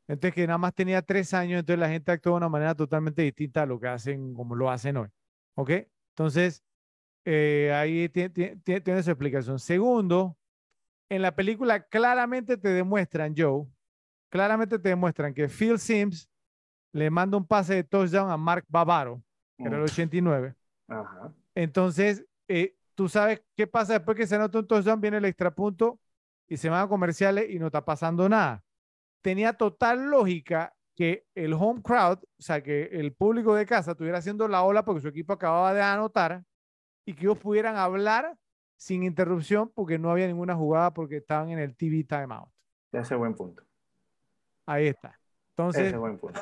[0.08, 3.22] Entonces, que nada más tenía tres años, entonces la gente actuó de una manera totalmente
[3.22, 5.08] distinta a lo que hacen, como lo hacen hoy,
[5.54, 5.70] ¿ok?
[6.10, 6.64] Entonces,
[7.26, 9.58] eh, ahí ti- ti- ti- tiene su explicación.
[9.58, 10.36] Segundo,
[11.10, 13.66] en la película claramente te demuestran, Joe,
[14.30, 16.28] claramente te demuestran que Phil Sims
[16.92, 19.22] le manda un pase de touchdown a Mark Bavaro,
[19.58, 20.54] que era el Mm, 89.
[20.88, 21.32] Ajá.
[21.54, 26.00] Entonces, eh, tú sabes qué pasa después que se anota un touchdown, viene el extrapunto
[26.48, 28.64] y se van a comerciales y no está pasando nada.
[29.22, 34.18] Tenía total lógica que el home crowd, o sea, que el público de casa estuviera
[34.18, 36.42] haciendo la ola porque su equipo acababa de anotar
[37.04, 38.36] y que ellos pudieran hablar
[38.76, 42.48] sin interrupción porque no había ninguna jugada porque estaban en el TV timeout.
[42.92, 43.62] Ese es buen punto.
[44.66, 45.18] Ahí está.
[45.50, 46.38] Entonces, Ese es buen punto.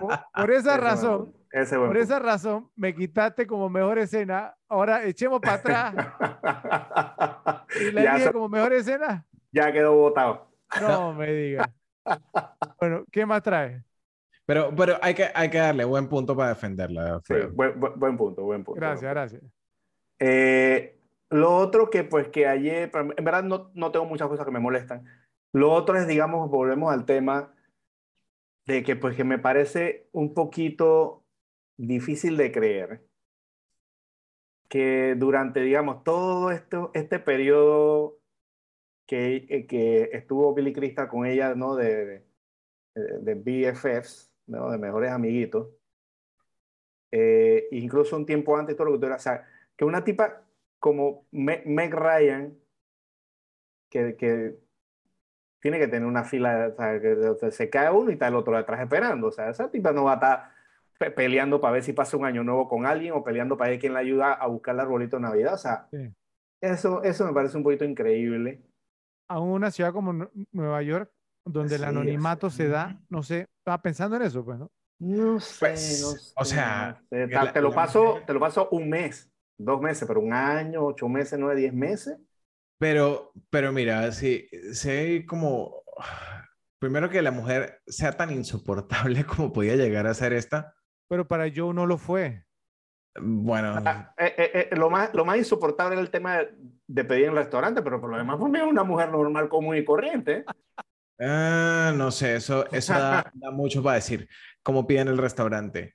[0.00, 1.38] por, por esa Ese es buen razón, punto.
[1.52, 4.54] Ese es buen por esa razón, me quitaste como mejor escena.
[4.68, 5.94] Ahora echemos para atrás
[7.80, 9.26] y la dije como mejor escena.
[9.52, 10.48] ya quedó votado.
[10.80, 11.68] No me digas.
[12.78, 13.82] Bueno, ¿qué más traes?
[14.44, 17.20] Pero, pero hay, que, hay que darle buen punto para defenderla.
[17.24, 18.80] Sí, buen, buen- punto, buen punto.
[18.80, 19.42] Gracias, buen gracias.
[20.18, 20.98] Eh,
[21.30, 24.60] lo otro que pues que ayer, en verdad no, no tengo muchas cosas que me
[24.60, 25.04] molestan.
[25.52, 27.54] Lo otro es, digamos, volvemos al tema
[28.66, 31.24] de que pues que me parece un poquito
[31.76, 33.02] difícil de creer
[34.68, 38.21] que durante, digamos, todo esto, este periodo
[39.12, 41.76] que, eh, que estuvo Billy Crystal con ella, ¿no?
[41.76, 42.24] De,
[42.94, 44.70] de, de BFFs, ¿no?
[44.70, 45.68] De mejores amiguitos.
[47.10, 50.46] Eh, incluso un tiempo antes, todo lo que tú eras, o sea, que una tipa
[50.78, 52.56] como Me- Meg Ryan,
[53.90, 54.56] que, que
[55.60, 58.56] tiene que tener una fila, o sea, que se cae uno y está el otro
[58.56, 60.50] detrás esperando, o sea, esa tipa no va a estar
[60.96, 63.78] pe- peleando para ver si pasa un año nuevo con alguien o peleando para ver
[63.78, 66.14] quién la ayuda a buscar el arbolito de Navidad, o sea, Sí.
[66.62, 68.62] eso, eso me parece un poquito increíble.
[69.32, 71.12] Aún una ciudad como Nu- Nueva York,
[71.44, 74.58] donde el Sí, o anonimato sea, se da, no sé, estaba pensando en eso, pues,
[74.58, 74.70] ¿no?
[74.98, 77.28] No sé, Pues, no o sé, sea, no sé.
[77.28, 80.32] que Ta- la- te lo paso, te lo paso un mes, dos meses, pero un
[80.32, 82.16] año, ocho meses, nueve, diez meses.
[82.78, 85.82] Pero, pero mira, sí, sí como,
[86.78, 90.74] primero que la mujer sea tan insoportable como podía llegar a ser esta,
[91.08, 92.44] Pero para Joe no lo fue.
[93.20, 96.54] bueno, Ah, eh, eh, eh, lo más, lo más insoportable era el tema de,
[96.92, 99.84] de pedir en restaurante, pero por lo demás, pues es una mujer normal, común y
[99.84, 100.44] corriente.
[101.20, 104.28] ah, no sé, eso, eso da, da mucho para decir,
[104.62, 105.94] como piden el restaurante.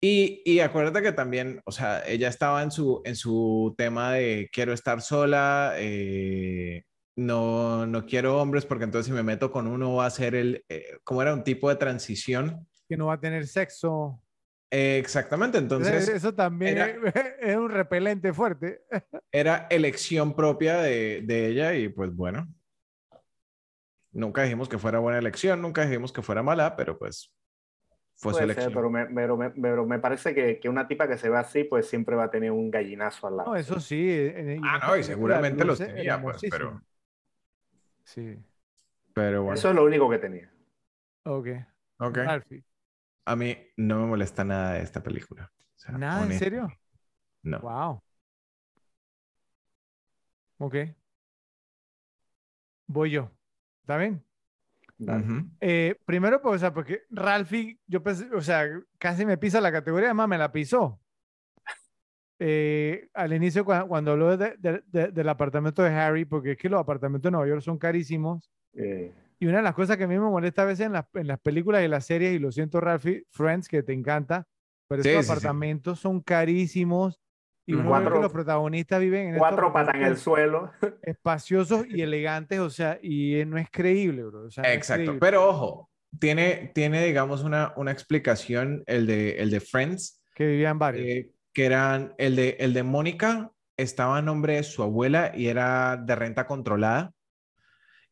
[0.00, 4.48] Y, y acuérdate que también, o sea, ella estaba en su, en su tema de
[4.52, 6.84] quiero estar sola, eh,
[7.16, 10.64] no, no quiero hombres porque entonces si me meto con uno va a ser el,
[10.68, 12.68] eh, como era un tipo de transición.
[12.88, 14.22] Que no va a tener sexo.
[14.70, 16.86] Eh, exactamente, Entonces, eso también era-
[17.40, 18.82] es, un repelente fuerte.
[19.32, 22.48] era elección propia de, de ella y pues bueno,
[24.12, 27.32] nunca dijimos que fuera buena elección, nunca dijimos que fuera mala, pero pues
[28.16, 28.74] fue su Puede ser, elección.
[28.74, 31.64] pero me, pero me- pero me parece que, que una tipa que se ve así,
[31.64, 33.50] pues siempre va a tener un gallinazo al lado.
[33.50, 34.08] No, eso sí.
[34.10, 36.80] en- en- Ah, no, y seguramente los tenía, pues, pero.
[38.04, 38.36] Sí,
[39.12, 40.50] pero bueno, Eso es lo único que tenía.
[41.24, 41.48] ok.
[41.98, 42.16] ok.
[42.16, 42.64] Ralphie.
[43.26, 45.52] A mí no me molesta nada de esta película.
[45.52, 46.68] O sea, ¿Nada, en serio?
[47.42, 47.60] No.
[47.60, 48.02] Wow.
[50.58, 50.76] Ok.
[52.86, 53.30] Voy yo.
[53.82, 54.24] ¿Está bien?
[55.60, 58.64] Eh, primero, pues, o sea, porque Ralphie, yo pensé, o sea,
[58.98, 61.00] casi me pisa la categoría, además me la pisó.
[62.38, 66.58] Eh, al inicio, cua- cuando, habló de- de- de- del apartamento de Harry, porque es
[66.58, 68.50] que los apartamentos de Nueva York son carísimos.
[68.74, 71.04] Eh, Y una de las cosas que a mí me molesta a veces en las,
[71.14, 74.46] en las películas y las series, y lo siento, Ralphie, Friends, que te encanta,
[74.88, 75.32] pero Sí, estos sí, sí.
[75.32, 77.20] apartamentos son carísimos.
[77.68, 80.70] Y uno ve que Cuatro- los protagonistas viven en cuatro patas en el suelo.
[81.02, 84.44] espaciosos y elegantes, o sea, y eh, no es creíble, bro.
[84.46, 85.18] o sea, no es Exacto, creíble.
[85.20, 90.78] pero ojo, tiene, tiene digamos, una, una explicación el de, el de Friends, Que vivían
[90.78, 91.04] varios.
[91.06, 95.48] eh, que eran el de, el de Mónica, estaba a nombre de su abuela y
[95.48, 97.12] era de renta controlada.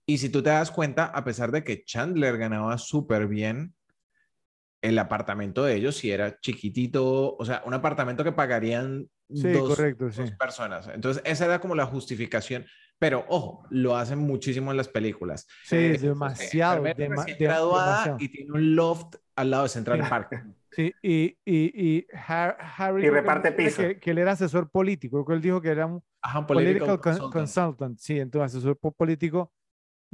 [0.07, 3.74] Y si tú te das cuenta, a pesar de que Chandler ganaba súper bien,
[4.83, 9.70] el apartamento de ellos sí era chiquitito, o sea, un apartamento que pagarían Sí, dos,
[9.76, 10.20] correcto, sí.
[10.20, 10.89] dos personas.
[10.89, 12.66] Entonces, esa era como la justificación.
[12.99, 15.47] Pero ojo, lo hacen muchísimo en las películas.
[15.65, 16.86] Sí, Eh, demasiado.
[16.86, 18.16] enfermera dema- graduada demasiado.
[18.20, 20.44] y tiene un loft al lado de Central Park.
[20.70, 23.00] Sí, y, y, y Har- Harry.
[23.02, 23.89] Y que reparte menciona pizza.
[23.89, 25.24] Que, que él era asesor político.
[25.24, 27.33] Que él dijo que era un Ajá, un political, political con- consultant.
[27.33, 27.99] consultant.
[27.99, 29.50] Sí, entonces asesor po- político.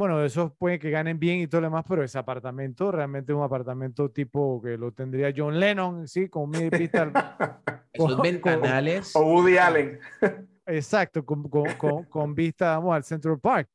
[0.01, 3.37] Bueno, esos puede que ganen bien y todo lo demás, pero ese apartamento realmente es
[3.37, 7.37] un apartamento tipo que lo tendría John Lennon, sí, con mi pista.
[7.93, 9.15] Esos con- ventanales.
[9.15, 10.01] O Woody Allen.
[10.65, 13.69] Exacto, con, con, con, con vista, vamos, al Central Park.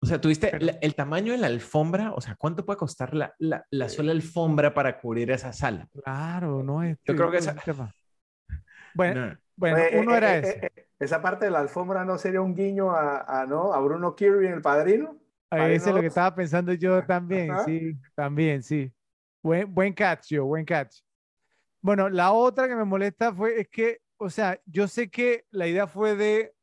[0.00, 3.12] O sea, tuviste Pero- la- el tamaño de la alfombra, o sea, ¿cuánto puede costar
[3.12, 5.88] la, la, la sola alfombra para cubrir esa sala?
[6.04, 6.98] Claro, no es.
[7.04, 7.92] Yo creo que es esa-.
[8.94, 9.38] Bueno, No.
[9.56, 10.50] bueno, Oye, uno eh, era eh, ese.
[10.66, 13.72] eh, eh, esa parte de la alfombra no sería un guiño a, a, ¿no?
[13.74, 15.16] a Bruno Kirby en El Padrino.
[15.58, 17.64] Ese es lo que estaba pensando yo también, Ajá.
[17.64, 18.92] sí, también, sí.
[19.42, 20.96] Buen, buen catch, yo, buen catch.
[21.82, 25.66] Bueno, la otra que me molesta fue, es que, o sea, yo sé que la
[25.66, 26.54] idea fue de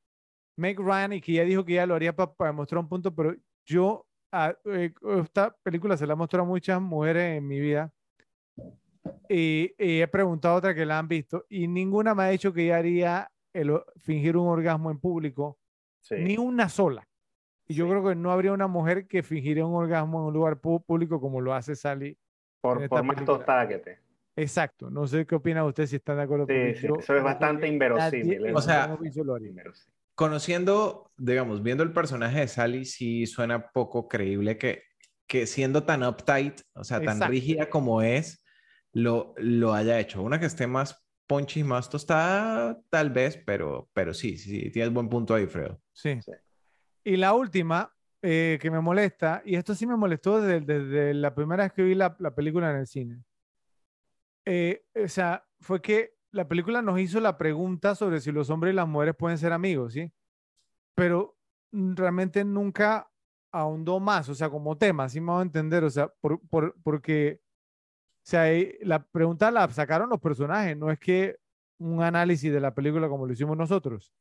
[0.57, 3.13] Meg Ryan y que ella dijo que ella lo haría pa- para mostrar un punto,
[3.13, 7.59] pero yo, a- eh, esta película se la he mostrado a muchas mujeres en mi
[7.59, 7.91] vida
[9.29, 12.53] y, y he preguntado a otras que la han visto y ninguna me ha dicho
[12.53, 15.57] que ella haría el, fingir un orgasmo en público,
[16.03, 16.15] Sí.
[16.17, 17.07] ni una sola.
[17.71, 17.91] Y yo Sí.
[17.91, 21.39] creo que no habría una mujer que fingiría un orgasmo en un lugar público como
[21.39, 22.17] lo hace Sally.
[22.59, 23.99] por, por más tostada que te.
[24.35, 24.89] Exacto.
[24.89, 26.45] No sé qué opinan ustedes si están de acuerdo.
[26.47, 28.97] Sí, porque sí, yo eso es bastante inverosímil, O sea.
[30.15, 34.83] Conociendo, digamos, viendo el personaje de Sally, sí suena poco creíble que,
[35.27, 37.31] que siendo tan uptight, o sea, tan Exacto.
[37.31, 38.43] rígida como es,
[38.91, 40.21] lo, lo haya hecho.
[40.21, 44.93] Una que esté más punchy, más tostada, tal vez, pero, pero sí, sí, sí, tienes
[44.93, 45.79] buen punto ahí, Fredo.
[45.93, 46.19] Sí.
[46.21, 46.31] Sí.
[47.03, 51.33] Y la última eh, que me molesta, y esto sí me molestó desde, desde la
[51.33, 53.23] primera vez que vi la, la película en el cine.
[54.45, 58.73] Eh, o sea, fue que la película nos hizo la pregunta sobre si los hombres
[58.73, 60.11] y las mujeres pueden ser amigos, ¿sí?
[60.95, 61.37] Pero
[61.71, 63.09] realmente nunca
[63.51, 66.75] ahondó más, o sea, como tema, así me voy a entender, o sea, por, por-
[66.83, 71.37] porque, o sea, eh, la pregunta la sacaron los personajes, no es que
[71.79, 74.13] un análisis de la película como lo hicimos nosotros.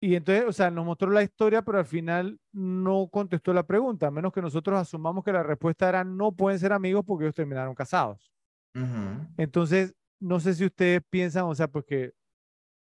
[0.00, 4.08] Y entonces, o sea, nos mostró la historia, pero al final no contestó la pregunta,
[4.08, 7.34] a menos que nosotros asumamos que la respuesta era no pueden ser amigos porque ellos
[7.34, 8.30] terminaron casados.
[8.74, 9.26] Ujú.
[9.36, 12.12] Entonces, no sé si ustedes piensan, o sea, pues que, o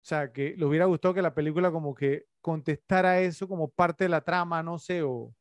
[0.05, 4.09] sea, que le hubiera gustado que la película como que contestara eso como parte de
[4.09, 5.33] la trama, no sé, o...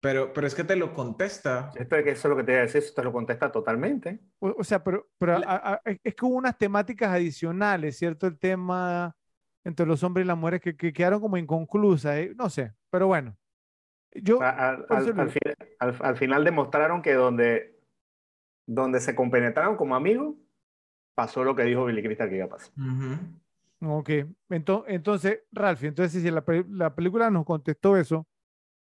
[0.00, 1.72] Pero, pero es que te lo contesta.
[1.74, 3.50] Esto es que eso es lo que te iba a decir, eso te lo contesta
[3.50, 4.20] totalmente.
[4.38, 8.26] O, o sea, pero, pero a- a- es que hubo unas temáticas adicionales, ¿cierto?
[8.26, 9.16] El tema
[9.66, 12.32] entre los hombres y las mujeres que, que quedaron como inconclusas, ¿eh?
[12.36, 13.36] No sé, pero bueno.
[14.12, 15.40] Yo, al, por al- eso lo- al fin-
[15.80, 17.78] al- al final demostraron que donde,
[18.66, 20.36] donde se compenetraron como amigos,
[21.14, 22.70] pasó lo que dijo Billy Crystal que iba a pasar.
[23.82, 24.08] Ok,
[24.48, 28.26] Ento- entonces, Ralph, entonces si la, la película nos contestó eso,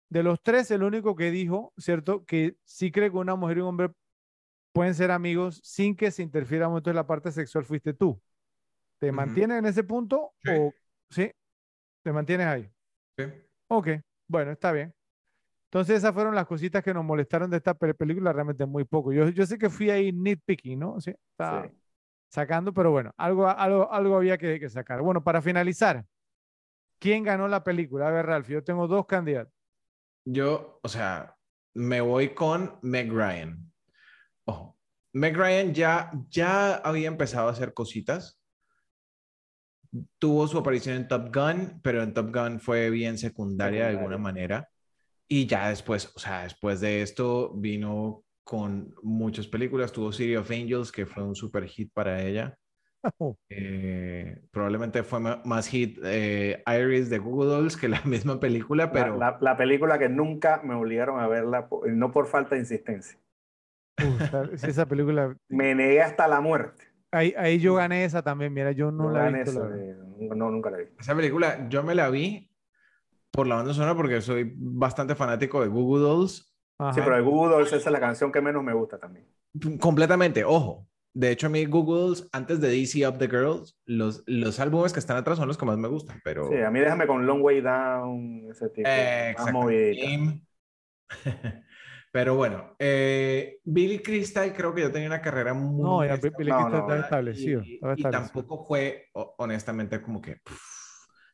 [0.09, 2.23] de los tres, el único que dijo, ¿cierto?
[2.25, 3.89] Que sí cree que una mujer y un hombre
[4.71, 8.21] pueden ser amigos sin que se interfiera mucho en la parte sexual, fuiste tú.
[8.99, 9.15] ¿Te Ujú.
[9.15, 10.51] mantienes en ese punto Sí.
[10.53, 10.73] o
[11.09, 11.31] sí?
[12.03, 12.69] ¿Te mantienes ahí?
[13.17, 13.25] Sí.
[13.67, 13.87] Ok,
[14.27, 14.93] bueno, está bien.
[15.71, 19.11] Entonces esas fueron las cositas que nos molestaron de esta pe- película, realmente muy poco.
[19.11, 21.01] Yo, yo sé que fui ahí nitpicking, ¿no?
[21.01, 21.73] Sí, estaba Sí.
[22.29, 25.01] sacando, pero bueno, algo, algo, algo había que, que sacar.
[25.01, 26.05] Bueno, para finalizar,
[26.99, 28.07] ¿quién ganó la película?
[28.07, 29.53] A ver, Ralph, yo tengo dos candidatos.
[30.25, 31.35] Yo, o sea,
[31.73, 33.71] me voy con Meg Ryan.
[34.45, 34.77] Ojo,
[35.13, 38.39] Meg Ryan ya, ya había empezado a hacer cositas.
[40.19, 44.17] Tuvo su aparición en Top Gun, pero en Top Gun fue bien secundaria de alguna
[44.17, 44.67] manera.
[45.27, 49.91] Y ya después, o sea, después de esto vino con muchas películas.
[49.91, 52.55] Tuvo City of Angels, que fue un super hit para ella.
[53.19, 58.85] Oh, Eh, probablemente fue más hit eh, Iris de Google Dolls que la misma película,
[58.85, 59.17] La- pero...
[59.17, 63.19] La, la película que nunca me obligaron a verla, no por falta de insistencia.
[64.01, 66.85] uh, esa película, Me negué hasta la muerte.
[67.11, 69.67] Ahí, ahí yo gané esa también, mira, yo no No, la he gané visto.
[69.67, 70.85] la no, nunca la vi.
[70.99, 72.49] Esa película yo me la vi
[73.31, 76.35] por la banda sonora porque soy bastante fanático de Google Dolls.
[76.35, 77.03] Sí, Ajá.
[77.03, 79.25] pero de Google Dolls esa es la canción que menos me gusta también.
[79.79, 80.87] Completamente, ojo.
[81.13, 84.91] De hecho, a mí Google Dolls, antes de DC Up the Girls, los, los álbumes
[84.91, 86.49] que están atrás son los que más me gustan, pero...
[86.49, 88.89] Sí, a mí déjame con Long Way Down, ese tipo.
[88.89, 90.35] Eh, más.
[92.15, 96.37] Pero bueno, eh, Billy Crystal creo que ya tenía una carrera muy No, ya establecida
[96.37, 97.61] Billy No, Crystal no, está y- establecido.
[97.65, 98.31] y, estaba y establecido.
[98.31, 100.57] tampoco fue, honestamente, como que pff,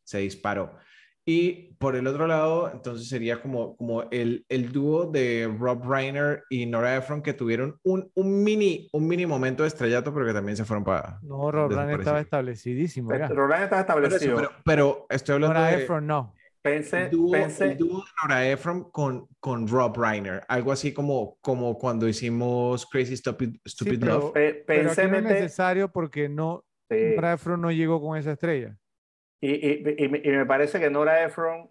[0.04, 0.76] se disparó.
[1.24, 6.46] Y por el otro lado, entonces sería como, como el, el dúo de Rob Reiner
[6.50, 10.34] y Nora Ephron que tuvieron un, un, mini, un mini momento de estrellato, pero que
[10.34, 11.20] también se fueron para...
[11.22, 13.12] No, Rob Reiner estaba establecidísimo.
[13.12, 14.36] Rob Reiner estaba establecido.
[14.36, 15.84] Pero, pero, estoy hablando Nora de...
[15.84, 16.34] Ephron no.
[16.62, 20.94] Pensé, el dúo, pensé, el dúo de Nora Ephron con, con Rob Reiner, algo así
[20.94, 24.32] como, como cuando hicimos Crazy Stupid, Stupid Sí, pero- Love.
[24.34, 26.98] pe- Pero pensé aquí no es necesario porque no, sí.
[27.16, 28.78] Nora Ephron no llegó con esa estrella.
[29.42, 31.68] Y, y, y, me- y me parece que Nora Ephron,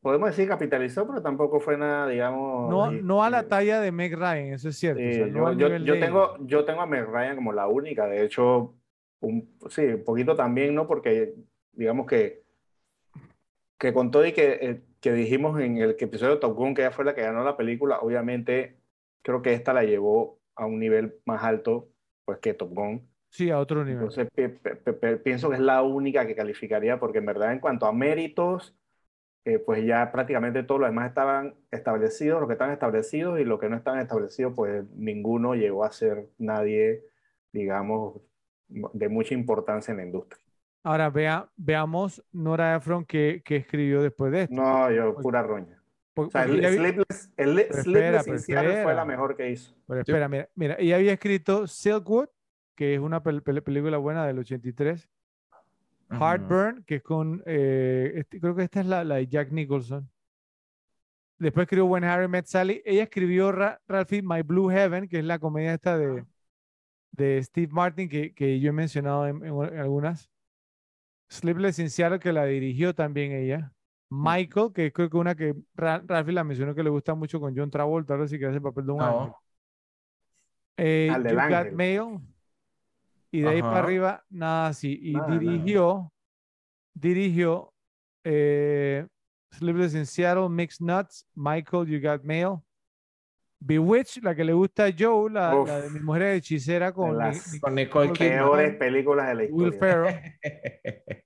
[0.00, 2.70] podemos decir capitalizó, pero tampoco fue nada, digamos.
[2.70, 5.02] No, y- no a la y- talla de Meg Ryan, eso es cierto.
[5.02, 7.52] o sí, sea, no yo, yo, yo de tengo, yo tengo a Meg Ryan como
[7.52, 8.74] la única, de hecho,
[9.20, 10.86] un, sí, un poquito también, ¿no?
[10.86, 11.34] Porque
[11.72, 12.47] digamos que,
[13.78, 16.82] que con todo y que, eh, que dijimos en el episodio de Top Gun que
[16.82, 18.78] ella fue la que ganó la película, obviamente
[19.22, 21.88] creo que esta la llevó a un nivel más alto
[22.24, 23.08] pues que Top Gun.
[23.30, 24.02] Sí, a otro nivel.
[24.02, 27.52] Entonces pi- pi- pi- pi- pienso que es la única que calificaría porque en verdad
[27.52, 28.74] en cuanto a méritos,
[29.44, 33.60] eh, pues ya prácticamente todos los demás estaban establecidos, los que estaban establecidos y los
[33.60, 37.04] que no estaban establecidos, pues ninguno llegó a ser nadie,
[37.52, 38.20] digamos,
[38.68, 40.40] de mucha importancia en la industria.
[40.84, 44.54] Ahora vea, veamos Nora Ephron que, que escribió después de esto.
[44.54, 45.82] No, yo pura roña.
[46.14, 48.94] O sea, el Sleepless, el espera, Sleepless Seattle fue espera.
[48.94, 49.72] la mejor que hizo.
[49.86, 52.28] pero espera, mira, mira, ella había escrito Silkwood,
[52.74, 55.08] que es una pel- pel- película buena del 83.
[56.10, 56.24] Ujú.
[56.24, 60.08] Heartburn, que es con, eh, este- creo que esta es la, la de Jack Nicholson.
[61.38, 62.82] Después escribió When Harry Met Sally.
[62.84, 66.24] Ella escribió Ra- Ralphie My Blue Heaven, que es la comedia esta de,
[67.12, 70.28] de Steve Martin, que, que yo he mencionado en, en en algunas.
[71.28, 73.72] Sleepless in Seattle, que la dirigió también ella.
[74.10, 77.54] Michael, que creo que una que Ra- Ralphie la mencionó que le gusta mucho con
[77.56, 79.26] John Travolta, ahora sí que hace el papel de un ángel.
[79.28, 79.38] No.
[80.78, 81.74] Eh, Al del You Got ángel.
[81.74, 82.18] Mail.
[83.30, 84.98] Y de ahí para arriba, nada así.
[85.02, 85.38] Y Nada, nada.
[85.40, 86.12] dirigió,
[86.94, 87.74] dirigió
[88.24, 89.06] eh,
[89.50, 92.60] Sleepless in Seattle, Mixed Nuts, Michael, You Got Mail.
[93.60, 97.46] Bewitched, la que le gusta a Joe, la, la de mi mujer hechicera con las
[97.48, 98.78] Ni- Ni- Con Nicole Kidman.
[98.78, 99.78] Películas de la Will historia.
[99.80, 100.38] Ferrell.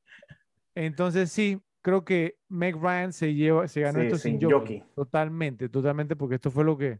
[0.74, 4.78] Entonces sí, creo que Meg Ryan se lleva, se ganó Sí, esto sin sin jockey.
[4.80, 4.92] jockey.
[4.94, 6.98] Totalmente, totalmente, porque esto fue lo que, o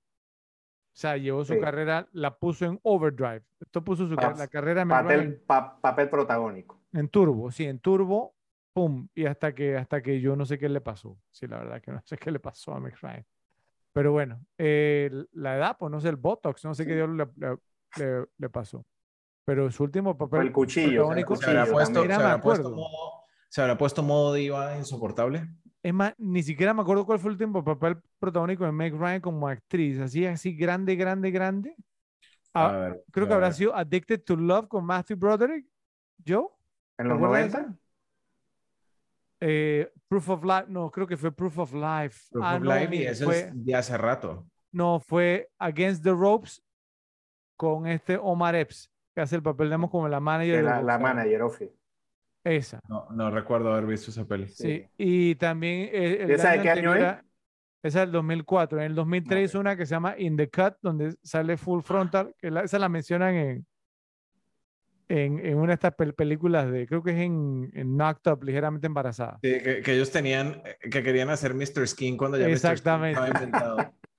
[0.94, 1.60] sea, llevó su Sí.
[1.60, 3.42] carrera, la puso en overdrive.
[3.60, 6.82] Esto puso su, Pa- la carrera Papel, pa- papel protagónico.
[6.92, 8.34] en turbo, sí, en turbo,
[8.74, 11.18] pum, y hasta que, hasta que yo no sé qué le pasó.
[11.30, 13.24] Sí, la verdad que no sé qué le pasó a Meg Ryan.
[13.92, 17.58] Pero bueno, eh, la edad, pues no sé, el Botox, no sé qué diablos le,
[18.38, 18.84] le- pasó.
[19.44, 22.12] Pero su último papel el cuchillo, Se habrá cuchillo puesto, también.
[22.12, 25.48] se habrá puesto modo, se habrá puesto modo diva insoportable.
[25.82, 29.20] Es más, ni siquiera me acuerdo cuál fue el último papel protagónico de Meg Ryan
[29.20, 29.98] como actriz.
[29.98, 31.74] Así, así grande, grande, grande.
[32.54, 35.66] Ah, A ver, creo que habrá sido Addicted to Love con Matthew Broderick.
[36.24, 36.56] ¿Yo?
[36.98, 37.78] En los ¿Recuerdas 90,
[39.44, 40.66] Eh, Proof of Life.
[40.68, 42.28] No, creo que fue Proof of Life.
[42.30, 44.46] Proof ah, of no, Life, y mire, eso fue, es de hace rato.
[44.72, 46.62] no, fue Against the Ropes
[47.56, 50.52] con este Omar Epps, que hace el papel, digamos, como la manager.
[50.52, 51.02] de del la, la boxeador.
[51.02, 51.70] manager, Ofi.
[52.44, 52.80] Esa.
[52.88, 54.48] No, no recuerdo haber visto esa peli.
[54.48, 54.86] Sí, Sí.
[54.98, 57.02] y también eh, el ¿Y esa de qué año es?
[57.84, 58.78] Esa es del 2004.
[58.78, 59.62] En el 2003 hizo Ok.
[59.62, 62.88] una que se llama In the Cut, donde sale Full Frontal, que la- esa la
[62.88, 63.66] mencionan en,
[65.14, 68.42] en, en una de estas pel- películas de, creo que es en, en Knocked Up,
[68.44, 69.38] ligeramente embarazada.
[69.42, 71.86] Sí, que, que ellos tenían, eh, que querían hacer Mr.
[71.86, 72.56] Skin cuando ya Mr.
[72.58, 73.20] Skin Exactamente.
[73.20, 73.76] estaba inventado.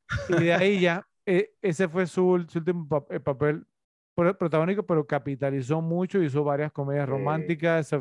[0.30, 3.66] Y de ahí ya, eh, ese fue su, su último pa- eh, papel
[4.16, 7.92] pro- protagónico, pero capitalizó mucho, hizo varias comedias románticas.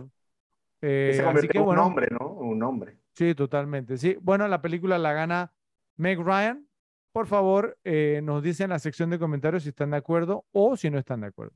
[0.83, 2.27] eh, Y se así convirtió que en un bueno, hombre, ¿no?
[2.29, 2.99] Un hombre.
[3.15, 3.97] Sí, totalmente.
[3.97, 5.53] Sí, bueno, la película la gana
[5.97, 6.67] Meg Ryan.
[7.12, 10.77] Por favor, eh, nos dicen en la sección de comentarios si están de acuerdo o
[10.77, 11.55] si no están de acuerdo.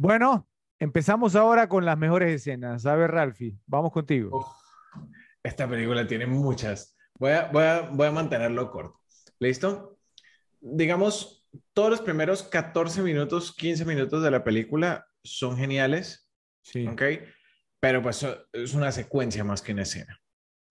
[0.00, 0.48] Bueno,
[0.78, 2.86] empezamos ahora con las mejores escenas.
[2.86, 4.38] A ver, Ralphie, vamos contigo.
[4.38, 4.46] Uf,
[5.42, 6.96] esta película tiene muchas.
[7.18, 8.98] Voy a, voy a, voy a mantenerlo corto.
[9.38, 9.98] ¿Listo?
[10.58, 16.30] Digamos, todos los primeros 14 minutos, 15 minutos de la película son geniales,
[16.62, 17.02] Sí, ¿ok?
[17.78, 20.18] Pero pues es una secuencia más que una escena.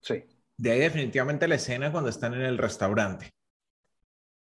[0.02, 0.24] Sí.
[0.58, 3.30] De ahí definitivamente la escena cuando están en el restaurante.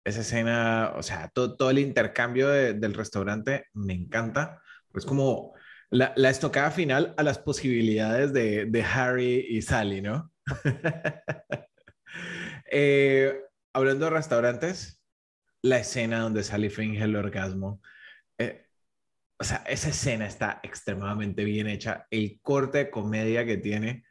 [0.04, 4.62] Esa escena, o sea, to- todo el intercambio de- del restaurante me encanta.
[4.96, 5.54] Es como
[5.92, 10.32] la, la estocada final a las posibilidades de, de Harry y Sally, ¿no?
[12.72, 13.34] Eh,
[13.74, 15.02] hablando de restaurantes,
[15.64, 17.82] la escena donde Sally finge el orgasmo.
[18.40, 18.66] eh,
[19.40, 22.08] o sea, esa escena está extremadamente bien hecha.
[22.12, 24.06] El corte de comedia que tiene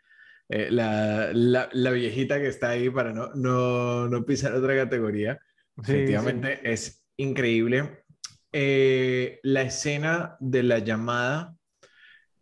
[0.51, 5.41] eh, la, la, la viejita que está ahí para no, no, no pisar otra categoría.
[5.77, 8.05] Sí, Efectivamente, es increíble.
[8.53, 11.55] Eh, la escena de la llamada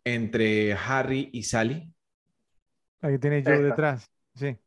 [0.03, 1.91] entre Harry y Sally
[3.01, 3.59] La que tiene Esta.
[3.59, 4.11] detrás.
[4.35, 4.57] Sí.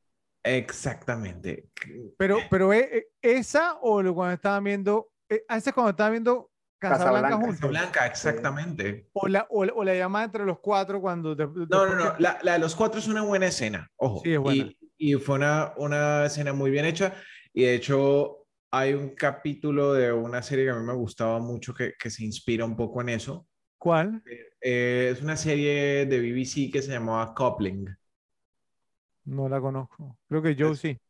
[0.44, 1.68] Exactamente.
[2.16, 6.12] Pero, pero ¿e- e- esa o lo- cuando estaban viendo, eh, esa es cuando estaban
[6.12, 7.70] viendo Casablanca, Casablanca, juntos.
[7.70, 9.08] Blanca, exactamente.
[9.12, 11.31] O la, o, la- o la llamada entre los cuatro cuando...
[11.31, 12.16] No, después no, no.
[12.16, 13.89] que- La, la de los cuatro es una buena escena.
[13.97, 14.20] Ojo.
[14.24, 14.65] Sí, es buena.
[14.65, 17.15] Y, y fue una, una escena muy bien hecha.
[17.52, 18.42] Y de hecho,
[18.73, 22.25] hay un capítulo de una serie que a mí me gustaba mucho que, que se
[22.25, 23.47] inspira un poco en eso.
[23.78, 24.23] ¿Cuál?
[24.60, 27.89] Eh, es una serie de BBC que se llamaba Coupling.
[29.25, 30.17] No la conozco.
[30.28, 31.01] Creo que Joe sí.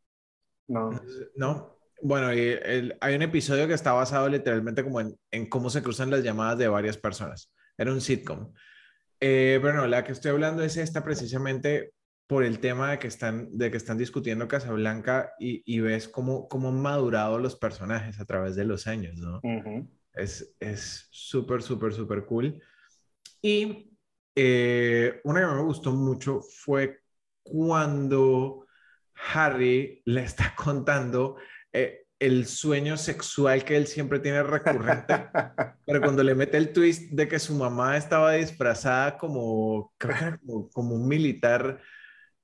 [0.69, 0.91] No.
[1.37, 1.79] ¿No?
[2.03, 5.83] Bueno, y el- hay un episodio que está basado literalmente como en, en cómo se
[5.83, 7.53] cruzan las llamadas de varias personas.
[7.77, 8.53] Era un sitcom.
[9.21, 11.93] Eh, pero no, la que estoy hablando es esta precisamente
[12.33, 16.49] por el tema de que están, de que están discutiendo Casablanca y, y ves cómo,
[16.49, 19.39] cómo han madurado los personajes a través de los años, ¿no?
[19.43, 19.87] Ujú.
[20.15, 22.59] Es es súper, súper, súper cool.
[23.43, 23.95] Y
[24.35, 27.01] eh, una que me gustó mucho fue
[27.43, 28.67] cuando
[29.35, 31.37] Harry le está contando
[31.71, 35.29] eh, el sueño sexual que él siempre tiene recurrente,
[35.85, 40.95] pero cuando le mete el twist de que su mamá estaba disfrazada como, como, como
[40.95, 41.79] un militar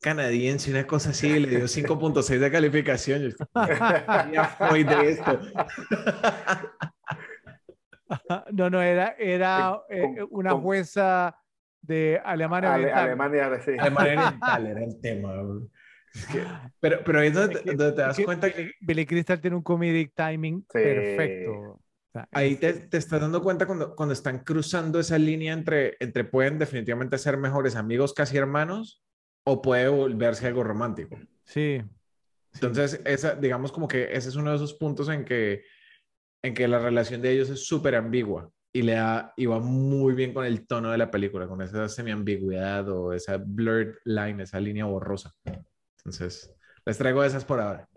[0.01, 3.23] canadiense, una cosa así, y le dio 5.6 de calificación.
[3.31, 3.31] Yo,
[4.33, 5.41] ya fue de esto.
[8.53, 11.37] No, no, era, era Eh, eh, una jueza
[11.83, 13.05] de Alemania Ale- Oriental.
[13.05, 13.73] Alemania, sí.
[13.79, 15.35] Alemania Oriental era el tema.
[16.15, 16.43] Es que-
[16.81, 19.05] pero, pero ahí es donde, Es que- donde te es das que cuenta que Billy,
[19.05, 20.67] Crystal tiene un comedic timing Sí.
[20.73, 21.81] perfecto.
[22.33, 26.59] Ahí te, te estás dando cuenta cuando, cuando están cruzando esa línea entre, entre pueden
[26.59, 29.05] definitivamente ser mejores amigos, casi hermanos,
[29.51, 31.19] o puede volverse algo romántico.
[31.45, 31.83] Sí.
[32.53, 35.65] Entonces, esa, digamos como que ese es uno de esos puntos en que,
[36.43, 40.15] en que la relación de ellos es súper ambigua y, le da, y va muy
[40.15, 44.61] bien con el tono de la película, con esa semi-ambigüedad o esa blurred line, esa
[44.61, 45.33] línea borrosa.
[45.99, 46.55] Entonces,
[46.85, 47.89] les traigo esas por ahora.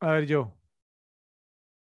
[0.00, 0.54] A ver, yo.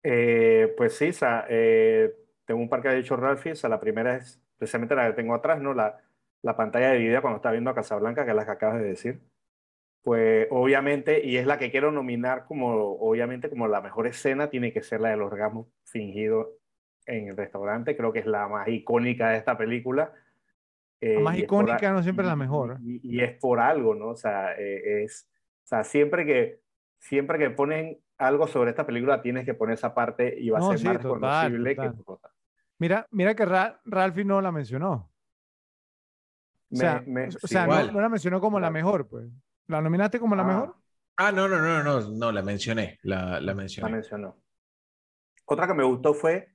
[0.01, 3.51] Eh, pues sí, sa- eh, tengo un par que ha dicho Ralphie.
[3.51, 5.73] O sea, la primera es precisamente la que tengo atrás, ¿no?
[5.73, 5.99] La,
[6.45, 9.19] la pantalla dividida cuando está viendo a Casablanca, que es la que acabas de decir.
[10.03, 14.71] Pues obviamente, y es la que quiero nominar como, obviamente, como la mejor escena, tiene
[14.71, 16.59] que ser la del orgasmo fingido
[17.07, 17.97] en el restaurante.
[17.97, 20.13] Creo que es la más icónica de esta película.
[21.01, 22.77] Eh, La más y por icónica no siempre es la y- mejor.
[22.83, 24.09] Y, y es por algo, ¿no?
[24.09, 25.27] O sea, eh, es,
[25.63, 26.61] o sea, siempre que,
[26.99, 30.65] siempre que ponen algo sobre esta película, tienes que poner esa parte y va No,
[30.67, 32.03] a ser sí, más total, reconocible que total.
[32.05, 32.29] cosa.
[32.77, 35.09] Mira, mira que Ra- Ralphie no la mencionó.
[36.75, 39.27] O sea, Me- me- o sí, sea, no, no la mencionó como la mejor, pues.
[39.67, 40.75] ¿La nominaste como la Ah, mejor?
[41.17, 43.91] Ah, no, no, no, no, no, la mencioné, la, la La mencioné.
[43.91, 44.37] mencionó.
[45.45, 46.49] Otra que me gustó fue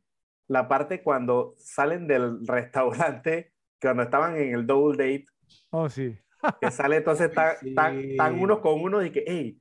[0.49, 5.27] la parte cuando salen del restaurante, que cuando estaban en el double date,
[5.71, 6.17] Oh, sí.
[6.61, 7.29] que sale entonces
[7.63, 8.17] están Sí.
[8.17, 9.59] tan, unos con unos y que, hey,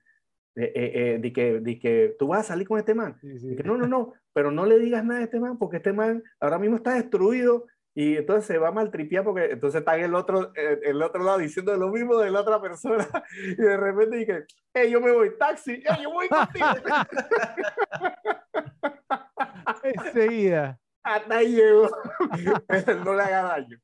[0.56, 3.18] eh, eh, eh, di que, di que tú vas a salir con este man.
[3.22, 3.56] Sí, sí.
[3.56, 6.22] Que no, no, no, pero no le digas nada a este man porque este man
[6.40, 7.66] ahora mismo está destruido
[8.00, 11.22] y entonces se va a maltripear porque entonces está en el otro, eh, el otro
[11.22, 13.06] lado diciendo lo mismo de la otra persona
[13.46, 16.66] y de repente dice, hey, yo me voy, taxi, hey, yo voy contigo.
[19.84, 20.80] Enseguida.
[21.04, 21.90] Hasta ahí llegó.
[23.04, 23.78] no le haga daño.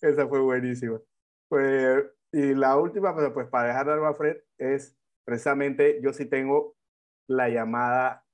[0.00, 1.00] Esa fue buenísima.
[1.48, 6.26] Pues, y la última, pues, pues, para dejar algo a Fred, es precisamente, yo sí
[6.26, 6.76] tengo
[7.26, 8.24] la llamada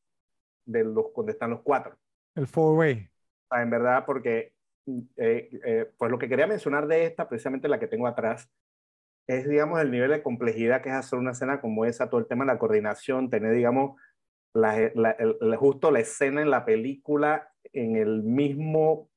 [0.67, 1.97] de los, donde están los cuatro.
[2.35, 3.09] El four-way.
[3.51, 4.53] Sea, en verdad, porque
[5.17, 8.51] eh, eh, pues lo que quería mencionar de esta, precisamente la que tengo atrás,
[9.29, 12.29] es, digamos, el nivel de complejidad que es hacer una escena como esa, todo el
[12.29, 14.01] tema de la coordinación, tener, digamos,
[14.55, 19.11] la, la- el- justo la escena en la película en el mismo, o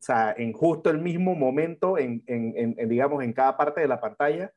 [0.00, 3.88] sea, en justo el mismo momento, en, en, en- en, digamos, en cada parte de
[3.88, 4.52] la pantalla.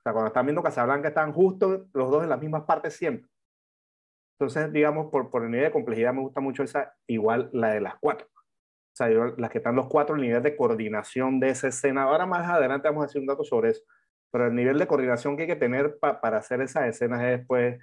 [0.00, 3.30] O sea, cuando están viendo Casablanca, están justo los dos en las mismas partes siempre.
[4.38, 7.80] Entonces, digamos, por, por el nivel de complejidad me gusta mucho esa, igual la de
[7.80, 8.26] las cuatro.
[8.98, 12.02] Sea, yo- las que están los cuatro, el nivel de coordinación de esa escena.
[12.02, 13.82] Ahora más adelante vamos a decir un dato sobre eso.
[14.32, 17.38] Pero el nivel de coordinación que hay que tener pa- para hacer esas escenas es,
[17.38, 17.78] después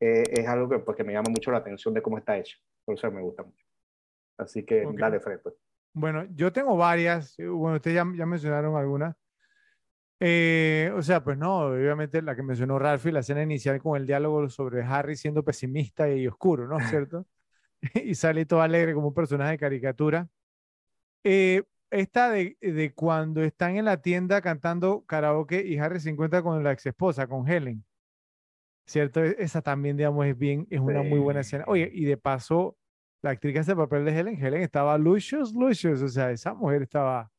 [0.00, 2.58] eh, es algo que, pues, que me llama mucho la atención de cómo está hecho.
[2.84, 3.64] Por eso me gusta mucho.
[4.36, 4.98] Así que Ok.
[4.98, 5.40] dale, Fred.
[5.42, 5.54] Pues.
[5.94, 7.38] Bueno, yo tengo varias.
[7.38, 9.16] eh, Bueno, ustedes ya, ya mencionaron algunas.
[10.22, 14.06] Eh, o sea, pues no, obviamente la que mencionó Ralphie, la escena inicial con el
[14.06, 16.76] diálogo sobre Harry siendo pesimista y oscuro, ¿no?
[17.08, 17.26] ¿Cierto?
[18.04, 20.28] y sale todo alegre como un personaje de caricatura.
[21.24, 26.42] Eh, esta de, de cuando están en la tienda cantando karaoke y Harry se encuentra
[26.42, 27.84] con la ex esposa, con Helen.
[28.86, 29.22] ¿Cierto?
[29.24, 31.64] E- Esa también, digamos, es bien, es una muy buena escena.
[31.66, 32.76] Oye, y de paso,
[33.22, 36.54] la actriz que hace el papel de Helen, Helen estaba lucious, lucious, o sea, esa
[36.54, 37.30] mujer estaba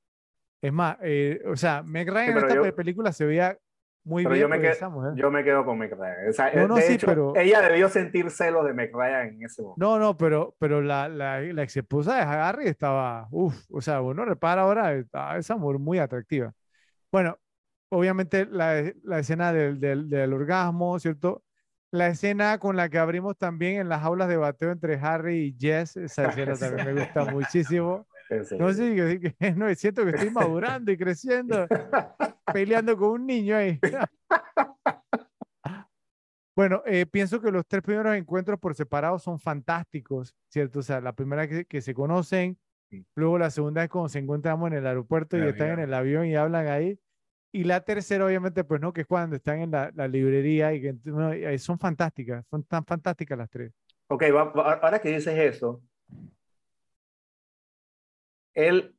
[0.64, 3.58] Es más, eh, o sea, Meg Ryan Sí, en esta yo- película se veía
[4.04, 6.30] muy Pero bien yo me, quedo, yo me quedo con Ryan.
[6.30, 9.44] O sea, No, no, de sí, hecho, pero- ella debió sentir celos de Ryan en
[9.46, 9.86] ese momento.
[9.86, 14.02] No, no, pero, pero la, la, la ex esposa de Harry estaba, uff, o sea,
[14.02, 14.94] uno repara ahora,
[15.38, 16.54] esa mujer muy atractiva.
[17.12, 17.38] Bueno,
[17.90, 21.44] obviamente la, la escena del, del, del orgasmo, ¿cierto?
[21.92, 25.58] La escena con la que abrimos también en las aulas de bateo entre Harry y
[25.60, 28.08] Jess, esa escena también me gusta muchísimo.
[28.46, 28.56] Sí.
[28.60, 31.68] No sé, no, siento que estoy madurando y creciendo,
[32.54, 33.80] peleando con un niño ahí.
[36.56, 40.80] Bueno, eh, pienso que los tres primeros encuentros por separado son fantásticos, ¿cierto?
[40.80, 42.58] O sea, la primera que, que se conocen,
[42.90, 43.06] Sí.
[43.16, 45.88] luego la segunda es cuando se encontramos en el aeropuerto y El están en avión.
[45.88, 47.00] el avión y hablan ahí.
[47.54, 50.82] Y la tercera, obviamente, pues no, que es cuando están en la, la librería y
[50.82, 53.72] que no, y son fantásticas, son tan fantásticas las tres.
[54.10, 55.82] Ok, va- va- ahora que dices eso,
[58.54, 58.96] él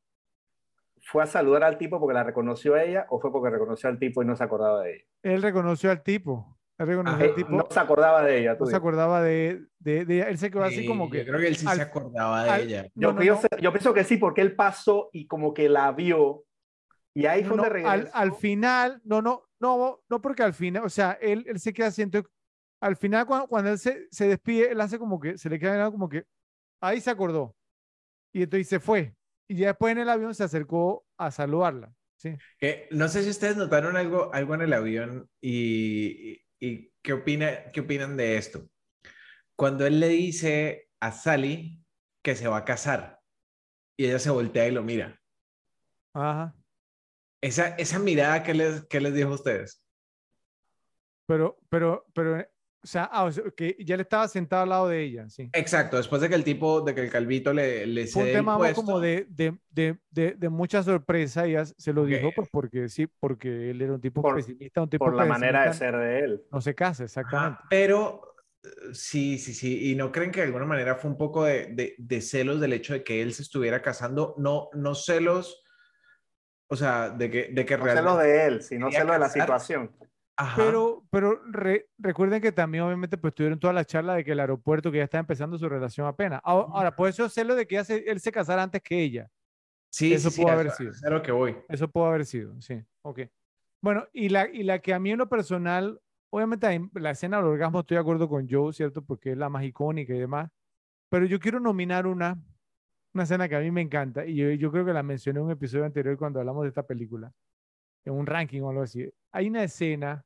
[1.04, 3.98] fue a saludar al tipo porque la reconoció a ella o fue porque reconoció al
[3.98, 5.04] tipo y no se acordaba de ella.
[5.22, 8.56] Él reconoció al tipo, él reconoció Eh, al tipo, no se acordaba de ella.
[8.56, 8.78] tú no se dices.
[8.78, 10.28] acordaba de, de, de ella.
[10.28, 11.24] Él se quedó así Sí, como Yo que...
[11.26, 12.82] creo que él sí al- se acordaba de al- ella.
[12.94, 13.58] Yo, no, no, pienso, no.
[13.58, 16.44] yo pienso que sí, porque él pasó y como que la vio
[17.14, 18.16] y ahí fue no, donde al, regresó.
[18.16, 21.90] al final, no, no, no, no, porque al final, o sea, él, él se queda
[21.90, 22.22] siento,
[22.80, 25.90] al final cuando, cuando él se, se despide, él hace como que, se le queda
[25.90, 26.24] como que,
[26.80, 27.54] ahí se acordó.
[28.32, 29.14] Y entonces se fue.
[29.52, 31.94] Y ya después en el avión se acercó a saludarla.
[32.16, 32.34] Sí.
[32.90, 37.64] No sé si ustedes notaron algo, algo en el avión y, y- y qué, opina,
[37.70, 38.66] qué opinan de esto.
[39.56, 41.84] Cuando él le dice a Sally
[42.22, 43.20] que se va a casar
[43.96, 45.20] y ella se voltea y lo mira.
[46.14, 46.54] Ajá.
[47.42, 49.82] Esa, esa mirada que les, que les dijo a ustedes.
[51.26, 52.46] Pero, pero, pero,
[52.82, 55.48] o sea, ah, o sea, que ya le estaba sentado al lado de ella, sí.
[55.52, 58.58] Exacto, después de que el tipo, de que el calvito le, le Fue un tema
[58.58, 62.48] más como de, de, de, de, de mucha sorpresa y ella se lo dijo pues,
[62.50, 65.74] porque sí, porque él era un tipo Por- pesimista, un tipo por la manera de
[65.74, 66.42] ser de él.
[66.50, 67.60] No se casa, Ajá, exactamente.
[67.70, 69.90] pero eh, sí, sí, sí.
[69.92, 72.72] Y no creen que de alguna manera fue un poco de, de- de celos del
[72.72, 74.34] hecho de que él se estuviera casando.
[74.38, 75.62] No, no celos,
[76.68, 79.92] o sea, de que, de que No celos de él, sino celos de la situación.
[80.36, 80.56] Ajá.
[80.56, 84.40] Pero, pero re- recuerden que también obviamente pues tuvieron toda la charla de que el
[84.40, 86.40] aeropuerto que ya está empezando su relación apenas.
[86.42, 89.28] Ahora, ahora por eso celos de que ella se- él se casara antes que ella.
[89.90, 90.90] sí, eso sí, sí, pudo a haber eso- sido.
[90.90, 91.56] es lo que voy.
[91.68, 92.82] Eso puede haber sido, sí.
[93.02, 93.20] Ok.
[93.82, 97.36] Bueno, y la, y la que a mí en lo personal, obviamente en la escena
[97.36, 99.02] del orgasmo estoy de acuerdo con Joe, ¿cierto?
[99.04, 100.50] Porque es la más icónica y demás.
[101.10, 102.38] Pero yo quiero nominar una,
[103.12, 105.46] una escena que a mí me encanta y yo, yo creo que la mencioné en
[105.46, 107.30] un episodio anterior cuando hablamos de esta película,
[108.06, 109.12] en un ranking o algo así.
[109.32, 110.24] Hay una escena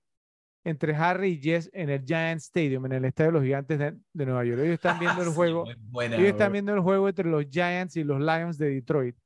[0.64, 3.96] entre Harry y Jess en el Giant Stadium, en el Estadio de los Gigantes de,
[4.12, 4.60] de Nueva York.
[4.60, 6.52] Ellos están viendo el Sí, juego, muy buena, ellos están bro.
[6.52, 9.16] viendo el juego entre los Giants y los Lions de Detroit.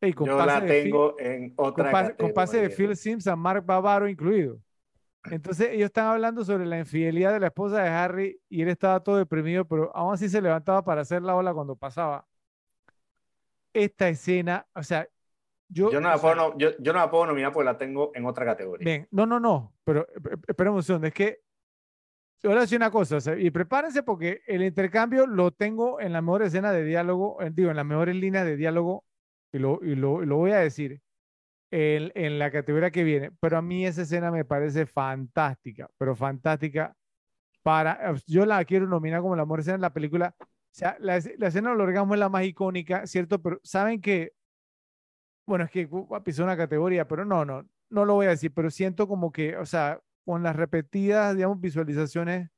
[0.00, 2.70] Ey, con Yo pase la de Phil- tengo en otra con, pase, con pase de.
[2.70, 4.60] Phil Sims a Mark Bavaro incluido.
[5.24, 9.02] Entonces ellos están hablando sobre la infidelidad de la esposa de Harry y él estaba
[9.02, 12.26] todo deprimido, pero aún así se levantaba para hacer la ola cuando pasaba.
[13.72, 15.08] Esta escena, o sea,
[15.70, 15.90] yo...
[15.90, 18.10] Yo no, la sea, puedo, no- yo, yo no la puedo nominar porque la tengo
[18.14, 18.84] en otra categoría.
[18.84, 21.40] Bien, no, no, no, pero eh, eh, espera un segundo, es que
[22.42, 26.00] yo voy a decir una cosa, o sea, y prepárense porque el intercambio lo tengo
[26.00, 29.04] en la mejor escena de diálogo, digo, en las mejores líneas de diálogo,
[29.52, 31.00] y lo, y lo, y lo voy a decir
[31.70, 36.16] en, en la categoría que viene, pero a mí esa escena me parece fantástica, pero
[36.16, 36.94] fantástica
[37.62, 40.96] para, eh, yo la quiero nominar como la mejor escena de la película, o sea,
[40.98, 43.40] la, la escena del orgasmo es la más icónica, ¿cierto?
[43.42, 44.32] Pero saben que,
[45.50, 45.88] bueno, es que
[46.24, 49.56] pisó una categoría, pero no, no, no lo voy a decir, pero siento como que,
[49.56, 52.48] o sea, con las repetidas, digamos, visualizaciones,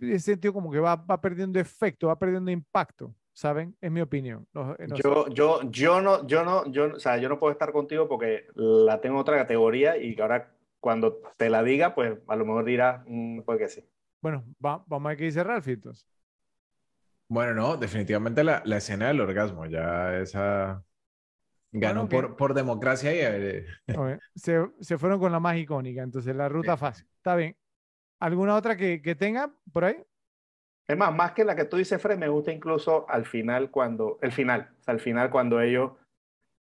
[0.00, 3.76] he sentido como que va, va perdiendo efecto, va perdiendo impacto, ¿saben?
[3.82, 4.46] Es mi opinión.
[4.54, 5.02] No- no sé.
[5.02, 8.46] Yo, yo, yo no, yo no, yo, o sea, yo no puedo estar contigo porque
[8.54, 12.46] la tengo en otra categoría y que ahora cuando te la diga, pues a lo
[12.46, 13.84] mejor dirás, mm, pues que sí.
[14.22, 16.08] Bueno, va- vamos a ver qué dice Ralph entonces.
[17.28, 20.82] Bueno, no, definitivamente la, la escena del orgasmo, ya esa
[21.80, 26.34] ganó por, por democracia y eh, Ok, Se, se fueron con la más icónica, entonces
[26.34, 27.06] la ruta fácil.
[27.16, 27.56] Está bien.
[28.20, 29.96] ¿Alguna otra que, que tenga por ahí?
[30.86, 34.18] Es más, más que la que tú dices, Fred, me gusta incluso al final cuando,
[34.22, 35.92] el final, o sea, al final cuando ellos,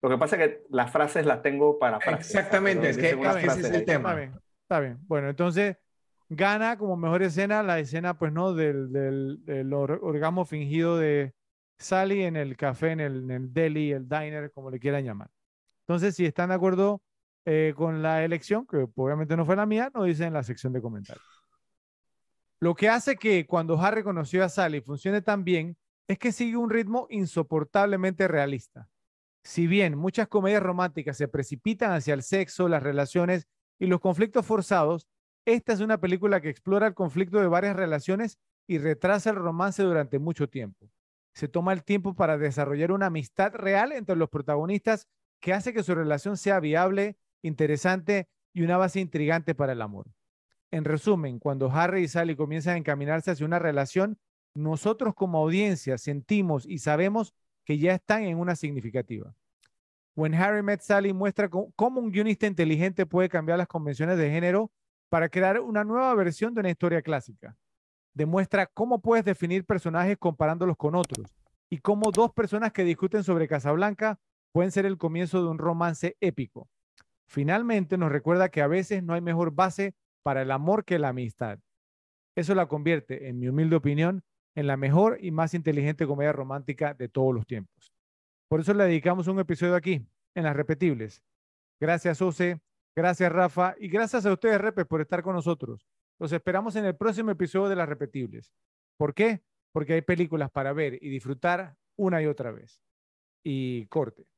[0.00, 2.34] lo que pasa es que las frases las tengo para frases.
[2.34, 4.10] Exactamente, es que- es que ese es el tema.
[4.10, 4.98] Está bien, está bien.
[5.06, 5.76] Bueno, entonces
[6.28, 8.54] gana como mejor escena la escena, pues, ¿no?
[8.54, 11.34] Del, del, del or- orgasmo fingido de
[11.82, 15.30] Sally en el café, en el, en el deli, el diner, como le quieran llamar.
[15.80, 17.02] Entonces, si están de acuerdo
[17.44, 20.72] eh, con la elección, que obviamente no fue la mía, nos dicen en la sección
[20.72, 21.24] de comentarios.
[22.60, 26.56] Lo que hace que cuando Harry conoció a Sally funcione tan bien es que sigue
[26.56, 28.88] un ritmo insoportablemente realista.
[29.42, 33.48] Si bien muchas comedias románticas se precipitan hacia el sexo, las relaciones
[33.80, 35.08] y los conflictos forzados,
[35.44, 38.38] esta es una película que explora el conflicto de varias relaciones
[38.68, 40.88] y retrasa el romance durante mucho tiempo.
[41.34, 45.08] Se toma el tiempo para desarrollar una amistad real entre los protagonistas
[45.40, 50.06] que hace que su relación sea viable, interesante y una base intrigante para el amor.
[50.70, 54.18] En resumen, cuando Harry y Sally comienzan a encaminarse hacia una relación,
[54.54, 59.34] nosotros como audiencia sentimos y sabemos que ya están en una significativa.
[60.14, 64.70] When Harry Met Sally muestra cómo un guionista inteligente puede cambiar las convenciones de género
[65.08, 67.56] para crear una nueva versión de una historia clásica.
[68.14, 71.34] Demuestra cómo puedes definir personajes comparándolos con otros
[71.70, 74.18] y cómo dos personas que discuten sobre Casablanca
[74.52, 76.68] pueden ser el comienzo de un romance épico.
[77.26, 81.08] Finalmente nos recuerda que a veces no hay mejor base para el amor que la
[81.08, 81.58] amistad.
[82.36, 84.22] Eso la convierte, en mi humilde opinión,
[84.54, 87.94] en la mejor y más inteligente comedia romántica de todos los tiempos.
[88.48, 91.22] Por eso le dedicamos un episodio aquí, en las repetibles.
[91.80, 92.60] Gracias, Ose,
[92.94, 95.88] gracias, Rafa, y gracias a ustedes, Repes, por estar con nosotros.
[96.22, 98.54] Los esperamos en el próximo episodio de las repetibles.
[98.96, 99.42] ¿Por qué?
[99.72, 102.80] Porque hay películas para ver y disfrutar una y otra vez.
[103.42, 104.28] Y corte.